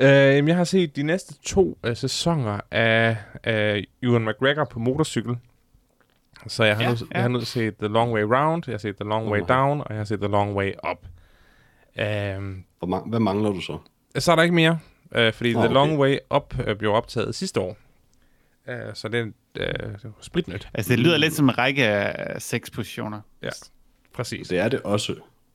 Øh, 0.00 0.08
jamen, 0.08 0.48
jeg 0.48 0.56
har 0.56 0.64
set 0.64 0.96
de 0.96 1.02
næste 1.02 1.34
to 1.42 1.78
øh, 1.84 1.96
sæsoner 1.96 2.60
af, 2.70 3.16
af 3.42 3.84
Ewan 4.02 4.24
McGregor 4.24 4.64
på 4.64 4.78
motorcykel. 4.78 5.36
Så 6.46 6.64
jeg 6.64 6.76
har, 6.76 6.82
Ja, 6.82 6.88
nu, 6.90 6.96
ja. 7.00 7.06
jeg 7.14 7.22
har 7.22 7.28
nu 7.28 7.40
set 7.40 7.76
The 7.76 7.88
Long 7.88 8.12
Way 8.12 8.22
Round, 8.22 8.62
jeg 8.66 8.72
har 8.72 8.78
set 8.78 8.96
The 8.96 9.08
Long 9.08 9.28
Way 9.30 9.40
Oh. 9.40 9.48
Down, 9.48 9.80
og 9.80 9.86
jeg 9.90 9.96
har 9.96 10.04
set 10.04 10.20
The 10.20 10.28
Long 10.28 10.54
Way 10.56 10.72
Up. 10.90 11.06
Øhm, 11.98 12.64
Hvor 12.78 12.98
ma- 12.98 13.08
hvad 13.08 13.20
mangler 13.20 13.50
du 13.50 13.60
så? 13.60 13.78
så 14.18 14.32
er 14.32 14.36
der 14.36 14.42
ikke 14.42 14.54
mere, 14.54 14.78
øh, 15.14 15.32
fordi 15.32 15.52
Nå, 15.52 15.60
The 15.64 15.72
Long. 15.74 15.98
Way 15.98 16.18
Up 16.36 16.54
øh, 16.66 16.76
blev 16.76 16.90
optaget 16.92 17.34
sidste 17.34 17.60
år. 17.60 17.76
Øh, 18.68 18.94
så 18.94 19.08
det, 19.08 19.32
øh, 19.56 19.66
det 19.66 20.04
var 20.04 20.12
spritnyt. 20.20 20.68
Altså, 20.74 20.90
det 20.92 20.98
lyder 20.98 21.16
lidt 21.18 21.34
som 21.34 21.44
en 21.48 21.58
række 21.58 21.84
af 21.86 22.42
seks 22.42 22.70
positioner. 22.70 23.20
Ja, 23.42 23.48
præcis. 24.14 24.48
Det 24.48 24.58
er 24.58 24.68
det 24.68 24.80
også. 24.82 25.14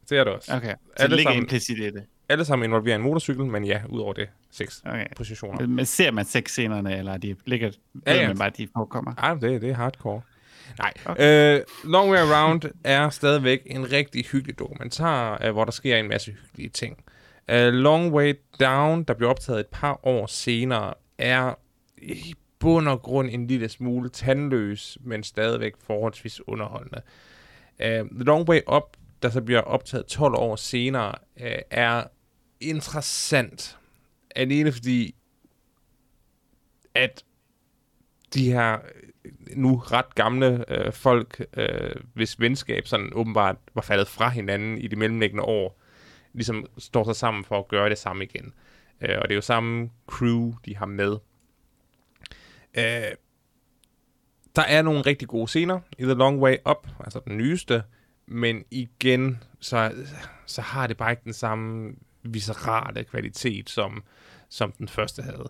Det 0.09 0.17
er 0.17 0.23
det 0.23 0.33
også. 0.33 0.55
Okay, 0.55 0.67
så 0.73 1.03
Alle 1.03 1.09
det 1.09 1.17
ligger 1.17 1.31
sammen- 1.31 1.43
implicit 1.43 1.77
i 1.79 1.85
det. 1.85 2.03
Alle 2.29 2.45
sammen 2.45 2.65
involverer 2.65 2.95
en 2.95 3.01
motorcykel, 3.01 3.45
men 3.45 3.65
ja, 3.65 3.81
ud 3.89 3.99
over 3.99 4.13
det, 4.13 4.29
seks 4.51 4.81
Okay. 4.85 5.05
positioner. 5.17 5.67
Men 5.67 5.85
ser 5.85 6.11
man 6.11 6.25
seks 6.25 6.51
scenerne, 6.51 6.97
eller 6.97 7.17
de 7.17 7.35
ligger, 7.45 7.71
Ja, 8.07 8.13
ja, 8.13 8.21
ja. 8.21 8.27
man 8.27 8.37
bare, 8.37 8.49
de 8.57 8.67
forekommer? 8.77 9.13
Ej, 9.15 9.33
det, 9.33 9.61
det 9.61 9.69
er 9.69 9.73
hardcore. 9.73 10.21
Nej. 10.79 10.93
Okay. 11.05 11.57
Øh, 11.57 11.63
Long 11.83 12.11
Way 12.11 12.17
Around 12.17 12.61
er 12.83 13.09
stadigvæk 13.09 13.61
en 13.65 13.91
rigtig 13.91 14.25
hyggelig 14.25 14.59
dokumentar, 14.59 15.41
øh, 15.45 15.51
hvor 15.51 15.65
der 15.65 15.71
sker 15.71 15.97
en 15.97 16.07
masse 16.07 16.31
hyggelige 16.31 16.69
ting. 16.69 17.03
Øh, 17.49 17.73
Long 17.73 18.13
Way 18.13 18.33
Down, 18.59 19.03
der 19.03 19.13
blev 19.13 19.29
optaget 19.29 19.59
et 19.59 19.67
par 19.67 19.99
år 20.03 20.25
senere, 20.25 20.93
er 21.17 21.53
i 21.97 22.35
bund 22.59 22.87
og 22.87 23.01
grund 23.01 23.29
en 23.31 23.47
lille 23.47 23.69
smule 23.69 24.09
tandløs, 24.09 24.97
men 25.01 25.23
stadigvæk 25.23 25.73
forholdsvis 25.87 26.47
underholdende. 26.47 27.01
Øh, 27.79 28.05
The 28.11 28.23
Long 28.23 28.49
Way 28.49 28.59
Up, 28.75 28.97
der 29.21 29.29
så 29.29 29.41
bliver 29.41 29.61
optaget 29.61 30.05
12 30.05 30.35
år 30.35 30.55
senere, 30.55 31.15
øh, 31.39 31.57
er 31.69 32.03
interessant. 32.59 33.77
Alene 34.35 34.71
fordi, 34.71 35.15
at 36.95 37.23
de 38.33 38.51
her 38.51 38.77
nu 39.55 39.75
ret 39.75 40.15
gamle 40.15 40.65
øh, 40.71 40.93
folk, 40.93 41.45
øh, 41.57 41.95
hvis 42.13 42.39
venskab 42.39 42.87
sådan 42.87 43.09
åbenbart 43.13 43.55
var 43.73 43.81
faldet 43.81 44.07
fra 44.07 44.29
hinanden 44.29 44.77
i 44.77 44.87
de 44.87 44.95
mellemliggende 44.95 45.43
år, 45.43 45.79
ligesom 46.33 46.65
står 46.77 47.03
sig 47.03 47.15
sammen 47.15 47.43
for 47.43 47.59
at 47.59 47.67
gøre 47.67 47.89
det 47.89 47.97
samme 47.97 48.23
igen. 48.23 48.53
Øh, 49.01 49.17
og 49.21 49.23
det 49.23 49.31
er 49.31 49.35
jo 49.35 49.41
samme 49.41 49.89
crew, 50.07 50.53
de 50.65 50.77
har 50.77 50.85
med. 50.85 51.17
Øh, 52.77 53.15
der 54.55 54.61
er 54.61 54.81
nogle 54.81 55.01
rigtig 55.01 55.27
gode 55.27 55.47
scener 55.47 55.79
i 55.97 56.03
The 56.03 56.13
Long 56.13 56.39
Way 56.39 56.57
Up, 56.69 56.87
altså 56.99 57.19
den 57.27 57.37
nyeste, 57.37 57.83
men 58.25 58.65
igen, 58.71 59.43
så, 59.59 59.91
så 60.45 60.61
har 60.61 60.87
det 60.87 60.97
bare 60.97 61.11
ikke 61.11 61.23
den 61.23 61.33
samme 61.33 61.95
viscerale 62.23 63.03
kvalitet, 63.03 63.69
som, 63.69 64.03
som 64.49 64.71
den 64.71 64.87
første 64.87 65.21
havde. 65.21 65.49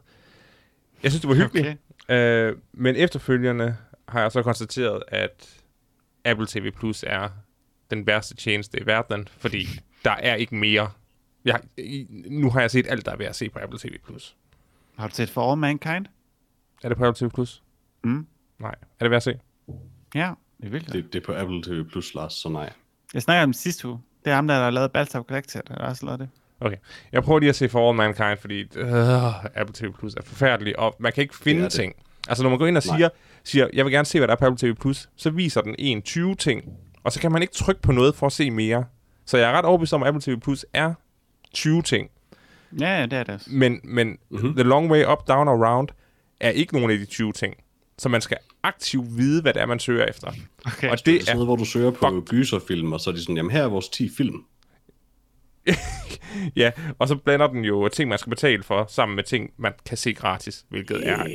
Jeg 1.03 1.11
synes, 1.11 1.21
det 1.21 1.29
var 1.29 1.35
hyggeligt. 1.35 1.67
Okay. 2.07 2.49
Øh, 2.49 2.57
men 2.73 2.95
efterfølgende 2.95 3.77
har 4.07 4.21
jeg 4.21 4.31
så 4.31 4.43
konstateret, 4.43 5.03
at 5.07 5.61
Apple 6.25 6.47
TV 6.47 6.71
Plus 6.71 7.03
er 7.07 7.29
den 7.91 8.07
værste 8.07 8.35
tjeneste 8.35 8.79
i 8.81 8.85
verden, 8.85 9.27
fordi 9.27 9.67
der 10.05 10.11
er 10.11 10.35
ikke 10.35 10.55
mere. 10.55 10.91
Jeg, 11.45 11.61
nu 12.29 12.49
har 12.49 12.61
jeg 12.61 12.71
set 12.71 12.85
alt, 12.89 13.05
der 13.05 13.11
er 13.11 13.15
ved 13.15 13.25
at 13.25 13.35
se 13.35 13.49
på 13.49 13.59
Apple 13.59 13.79
TV 13.79 13.97
Plus. 14.05 14.35
Har 14.97 15.07
du 15.07 15.15
set 15.15 15.29
For 15.29 15.51
All 15.51 15.59
Mankind? 15.59 16.05
Er 16.83 16.89
det 16.89 16.97
på 16.97 17.05
Apple 17.05 17.27
TV 17.27 17.31
Plus? 17.33 17.63
Mm. 18.03 18.27
Nej. 18.59 18.75
Er 18.99 19.05
det 19.05 19.11
værd 19.11 19.17
at 19.17 19.23
se? 19.23 19.39
Ja, 20.15 20.33
det 20.57 20.65
er 20.65 20.69
vildt. 20.69 20.85
Det. 20.85 20.93
Det, 20.93 21.13
det 21.13 21.21
er 21.21 21.25
på 21.25 21.33
Apple 21.33 21.63
TV 21.63 21.89
Plus, 21.89 22.13
Lars, 22.15 22.33
så 22.33 22.49
nej. 22.49 22.73
Jeg 23.13 23.21
snakker 23.21 23.43
om 23.43 23.53
sidste 23.53 23.87
uge. 23.87 24.01
Det 24.25 24.31
er 24.31 24.35
ham, 24.35 24.47
der 24.47 24.55
har 24.55 24.69
lavet 24.69 24.91
Battlestar 24.91 25.21
Galactica, 25.21 25.61
der 25.67 25.73
har 25.83 25.89
også 25.89 26.05
lavet 26.05 26.19
det. 26.19 26.29
Okay. 26.61 26.77
Jeg 27.11 27.23
prøver 27.23 27.39
lige 27.39 27.49
at 27.49 27.55
se 27.55 27.69
For 27.69 27.89
All 27.89 27.97
Mankind, 27.97 28.37
fordi 28.41 28.59
øh, 28.75 29.57
Apple 29.57 29.73
TV 29.73 29.93
Plus 29.99 30.13
er 30.13 30.21
forfærdelig, 30.25 30.79
og 30.79 30.95
man 30.99 31.11
kan 31.13 31.21
ikke 31.21 31.35
finde 31.35 31.63
Det 31.63 31.71
det. 31.71 31.79
ting. 31.79 31.93
Altså, 32.27 32.43
når 32.43 32.49
man 32.49 32.59
går 32.59 32.67
ind 32.67 32.77
og 32.77 32.83
Nej. 32.87 32.97
siger, 32.97 33.09
siger, 33.43 33.67
jeg 33.73 33.85
vil 33.85 33.93
gerne 33.93 34.05
se, 34.05 34.17
hvad 34.19 34.27
der 34.27 34.33
er 34.33 34.37
på 34.37 34.45
Apple 34.45 34.67
TV 34.69 34.75
Plus, 34.75 35.09
så 35.15 35.29
viser 35.29 35.61
den 35.61 35.75
en 35.79 36.01
20 36.01 36.35
ting, 36.35 36.63
og 37.03 37.11
så 37.11 37.19
kan 37.19 37.31
man 37.31 37.41
ikke 37.41 37.53
trykke 37.53 37.81
på 37.81 37.91
noget 37.91 38.15
for 38.15 38.25
at 38.25 38.31
se 38.33 38.51
mere. 38.51 38.85
Så 39.25 39.37
jeg 39.37 39.49
er 39.49 39.53
ret 39.57 39.65
overbevist 39.65 39.93
om, 39.93 40.03
at 40.03 40.07
Apple 40.07 40.21
TV 40.21 40.39
Plus 40.39 40.65
er 40.73 40.93
20 41.53 41.81
ting. 41.81 42.09
Ja, 42.79 42.99
ja, 42.99 43.05
det 43.05 43.13
er 43.13 43.23
det. 43.23 43.43
Men, 43.47 43.79
men 43.83 44.07
Mhm. 44.07 44.17
mm-hmm. 44.29 44.53
The 44.55 44.63
Long 44.63 44.91
Way 44.91 45.05
Up, 45.05 45.27
Down 45.27 45.47
og 45.47 45.61
Round 45.61 45.87
er 46.39 46.49
ikke 46.49 46.73
nogen 46.73 46.91
af 46.91 46.97
de 46.97 47.05
20 47.05 47.33
ting. 47.33 47.53
Så 47.97 48.09
man 48.09 48.21
skal 48.21 48.37
aktivt 48.63 49.17
vide, 49.17 49.41
hvad 49.41 49.53
det 49.53 49.61
er, 49.61 49.65
man 49.65 49.79
søger 49.79 50.05
efter. 50.05 50.27
Okay. 50.65 50.89
Og 50.89 51.05
Det 51.05 51.13
er 51.13 51.17
det 51.17 51.25
sådan 51.25 51.35
noget, 51.35 51.47
hvor 51.47 51.55
du 51.55 51.65
søger 51.65 51.91
på 51.91 52.23
gyserfilm, 52.29 52.93
og 52.93 52.99
så 52.99 53.09
er 53.09 53.13
de 53.13 53.21
sådan, 53.21 53.35
jamen 53.37 53.51
her 53.51 53.63
er 53.63 53.67
vores 53.67 53.89
10 53.89 54.09
film. 54.17 54.35
ja, 56.61 56.71
og 56.99 57.07
så 57.07 57.15
blander 57.15 57.47
den 57.47 57.65
jo 57.65 57.89
ting, 57.89 58.09
man 58.09 58.19
skal 58.19 58.29
betale 58.29 58.63
for, 58.63 58.85
sammen 58.89 59.15
med 59.15 59.23
ting, 59.23 59.53
man 59.57 59.73
kan 59.85 59.97
se 59.97 60.13
gratis, 60.13 60.65
hvilket 60.69 61.01
yeah. 61.05 61.19
er 61.19 61.25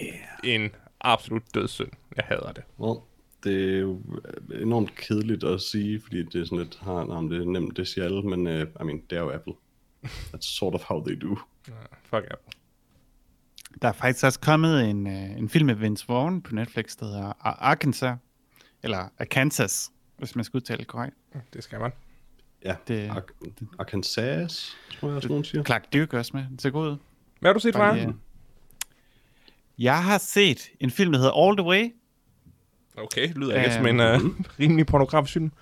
en 0.42 0.70
absolut 1.00 1.42
dødssynd. 1.54 1.90
Jeg 2.16 2.24
hader 2.28 2.52
det. 2.52 2.64
Well, 2.80 3.00
det 3.44 3.74
er 3.74 3.78
jo 3.78 4.02
enormt 4.60 4.96
kedeligt 4.96 5.44
at 5.44 5.60
sige, 5.60 6.00
fordi 6.00 6.22
det 6.22 6.40
er 6.40 6.44
sådan 6.44 6.58
lidt, 6.58 6.78
har, 6.82 7.04
nah, 7.04 7.30
det 7.30 7.40
er 7.40 7.50
nemt, 7.50 7.76
det 7.76 7.88
siger 7.88 8.04
alle, 8.04 8.22
men 8.22 8.46
uh, 8.46 8.52
I 8.52 8.84
mean, 8.84 9.02
det 9.10 9.18
er 9.18 9.22
jo 9.22 9.32
Apple. 9.32 9.54
That's 10.06 10.56
sort 10.58 10.74
of 10.74 10.82
how 10.82 11.04
they 11.06 11.20
do. 11.22 11.38
Fuck 12.02 12.24
Apple. 12.30 12.52
Der 13.82 13.88
er 13.88 13.92
faktisk 13.92 14.24
også 14.24 14.40
kommet 14.40 14.90
en, 14.90 15.06
øh, 15.06 15.38
en 15.38 15.48
film 15.48 15.66
med 15.66 15.74
Vince 15.74 16.08
Vaughn 16.08 16.42
på 16.42 16.54
Netflix, 16.54 16.96
der 16.96 17.06
hedder 17.06 17.32
Ar- 17.40 17.58
Arkansas, 17.60 18.16
eller 18.82 19.08
Arkansas, 19.18 19.90
hvis 20.18 20.36
man 20.36 20.44
skal 20.44 20.56
udtale 20.58 20.78
det 20.78 20.86
korrekt. 20.86 21.16
Det 21.52 21.64
skal 21.64 21.80
man. 21.80 21.90
Ja, 22.66 22.74
Det- 22.88 23.10
Ar- 23.10 23.22
Arkansas, 23.78 24.76
tror 25.00 25.08
jeg 25.08 25.16
også, 25.16 25.28
nogen 25.28 25.44
siger. 25.44 25.64
Clark 25.64 25.92
Duke 25.92 26.18
også 26.18 26.30
med, 26.34 26.44
den 26.50 26.58
ser 26.58 26.70
god 26.70 26.90
ud. 26.90 26.96
Hvad 27.40 27.48
har 27.48 27.52
du 27.54 27.60
set 27.60 27.74
lige, 27.74 28.06
øh, 28.06 28.12
Jeg 29.78 30.04
har 30.04 30.18
set 30.18 30.70
en 30.80 30.90
film, 30.90 31.12
der 31.12 31.18
hedder 31.18 31.46
All 31.48 31.56
the 31.56 31.66
Way. 31.66 31.94
Okay, 32.98 33.34
lyder 33.34 33.58
ikke 33.62 33.74
som 33.74 33.86
en 33.86 34.00
uh, 34.00 34.30
rimelig 34.60 34.86
pornografisk 34.86 35.32
film. 35.32 35.52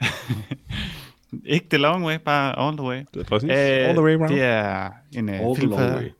Ikke 1.44 1.66
The 1.70 1.78
Long 1.78 2.04
Way, 2.06 2.16
bare 2.24 2.58
All 2.68 2.76
the 2.76 2.86
Way. 2.86 3.02
Det 3.14 3.20
er 3.20 3.24
præcis. 3.24 3.50
Øh, 3.50 3.56
All 3.56 3.94
the 3.94 4.02
way 4.02 4.14
around. 4.16 4.28
Det 4.34 4.42
er 4.42 4.90
en 5.12 5.28
uh, 5.28 5.34
All 5.34 5.54
the 5.54 5.60
film 5.60 5.72
fra, 5.72 5.96
way. 5.96 6.10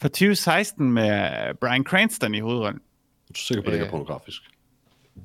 fra 0.00 0.08
2016 0.08 0.92
med 0.92 1.54
Bryan 1.60 1.84
Cranston 1.84 2.34
i 2.34 2.40
hovedrollen. 2.40 2.80
Er 3.28 3.32
du 3.32 3.38
sikker 3.40 3.62
på, 3.62 3.66
at 3.66 3.72
det 3.72 3.78
ikke 3.78 3.86
er 3.86 3.90
pornografisk? 3.90 4.42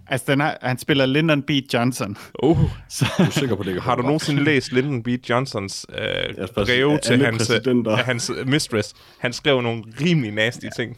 Altså, 0.07 0.31
den 0.31 0.39
har, 0.39 0.57
han 0.61 0.77
spiller 0.77 1.05
Lyndon 1.05 1.43
B. 1.43 1.51
Johnson. 1.73 2.17
Uh, 2.43 2.59
Så, 2.89 3.05
Er 3.19 3.25
du 3.25 3.31
sikker 3.31 3.55
på, 3.55 3.63
det 3.63 3.77
er 3.77 3.81
har 3.81 3.95
du 3.95 4.01
nogensinde 4.01 4.43
læst 4.43 4.71
Lyndon 4.71 5.03
B. 5.03 5.07
Johnsons 5.29 5.85
faktisk, 5.89 6.53
breve 6.53 6.97
til 6.97 7.25
hans, 7.25 7.49
uh, 7.49 7.93
hans 7.93 8.31
mistress? 8.45 8.93
Han 9.17 9.33
skrev 9.33 9.61
nogle 9.61 9.83
rimelig 10.01 10.31
nasty 10.31 10.65
ting. 10.75 10.97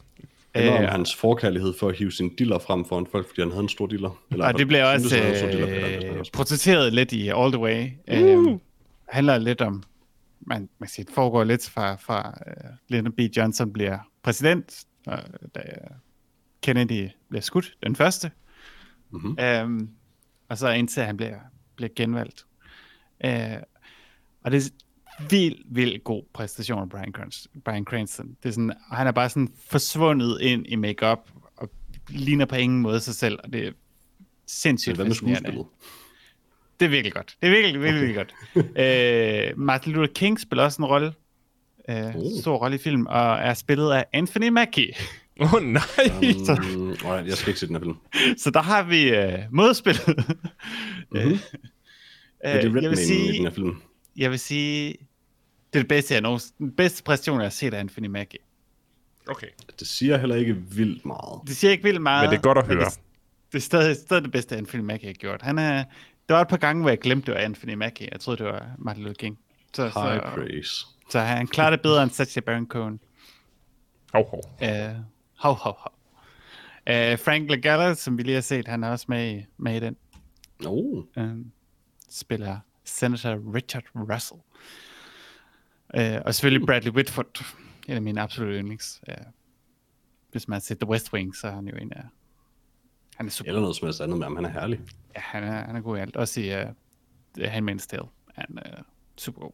Eller 0.56 0.78
om 0.78 0.84
øh, 0.84 0.90
hans 0.90 1.16
forkærlighed 1.16 1.74
for 1.80 1.90
at 1.90 1.96
hive 1.96 2.12
sin 2.12 2.36
diller 2.36 2.60
frem 2.60 2.86
foran 2.86 3.06
folk, 3.12 3.28
fordi 3.28 3.42
han 3.42 3.52
havde 3.52 3.64
en 3.64 3.70
stor 3.70 3.88
diller. 3.88 4.22
Eller 4.32 4.46
og 4.46 4.58
det 4.58 4.68
bliver 4.68 4.98
syntes, 4.98 5.14
også 5.14 5.48
diller, 5.48 5.66
hvad 5.66 6.14
øh, 6.14 6.20
er. 6.20 6.24
portrætteret 6.34 6.94
lidt 6.94 7.12
i 7.12 7.30
All 7.30 7.52
the 7.52 7.62
Way. 7.62 7.88
Uh. 8.12 8.20
Øh, 8.20 8.60
handler 9.10 9.38
lidt 9.38 9.62
om, 9.62 9.84
man, 10.42 10.70
man 10.80 10.90
siger, 10.90 11.06
det 11.06 11.14
foregår 11.14 11.44
lidt 11.44 11.70
fra, 11.70 11.96
fra 11.96 12.34
uh, 12.48 12.70
Lyndon 12.90 13.14
B. 13.14 13.20
Johnson 13.38 13.74
bliver 13.74 13.98
præsident, 14.24 14.84
og 15.08 15.20
da 15.56 15.62
Kennedy 16.62 17.10
bliver 17.30 17.42
skudt, 17.42 17.74
den 17.84 17.96
første. 17.96 18.32
Mhm. 19.12 19.38
Um, 19.66 19.90
og 20.50 20.58
så 20.58 20.70
indtil 20.70 21.04
han 21.04 21.18
bliver, 21.18 21.36
bliver 21.76 21.90
genvalgt. 21.96 22.46
Uh, 23.26 23.32
og 24.44 24.52
det 24.52 24.66
er 24.66 24.70
vildt, 25.30 25.62
vildt 25.76 26.04
god 26.04 26.24
præstation 26.34 26.82
af 26.82 26.90
Brian, 26.90 27.12
Cranston. 27.12 27.62
Brian 27.66 27.84
Cranston. 27.84 28.28
Det 28.44 28.50
er 28.50 28.54
sådan, 28.54 28.74
han 28.92 29.08
er 29.08 29.12
bare 29.12 29.30
sådan 29.30 29.50
forsvundet 29.70 30.42
ind 30.42 30.66
i 30.68 30.76
makeup 30.76 31.20
og 31.58 31.70
ligner 32.10 32.46
på 32.46 32.56
ingen 32.56 32.82
måde 32.82 33.00
sig 33.00 33.16
selv, 33.16 33.40
og 33.44 33.54
det 33.54 33.68
er 33.68 33.72
sindssygt 34.48 34.96
Hvad 34.96 35.06
med 35.06 35.12
fascinerende. 35.12 35.64
Det 36.80 36.86
er 36.86 36.90
virkelig 36.90 37.14
godt. 37.14 37.38
Det 37.42 37.48
er 37.48 37.52
virkelig, 37.52 37.82
virkelig, 37.82 38.08
virkelig 38.08 38.16
godt. 38.16 38.34
Øh, 39.52 39.60
Martin 39.60 39.94
Luther 39.94 40.14
King 40.14 40.40
spiller 40.40 40.64
også 40.64 40.82
en 40.82 40.86
rolle. 40.86 41.14
Øh, 41.90 42.16
Oh. 42.16 42.42
Stor 42.42 42.58
rolle 42.58 42.76
i 42.76 42.80
film, 42.80 43.06
og 43.06 43.38
er 43.38 43.54
spillet 43.54 43.92
af 43.92 44.06
Anthony 44.14 44.50
Mackie. 44.50 44.94
Åh 45.42 45.54
oh, 45.54 45.62
nej! 45.64 45.82
Um, 46.76 46.90
åh, 47.06 47.28
jeg 47.28 47.38
skal 47.38 47.48
ikke 47.50 47.60
se 47.60 47.68
den 47.68 47.76
her 47.76 47.80
film. 47.82 47.96
Så 48.38 48.50
der 48.52 48.62
har 48.62 48.84
vi 48.84 49.10
øh, 49.10 49.40
modspillet. 49.52 50.08
Mhm. 51.12 51.20
øh, 51.22 51.40
Er 52.40 52.54
det 52.56 52.64
jeg, 52.64 52.74
vil 52.74 52.82
Redman 52.82 52.84
i 52.84 52.88
den 52.88 52.98
sige, 52.98 53.42
her 53.42 53.50
film? 53.52 53.82
jeg 54.18 54.32
vil 54.32 54.40
sige, 54.40 54.88
det 55.74 55.80
er 55.80 55.84
det 55.84 55.88
bedste, 55.88 56.14
jeg 56.14 56.22
nogensinde, 56.22 56.58
den 56.58 56.72
bedste 56.72 57.04
præstation, 57.04 57.40
jeg 57.40 57.46
har 57.46 57.50
set 57.50 57.74
af 57.74 57.80
Anthony 57.80 58.08
Mackie. 58.08 58.40
Okay. 59.30 59.48
Det 59.80 59.88
siger 59.88 60.18
heller 60.18 60.36
ikke 60.36 60.54
vildt 60.56 61.06
meget. 61.06 61.42
Det 61.48 61.56
siger 61.58 61.72
ikke 61.72 61.84
vildt 61.84 62.02
meget. 62.02 62.24
Men 62.24 62.32
det 62.32 62.38
er 62.38 62.42
godt 62.42 62.58
at 62.58 62.68
høre. 62.68 62.86
Det, 62.86 63.00
det 63.52 63.58
er 63.58 63.62
stadig, 63.62 63.96
stadig 63.96 64.24
det 64.24 64.32
bedste, 64.32 64.58
Anthony 64.58 64.82
Mackie 64.82 65.10
har 65.10 65.14
gjort. 65.14 65.42
Han 65.42 65.58
er, 65.60 65.84
der 66.30 66.36
var 66.36 66.42
et 66.42 66.48
par 66.48 66.58
gange, 66.58 66.82
hvor 66.82 66.90
jeg 66.90 67.00
glemte, 67.00 67.26
det 67.26 67.34
var 67.36 67.42
Anthony 67.46 67.74
Mackie. 67.74 68.08
Jeg 68.12 68.20
troede, 68.20 68.44
det 68.44 68.46
var 68.54 68.66
Martin 68.78 69.04
Luther 69.04 69.16
King. 69.20 69.40
Så, 69.74 69.84
High 69.84 69.94
så, 69.94 70.22
praise. 70.36 70.86
så 71.12 71.20
han 71.20 71.48
klarer 71.48 71.70
det 71.70 71.82
bedre 71.82 72.04
end 72.04 72.12
Sacha 72.12 72.40
Baron 72.40 72.66
Cohen. 72.68 73.00
Hov, 74.14 74.30
hov. 74.30 74.42
Uh, 74.62 74.96
hov, 75.40 75.56
hov, 75.56 75.76
hov. 75.78 75.94
Uh, 76.90 77.20
Frank 77.20 77.50
Lagalla, 77.50 77.94
som 77.94 78.18
vi 78.18 78.24
lige 78.24 78.34
har 78.34 78.42
set, 78.42 78.68
han 78.68 78.84
er 78.84 78.90
også 78.90 79.06
med 79.10 79.36
i, 79.36 79.46
med 79.58 79.76
i 79.76 79.80
den. 79.80 79.98
Oh. 80.66 81.04
Uh, 81.18 81.46
spiller 82.10 82.60
Senator 82.84 83.56
Richard 83.56 83.84
Russell. 83.96 84.40
Uh, 85.98 86.22
og 86.26 86.36
selvfølgelig 86.36 86.68
Bradley 86.68 86.92
Whitford, 86.92 87.46
en 87.88 87.94
af 87.94 88.02
mine 88.02 88.22
absolutte 88.22 88.60
yndlings. 88.60 89.02
Uh, 89.08 89.26
hvis 90.32 90.48
man 90.48 90.56
har 90.56 90.60
set 90.60 90.80
The 90.80 90.90
West 90.90 91.14
Wing, 91.14 91.36
så 91.36 91.48
er 91.48 91.52
han 91.52 91.68
jo 91.68 91.78
en 91.78 91.94
af... 91.94 92.04
Han 93.16 93.26
er 93.26 93.32
super. 93.32 93.48
Eller 93.48 93.62
noget 93.62 93.76
som 93.76 93.86
helst 93.86 94.02
andet 94.02 94.18
med 94.18 94.26
ham, 94.26 94.36
han 94.36 94.46
er 94.46 94.50
herlig. 94.50 94.80
Ja, 95.16 95.22
han 95.22 95.44
er, 95.44 95.66
han 95.66 95.76
er 95.76 95.82
god 95.82 95.98
i 95.98 96.00
alt. 96.00 96.16
Også 96.16 96.42
i 96.42 96.62
uh, 96.62 96.70
Handmaid's 97.38 97.88
Tale. 97.88 98.08
Han 98.36 98.60
er 98.62 98.84
super 99.18 99.42
god. 99.42 99.52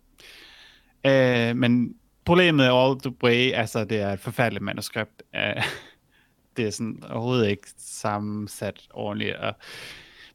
Uh, 1.08 1.58
men 1.58 1.96
problemet 2.26 2.66
er 2.66 2.72
all 2.72 3.00
the 3.00 3.14
way, 3.24 3.52
altså 3.52 3.86
det 3.86 4.00
er 4.00 4.14
et 4.14 4.20
forfærdeligt 4.20 4.64
manuskript. 4.64 5.24
Øh, 5.36 5.64
det 6.58 6.68
er 6.68 6.72
sådan 6.72 7.04
overhovedet 7.10 7.50
ikke 7.50 7.68
sammensat 7.78 8.88
ordentligt. 8.94 9.36
Og 9.36 9.56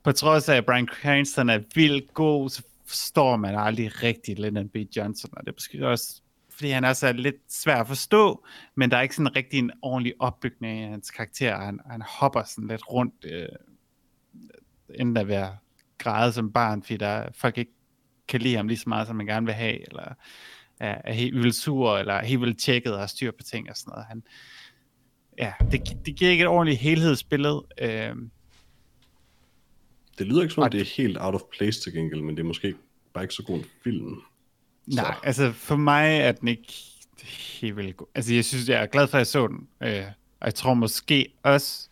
på 0.02 0.12
trods 0.12 0.48
af, 0.48 0.56
at 0.56 0.66
Brian 0.66 0.86
Cranston 0.86 1.50
er 1.50 1.60
vildt 1.74 2.14
god, 2.14 2.50
så 2.50 2.62
forstår 2.86 3.36
man 3.36 3.54
aldrig 3.54 4.02
rigtigt 4.02 4.38
Lyndon 4.38 4.68
B. 4.68 4.76
Johnson. 4.96 5.30
Og 5.36 5.40
det 5.40 5.48
er 5.48 5.54
måske 5.54 5.88
også, 5.88 6.22
fordi 6.50 6.70
han 6.70 6.84
også 6.84 7.06
er 7.06 7.12
lidt 7.12 7.36
svær 7.48 7.76
at 7.76 7.86
forstå, 7.86 8.44
men 8.74 8.90
der 8.90 8.96
er 8.96 9.02
ikke 9.02 9.16
sådan 9.16 9.36
rigtig 9.36 9.58
en 9.58 9.70
ordentlig 9.82 10.14
opbygning 10.18 10.80
af 10.82 10.90
hans 10.90 11.10
karakter. 11.10 11.56
Han, 11.56 11.80
han 11.90 12.02
hopper 12.02 12.42
sådan 12.44 12.68
lidt 12.68 12.90
rundt, 12.90 13.24
øh, 13.24 13.48
enten 14.94 15.16
at 15.16 15.28
være 15.28 15.56
græde 15.98 16.32
som 16.32 16.52
barn, 16.52 16.82
fordi 16.82 16.96
der 16.96 17.28
folk 17.34 17.58
ikke 17.58 17.72
kan 18.28 18.40
lide 18.40 18.56
ham 18.56 18.68
lige 18.68 18.78
så 18.78 18.88
meget, 18.88 19.06
som 19.06 19.16
man 19.16 19.26
gerne 19.26 19.46
vil 19.46 19.54
have, 19.54 19.88
eller 19.88 20.14
er, 20.80 21.00
er 21.04 21.12
helt 21.12 21.34
vildt 21.36 21.54
sur, 21.54 21.98
eller 21.98 22.14
er 22.14 22.24
helt 22.24 22.40
vildt 22.40 22.58
tjekket 22.58 22.92
og 22.92 22.98
har 23.00 23.06
styr 23.06 23.30
på 23.30 23.42
ting 23.42 23.70
og 23.70 23.76
sådan 23.76 23.90
noget. 23.90 24.06
Han, 24.08 24.22
ja, 25.38 25.52
det, 25.72 26.06
det 26.06 26.16
giver 26.16 26.30
ikke 26.30 26.42
et 26.42 26.48
ordentligt 26.48 26.80
helhedsbillede. 26.80 27.66
Øh, 27.80 28.14
Det 30.18 30.26
lyder 30.26 30.42
ikke 30.42 30.54
som 30.54 30.60
om, 30.62 30.64
Og- 30.64 30.72
det 30.72 30.80
er 30.80 30.84
helt 30.96 31.16
out 31.20 31.34
of 31.34 31.40
place 31.58 31.80
til 31.80 31.92
gengæld, 31.92 32.20
men 32.20 32.36
det 32.36 32.42
er 32.42 32.46
måske 32.46 32.74
bare 33.14 33.24
ikke 33.24 33.34
så 33.34 33.42
god 33.42 33.58
en 33.58 33.64
film. 33.84 34.22
Nej, 34.86 35.14
altså 35.22 35.52
for 35.52 35.76
mig 35.76 36.18
er 36.18 36.32
den 36.32 36.48
ikke 36.48 36.72
helt 37.60 37.76
vildt 37.76 37.96
god. 37.96 38.06
Altså 38.14 38.34
jeg 38.34 38.44
synes, 38.44 38.68
jeg 38.68 38.82
er 38.82 38.86
glad 38.86 39.06
for, 39.08 39.16
at 39.16 39.20
jeg 39.20 39.26
så 39.26 39.46
den. 39.46 39.68
Øh, 39.82 40.04
og 40.40 40.46
jeg 40.46 40.54
tror 40.54 40.74
måske 40.74 41.32
også, 41.42 41.88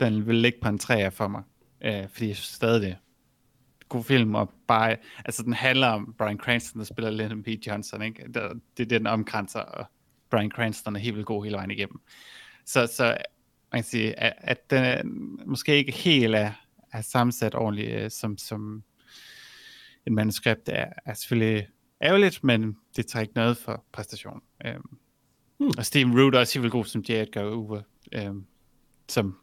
den 0.00 0.26
vil 0.26 0.34
ligge 0.34 0.58
på 0.62 0.68
en 0.68 0.78
træer 0.78 1.10
for 1.10 1.28
mig. 1.28 1.42
Øh, 1.84 2.08
fordi 2.12 2.28
jeg 2.28 2.36
synes 2.36 2.48
stadig, 2.54 2.82
det 2.82 2.96
god 3.88 4.04
film. 4.04 4.34
Og 4.34 4.52
bare, 4.66 4.96
altså 5.24 5.42
den 5.42 5.52
handler 5.52 5.86
om 5.86 6.14
Brian 6.18 6.38
Cranston, 6.38 6.78
der 6.78 6.84
spiller 6.84 7.10
Lyndon 7.10 7.42
B. 7.42 7.48
Johnson. 7.66 8.02
Ikke? 8.02 8.22
Det, 8.22 8.34
det 8.34 8.42
er 8.42 8.54
det, 8.76 8.90
den 8.90 9.06
omkranser, 9.06 9.60
og 9.60 9.86
Brian 10.30 10.50
Cranston 10.50 10.96
er 10.96 11.00
helt 11.00 11.16
vildt 11.16 11.26
god 11.26 11.44
hele 11.44 11.56
vejen 11.56 11.70
igennem. 11.70 12.00
Så, 12.64 12.86
så 12.86 13.04
man 13.72 13.82
kan 13.82 13.84
sige, 13.84 14.20
at, 14.20 14.32
at 14.38 14.70
den 14.70 14.84
er, 14.84 15.02
måske 15.46 15.76
ikke 15.76 15.92
helt 15.92 16.34
er, 16.34 16.52
er 16.92 17.00
sammensat 17.00 17.54
ordentligt, 17.54 17.92
øh, 17.92 18.10
som, 18.10 18.38
som 18.38 18.82
et 20.06 20.12
manuskript 20.12 20.68
er, 20.68 20.86
er 21.06 21.14
selvfølgelig 21.14 21.68
ærgerligt, 22.02 22.44
men 22.44 22.76
det 22.96 23.06
tager 23.06 23.20
ikke 23.20 23.34
noget 23.36 23.56
for 23.56 23.84
præstationen. 23.92 24.42
Øhm, 24.66 24.98
Hmm. 25.58 25.70
Og 25.78 25.86
Steven 25.86 26.20
Root 26.20 26.34
er 26.34 26.38
også 26.38 26.54
helt 26.54 26.62
vildt 26.62 26.72
god 26.72 26.84
som 26.84 27.04
J. 27.08 27.10
Edgar 27.10 27.44
Hoover, 27.44 27.82
øhm, 28.12 28.44
som, 29.08 29.38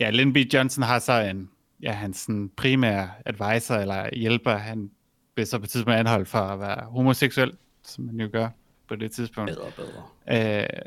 ja, 0.00 0.10
Lynn 0.10 0.32
B. 0.32 0.36
Johnson 0.36 0.82
har 0.84 0.98
så 0.98 1.12
en, 1.12 1.50
ja, 1.82 1.92
hans 1.92 2.16
sådan 2.16 2.50
primære 2.56 3.10
advisor 3.26 3.74
eller 3.74 4.16
hjælper, 4.16 4.56
han 4.56 4.90
bliver 5.34 5.46
så 5.46 5.58
på 5.58 5.64
et 5.64 5.70
tidspunkt 5.70 5.98
anholdt 5.98 6.28
for 6.28 6.38
at 6.38 6.60
være 6.60 6.84
homoseksuel, 6.84 7.52
som 7.82 8.04
man 8.04 8.20
jo 8.20 8.28
gør 8.32 8.48
på 8.88 8.96
det 8.96 9.12
tidspunkt. 9.12 9.50
Bedre, 9.50 9.70
bedre. 9.76 10.62
Øh, 10.62 10.82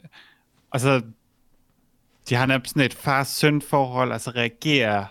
og 0.69 0.79
så, 0.79 1.01
de 2.29 2.35
har 2.35 2.45
nærmest 2.45 2.69
sådan 2.69 2.85
et 2.85 2.93
far-søn 2.93 3.61
forhold, 3.61 4.11
og 4.11 4.21
så 4.21 4.31
reagerer 4.31 5.05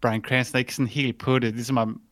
Brian 0.00 0.22
Cranston 0.22 0.58
ikke 0.58 0.74
sådan 0.74 0.88
helt 0.88 1.18
på 1.18 1.38
det, 1.38 1.54
ligesom 1.54 1.76
om 1.76 2.02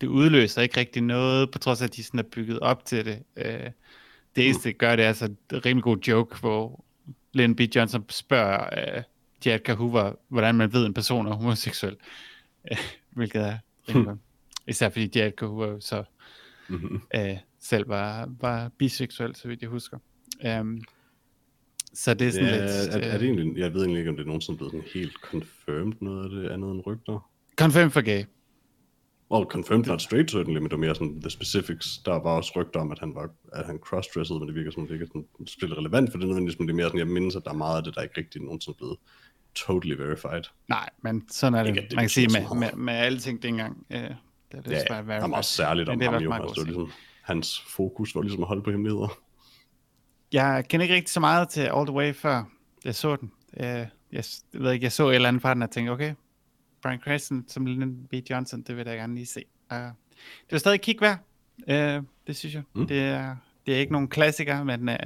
det 0.00 0.06
udløser 0.06 0.62
ikke 0.62 0.80
rigtig 0.80 1.02
noget, 1.02 1.50
på 1.50 1.58
trods 1.58 1.82
af, 1.82 1.86
at 1.86 1.96
de 1.96 2.04
sådan 2.04 2.20
er 2.20 2.24
bygget 2.32 2.60
op 2.60 2.84
til 2.84 3.04
det. 3.04 3.22
Øh, 3.36 3.70
det 4.36 4.44
eneste, 4.44 4.68
det 4.68 4.78
gør, 4.78 4.96
det 4.96 5.04
er 5.04 5.08
altså 5.08 5.24
en 5.24 5.36
rimelig 5.52 5.82
god 5.82 5.98
joke, 5.98 6.40
hvor 6.40 6.84
Lyndon 7.32 7.56
B. 7.56 7.60
Johnson 7.76 8.04
spørger 8.08 8.96
øh, 8.96 9.02
J. 9.46 9.48
Edgar 9.48 9.74
Hoover, 9.74 10.12
hvordan 10.28 10.54
man 10.54 10.72
ved, 10.72 10.80
at 10.82 10.86
en 10.86 10.94
person 10.94 11.26
er 11.26 11.34
homoseksuel. 11.34 11.96
Øh, 12.70 12.78
hvilket 13.16 13.42
er 13.42 13.58
rimelig 13.88 14.06
godt. 14.06 14.18
Især 14.68 14.88
fordi 14.88 15.18
J. 15.18 15.22
Edgar 15.22 15.46
Hoover 15.46 15.80
så 15.80 16.04
Mm-hmm. 16.68 17.00
øh, 17.14 17.36
selv 17.60 17.88
var, 17.88 18.28
var 18.40 18.70
biseksuel, 18.78 19.34
så 19.36 19.48
vidt 19.48 19.62
jeg 19.62 19.70
husker. 19.70 19.98
Um, 20.60 20.82
så 21.94 22.14
det 22.14 22.26
er 22.26 22.30
sådan 22.30 22.46
Ja, 22.48 22.60
lidt... 22.60 22.94
er, 22.94 22.98
er 22.98 23.18
det 23.18 23.26
egentlig, 23.26 23.58
jeg 23.58 23.74
ved 23.74 23.80
egentlig 23.80 23.98
ikke, 23.98 24.10
om 24.10 24.16
det 24.16 24.22
er 24.22 24.26
nogensinde 24.26 24.56
blevet 24.56 24.72
sådan 24.72 24.88
helt 24.94 25.12
confirmed 25.22 25.92
noget 26.00 26.24
af 26.24 26.30
det 26.30 26.48
andet 26.50 26.70
end 26.70 26.82
rygter. 26.86 27.30
Confirmed 27.56 27.90
for 27.90 28.00
gay. 28.00 28.24
Well, 29.30 29.46
confirmed 29.46 29.86
not 29.86 30.02
straight 30.02 30.30
certainly, 30.30 30.56
men 30.58 30.64
det 30.64 30.70
var 30.72 30.76
mere 30.76 30.94
sådan 30.94 31.20
the 31.20 31.30
specifics. 31.30 31.98
Der 31.98 32.12
var 32.12 32.30
også 32.30 32.52
rygter 32.56 32.80
om, 32.80 32.92
at 32.92 32.98
han 32.98 33.14
var 33.14 33.30
at 33.52 33.66
han 33.66 33.78
crossdressede, 33.78 34.38
men 34.38 34.48
det 34.48 34.54
virker 34.54 34.70
som, 34.70 34.82
om 34.82 34.86
det 34.86 34.94
ikke 34.94 35.04
er 35.04 35.08
sådan 35.08 35.46
spillet 35.46 35.78
relevant 35.78 36.10
for 36.10 36.18
det 36.18 36.26
nødvendigvis, 36.28 36.58
men 36.58 36.68
det 36.68 36.72
er 36.72 36.76
mere 36.76 36.86
sådan, 36.86 36.98
jeg 36.98 37.06
mindes, 37.06 37.36
at 37.36 37.44
der 37.44 37.50
er 37.50 37.54
meget 37.54 37.76
af 37.76 37.84
det, 37.84 37.94
der 37.94 38.02
ikke 38.02 38.14
rigtig 38.18 38.42
nogensinde 38.42 38.74
er 38.74 38.78
blevet 38.78 38.96
totally 39.54 39.94
verified. 39.94 40.42
Nej, 40.68 40.90
men 41.02 41.28
sådan 41.28 41.54
er 41.58 41.62
det. 41.62 41.68
Ikke, 41.70 41.80
det 41.80 41.94
Man 41.94 42.02
kan 42.02 42.08
sige 42.08 42.28
med, 42.28 42.56
med, 42.56 42.72
med 42.72 42.94
alle 42.94 43.18
ting 43.18 43.42
dengang. 43.42 43.86
Øh, 43.90 43.98
det 44.00 44.14
er 44.52 44.60
det 44.60 44.70
Ja, 44.70 44.86
svært 44.86 45.10
at 45.10 45.22
der 45.22 45.28
var 45.28 45.42
særligt 45.42 45.88
om 45.88 45.98
det 45.98 46.08
ham 46.08 46.22
jo. 46.22 46.32
Altså, 46.32 46.64
ligesom, 46.64 46.90
hans 47.22 47.60
fokus 47.60 48.14
var 48.14 48.22
ligesom 48.22 48.42
at 48.42 48.48
holde 48.48 48.62
på 48.62 48.70
hemmeligheder. 48.70 49.18
Jeg 50.32 50.64
kender 50.68 50.84
ikke 50.84 50.94
rigtig 50.94 51.12
så 51.12 51.20
meget 51.20 51.48
til 51.48 51.60
All 51.60 51.86
The 51.86 51.94
Way, 51.94 52.14
før 52.14 52.44
jeg 52.84 52.94
så 52.94 53.16
den. 53.16 53.32
Øh, 53.56 53.66
jeg, 53.66 53.88
jeg 54.12 54.24
ved 54.52 54.72
ikke, 54.72 54.84
jeg 54.84 54.92
så 54.92 55.08
et 55.08 55.14
eller 55.14 55.28
andet 55.28 55.42
fra 55.42 55.54
den, 55.54 55.62
og 55.62 55.70
tænkte, 55.70 55.90
okay, 55.90 56.14
Brian 56.82 57.00
Cranston 57.00 57.44
som 57.48 57.66
Lyndon 57.66 58.06
B. 58.10 58.14
Johnson, 58.30 58.62
det 58.62 58.76
vil 58.76 58.86
jeg 58.86 58.96
gerne 58.96 59.14
lige 59.14 59.26
se. 59.26 59.44
Uh, 59.72 59.78
det 59.78 60.52
var 60.52 60.58
stadig 60.58 60.80
kig 60.80 60.96
værd. 61.00 61.18
Uh, 61.58 62.04
det 62.26 62.36
synes 62.36 62.54
jeg. 62.54 62.62
Mm. 62.74 62.86
Det, 62.86 63.00
er, 63.00 63.36
det 63.66 63.74
er 63.74 63.78
ikke 63.78 63.92
nogen 63.92 64.08
klassiker, 64.08 64.64
men 64.64 64.88
uh, 64.88 64.96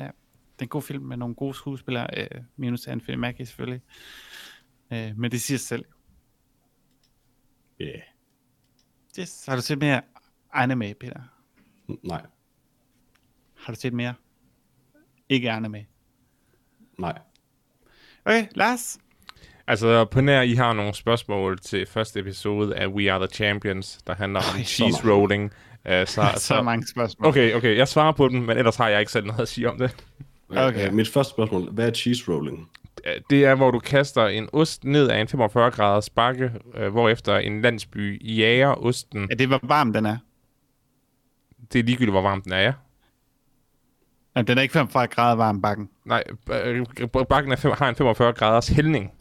det 0.59 0.63
er 0.63 0.67
en 0.67 0.69
god 0.69 0.83
film 0.83 1.03
med 1.05 1.17
nogle 1.17 1.35
gode 1.35 1.55
skuespillere, 1.55 2.07
uh, 2.37 2.45
minus 2.57 2.87
Anthony 2.87 3.17
Mackie 3.17 3.47
selvfølgelig. 3.47 3.81
Uh, 4.91 5.19
men 5.19 5.31
det 5.31 5.41
siger 5.41 5.59
sig 5.59 5.69
selv. 5.69 5.85
Ja, 7.81 7.85
yeah. 7.85 8.01
Yes. 9.21 9.45
Har 9.49 9.57
du 9.57 9.63
set 9.63 9.79
mere 9.79 10.01
anime, 10.53 10.95
Peter? 11.01 11.21
nej, 12.05 12.23
Har 13.57 13.73
du 13.73 13.81
set 13.81 13.93
mere? 13.93 14.15
Ikke 15.29 15.51
anime. 15.51 15.87
nej. 16.99 17.19
Okay, 18.25 18.47
Lars. 18.55 18.99
Altså, 19.67 20.05
på 20.05 20.21
nær, 20.21 20.41
I 20.43 20.55
har 20.55 20.73
nogle 20.73 20.95
spørgsmål 20.95 21.59
til 21.59 21.87
første 21.87 22.21
episode 22.21 22.77
af 22.77 22.87
We 22.87 23.13
Are 23.13 23.27
The 23.27 23.35
Champions, 23.35 23.99
der 24.07 24.15
handler 24.15 24.41
om 24.41 24.57
Ej, 24.59 24.65
cheese 24.65 25.11
rolling. 25.11 25.45
Uh, 25.45 25.51
så, 25.91 26.05
Så, 26.07 26.33
så 26.37 26.63
mange 26.63 26.87
spørgsmål. 26.87 27.29
Okay, 27.29 27.55
okay, 27.55 27.77
jeg 27.77 27.89
svarer 27.89 28.13
på 28.13 28.29
den, 28.29 28.47
men 28.47 28.59
ellers 28.59 28.77
har 28.77 28.89
jeg 28.89 29.01
ikke 29.01 29.13
selv 29.13 29.27
noget 29.27 29.41
at 29.41 29.49
sige 29.49 29.71
om 29.71 29.79
det. 29.79 30.05
Okay. 30.51 30.87
Øh, 30.87 30.95
Mit 30.95 31.09
første 31.09 31.31
spørgsmål, 31.31 31.71
hvad 31.71 31.87
er 31.89 31.93
cheese 31.93 32.33
rolling? 32.33 32.69
Det 33.31 33.45
er, 33.45 33.55
hvor 33.55 33.71
du 33.71 33.79
kaster 33.79 34.27
en 34.27 34.49
ost 34.53 34.85
ned 34.85 35.09
af 35.09 35.21
en 35.21 35.29
45 35.29 35.71
graders 35.71 36.11
bakke, 36.11 36.51
øh, 36.75 36.89
hvorefter 36.93 37.37
en 37.37 37.61
landsby 37.63 38.27
jager 38.37 38.85
osten. 38.85 39.27
Ja, 39.31 39.35
det 39.35 39.51
var 39.51 39.61
varmt, 39.63 39.95
den 39.95 40.07
er. 40.07 40.17
Det 41.73 41.79
er 41.79 41.83
ligegyldigt, 41.83 42.13
hvor 42.13 42.23
varm 42.23 42.43
den 42.43 42.53
er, 42.53 42.61
ja. 42.61 42.73
Jamen, 44.37 44.47
den 44.47 44.59
er 44.59 44.63
ikke 44.63 44.73
45 44.73 45.07
grader 45.07 45.37
varm 45.37 45.63
bakken. 45.63 45.89
Nej, 46.05 46.25
øh, 46.51 46.87
bakken 47.29 47.53
er 47.53 47.57
fem, 47.57 47.73
har 47.79 47.89
en 47.89 47.95
45 47.95 48.33
graders 48.33 48.69
hældning. 48.69 49.13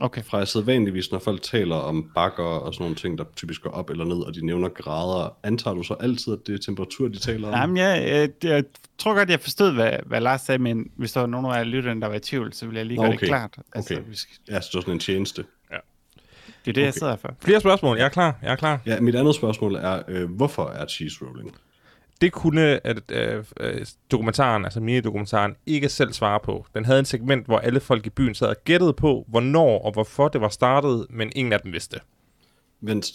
Okay. 0.00 0.22
Fra 0.24 0.46
sædvanligvis, 0.46 1.10
når 1.12 1.18
folk 1.18 1.42
taler 1.42 1.76
om 1.76 2.10
bakker 2.14 2.44
og 2.44 2.74
sådan 2.74 2.84
nogle 2.84 2.96
ting, 2.96 3.18
der 3.18 3.24
typisk 3.36 3.62
går 3.62 3.70
op 3.70 3.90
eller 3.90 4.04
ned, 4.04 4.16
og 4.16 4.34
de 4.34 4.46
nævner 4.46 4.68
grader, 4.68 5.36
antager 5.42 5.74
du 5.74 5.82
så 5.82 5.94
altid, 5.94 6.32
at 6.32 6.38
det 6.46 6.54
er 6.54 6.58
temperatur, 6.58 7.08
de 7.08 7.18
taler 7.18 7.48
om? 7.48 7.54
Jamen, 7.54 7.76
jeg, 7.76 8.04
jeg, 8.08 8.30
jeg 8.50 8.64
tror 8.98 9.14
godt, 9.14 9.30
jeg 9.30 9.40
forstod, 9.40 9.72
hvad, 9.74 9.92
hvad 10.06 10.20
Lars 10.20 10.40
sagde, 10.40 10.58
men 10.62 10.90
hvis 10.96 11.12
der 11.12 11.20
var 11.20 11.26
nogen 11.26 11.46
af 11.56 11.70
lytterne, 11.70 12.00
der 12.00 12.06
var 12.06 12.14
i 12.14 12.20
tvivl, 12.20 12.52
så 12.52 12.66
vil 12.66 12.76
jeg 12.76 12.86
lige 12.86 12.96
Nå, 12.96 13.02
gøre 13.02 13.08
okay. 13.10 13.20
det 13.20 13.28
klart. 13.28 13.56
Altså, 13.74 13.94
Okay. 13.94 14.04
vi 14.08 14.16
skal, 14.16 14.36
Ja, 14.48 14.60
så 14.60 14.68
det 14.72 14.76
er 14.78 14.80
sådan 14.80 14.94
en 14.94 15.00
tjeneste. 15.00 15.44
det 16.64 16.70
er 16.70 16.72
det, 16.72 16.76
jeg 16.80 16.88
Okay. 16.88 16.98
sidder 16.98 17.16
for. 17.16 17.34
Flere 17.40 17.60
spørgsmål, 17.60 17.96
jeg 17.96 18.04
er 18.04 18.08
klar, 18.08 18.38
jeg 18.42 18.52
er 18.52 18.56
klar. 18.56 18.80
Ja, 18.86 19.00
mit 19.00 19.14
andet 19.14 19.34
spørgsmål 19.34 19.74
er, 19.74 20.02
øh, 20.08 20.30
hvorfor 20.30 20.66
er 20.66 20.86
cheese 20.86 21.16
rolling? 21.24 21.54
Det 22.20 22.32
kunne 22.32 22.86
at, 22.86 23.10
øh, 23.10 23.44
øh, 23.60 23.86
dokumentaren, 24.10 24.64
altså 24.64 24.80
mini-dokumentaren, 24.80 25.56
ikke 25.66 25.88
selv 25.88 26.12
svare 26.12 26.40
på. 26.40 26.66
Den 26.74 26.84
havde 26.84 26.98
en 26.98 27.04
segment, 27.04 27.46
hvor 27.46 27.58
alle 27.58 27.80
folk 27.80 28.06
i 28.06 28.10
byen 28.10 28.34
sad 28.34 28.48
og 28.48 28.56
gættede 28.64 28.92
på, 28.92 29.24
hvornår 29.28 29.78
og 29.78 29.92
hvorfor 29.92 30.28
det 30.28 30.40
var 30.40 30.48
startet, 30.48 31.06
men 31.10 31.32
ingen 31.36 31.52
af 31.52 31.60
dem 31.60 31.72
vidste. 31.72 32.00
Vent, 32.80 33.06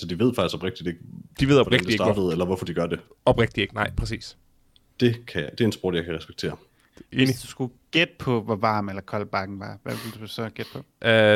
så 0.00 0.06
de 0.06 0.18
ved 0.18 0.34
faktisk 0.34 0.54
oprigtigt 0.54 0.88
ikke, 0.88 1.00
De 1.40 1.46
ved 1.46 1.54
hvordan 1.54 1.66
oprigtigt 1.66 1.86
det 1.86 1.92
ikke, 1.92 2.04
hvor, 2.04 2.12
startede, 2.12 2.32
eller 2.32 2.44
hvorfor 2.44 2.64
de 2.64 2.74
gør 2.74 2.86
det. 2.86 3.00
oprigtigt 3.24 3.62
ikke. 3.62 3.74
Nej, 3.74 3.90
præcis. 3.96 4.36
Det, 5.00 5.26
kan 5.26 5.42
jeg, 5.42 5.50
det 5.52 5.60
er 5.60 5.64
en 5.64 5.72
sport, 5.72 5.94
jeg 5.94 6.04
kan 6.04 6.14
respektere. 6.16 6.56
Enig. 7.12 7.26
Hvis 7.26 7.40
du 7.42 7.46
skulle 7.46 7.72
gætte 7.90 8.14
på, 8.18 8.40
hvor 8.42 8.56
varm 8.56 8.88
eller 8.88 9.02
kold 9.02 9.26
bakken 9.26 9.60
var, 9.60 9.78
hvad 9.82 9.94
ville 10.04 10.20
du 10.20 10.26
så 10.26 10.48
gætte 10.54 10.72
på? 10.72 10.78
Uh, 10.78 10.84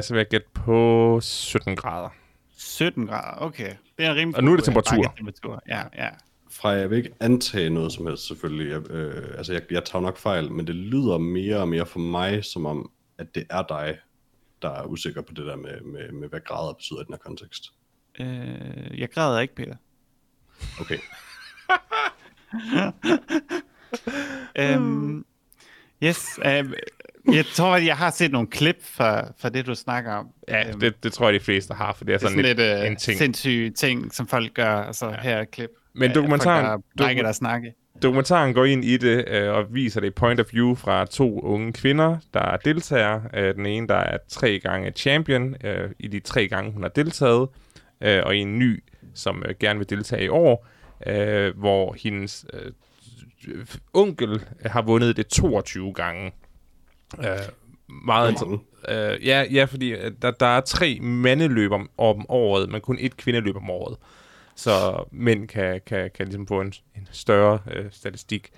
så 0.02 0.06
vil 0.10 0.16
jeg 0.18 0.26
gætte 0.28 0.47
på 0.55 1.18
17 1.22 1.76
grader. 1.76 2.09
17 2.56 3.06
grader, 3.06 3.43
okay. 3.43 3.72
Det 3.98 4.06
er 4.06 4.10
en 4.10 4.16
rimelig 4.16 4.36
Og 4.36 4.44
nu 4.44 4.52
er 4.52 4.56
det 4.56 4.62
øh, 4.62 4.64
temperatur. 4.66 5.02
bakketemperatur. 5.02 5.62
Ja, 5.68 5.82
ja. 5.97 6.09
Fra 6.55 6.68
jeg 6.68 6.90
vil 6.90 6.98
ikke 6.98 7.14
antage 7.20 7.70
noget 7.70 7.93
som 7.93 8.06
helst 8.06 8.26
selvfølgelig. 8.26 8.70
Jeg, 8.70 8.90
øh, 8.90 9.39
altså 9.39 9.52
jeg, 9.52 9.62
jeg 9.70 9.85
tager 9.85 10.02
nok 10.02 10.18
fejl, 10.18 10.52
men 10.52 10.66
det 10.66 10.74
lyder 10.74 11.18
mere 11.18 11.56
og 11.56 11.68
mere 11.68 11.86
for 11.86 11.98
mig, 11.98 12.44
som 12.44 12.66
om, 12.66 12.90
at 13.18 13.35
det 13.35 13.44
er 13.51 13.62
dig, 13.68 13.98
der 14.62 14.70
er 14.70 14.85
usikker 14.85 15.22
på 15.22 15.35
det 15.35 15.47
der 15.47 15.56
med, 15.56 15.81
med, 15.81 16.12
med 16.12 16.28
hvad 16.28 16.40
grader 16.47 16.72
betyder 16.72 17.01
i 17.01 17.05
den 17.05 17.14
her 17.14 17.18
kontekst. 17.18 17.64
Øh, 18.20 19.01
jeg 19.01 19.10
græder 19.10 19.40
ikke, 19.40 19.55
Peter. 19.55 19.76
Okay. 20.81 20.98
Øhm, 24.59 25.24
yes, 26.02 26.39
øhm, 26.44 26.74
jeg 27.32 27.44
tror, 27.47 27.76
at 27.76 27.86
jeg 27.86 27.97
har 27.97 28.10
set 28.10 28.32
nogle 28.32 28.48
klip 28.48 28.76
fra, 28.82 29.32
fra 29.39 29.48
det, 29.48 29.66
du 29.66 29.74
snakker 29.74 30.12
om. 30.12 30.28
Ja, 30.48 30.68
Øhm, 30.68 30.81
det, 30.81 31.05
det 31.05 31.12
tror 31.12 31.26
jeg, 31.26 31.40
de 31.40 31.44
fleste 31.44 31.74
har, 31.74 31.93
for 31.93 32.05
det 32.05 32.14
er 32.14 32.18
det 32.18 32.24
er 32.24 32.28
sådan, 32.28 32.44
sådan 32.44 32.56
lidt, 32.56 32.68
lidt 32.68 32.81
øh, 32.82 32.90
en 32.90 32.97
ting. 32.97 33.18
sindssyge 33.18 33.70
ting, 33.70 34.14
som 34.14 34.26
folk 34.26 34.55
gør. 34.55 34.76
Altså, 34.76 35.09
ja. 35.09 35.20
her 35.20 35.36
er 35.36 35.44
klip. 35.44 35.70
Men 35.94 36.10
af 36.10 36.14
dokumentaren- 36.14 36.64
der 36.64 36.78
brækker 36.98 37.22
doku- 37.22 37.26
der 37.26 37.32
snakke. 37.32 37.74
Dokumentaren 38.02 38.54
går 38.54 38.64
ind 38.64 38.84
i 38.84 38.96
det 38.96 39.24
øh, 39.28 39.52
og 39.52 39.74
viser 39.74 40.00
det 40.00 40.14
point 40.14 40.40
of 40.40 40.52
view 40.52 40.74
fra 40.74 41.04
to 41.06 41.40
unge 41.40 41.72
kvinder, 41.72 42.16
der 42.34 42.40
er 42.40 42.56
deltagere. 42.56 43.22
Øh, 43.34 43.54
den 43.54 43.66
ene, 43.66 43.88
der 43.88 43.94
er 43.94 44.18
tre 44.28 44.58
gange 44.58 44.90
champion 44.90 45.54
øh, 45.64 45.90
i 45.98 46.08
de 46.08 46.20
tre 46.20 46.48
gange, 46.48 46.72
hun 46.72 46.82
har 46.82 46.88
deltaget, 46.88 47.48
øh, 48.00 48.22
og 48.24 48.36
en 48.36 48.58
ny, 48.58 48.84
som 49.14 49.42
øh, 49.48 49.54
gerne 49.60 49.78
vil 49.78 49.90
deltage 49.90 50.24
i 50.24 50.28
år, 50.28 50.66
øh, 51.06 51.58
hvor 51.58 51.96
hendes 52.02 52.46
øh, 52.52 52.72
onkel 53.94 54.44
har 54.66 54.82
vundet 54.82 55.16
det 55.16 55.26
22 55.26 55.92
gange. 55.92 56.32
Øh, 57.18 57.24
meget. 58.06 58.36
Øh, 58.88 59.26
ja, 59.26 59.44
ja, 59.52 59.64
fordi 59.64 59.92
øh, 59.92 60.12
der, 60.22 60.30
der 60.30 60.46
er 60.46 60.60
tre 60.60 60.98
mandeløb 61.02 61.70
om, 61.72 61.90
om 61.98 62.26
året, 62.28 62.68
men 62.68 62.80
kun 62.80 62.96
et 63.00 63.16
kvindeløb 63.16 63.56
om 63.56 63.70
året. 63.70 63.96
Så 64.56 65.05
mænd 65.10 65.48
kan, 65.48 65.81
kan, 65.86 66.10
kan 66.14 66.26
ligesom 66.26 66.47
få 66.47 66.60
en, 66.60 66.72
en 66.97 67.09
større 67.12 67.59
øh, 67.74 67.85
statistik. 67.90 68.51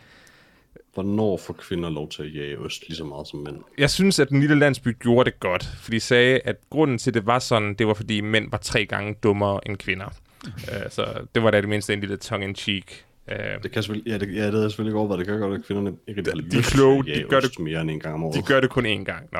Hvornår 0.94 1.36
får 1.36 1.54
kvinder 1.54 1.90
lov 1.90 2.08
til 2.08 2.22
at 2.22 2.34
jage 2.34 2.58
ost 2.58 2.88
lige 2.88 2.96
så 2.96 3.04
meget 3.04 3.28
som 3.28 3.38
mænd? 3.38 3.58
Jeg 3.78 3.90
synes, 3.90 4.18
at 4.18 4.28
den 4.28 4.40
lille 4.40 4.58
landsby 4.58 4.98
gjorde 4.98 5.30
det 5.30 5.40
godt, 5.40 5.64
for 5.64 5.90
de 5.90 6.00
sagde, 6.00 6.40
at 6.44 6.56
grunden 6.70 6.98
til, 6.98 7.10
at 7.10 7.14
det 7.14 7.26
var 7.26 7.38
sådan, 7.38 7.74
det 7.74 7.86
var, 7.86 7.94
fordi 7.94 8.20
mænd 8.20 8.50
var 8.50 8.58
tre 8.58 8.86
gange 8.86 9.14
dummere 9.22 9.60
end 9.68 9.76
kvinder. 9.76 10.06
øh, 10.46 10.90
så 10.90 11.26
det 11.34 11.42
var 11.42 11.50
da 11.50 11.60
det 11.60 11.68
mindste 11.68 11.92
en 11.92 12.00
lille 12.00 12.16
tongue-in-cheek. 12.16 13.05
Øh, 13.32 13.62
Det 13.62 13.70
kan 13.72 13.82
selvfølgelig, 13.82 14.12
ja, 14.12 14.18
det, 14.18 14.34
ja, 14.36 14.46
det 14.46 14.54
er 14.54 14.60
jeg 14.60 14.70
selvfølgelig 14.70 14.90
ikke 14.90 14.98
over, 14.98 15.06
hvad 15.06 15.18
det 15.18 15.26
kan 15.26 15.38
godt, 15.40 15.54
at 15.54 15.64
kvinderne 15.66 15.96
ikke 16.08 16.22
de 16.22 16.30
er 16.30 16.34
lyst 16.36 16.72
kloge, 16.72 17.04
de 17.04 17.24
gør 17.28 17.38
ost 17.38 17.58
mere 17.58 17.80
end 17.80 17.90
en 17.90 18.00
gang 18.00 18.14
om 18.14 18.24
året. 18.24 18.34
de 18.36 18.42
gør 18.42 18.60
det 18.60 18.70
kun 18.70 18.86
én 18.86 19.04
gang. 19.04 19.28
Nå. 19.32 19.38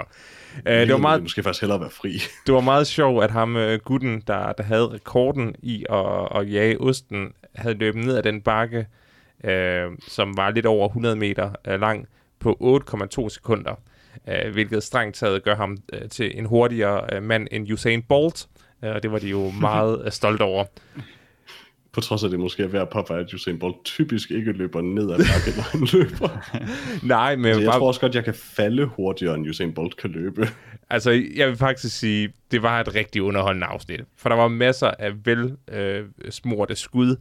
Øh, 0.67 0.81
det, 0.81 0.93
var 0.93 0.99
meget, 0.99 1.23
Måske 1.23 1.43
faktisk 1.43 1.61
hellere 1.63 1.81
være 1.81 1.91
fri. 1.91 2.13
det 2.47 2.55
var 2.55 2.61
meget 2.61 2.87
sjovt, 2.87 3.25
at 3.25 3.31
ham 3.31 3.57
øh, 3.57 3.79
gutten, 3.85 4.23
der, 4.27 4.53
der 4.53 4.63
havde 4.65 4.89
rekorden 4.89 5.55
i 5.63 5.85
at, 5.91 6.29
at 6.41 6.53
jage 6.53 6.81
osten, 6.81 7.33
havde 7.55 7.75
løbet 7.79 8.05
ned 8.05 8.17
ad 8.17 8.23
den 8.23 8.41
bakke, 8.41 8.87
øh, 9.45 9.91
som 10.09 10.37
var 10.37 10.51
lidt 10.51 10.67
over 10.67 10.89
100 10.89 11.17
meter 11.17 11.51
øh, 11.69 11.81
lang, 11.81 12.07
på 12.41 12.83
8,2 13.21 13.29
sekunder. 13.29 13.75
Øh, 14.29 14.53
hvilket 14.53 14.83
strengt 14.83 15.17
taget 15.17 15.43
gør 15.45 15.57
ham 15.57 15.77
øh, 15.93 16.09
til 16.09 16.39
en 16.39 16.45
hurtigere 16.45 17.01
øh, 17.17 17.23
mand 17.23 17.49
end 17.51 17.73
Usain 17.73 18.03
Bolt. 18.03 18.47
Øh, 18.85 18.91
og 18.91 19.03
det 19.03 19.13
var 19.13 19.19
de 19.19 19.29
jo 19.29 19.51
meget 19.61 20.03
øh, 20.05 20.11
stolte 20.13 20.43
over. 20.43 20.65
På 21.97 22.01
trods 22.01 22.23
af, 22.23 22.27
at 22.27 22.33
det 22.33 22.41
måske 22.41 22.63
er 22.63 22.67
værd 22.67 22.83
at 22.83 22.89
påpege, 22.89 23.21
at 23.21 23.35
Usain 23.35 23.59
Bolt 23.59 23.77
typisk 23.85 24.31
ikke 24.31 24.53
løber 24.53 24.81
ned 24.81 25.11
ad 25.11 25.19
bakken, 25.19 25.53
når 25.57 25.63
han 25.63 25.89
løber. 25.93 26.29
Nej, 27.07 27.37
men 27.37 27.55
Så 27.55 27.61
jeg 27.61 27.69
bare, 27.69 27.79
tror 27.79 27.87
også 27.87 28.01
godt, 28.01 28.15
jeg 28.15 28.25
kan 28.25 28.35
falde 28.35 28.85
hurtigere, 28.85 29.35
end 29.35 29.49
Usain 29.49 29.73
Bolt 29.73 29.97
kan 29.97 30.11
løbe. 30.11 30.49
Altså, 30.91 31.11
jeg 31.37 31.49
vil 31.49 31.57
faktisk 31.57 31.99
sige, 31.99 32.33
det 32.51 32.63
var 32.63 32.81
et 32.81 32.95
rigtig 32.95 33.23
underholdende 33.23 33.67
afsnit. 33.67 34.01
For 34.17 34.29
der 34.29 34.37
var 34.37 34.49
masser 34.49 34.91
af 34.99 35.27
vel 35.27 35.57
øh, 35.69 36.05
smurte 36.31 36.77
skud, 36.77 37.17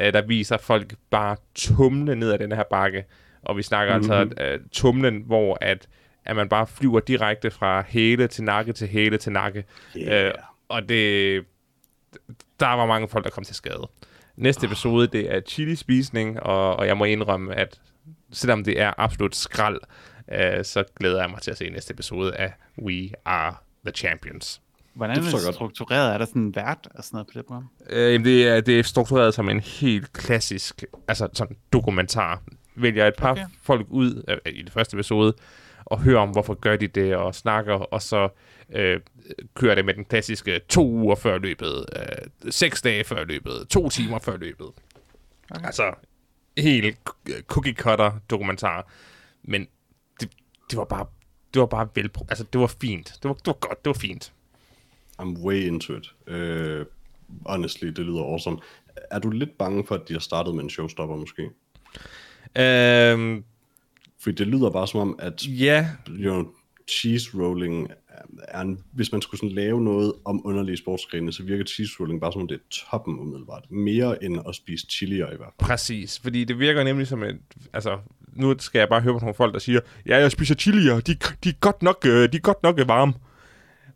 øh, 0.00 0.12
der 0.12 0.22
viser 0.22 0.56
folk 0.56 0.94
bare 1.10 1.36
tumle 1.54 2.16
ned 2.16 2.32
ad 2.32 2.38
den 2.38 2.52
her 2.52 2.64
bakke. 2.70 3.04
Og 3.42 3.56
vi 3.56 3.62
snakker 3.62 3.96
mm-hmm. 3.96 4.12
altså 4.12 4.44
øh, 4.44 4.60
tumlen, 4.72 5.22
hvor 5.26 5.58
at, 5.60 5.88
at 6.24 6.36
man 6.36 6.48
bare 6.48 6.66
flyver 6.66 7.00
direkte 7.00 7.50
fra 7.50 7.84
hæle 7.88 8.26
til 8.26 8.44
nakke 8.44 8.72
til 8.72 8.88
hæle 8.88 9.16
til 9.16 9.32
nakke. 9.32 9.64
Yeah. 9.96 10.26
Øh, 10.26 10.32
og 10.68 10.88
det, 10.88 11.44
der 12.60 12.66
var 12.66 12.86
mange 12.86 13.08
folk, 13.08 13.24
der 13.24 13.30
kom 13.30 13.44
til 13.44 13.54
skade. 13.54 13.88
Næste 14.40 14.66
episode, 14.66 15.06
det 15.06 15.34
er 15.34 15.40
chili-spisning, 15.40 16.40
og, 16.40 16.76
og 16.76 16.86
jeg 16.86 16.96
må 16.96 17.04
indrømme, 17.04 17.54
at 17.54 17.80
selvom 18.32 18.64
det 18.64 18.80
er 18.80 18.92
absolut 18.98 19.36
skrald, 19.36 19.80
øh, 20.32 20.64
så 20.64 20.84
glæder 20.98 21.20
jeg 21.20 21.30
mig 21.30 21.40
til 21.40 21.50
at 21.50 21.58
se 21.58 21.70
næste 21.70 21.92
episode 21.92 22.36
af 22.36 22.52
We 22.82 23.10
Are 23.24 23.54
The 23.84 23.92
Champions. 23.94 24.60
Hvordan 24.94 25.16
Det 25.16 25.34
er 25.34 25.38
det 25.38 25.54
struktureret? 25.54 26.14
Er 26.14 26.18
der 26.18 26.24
sådan 26.24 26.42
en 26.42 26.54
vært 26.54 26.88
og 26.94 27.04
sådan 27.04 27.16
noget 27.16 27.26
på 27.26 27.32
det 27.34 27.46
program? 27.46 27.68
Øh, 27.90 28.12
jamen, 28.12 28.24
det, 28.24 28.48
er, 28.48 28.60
det 28.60 28.78
er 28.78 28.82
struktureret 28.82 29.34
som 29.34 29.48
en 29.48 29.60
helt 29.60 30.12
klassisk 30.12 30.84
altså 31.08 31.28
sådan 31.32 31.56
dokumentar. 31.72 32.42
Vælger 32.76 33.06
et 33.06 33.14
par 33.18 33.30
Okay. 33.30 33.42
okay. 33.42 33.54
folk 33.62 33.86
ud 33.90 34.24
øh, 34.28 34.52
i 34.52 34.62
det 34.62 34.72
første 34.72 34.94
episode, 34.94 35.34
og 35.84 36.00
hører 36.00 36.20
om, 36.20 36.28
hvorfor 36.28 36.54
gør 36.54 36.76
de 36.76 36.86
det, 36.86 37.16
og 37.16 37.34
snakker, 37.34 37.74
og 37.74 38.02
så 38.02 38.24
øh, 38.24 38.28
kører 39.54 39.74
det 39.74 39.84
med 39.84 39.94
den 39.94 40.04
klassiske 40.04 40.60
to 40.68 40.88
uger 40.88 41.14
før 41.14 41.38
løbet, 41.38 41.84
øh, 41.96 42.52
seks 42.52 42.82
dage 42.82 43.04
før 43.04 43.24
løbet, 43.24 43.66
to 43.70 43.88
timer 43.88 44.18
før 44.18 44.36
løbet. 44.36 44.66
Okay. 45.50 45.66
Altså, 45.66 45.94
helt 46.58 46.98
cookie 47.46 47.74
cutter 47.74 48.12
dokumentar. 48.30 48.92
Men 49.42 49.66
det, 50.20 50.30
det 50.70 50.78
var 50.78 50.84
bare 50.84 51.06
det 51.54 51.60
var 51.60 51.66
bare 51.66 51.88
vel, 51.94 52.10
altså 52.28 52.44
det 52.52 52.60
var 52.60 52.74
fint. 52.80 53.06
Det 53.22 53.28
var, 53.28 53.34
det 53.34 53.46
var 53.46 53.52
godt, 53.52 53.84
det 53.84 53.86
var 53.86 53.98
fint. 54.00 54.32
I'm 55.22 55.38
way 55.44 55.66
into 55.66 55.92
it. 55.92 56.14
Uh, 56.26 56.86
honestly, 57.46 57.86
det 57.86 58.06
lyder 58.06 58.22
awesome. 58.22 58.58
Er 59.10 59.18
du 59.18 59.30
lidt 59.30 59.58
bange 59.58 59.86
for, 59.86 59.94
at 59.94 60.08
de 60.08 60.12
har 60.12 60.20
startet 60.20 60.54
med 60.54 60.64
en 60.64 60.70
showstopper 60.70 61.16
måske? 61.16 61.50
Øhm, 62.58 63.44
Fordi 64.18 64.36
det 64.36 64.46
lyder 64.46 64.70
bare 64.70 64.88
som 64.88 65.00
om, 65.00 65.18
at 65.18 65.46
ja, 65.46 65.88
you 66.08 66.42
know, 66.42 66.52
cheese 66.88 67.30
rolling 67.34 67.90
er 68.48 68.60
en, 68.60 68.78
hvis 68.92 69.12
man 69.12 69.22
skulle 69.22 69.38
sådan 69.38 69.54
lave 69.54 69.80
noget 69.80 70.12
om 70.24 70.46
underlige 70.46 70.76
sportsgrene, 70.76 71.32
så 71.32 71.42
virker 71.42 71.64
cheese 71.64 71.92
rolling 72.00 72.20
bare 72.20 72.32
som 72.32 72.40
om 72.42 72.48
det 72.48 72.54
er 72.54 72.60
toppen 72.90 73.18
umiddelbart. 73.18 73.70
Mere 73.70 74.24
end 74.24 74.38
at 74.48 74.54
spise 74.54 74.86
chilier 74.90 75.26
i 75.26 75.36
hvert 75.36 75.52
fald. 75.58 75.68
Præcis, 75.68 76.18
fordi 76.18 76.44
det 76.44 76.58
virker 76.58 76.84
nemlig 76.84 77.06
som 77.06 77.22
et, 77.22 77.38
altså, 77.72 77.98
nu 78.32 78.54
skal 78.58 78.78
jeg 78.78 78.88
bare 78.88 79.00
høre 79.00 79.14
på 79.14 79.18
nogle 79.20 79.34
folk, 79.34 79.52
der 79.54 79.60
siger, 79.60 79.80
ja, 80.06 80.18
jeg 80.18 80.30
spiser 80.32 80.54
chilier, 80.54 81.00
de, 81.00 81.14
de 81.44 81.48
er 81.48 81.52
godt 81.60 81.82
nok, 81.82 82.04
øh, 82.06 82.32
de 82.32 82.36
er 82.36 82.40
godt 82.40 82.62
nok 82.62 82.78
varme. 82.86 83.12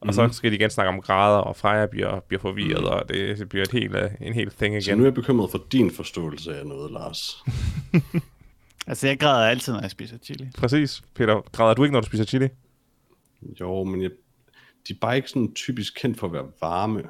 Og 0.00 0.06
Mhm. 0.06 0.12
så 0.12 0.28
skal 0.32 0.50
de 0.50 0.56
igen 0.56 0.70
snakke 0.70 0.88
om 0.88 1.00
grader, 1.00 1.38
og 1.38 1.56
Freja 1.56 1.86
bliver, 1.86 2.20
bliver 2.28 2.40
forvirret, 2.40 2.80
mm. 2.80 2.86
og 2.86 3.02
det, 3.08 3.38
det 3.38 3.48
bliver 3.48 3.62
et 3.62 3.72
helt, 3.72 3.94
øh, 3.96 4.10
en 4.20 4.32
hel 4.32 4.50
thing 4.50 4.82
Så 4.84 4.90
igen. 4.90 4.98
nu 4.98 5.04
er 5.04 5.06
jeg 5.06 5.14
bekymret 5.14 5.50
for 5.50 5.62
din 5.72 5.90
forståelse 5.90 6.58
af 6.58 6.66
noget, 6.66 6.92
Lars. 6.92 7.36
Altså, 8.86 9.06
jeg 9.06 9.18
græder 9.18 9.46
altid, 9.48 9.72
når 9.72 9.80
jeg 9.80 9.90
spiser 9.90 10.16
chili. 10.18 10.46
Præcis. 10.58 11.02
Peter, 11.14 11.40
græder 11.52 11.74
du 11.74 11.84
ikke, 11.84 11.92
når 11.92 12.00
du 12.00 12.06
spiser 12.06 12.24
chili? 12.24 12.48
Jo, 13.60 13.84
men 13.84 14.02
jeg, 14.02 14.10
de 14.88 14.92
er 14.92 14.96
bare 15.00 15.16
ikke 15.16 15.28
sådan 15.28 15.54
typisk 15.54 15.94
kendt 16.00 16.18
for 16.18 16.26
at 16.26 16.32
være 16.32 16.46
varme. 16.60 17.02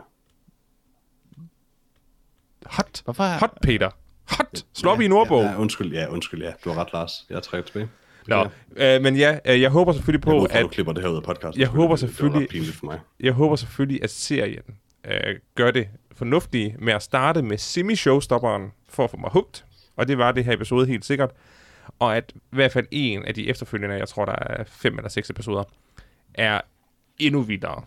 Hot. 2.66 3.00
Hvorfor? 3.04 3.38
Hot, 3.40 3.58
Peter. 3.62 3.90
Hot. 4.36 4.64
Slå 4.74 4.90
op 4.90 5.00
i 5.00 5.04
en 5.04 5.12
ordbog. 5.12 5.42
Ja, 5.42 5.50
ja, 5.50 5.58
undskyld, 5.58 5.92
ja, 5.92 6.06
undskyld, 6.08 6.42
ja. 6.42 6.52
Du 6.64 6.70
har 6.70 6.80
ret, 6.80 6.92
Lars. 6.92 7.26
Jeg 7.30 7.42
trækker 7.42 7.66
tilbage. 7.66 7.88
Nå, 8.26 8.48
øh, 8.76 9.02
men 9.02 9.16
ja, 9.16 9.38
øh, 9.46 9.60
jeg 9.60 9.70
håber 9.70 9.92
selvfølgelig 9.92 10.22
på, 10.22 10.30
Jeg 10.30 10.40
håber, 10.40 10.54
at... 10.54 10.62
du 10.62 10.68
klipper 10.68 10.92
det 10.92 11.02
her 11.02 11.10
ud 11.10 11.16
af 11.16 11.22
podcasten. 11.22 11.60
Jeg 11.60 11.68
håber 11.68 11.82
Det 11.82 11.90
var 11.90 11.96
selvfølgelig- 11.96 12.42
ret 12.42 12.48
pinligt 12.50 12.76
for 12.76 12.86
mig. 12.86 13.00
jeg 13.20 13.32
håber 13.32 13.56
selvfølgelig, 13.56 14.02
at 14.02 14.10
serien 14.10 14.62
øh, 15.06 15.36
gør 15.54 15.70
det 15.70 15.88
fornuftige 16.12 16.76
med 16.78 16.92
at 16.92 17.02
starte 17.02 17.42
med 17.42 17.58
semi-showstopperen 17.58 18.72
for 18.88 19.04
at 19.04 19.10
få 19.10 19.16
mig 19.16 19.30
hugt. 19.32 19.64
Og 19.96 20.08
det 20.08 20.18
var 20.18 20.32
det 20.32 20.44
her 20.44 20.52
episode 20.52 20.86
helt 20.86 21.04
sikkert. 21.04 21.30
Og 21.98 22.16
at 22.16 22.32
i 22.36 22.38
hvert 22.50 22.72
fald 22.72 22.86
en 22.90 23.24
af 23.24 23.34
de 23.34 23.48
efterfølgende, 23.48 23.96
jeg 23.96 24.08
tror 24.08 24.24
der 24.24 24.32
er 24.32 24.64
fem 24.64 24.96
eller 24.98 25.08
seks 25.08 25.30
episoder, 25.30 25.64
er 26.34 26.60
endnu 27.18 27.40
vildere. 27.40 27.82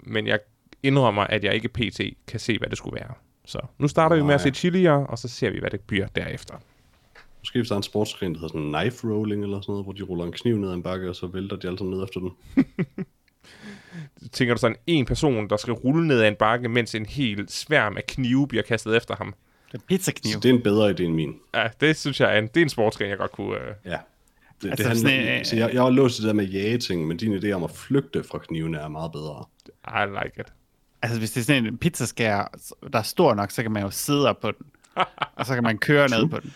Men 0.00 0.26
jeg 0.26 0.38
indrømmer, 0.82 1.22
at 1.22 1.44
jeg 1.44 1.54
ikke 1.54 1.68
pt. 1.68 2.00
kan 2.26 2.40
se, 2.40 2.58
hvad 2.58 2.68
det 2.68 2.78
skulle 2.78 2.94
være. 2.96 3.14
Så 3.44 3.58
nu 3.78 3.88
starter 3.88 4.16
vi 4.16 4.22
med 4.22 4.34
at 4.34 4.40
se 4.40 4.48
Nej. 4.48 4.54
chilier, 4.54 4.92
og 4.92 5.18
så 5.18 5.28
ser 5.28 5.50
vi, 5.50 5.58
hvad 5.60 5.70
det 5.70 5.80
bliver 5.80 6.06
derefter. 6.06 6.54
Måske 7.40 7.58
hvis 7.58 7.68
der 7.68 7.74
er 7.74 7.76
en 7.76 7.82
sportsgren, 7.82 8.32
der 8.34 8.40
hedder 8.40 8.48
sådan 8.48 8.72
knife 8.82 9.08
rolling 9.08 9.42
eller 9.42 9.60
sådan 9.60 9.72
noget, 9.72 9.84
hvor 9.84 9.92
de 9.92 10.02
ruller 10.02 10.24
en 10.24 10.32
kniv 10.32 10.56
ned 10.56 10.68
ad 10.68 10.74
en 10.74 10.82
bakke, 10.82 11.08
og 11.08 11.16
så 11.16 11.26
vælter 11.26 11.56
de 11.56 11.66
alle 11.66 11.78
sammen 11.78 11.96
ned 11.96 12.04
efter 12.04 12.20
den. 12.20 12.32
Tænker 14.32 14.54
du 14.54 14.60
sådan 14.60 14.76
en 14.86 15.04
person, 15.04 15.48
der 15.48 15.56
skal 15.56 15.72
rulle 15.72 16.06
ned 16.08 16.20
ad 16.22 16.28
en 16.28 16.34
bakke, 16.34 16.68
mens 16.68 16.94
en 16.94 17.06
hel 17.06 17.48
sværm 17.48 17.96
af 17.96 18.06
knive 18.06 18.48
bliver 18.48 18.62
kastet 18.62 18.96
efter 18.96 19.16
ham? 19.16 19.34
Det 19.72 19.78
er 19.78 19.82
pizzakniv. 19.88 20.32
Så 20.32 20.40
det 20.40 20.50
er 20.50 20.54
en 20.54 20.62
bedre 20.62 20.90
idé 20.90 21.02
end 21.02 21.14
min. 21.14 21.34
Ja, 21.54 21.68
det 21.80 21.96
synes 21.96 22.20
jeg 22.20 22.34
er 22.34 22.38
en, 22.38 22.46
det 22.46 22.56
er 22.56 22.62
en 22.62 22.68
sportsgren, 22.68 23.10
jeg 23.10 23.18
godt 23.18 23.32
kunne... 23.32 23.56
Øh, 23.56 23.74
Ja. 23.84 23.98
Det, 24.62 24.70
Altså, 24.70 24.82
det 24.82 24.86
handler, 24.86 25.10
sådan 25.10 25.38
en- 25.38 25.44
så 25.44 25.56
jeg, 25.56 25.70
jeg 25.74 25.82
har 25.82 25.90
låst 25.90 26.18
det 26.18 26.26
der 26.26 26.32
med 26.32 26.44
jage-ting, 26.44 27.06
men 27.06 27.16
din 27.16 27.34
idé 27.38 27.50
om 27.52 27.64
at 27.64 27.70
flygte 27.70 28.22
fra 28.24 28.38
knivene 28.38 28.78
er 28.78 28.88
meget 28.88 29.12
bedre. 29.12 29.44
I 29.86 30.06
like 30.24 30.40
it. 30.40 30.52
Altså, 31.02 31.18
hvis 31.18 31.30
det 31.30 31.40
er 31.40 31.44
sådan 31.44 31.66
en 31.66 31.78
pizzaskær, 31.78 32.54
der 32.92 32.98
er 32.98 33.02
stor 33.02 33.34
nok, 33.34 33.50
så 33.50 33.62
kan 33.62 33.72
man 33.72 33.82
jo 33.82 33.90
sidde 33.90 34.28
op 34.28 34.40
på 34.40 34.50
den. 34.50 34.66
og 35.36 35.46
så 35.46 35.54
kan 35.54 35.62
man 35.62 35.78
køre 35.78 36.08
ned 36.08 36.28
på 36.28 36.40
den. 36.40 36.54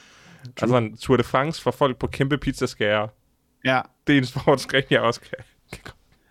Altså 0.63 0.77
en 0.77 0.97
Tour 0.97 1.17
de 1.17 1.23
France 1.23 1.63
for 1.63 1.71
folk 1.71 1.99
på 1.99 2.07
kæmpe 2.07 2.39
pizzaskærer. 2.39 3.09
Ja, 3.65 3.81
Det 4.07 4.15
er 4.15 4.19
en 4.19 4.25
sportsgren, 4.27 4.83
jeg 4.91 5.01
også 5.01 5.21
kan. 5.21 5.39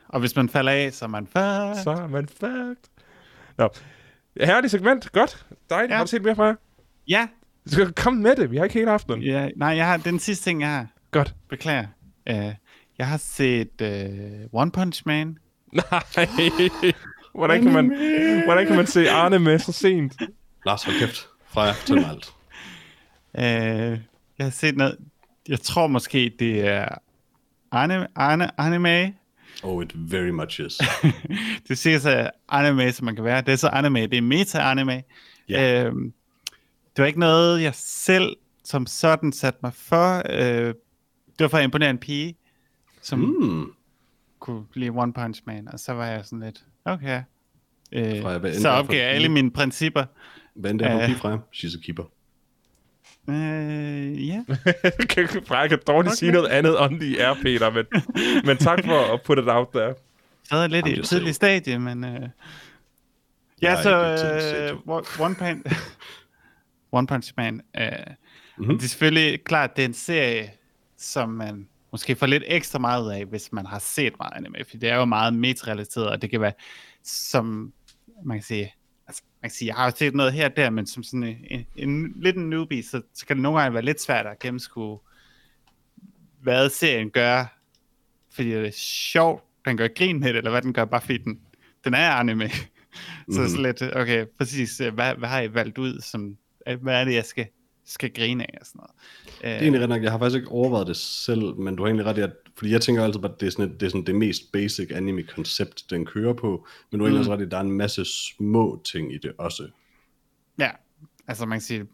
og 0.07 0.19
hvis 0.19 0.35
man 0.35 0.49
falder 0.49 0.71
af, 0.71 0.93
så 0.93 1.05
er 1.05 1.09
man 1.09 1.27
fucked. 1.27 1.83
Så 1.83 1.89
er 1.91 2.07
man 2.07 2.27
fucked. 2.27 2.75
Nå. 3.57 3.69
Herlig 4.41 4.71
segment. 4.71 5.11
Godt. 5.11 5.45
Dejligt. 5.69 5.91
Ja. 5.91 5.95
Har 5.97 6.03
du 6.03 6.09
set 6.09 6.21
mere 6.23 6.35
fra 6.35 6.45
jer? 6.45 6.55
Ja, 7.07 7.27
Du 7.65 7.69
skal 7.71 7.93
komme 7.93 8.21
med 8.21 8.35
det, 8.35 8.51
vi 8.51 8.57
har 8.57 8.63
ikke 8.63 8.73
helt 8.73 8.89
haft 8.89 9.07
den. 9.07 9.21
Ja, 9.21 9.49
nej, 9.55 9.69
jeg 9.69 9.85
har, 9.87 9.97
den 9.97 10.19
sidste 10.19 10.43
ting, 10.43 10.61
jeg 10.61 10.69
har. 10.69 10.87
Godt. 11.15 11.35
Beklager. 11.49 11.85
Uh, 12.29 12.53
jeg 12.97 13.07
har 13.07 13.17
set 13.17 13.81
uh, 13.81 14.61
One 14.61 14.71
Punch 14.71 15.03
Man. 15.05 15.27
Nej. 15.71 16.03
Hvordan 17.33 17.63
kan, 17.63 17.73
man, 17.73 17.85
hvordan 18.45 18.67
kan 18.67 18.75
man 18.75 18.87
se 18.87 19.11
Arne 19.11 19.39
med 19.39 19.59
så 19.59 19.71
sent? 19.71 20.21
Lars, 20.65 20.83
hold 20.83 20.99
kæft. 20.99 21.27
Freja, 21.47 21.71
fortæl 21.71 21.95
mig 21.95 22.09
alt. 22.09 22.33
Uh, 23.33 23.99
jeg 24.37 24.45
har 24.45 24.49
set 24.49 24.77
noget... 24.77 24.97
Jeg 25.47 25.59
tror 25.59 25.87
måske, 25.87 26.31
det 26.39 26.67
er 26.67 26.87
anime, 27.71 28.07
anime, 28.15 28.59
anime. 28.59 29.13
Oh, 29.63 29.83
it 29.83 29.91
very 30.11 30.29
much 30.29 30.61
is. 30.61 30.77
det 31.67 31.77
siger 31.77 31.99
så 31.99 32.29
anime, 32.49 32.91
som 32.91 33.05
man 33.05 33.15
kan 33.15 33.23
være. 33.23 33.41
Det 33.41 33.51
er 33.51 33.55
så 33.55 33.67
anime. 33.67 34.07
Det 34.07 34.17
er 34.17 34.21
meta-anime. 34.21 35.03
Ja. 35.49 35.89
Uh, 35.89 36.01
det 36.95 37.01
var 37.01 37.05
ikke 37.05 37.19
noget, 37.19 37.61
jeg 37.61 37.75
selv 37.75 38.35
som 38.63 38.85
sådan 38.85 39.31
satte 39.31 39.59
mig 39.63 39.73
for. 39.73 40.17
Uh, 40.17 40.73
det 41.39 41.43
var 41.43 41.47
for 41.47 41.57
at 41.57 41.63
imponere 41.63 41.89
en 41.89 41.97
pige, 41.97 42.35
som 43.01 43.19
Mm. 43.19 43.71
kunne 44.39 44.63
lide 44.73 44.89
One 44.89 45.13
Punch 45.13 45.41
Man, 45.45 45.67
og 45.67 45.79
så 45.79 45.93
var 45.93 46.05
jeg 46.05 46.25
sådan 46.25 46.39
lidt, 46.39 46.63
okay. 46.85 47.21
Øh, 47.91 48.21
Freja, 48.21 48.53
så 48.53 48.69
er 48.69 48.73
opgav 48.73 48.97
jeg 48.99 49.07
alle 49.07 49.29
mine 49.29 49.51
principper. 49.51 50.05
Hvad 50.55 50.71
end 50.71 50.79
det 50.79 50.87
er 50.87 51.05
for 51.07 51.11
Øh. 51.13 51.17
Freja? 51.17 51.37
She's 51.53 51.77
a 51.77 51.81
keeper. 51.85 52.03
Øh, 53.29 54.27
ja. 54.27 54.43
kan, 55.09 55.27
jeg 55.49 55.69
kan 55.69 55.79
dårligt 55.87 56.11
Okay. 56.11 56.15
sige 56.15 56.31
noget 56.31 56.47
andet 56.47 56.77
om 56.77 56.99
de 56.99 57.19
er, 57.19 57.33
Peter, 57.41 57.69
men, 57.71 57.85
men 58.45 58.57
tak 58.57 58.85
for 58.85 59.13
at 59.13 59.21
put 59.21 59.37
it 59.39 59.47
out 59.47 59.73
der. 59.73 59.93
Stadig 60.43 60.69
lidt 60.69 60.85
I'm 60.85 60.89
i 60.89 60.99
et 60.99 61.05
tidligt 61.05 61.35
stadie, 61.35 61.79
men... 61.79 62.03
Øh... 62.03 62.11
Ja, 62.11 62.27
Jeg 63.61 63.73
er 63.79 63.81
så 63.81 64.73
øh, 64.87 64.97
One- 64.97 65.23
One, 65.23 65.35
Punch, 65.35 65.75
One 66.91 67.07
Punch 67.07 67.33
Man. 67.37 67.61
Øh, 67.77 67.89
Mhm. 68.57 68.77
Det 68.77 68.83
er 68.85 68.89
selvfølgelig 68.89 69.43
klart, 69.43 69.75
det 69.75 69.81
er 69.83 69.87
en 69.87 69.93
serie, 69.93 70.51
som 70.97 71.29
man 71.29 71.67
måske 71.91 72.15
får 72.15 72.25
lidt 72.25 72.43
ekstra 72.47 72.79
meget 72.79 73.03
ud 73.03 73.11
af, 73.11 73.25
hvis 73.25 73.51
man 73.53 73.65
har 73.65 73.79
set 73.79 74.13
meget 74.19 74.33
anime, 74.35 74.65
for 74.69 74.77
det 74.77 74.89
er 74.89 74.95
jo 74.95 75.05
meget 75.05 75.33
meta-relateret, 75.33 76.09
og 76.09 76.21
det 76.21 76.29
kan 76.29 76.41
være, 76.41 76.53
som 77.03 77.73
man 78.25 78.37
kan 78.37 78.43
sige, 78.43 78.73
altså, 79.07 79.23
man 79.41 79.49
kan 79.49 79.55
sige, 79.55 79.67
jeg 79.67 79.75
har 79.75 79.85
jo 79.85 79.91
set 79.97 80.15
noget 80.15 80.33
her 80.33 80.49
og 80.49 80.55
der, 80.57 80.69
men 80.69 80.87
som 80.87 81.03
sådan 81.03 81.23
en, 81.23 81.37
en, 81.51 81.65
en 81.75 82.13
lidt 82.15 82.35
en 82.35 82.49
newbie, 82.49 82.83
så, 82.83 83.01
så 83.13 83.25
kan 83.25 83.35
det 83.35 83.43
nogle 83.43 83.59
gange 83.59 83.73
være 83.73 83.83
lidt 83.83 84.01
svært 84.01 84.25
at 84.25 84.39
gennemskue, 84.39 84.99
hvad 86.41 86.69
serien 86.69 87.09
gør, 87.09 87.59
fordi 88.31 88.49
det 88.51 88.67
er 88.67 88.71
sjovt, 89.11 89.43
den 89.65 89.77
gør 89.77 89.87
grin 89.95 90.19
med 90.19 90.27
det, 90.29 90.37
eller 90.37 90.51
hvad 90.51 90.61
den 90.61 90.73
gør, 90.73 90.85
bare 90.85 91.01
fordi 91.01 91.17
den, 91.17 91.39
den 91.83 91.93
er 91.93 92.11
anime. 92.11 92.49
så 93.31 93.41
Mhm. 93.41 93.47
sådan 93.49 93.63
lidt, 93.63 93.81
okay, 93.81 94.25
præcis, 94.37 94.79
øh, 94.81 94.93
hvad, 94.93 95.15
hvad 95.15 95.29
har 95.29 95.41
I 95.41 95.53
valgt 95.53 95.77
ud, 95.77 96.01
som, 96.01 96.37
øh, 96.67 96.81
hvad 96.81 97.01
er 97.01 97.05
det, 97.05 97.13
jeg 97.13 97.25
skal, 97.25 97.47
skal 97.85 98.13
grine 98.13 98.43
af, 98.43 98.57
og 98.61 98.65
sådan 98.67 98.79
noget. 98.79 98.91
Det 99.41 99.49
er 99.49 99.59
egentlig 99.59 99.81
ret 99.81 99.89
nok, 99.89 100.03
jeg 100.03 100.11
har 100.11 100.19
faktisk 100.19 100.35
ikke 100.37 100.51
overvejet 100.51 100.87
det 100.87 100.97
selv, 100.97 101.55
men 101.55 101.75
du 101.75 101.83
har 101.83 101.87
egentlig 101.87 102.05
ret 102.05 102.17
i, 102.17 102.21
at, 102.21 102.31
fordi 102.57 102.71
jeg 102.71 102.81
tænker 102.81 103.03
altid, 103.03 103.25
at 103.25 103.31
det 103.39 103.47
er 103.47 103.51
sådan, 103.51 103.65
et, 103.71 103.79
det, 103.79 103.85
er 103.85 103.89
sådan 103.89 104.05
det 104.05 104.15
mest 104.15 104.51
basic 104.51 104.91
anime-koncept, 104.91 105.83
den 105.89 106.05
kører 106.05 106.33
på, 106.33 106.67
men 106.91 106.99
du 106.99 107.05
har 107.05 107.09
egentlig 107.09 107.17
Mm. 107.27 107.31
også 107.31 107.33
ret 107.33 107.39
i, 107.41 107.43
at 107.45 107.51
der 107.51 107.57
er 107.57 107.61
en 107.61 107.71
masse 107.71 108.05
små 108.05 108.81
ting 108.91 109.13
i 109.13 109.17
det 109.17 109.31
også. 109.37 109.67
Ja, 110.59 110.69
altså 111.27 111.45
man 111.45 111.55
kan 111.57 111.61
sige, 111.61 111.85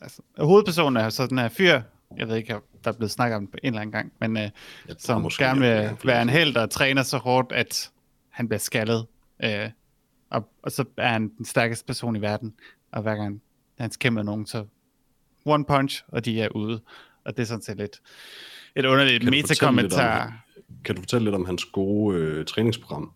altså, 0.00 0.22
hovedpersonen 0.38 0.96
er 0.96 1.08
så 1.08 1.26
den 1.26 1.38
her 1.38 1.48
fyr, 1.48 1.80
jeg 2.16 2.28
ved 2.28 2.36
ikke, 2.36 2.54
der 2.84 2.90
er 2.90 2.96
blevet 2.96 3.10
snakket 3.10 3.36
om 3.36 3.46
det 3.46 3.60
en 3.62 3.66
eller 3.66 3.80
anden 3.80 3.92
gang, 3.92 4.12
men 4.20 4.36
øh, 4.36 4.50
tror 4.88 4.94
som 4.98 5.20
måske, 5.22 5.44
gerne 5.44 5.60
vil 5.60 5.68
jeg- 5.68 5.96
være 6.04 6.22
en 6.22 6.28
held 6.28 6.56
og 6.56 6.70
træner 6.70 7.02
så 7.02 7.16
hårdt, 7.18 7.52
at 7.52 7.90
han 8.28 8.48
bliver 8.48 8.58
skaldet. 8.58 9.06
Øh, 9.44 9.70
og, 10.30 10.48
og 10.62 10.72
så 10.72 10.84
er 10.96 11.08
han 11.08 11.28
den 11.38 11.44
stærkeste 11.44 11.84
person 11.84 12.16
i 12.16 12.20
verden, 12.20 12.54
og 12.92 13.02
hver 13.02 13.14
gang 13.16 13.42
han 13.78 13.90
kæmper 14.00 14.22
nogen, 14.22 14.46
så 14.46 14.64
one 15.44 15.64
punch, 15.64 16.04
og 16.08 16.24
de 16.24 16.40
er 16.40 16.48
ude. 16.48 16.80
Og 17.24 17.36
det 17.36 17.42
er 17.42 17.46
sådan 17.46 17.62
set 17.62 17.76
lidt 17.76 18.00
et 18.76 18.84
underligt 18.84 19.24
metakommentar. 19.24 20.44
Kan 20.84 20.94
du 20.94 21.00
fortælle 21.00 21.24
lidt 21.24 21.34
om 21.34 21.44
hans 21.44 21.64
gode 21.64 22.18
øh, 22.18 22.44
træningsprogram? 22.44 23.12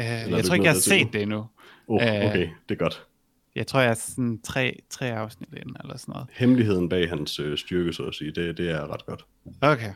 Øh, 0.00 0.06
jeg 0.06 0.44
tror 0.44 0.54
ikke 0.54 0.64
jeg 0.66 0.72
har 0.72 0.80
set 0.80 1.12
det 1.12 1.22
endnu. 1.22 1.46
Oh, 1.88 2.02
Øh. 2.02 2.08
okay, 2.08 2.48
det 2.68 2.74
er 2.74 2.78
godt. 2.78 3.06
Jeg 3.54 3.66
tror, 3.66 3.80
jeg 3.80 3.90
er 3.90 3.94
sådan 3.94 4.40
tre, 4.42 4.78
tre 4.90 5.12
afsnit 5.12 5.48
ind, 5.52 5.76
eller 5.82 5.96
sådan 5.96 6.12
noget. 6.12 6.28
Hemmeligheden 6.32 6.88
bag 6.88 7.08
hans 7.08 7.38
øh, 7.38 7.58
styrke, 7.58 7.92
så 7.92 8.02
at 8.02 8.14
sige, 8.14 8.32
det, 8.32 8.58
det 8.58 8.70
er 8.70 8.92
ret 8.92 9.06
godt. 9.06 9.26
Okay. 9.60 9.92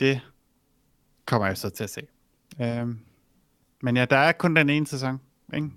Det 0.00 0.20
kommer 1.26 1.46
jeg 1.46 1.58
så 1.58 1.70
til 1.70 1.84
at 1.84 1.90
se. 1.90 2.00
Øhm, 2.62 2.98
men 3.82 3.96
ja, 3.96 4.04
der 4.04 4.16
er 4.16 4.32
kun 4.32 4.56
den 4.56 4.70
ene 4.70 4.86
sæson, 4.86 5.20
ikke? 5.54 5.68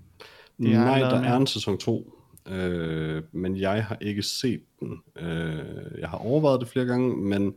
De 0.58 0.72
Nej, 0.72 0.98
der 0.98 1.20
er 1.20 1.36
en 1.36 1.46
sæson 1.46 1.78
2, 1.78 2.21
øh, 2.48 3.22
men 3.32 3.56
jeg 3.56 3.84
har 3.84 3.98
ikke 4.00 4.22
set 4.22 4.62
den. 4.80 5.02
Øh, 5.16 5.98
jeg 5.98 6.08
har 6.08 6.18
overvejet 6.18 6.60
det 6.60 6.68
flere 6.68 6.86
gange, 6.86 7.16
men 7.16 7.54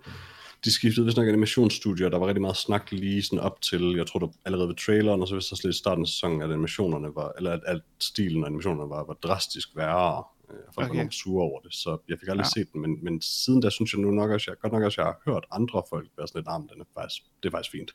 de 0.65 0.71
skiftede 0.71 1.05
vist 1.05 1.17
nok 1.17 1.27
animationsstudier, 1.27 2.09
der 2.09 2.17
var 2.17 2.27
rigtig 2.27 2.41
meget 2.41 2.57
snak 2.57 2.91
lige 2.91 3.23
sådan 3.23 3.39
op 3.39 3.61
til, 3.61 3.93
jeg 3.97 4.07
tror 4.07 4.19
der 4.19 4.27
allerede 4.45 4.67
ved 4.67 4.75
traileren, 4.75 5.21
og 5.21 5.27
så 5.27 5.35
vist 5.35 5.51
også 5.51 5.67
lidt 5.67 5.75
i 5.75 5.79
starten 5.79 6.03
af 6.03 6.07
sæsonen, 6.07 6.41
at 6.41 6.49
animationerne 6.51 7.07
var, 7.15 7.31
eller 7.37 7.51
at, 7.51 7.59
at 7.65 7.81
stilen 7.99 8.41
og 8.43 8.47
animationerne 8.47 8.89
var, 8.89 9.03
var 9.05 9.13
drastisk 9.13 9.69
værre. 9.75 10.23
Øh, 10.51 10.57
folk 10.75 10.89
okay. 10.89 11.03
Var 11.03 11.09
sure 11.11 11.43
over 11.43 11.59
det, 11.59 11.73
så 11.73 11.97
jeg 12.09 12.17
fik 12.19 12.29
aldrig 12.29 12.45
Ja. 12.57 12.61
set 12.61 12.73
den, 12.73 12.81
men, 12.81 13.03
men 13.03 13.21
siden 13.21 13.61
da 13.61 13.69
synes 13.69 13.93
jeg 13.93 14.01
nu 14.01 14.11
nok 14.11 14.31
også, 14.31 14.51
jeg, 14.51 14.57
godt 14.59 14.73
nok 14.73 14.83
også, 14.83 15.01
jeg 15.01 15.05
har 15.07 15.31
hørt 15.31 15.45
andre 15.51 15.83
folk 15.89 16.07
være 16.17 16.27
sådan 16.27 16.39
lidt, 16.39 16.47
arm, 16.47 16.67
den 16.67 16.81
er 16.81 16.85
faktisk, 16.99 17.21
det 17.43 17.49
er 17.49 17.51
faktisk 17.51 17.71
fint. 17.71 17.91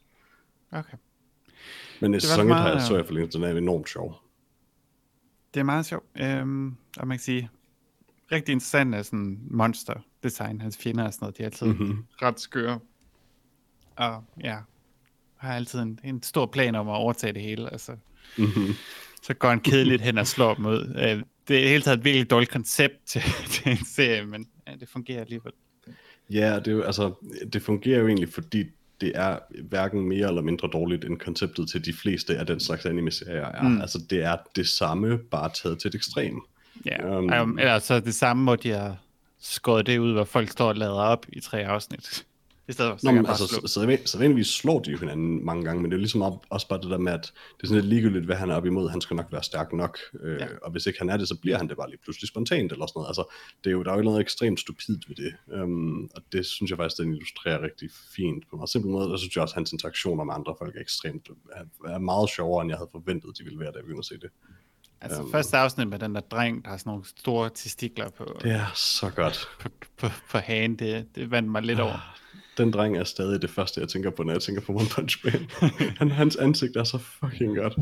Okay. 0.73 0.97
Men 2.01 2.13
i 2.13 2.15
var 2.15 2.21
sæson 2.21 2.41
1 2.41 2.47
meget, 2.47 2.63
har 2.63 2.69
jeg, 2.69 2.79
ja. 2.79 2.87
så 2.87 2.97
jeg 2.97 3.07
for 3.07 3.15
længe, 3.15 3.31
den 3.31 3.43
er 3.43 3.57
enormt 3.57 3.89
sjov. 3.89 4.15
Det 5.55 5.61
er 5.61 5.65
meget 5.65 5.87
sjovt. 5.87 6.07
Øhm, 6.21 6.77
og 6.99 7.09
man 7.09 7.19
kan 7.19 7.23
sige, 7.23 7.51
rigtig 8.33 8.53
interessant 8.53 8.95
er 8.95 9.03
sådan 9.03 9.39
monster 9.51 9.95
design, 10.23 10.61
hans 10.61 10.77
fjender 10.77 11.05
og 11.05 11.13
sådan 11.15 11.25
noget, 11.25 11.39
de 11.39 11.43
er 11.43 11.47
altid 11.47 11.67
Mhm. 11.67 11.79
mm-hmm. 11.83 12.05
ret 12.23 12.41
skøre. 12.41 12.79
Og 13.97 14.25
ja, 14.45 14.59
har 15.37 15.55
altid 15.55 15.79
en, 15.81 15.99
en 16.05 16.23
stor 16.23 16.47
plan 16.47 16.75
om 16.75 16.89
at 16.89 16.95
overtage 16.95 17.33
det 17.33 17.43
hele, 17.43 17.73
altså. 17.73 17.97
Mhm. 18.39 18.67
Så 19.23 19.35
går 19.35 19.49
han 19.49 19.61
kedeligt 19.61 20.03
hen 20.03 20.19
og 20.19 20.27
slår 20.27 20.55
dem 20.55 20.67
ud. 20.67 20.95
Øh, 20.99 21.23
det 21.49 21.57
er 21.57 21.61
i 21.61 21.63
det 21.63 21.71
hele 21.71 21.83
taget 21.83 21.99
et 21.99 22.05
virkelig 22.05 22.31
dårligt 22.31 22.53
koncept 22.53 22.95
til, 23.07 23.23
til 23.51 23.71
en 23.73 23.85
serie, 23.85 24.27
men 24.27 24.49
ja, 24.67 24.75
det 24.81 24.89
fungerer 24.89 25.21
alligevel. 25.21 25.53
Ja, 26.31 26.57
det, 26.57 26.69
er 26.69 26.73
jo, 26.73 26.83
altså, 26.83 27.15
det 27.53 27.63
fungerer 27.63 28.01
jo 28.01 28.07
egentlig, 28.07 28.33
fordi 28.33 28.65
det 29.01 29.13
er 29.15 29.39
hverken 29.69 30.09
mere 30.09 30.29
eller 30.29 30.43
mindre 30.43 30.69
dårligt 30.73 31.05
end 31.05 31.19
konceptet 31.19 31.69
til 31.71 31.85
de 31.85 31.93
fleste 31.93 32.37
af 32.37 32.47
den 32.47 32.61
slags 32.61 32.87
anime-serier 32.87 33.47
er. 33.47 33.63
Mm. 33.63 33.81
Altså, 33.81 33.99
det 34.11 34.23
er 34.23 34.37
det 34.57 34.69
samme, 34.69 35.19
bare 35.19 35.51
taget 35.63 35.79
til 35.79 35.89
et 35.89 35.95
ekstrem. 35.95 36.41
Ja, 36.87 37.19
Um, 37.19 37.33
um, 37.43 37.59
eller 37.59 37.79
så 37.79 38.01
det 38.01 38.15
samme, 38.15 38.57
de 38.57 38.71
har 38.71 38.97
skåret 39.41 39.87
det 39.87 39.99
ud, 39.99 40.13
hvor 40.13 40.25
folk 40.25 40.51
står 40.51 40.69
og 40.69 40.77
lader 40.77 40.93
op 40.93 41.27
i 41.29 41.41
tre 41.41 41.67
afsnit. 41.67 42.25
I 42.71 42.73
stedet 42.73 42.91
for, 42.93 42.99
så 42.99 43.07
Nå, 43.07 43.13
men 43.13 43.27
altså, 43.27 43.47
så, 43.47 43.61
så, 43.67 43.99
så 44.07 44.19
vanligvis 44.19 44.47
slår 44.47 44.81
de 44.81 44.91
jo 44.91 44.99
hinanden 44.99 45.45
mange 45.45 45.65
gange, 45.65 45.83
men 45.83 45.91
det 45.91 45.95
er 45.95 45.99
jo 45.99 46.01
ligesom 46.01 46.23
op, 46.23 46.47
også 46.51 46.69
bare 46.69 46.81
det 46.81 46.91
der 46.91 46.99
med, 46.99 47.13
at 47.13 47.33
det 47.57 47.63
er 47.63 47.67
sådan 47.67 47.81
lidt 47.83 47.89
ligegyldigt, 47.95 48.25
hvad 48.25 48.37
han 48.37 48.51
er 48.51 48.55
op 48.55 48.67
imod. 48.67 48.91
Han 48.91 49.01
skal 49.01 49.17
nok 49.17 49.27
være 49.33 49.43
stærk 49.43 49.73
nok, 49.73 49.99
øh, 50.23 50.41
Ja. 50.41 50.47
og 50.63 50.71
hvis 50.71 50.87
ikke 50.87 50.99
han 50.99 51.11
er 51.11 51.17
det, 51.17 51.29
så 51.29 51.37
bliver 51.43 51.57
han 51.59 51.69
det 51.69 51.77
bare 51.77 51.91
lige 51.91 52.01
pludselig 52.05 52.29
spontant 52.29 52.73
eller 52.73 52.87
sådan 52.87 52.93
noget. 52.99 53.09
Altså, 53.09 53.25
det 53.65 53.71
er 53.71 53.75
jo, 53.75 53.83
der 53.83 53.93
er 53.93 53.97
jo 53.97 54.03
noget 54.03 54.21
ekstremt 54.21 54.61
stupidt 54.61 55.09
ved 55.09 55.17
det, 55.17 55.33
um, 55.63 56.11
og 56.17 56.23
det 56.33 56.47
synes 56.47 56.71
jeg 56.71 56.79
faktisk, 56.79 56.99
den 57.03 57.13
illustrerer 57.15 57.63
rigtig 57.63 57.89
fint 58.17 58.45
på 58.51 58.57
en 58.57 58.59
meget 58.61 58.71
simpel 58.71 58.91
måde. 58.91 59.13
Og 59.13 59.19
så 59.19 59.23
synes 59.23 59.35
jeg 59.37 59.43
også, 59.43 59.53
at 59.53 59.57
hans 59.57 59.73
interaktioner 59.73 60.25
med 60.25 60.35
andre 60.35 60.55
folk 60.59 60.77
er 60.77 60.81
ekstremt, 60.81 61.29
er, 61.53 61.91
er 61.95 61.99
meget 61.99 62.31
sjovere, 62.31 62.63
end 62.63 62.71
jeg 62.71 62.79
havde 62.79 62.91
forventet, 62.93 63.39
de 63.39 63.45
ville 63.45 63.59
være, 63.59 63.71
da 63.73 63.77
jeg 63.77 63.85
begyndte 63.85 63.99
at 63.99 64.05
se 64.05 64.15
det. 64.15 64.31
Altså, 65.03 65.21
Øhm. 65.23 65.31
første 65.31 65.57
afsnit 65.57 65.89
med 65.89 65.99
den 65.99 66.15
der 66.15 66.21
dreng, 66.21 66.65
der 66.65 66.71
har 66.71 66.77
sådan 66.77 66.91
nogle 66.91 67.05
store 67.17 67.51
testikler 67.55 68.11
på, 68.11 68.39
Det 68.43 68.51
er 68.53 68.67
så 68.75 69.11
godt. 69.17 69.49
på, 69.61 69.69
på, 69.97 70.07
på 70.31 70.39
hagen, 70.39 70.77
det, 70.77 71.07
det 71.15 71.31
vandt 71.31 71.51
mig 71.51 71.63
lidt 71.63 71.81
over. 71.81 72.17
Den 72.61 72.73
dreng 72.73 72.97
er 72.97 73.05
stadig 73.05 73.43
det 73.43 73.51
første, 73.51 73.81
jeg 73.81 73.89
tænker 73.89 74.11
på, 74.11 74.23
når 74.23 74.33
jeg 74.33 74.43
tænker 74.43 74.63
på 74.63 74.73
One 74.73 74.87
Punch 74.95 75.19
Man. 75.25 75.51
Han, 75.99 76.11
hans 76.11 76.37
ansigt 76.37 76.77
er 76.77 76.85
så 76.85 76.99
fucking 76.99 77.57
godt. 77.57 77.75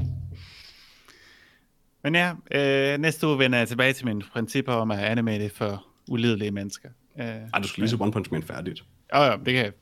Men 2.02 2.14
ja, 2.14 2.34
øh, 2.50 2.98
næste 2.98 3.26
uge 3.26 3.38
vender 3.38 3.59
jeg 3.59 3.68
tilbage 3.68 3.92
til 3.92 4.06
mine 4.06 4.22
principper 4.32 4.72
om 4.72 4.90
at 4.90 4.98
anime 4.98 5.38
det 5.38 5.52
for 5.52 5.86
ulidelige 6.09 6.50
mennesker. 6.50 6.88
Øh, 7.18 7.26
Ej, 7.26 7.60
du 7.62 7.68
skal 7.68 7.80
lige 7.80 7.90
se 7.90 7.96
One 8.00 8.12
Punch 8.12 8.32
Man 8.32 8.42
færdigt. 8.42 8.84
åh, 9.14 9.20
ja, 9.20 9.36
det 9.36 9.55
kan 9.55 9.64
jeg. 9.64 9.72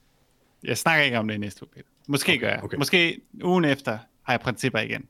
Jeg 0.65 0.79
snakker 0.79 1.05
ikke 1.05 1.19
om 1.19 1.29
det 1.29 1.35
i 1.35 1.39
næste 1.39 1.63
uge, 1.63 1.71
Peter. 1.75 1.89
Måske 2.09 2.33
okay, 2.33 2.41
gør 2.41 2.49
jeg. 2.49 2.61
okay. 2.63 2.77
Måske 2.77 3.21
ugen 3.45 3.65
efter 3.65 3.99
har 4.23 4.33
jeg 4.33 4.41
principper 4.41 4.79
igen. 4.79 5.07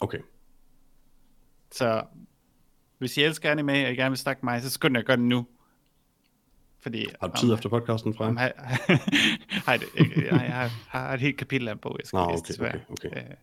Okay. 0.00 0.18
Så 1.72 2.02
hvis 2.98 3.16
I 3.16 3.22
elsker 3.22 3.50
anime, 3.50 3.72
og 3.72 3.92
I 3.92 3.94
gerne 3.94 4.10
vil 4.10 4.18
snakke 4.18 4.46
med 4.46 4.52
mig, 4.52 4.62
så 4.62 4.70
skynd 4.70 4.94
jer 4.94 5.00
at 5.00 5.06
gøre 5.06 5.16
det 5.16 5.24
nu. 5.24 5.46
Fordi 6.82 7.06
Har 7.20 7.28
du 7.28 7.36
tid 7.40 7.48
om, 7.50 7.54
efter 7.54 7.68
podcasten 7.68 8.14
fra? 8.14 8.26
om, 8.28 8.36
har, 8.36 9.76
det, 9.76 9.86
ikke, 9.96 10.26
jeg 10.26 10.40
har, 10.40 10.70
har 10.88 11.14
et 11.14 11.20
helt 11.20 11.36
kapitel 11.38 11.68
af 11.68 11.72
en 11.72 11.78
bog, 11.78 11.96
jeg 12.00 12.06
skal 12.06 12.16
Nå, 12.16 12.30
læse, 12.30 12.38
okay, 12.40 12.48
desværre. 12.48 12.80
okay, 12.90 13.08
okay. 13.08 13.16
Øh, 13.22 13.34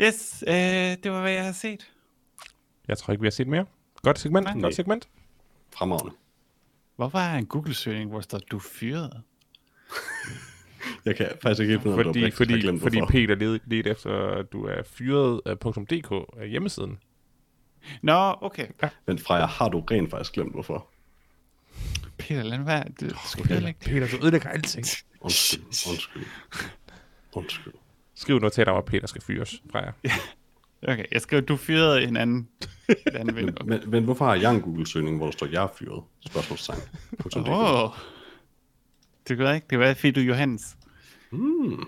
Yes, 0.00 0.44
øh, 0.46 0.54
det 0.54 1.10
var, 1.12 1.20
hvad 1.20 1.32
jeg 1.32 1.44
har 1.44 1.52
set. 1.52 1.90
Jeg 2.88 2.98
tror 2.98 3.12
ikke, 3.12 3.20
vi 3.20 3.26
har 3.26 3.30
set 3.30 3.46
mere. 3.48 3.66
Godt 4.02 4.18
segment, 4.18 4.44
Nej. 4.44 4.60
godt 4.60 4.74
segment. 4.74 5.08
Fremragende. 5.74 6.12
Hvorfor 6.96 7.18
er 7.18 7.34
en 7.38 7.46
Google-søgning, 7.46 8.10
hvor 8.10 8.18
der 8.18 8.22
står, 8.22 8.38
du 8.38 8.58
fyret? 8.58 9.22
Jeg 11.04 11.16
kan 11.16 11.28
faktisk 11.42 11.60
ikke 11.62 11.80
finde 11.80 11.96
Fordi, 12.04 12.20
hvad 12.20 12.30
fordi, 12.32 12.60
glemt, 12.60 12.82
fordi 12.82 12.98
hvorfor. 12.98 13.12
Peter 13.12 13.34
led 13.34 13.60
lidt 13.66 13.86
efter, 13.86 14.10
at 14.28 14.52
du 14.52 14.64
er 14.64 14.82
fyret 14.82 15.40
af 15.46 15.58
.dk 15.58 16.12
af 16.40 16.48
hjemmesiden. 16.48 16.98
Nå, 18.02 18.34
okay. 18.40 18.66
Men 19.06 19.18
Freja, 19.18 19.46
har 19.46 19.68
du 19.68 19.80
rent 19.80 20.10
faktisk 20.10 20.32
glemt, 20.32 20.52
hvorfor? 20.52 20.86
Peter, 22.18 22.42
lad 22.42 22.58
nu 22.58 22.64
være. 22.64 22.84
Du 23.00 23.08
skal 23.26 23.52
ødelægge 23.52 23.78
det. 23.84 23.90
Peter, 23.90 24.18
du 24.18 24.24
ødelægger 24.24 24.48
alting. 24.48 24.86
Undskyld, 25.20 25.62
undskyld. 25.88 26.24
Undskyld. 27.32 27.72
Skriv 28.14 28.38
noget 28.38 28.52
til 28.52 28.64
dig, 28.64 28.72
hvor 28.72 28.82
Peter 28.82 29.06
skal 29.06 29.22
fyres 29.22 29.62
fra 29.70 29.78
jer. 29.84 29.92
Okay, 30.82 31.04
jeg 31.12 31.20
skriver, 31.20 31.42
du 31.42 31.56
fyrede 31.56 32.02
en 32.02 32.16
anden, 32.16 32.48
en 32.88 32.96
anden 33.16 33.36
ven. 33.36 33.56
Men, 33.64 33.80
men 33.90 34.04
hvorfor 34.04 34.24
har 34.24 34.34
jeg 34.34 34.54
en 34.54 34.60
Google-søgning, 34.60 35.16
hvor 35.16 35.26
der 35.26 35.32
står, 35.32 35.46
jeg 35.46 35.62
er 35.62 35.68
fyret? 35.78 36.04
Spørgsmålstegn. 36.26 36.80
Åh. 37.48 37.84
Oh. 37.84 37.90
Det 39.28 39.38
gør 39.38 39.52
ikke. 39.52 39.66
Det 39.70 39.78
var 39.78 39.94
fordi 39.94 40.10
du 40.10 40.20
er 40.20 40.24
Johannes. 40.24 40.76
Hmm. 41.32 41.84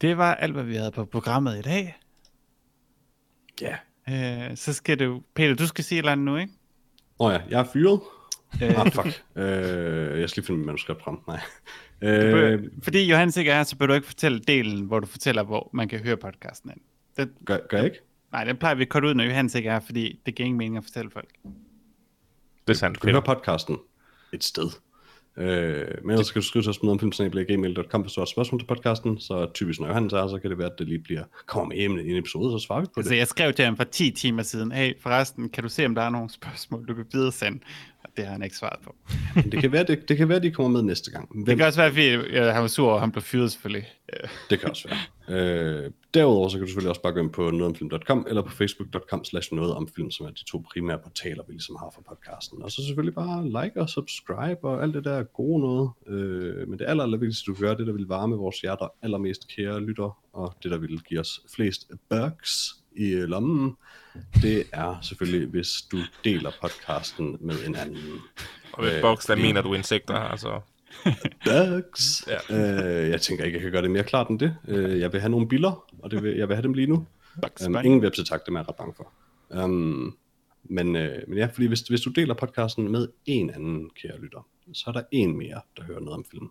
Det 0.00 0.18
var 0.18 0.34
alt, 0.34 0.52
hvad 0.52 0.64
vi 0.64 0.74
havde 0.74 0.90
på 0.90 1.04
programmet 1.04 1.58
i 1.58 1.62
dag. 1.62 1.98
Ja. 3.60 3.76
Øh, 4.08 4.56
så 4.56 4.72
skal 4.72 4.98
du... 4.98 5.22
Peter, 5.34 5.54
du 5.54 5.66
skal 5.66 5.84
sige 5.84 5.98
et 5.98 6.02
eller 6.02 6.12
andet 6.12 6.24
nu, 6.24 6.36
ikke? 6.36 6.52
Åh 7.18 7.26
oh 7.26 7.32
ja, 7.32 7.40
jeg 7.50 7.60
er 7.60 7.64
fyret. 7.72 8.00
Øh, 8.62 8.80
Ah, 8.80 8.92
fuck. 8.92 9.24
øh, 9.36 10.20
jeg 10.20 10.30
skal 10.30 10.40
lige 10.40 10.46
finde 10.46 10.58
mit 10.58 10.66
manuskript 10.66 11.02
frem. 11.02 11.16
Nej. 11.28 11.40
øh, 12.02 12.52
Øh, 12.52 12.62
fordi 12.82 13.10
Johannes 13.10 13.36
ikke 13.36 13.50
er 13.50 13.56
her, 13.56 13.62
så 13.64 13.76
bør 13.76 13.86
du 13.86 13.92
ikke 13.92 14.06
fortælle 14.06 14.38
delen, 14.40 14.80
hvor 14.86 15.00
du 15.00 15.06
fortæller, 15.06 15.42
hvor 15.42 15.70
man 15.72 15.88
kan 15.88 15.98
høre 16.00 16.16
podcasten. 16.16 16.70
hen. 16.70 16.78
Den, 17.16 17.30
gør, 17.46 17.58
gør 17.68 17.76
jeg 17.76 17.84
ikke? 17.86 17.98
nej, 18.32 18.44
den 18.44 18.56
plejer 18.56 18.74
vi 18.74 18.82
at 18.82 18.88
korte 18.88 19.08
ud, 19.08 19.14
når 19.14 19.24
Johannes 19.24 19.54
ikke 19.54 19.68
er 19.68 19.72
her, 19.72 19.80
fordi 19.80 20.20
det 20.26 20.34
giver 20.34 20.44
ingen 20.46 20.58
mening 20.58 20.76
at 20.76 20.84
fortælle 20.84 21.10
folk. 21.10 21.28
Det 22.68 22.74
er 22.74 22.78
sandt, 22.78 22.96
Du 22.96 23.00
kan 23.00 23.10
høre 23.10 23.22
podcasten 23.22 23.76
et 24.32 24.44
sted. 24.44 24.70
Øh, 25.36 25.86
men 26.02 26.10
ellers 26.10 26.26
skal 26.26 26.42
du 26.42 26.46
skrive 26.46 26.62
til 26.62 26.70
os 26.70 26.82
med 26.82 26.98
filmsnabel.gmail.com, 26.98 28.00
hvis 28.00 28.12
du 28.12 28.20
har 28.20 28.24
spørgsmål 28.26 28.60
til 28.60 28.66
podcasten, 28.66 29.18
så 29.20 29.50
typisk 29.54 29.80
når 29.80 29.86
Johannes 29.86 30.12
er, 30.12 30.28
så 30.28 30.38
kan 30.38 30.50
det 30.50 30.58
være, 30.58 30.66
at 30.72 30.78
det 30.78 30.88
lige 30.88 30.98
bliver, 30.98 31.24
kommer 31.46 31.74
med 31.74 31.84
emne 31.84 32.04
i 32.04 32.10
en 32.10 32.16
episode, 32.16 32.60
så 32.60 32.66
svarer 32.66 32.80
vi 32.80 32.86
på 32.86 32.92
Altså, 32.96 33.10
det. 33.12 33.18
jeg 33.18 33.26
skrev 33.26 33.52
til 33.52 33.64
ham 33.64 33.76
for 33.76 33.84
10 33.84 34.10
timer 34.10 34.42
siden, 34.42 34.72
hey, 34.72 34.92
forresten, 35.00 35.48
kan 35.48 35.62
du 35.62 35.68
se, 35.68 35.86
om 35.86 35.94
der 35.94 36.02
er 36.02 36.10
nogle 36.10 36.30
spørgsmål, 36.30 36.88
du 36.88 36.94
kan 36.94 37.04
videre 37.12 37.32
sende? 37.32 37.58
Det 38.16 38.24
har 38.24 38.32
han 38.32 38.42
ikke 38.42 38.56
svaret 38.56 38.80
på. 38.84 38.94
Det 39.52 39.60
kan 39.60 39.72
være, 39.72 39.84
det, 39.84 40.08
det 40.08 40.16
kan 40.16 40.28
være, 40.28 40.38
de 40.38 40.50
kommer 40.50 40.70
med 40.80 40.82
næste 40.82 41.10
gang. 41.10 41.28
Det 41.28 41.44
Hvem, 41.44 41.58
kan 41.58 41.66
også 41.66 41.80
være, 41.80 41.90
fordi 41.90 42.08
øh, 42.10 42.44
han 42.44 42.62
var 42.62 42.68
sur, 42.68 42.92
og 42.92 43.00
han 43.00 43.12
blev 43.12 43.22
fyret 43.22 43.52
selvfølgelig. 43.52 43.88
Det 44.50 44.60
kan 44.60 44.70
også 44.70 44.88
være. 44.88 44.98
Øh, 45.28 45.90
derudover 46.14 46.48
så 46.48 46.56
kan 46.56 46.60
du 46.60 46.68
selvfølgelig 46.68 46.88
også 46.88 47.02
bare 47.02 47.12
gå 47.12 47.20
ind 47.20 47.30
på 47.30 47.50
nogetomfilm.com 47.50 48.26
eller 48.28 48.42
på 48.42 48.50
facebook.com 48.50 49.24
slash 49.24 49.54
noget 49.54 49.74
om 49.74 49.88
film, 49.96 50.10
som 50.10 50.26
er 50.26 50.30
de 50.30 50.44
to 50.44 50.64
primære 50.72 50.98
portaler, 50.98 51.42
vi 51.46 51.52
ligesom 51.52 51.76
har 51.80 51.90
for 51.94 52.02
podcasten. 52.08 52.62
Og 52.62 52.70
så 52.70 52.86
selvfølgelig 52.86 53.14
bare 53.14 53.46
like 53.46 53.80
og 53.80 53.88
subscribe 53.88 54.58
og 54.62 54.82
alt 54.82 54.94
det 54.94 55.04
der 55.04 55.22
gode 55.22 55.60
noget. 55.60 55.90
Øh, 56.06 56.68
men 56.68 56.78
det 56.78 56.84
aller, 56.88 57.04
aller 57.04 57.18
vigtigste, 57.18 57.46
du 57.46 57.56
gøre, 57.60 57.76
det 57.76 57.86
der 57.86 57.92
vil 57.92 58.06
varme 58.06 58.36
vores 58.36 58.60
hjerter 58.60 58.88
allermest 59.02 59.48
kære 59.48 59.80
lytter, 59.80 60.18
og 60.32 60.54
det 60.62 60.70
der 60.70 60.78
vil 60.78 61.00
give 61.08 61.20
os 61.20 61.40
flest 61.54 61.90
bucks 62.10 62.81
i 62.96 63.14
lommen, 63.14 63.76
det 64.42 64.64
er 64.72 64.98
selvfølgelig, 65.02 65.48
hvis 65.48 65.82
du 65.92 65.98
deler 66.24 66.50
podcasten 66.60 67.36
med 67.40 67.54
en 67.66 67.76
anden. 67.76 68.20
Og 68.72 68.84
med 68.84 68.96
Øh, 68.96 69.02
der 69.02 69.36
mener 69.36 69.62
du 69.62 69.74
insekter, 69.74 70.14
altså. 70.14 70.60
Bugs. 71.46 72.28
Ja. 72.28 73.02
Øh, 73.04 73.10
jeg 73.10 73.20
tænker 73.20 73.44
ikke, 73.44 73.56
jeg 73.56 73.62
kan 73.62 73.72
gøre 73.72 73.82
det 73.82 73.90
mere 73.90 74.04
klart 74.04 74.28
end 74.28 74.38
det. 74.38 74.56
Øh, 74.68 75.00
jeg 75.00 75.12
vil 75.12 75.20
have 75.20 75.30
nogle 75.30 75.48
billeder, 75.48 75.84
og 75.98 76.10
det 76.10 76.22
vil, 76.22 76.36
jeg 76.36 76.48
vil 76.48 76.56
have 76.56 76.62
dem 76.62 76.72
lige 76.72 76.86
nu. 76.86 77.06
Bugs 77.42 77.66
Um, 77.66 77.76
ingen 77.84 78.00
website 78.00 78.30
det 78.30 78.48
er 78.48 78.58
jeg 78.58 78.68
ret 78.68 78.76
bange 78.76 78.94
for. 78.96 79.12
Um, 79.64 80.16
men, 80.64 80.96
øh, 80.96 81.22
men 81.28 81.38
ja, 81.38 81.46
fordi 81.46 81.66
hvis, 81.66 81.80
hvis 81.80 82.00
du 82.00 82.10
deler 82.10 82.34
podcasten 82.34 82.92
med 82.92 83.08
en 83.26 83.50
anden 83.50 83.90
kære 83.90 84.20
lytter, 84.20 84.46
så 84.72 84.84
er 84.86 84.92
der 84.92 85.02
en 85.10 85.36
mere, 85.36 85.60
der 85.76 85.82
hører 85.82 86.00
noget 86.00 86.16
om 86.16 86.24
film. 86.30 86.50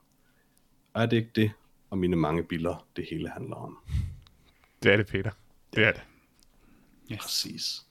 Og 0.94 1.02
er 1.02 1.06
det 1.06 1.18
ikke 1.18 1.32
det, 1.36 1.52
og 1.90 1.98
mine 1.98 2.16
mange 2.16 2.44
billeder, 2.44 2.88
det 2.96 3.06
hele 3.10 3.30
handler 3.30 3.56
om? 3.56 3.78
Det 4.84 4.94
er 4.94 4.98
det, 4.98 5.08
Peter. 5.08 5.32
Det 5.76 5.84
er 5.84 5.92
det. 5.92 6.02
Præcis. 7.18 7.82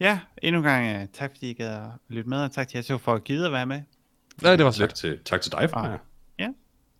Ja, 0.00 0.20
endnu 0.42 0.58
en 0.60 0.64
gang 0.64 1.02
uh, 1.02 1.08
tak, 1.12 1.30
fordi 1.30 1.50
I 1.50 1.54
gad 1.54 1.68
at 1.68 1.90
lytte 2.08 2.28
med, 2.30 2.38
og 2.38 2.52
tak 2.52 2.68
til 2.68 2.78
jer 2.78 2.82
to 2.82 2.98
for 2.98 3.14
at 3.14 3.24
give 3.24 3.46
at 3.46 3.52
være 3.52 3.66
med. 3.66 3.82
Nej, 4.42 4.56
det 4.56 4.64
var 4.64 4.70
så 4.70 4.78
Tak 4.80 4.94
til, 4.94 5.18
tak 5.24 5.40
til 5.40 5.52
dig, 5.52 5.70
Freja. 5.70 5.98
Ja. 6.38 6.48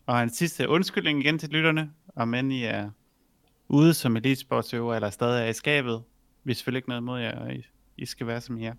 Og 0.06 0.23
en 0.23 0.31
sidste 0.31 0.69
undskyldning 0.69 1.20
igen 1.20 1.39
til 1.39 1.48
lytterne, 1.48 1.90
om 2.16 2.35
end 2.35 2.52
I 2.52 2.65
er 2.65 2.90
ude 3.69 3.94
som 3.94 4.16
elitesportsøver, 4.16 4.94
eller 4.94 5.11
stadig 5.11 5.44
er 5.44 5.48
i 5.48 5.52
skabet. 5.52 6.02
Vi 6.44 6.51
er 6.51 6.55
selvfølgelig 6.55 6.78
ikke 6.78 6.89
noget 6.89 7.01
imod 7.01 7.20
jer, 7.20 7.39
og 7.39 7.55
I, 7.55 7.66
I 7.97 8.06
skal 8.06 8.27
være 8.27 8.40
som 8.40 8.59
I 8.59 8.65
er. 8.66 8.74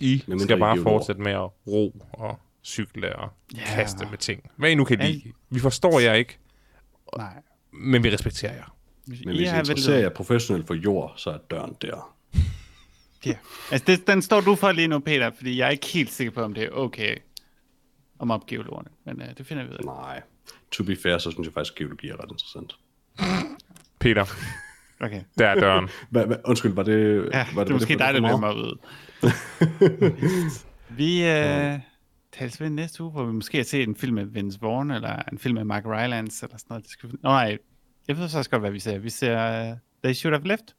I 0.00 0.24
mindre 0.26 0.44
skal 0.44 0.58
bare 0.58 0.78
fortsætte 0.82 1.20
med 1.22 1.32
at 1.32 1.50
ro 1.66 2.02
og 2.12 2.40
cykle 2.64 3.16
og 3.16 3.30
Ja. 3.56 3.64
kaste 3.64 4.06
med 4.10 4.18
ting. 4.18 4.50
Hvad 4.56 4.70
I 4.70 4.74
nu 4.74 4.84
kan 4.84 4.98
lide. 4.98 5.32
Vi 5.50 5.60
forstår 5.60 6.00
jer 6.00 6.12
ikke, 6.14 6.38
Nej. 7.16 7.42
men 7.72 8.02
vi 8.04 8.10
respekterer 8.14 8.54
jer. 8.54 8.76
Men 9.06 9.16
hvis 9.28 9.50
I 9.52 9.58
interesserer 9.58 9.98
jer 9.98 10.08
professionelt 10.08 10.66
for 10.66 10.74
jord, 10.74 11.12
så 11.16 11.30
er 11.30 11.38
døren 11.38 11.76
der. 11.82 12.14
Ja. 13.26 13.34
Altså, 13.72 13.84
det, 13.86 14.06
den 14.06 14.22
står 14.22 14.40
du 14.40 14.54
for 14.54 14.72
lige 14.72 14.88
nu, 14.88 14.98
Peter, 14.98 15.30
fordi 15.36 15.58
jeg 15.58 15.66
er 15.66 15.70
ikke 15.70 15.86
helt 15.86 16.10
sikker 16.10 16.30
på, 16.32 16.42
om 16.42 16.54
det 16.54 16.64
er 16.64 16.70
okay 16.70 17.16
om 18.18 18.30
opgive 18.30 18.70
ordene. 18.70 18.90
Men 19.04 19.22
uh, 19.22 19.28
det 19.38 19.46
finder 19.46 19.64
vi 19.64 19.70
ud 19.70 19.74
af. 19.74 19.84
Nej. 19.84 20.22
To 20.70 20.84
be 20.84 20.96
fair, 20.96 21.18
så 21.18 21.30
synes 21.30 21.46
jeg 21.46 21.52
faktisk, 21.54 21.72
at 21.72 21.78
geologi 21.78 22.08
er 22.08 22.16
ret 22.22 22.30
interessant. 22.30 22.76
Peter, 24.00 24.24
Okay. 25.00 25.22
der 25.38 25.46
er 25.48 25.54
døren. 25.54 25.88
Hva, 26.10 26.24
hva, 26.24 26.36
undskyld, 26.44 26.72
var 26.72 26.82
det... 26.82 27.28
Ja, 27.32 27.38
var 27.38 27.44
det, 27.44 27.48
det 27.48 27.56
var 27.56 27.64
er 27.64 27.70
måske 27.72 27.92
for- 27.94 27.98
dig, 27.98 28.14
der 28.14 28.20
meget? 28.20 28.40
mig 28.40 28.54
ud. 28.56 28.78
vi 30.90 31.24
øh, 31.28 31.78
tales 32.32 32.60
ved 32.60 32.70
næste 32.70 33.02
uge, 33.02 33.12
hvor 33.12 33.24
vi 33.24 33.32
måske 33.32 33.56
har 33.58 33.64
set 33.64 33.88
en 33.88 33.96
film 33.96 34.14
med 34.14 34.24
Vince 34.24 34.58
Vaughn, 34.60 34.90
eller 34.90 35.22
en 35.32 35.38
film 35.38 35.54
med 35.54 35.64
Mark 35.64 35.86
Rylance, 35.86 36.46
eller 36.46 36.56
sådan 36.58 36.66
noget. 36.68 36.82
Det 36.84 36.90
skal... 36.92 37.08
Nå, 37.08 37.16
nej, 37.22 37.58
jeg 38.08 38.18
ved 38.18 38.28
så 38.28 38.38
også 38.38 38.50
godt, 38.50 38.62
hvad 38.62 38.70
vi 38.70 38.78
ser. 38.80 38.98
Vi 38.98 39.10
ser 39.10 39.70
uh, 39.70 39.76
They 40.04 40.12
Should 40.14 40.34
Have 40.36 40.48
Left. 40.48 40.74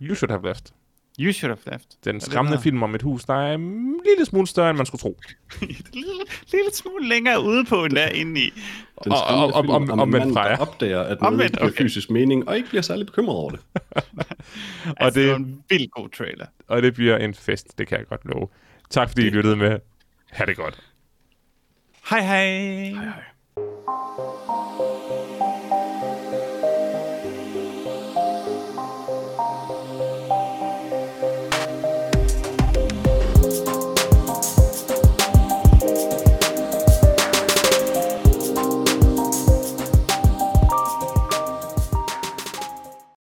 You 0.00 0.14
should 0.14 0.30
have 0.30 0.46
left. 0.46 0.72
You 1.20 1.32
Should 1.32 1.56
Have 1.64 1.72
Left. 1.72 2.04
Den 2.04 2.20
skræmmende 2.20 2.60
film 2.60 2.82
om 2.82 2.94
et 2.94 3.02
hus, 3.02 3.24
der 3.24 3.34
er 3.34 3.54
en 3.54 4.00
lille 4.06 4.24
smule 4.24 4.46
større, 4.46 4.70
end 4.70 4.76
man 4.76 4.86
skulle 4.86 5.00
tro. 5.00 5.20
lille, 5.92 6.12
lille 6.52 6.70
smule 6.72 7.08
længere 7.08 7.42
ude 7.44 7.64
på, 7.64 7.84
end 7.84 7.92
der 7.92 8.02
er 8.02 8.08
inde 8.10 8.40
i. 8.40 8.50
Den 9.04 9.12
Og- 9.12 9.18
skræmmende 9.18 9.54
og- 9.54 9.64
film 9.64 9.70
om- 9.74 9.90
om, 9.90 10.00
om- 10.00 10.08
en 10.08 10.12
mand, 10.20 10.34
der 10.34 10.56
opdager, 10.56 11.00
at 11.00 11.20
noget 11.20 11.34
Omvendt, 11.34 11.62
okay. 11.62 11.82
fysisk 11.82 12.10
mening, 12.10 12.48
og 12.48 12.56
ikke 12.56 12.68
bliver 12.68 12.82
særlig 12.82 13.06
bekymret 13.06 13.36
over 13.36 13.50
det. 13.50 13.60
Altså, 14.96 15.04
det... 15.04 15.14
det- 15.14 15.14
det 15.14 15.30
var 15.30 15.36
en 15.36 15.62
vild 15.68 15.88
god 15.90 16.08
trailer. 16.08 16.46
Og 16.68 16.82
det 16.82 16.94
bliver 16.94 17.16
en 17.16 17.34
fest, 17.34 17.78
det 17.78 17.88
kan 17.88 17.98
jeg 17.98 18.06
godt 18.06 18.24
love. 18.24 18.48
Tak 18.90 19.08
fordi 19.08 19.26
I 19.26 19.30
lyttede 19.30 19.56
med. 19.56 19.78
Ha' 20.30 20.44
det 20.44 20.56
godt. 20.56 20.80
Hej 22.10 22.20
hej. 22.20 22.46
Hej 22.90 23.04
hej. 23.04 23.22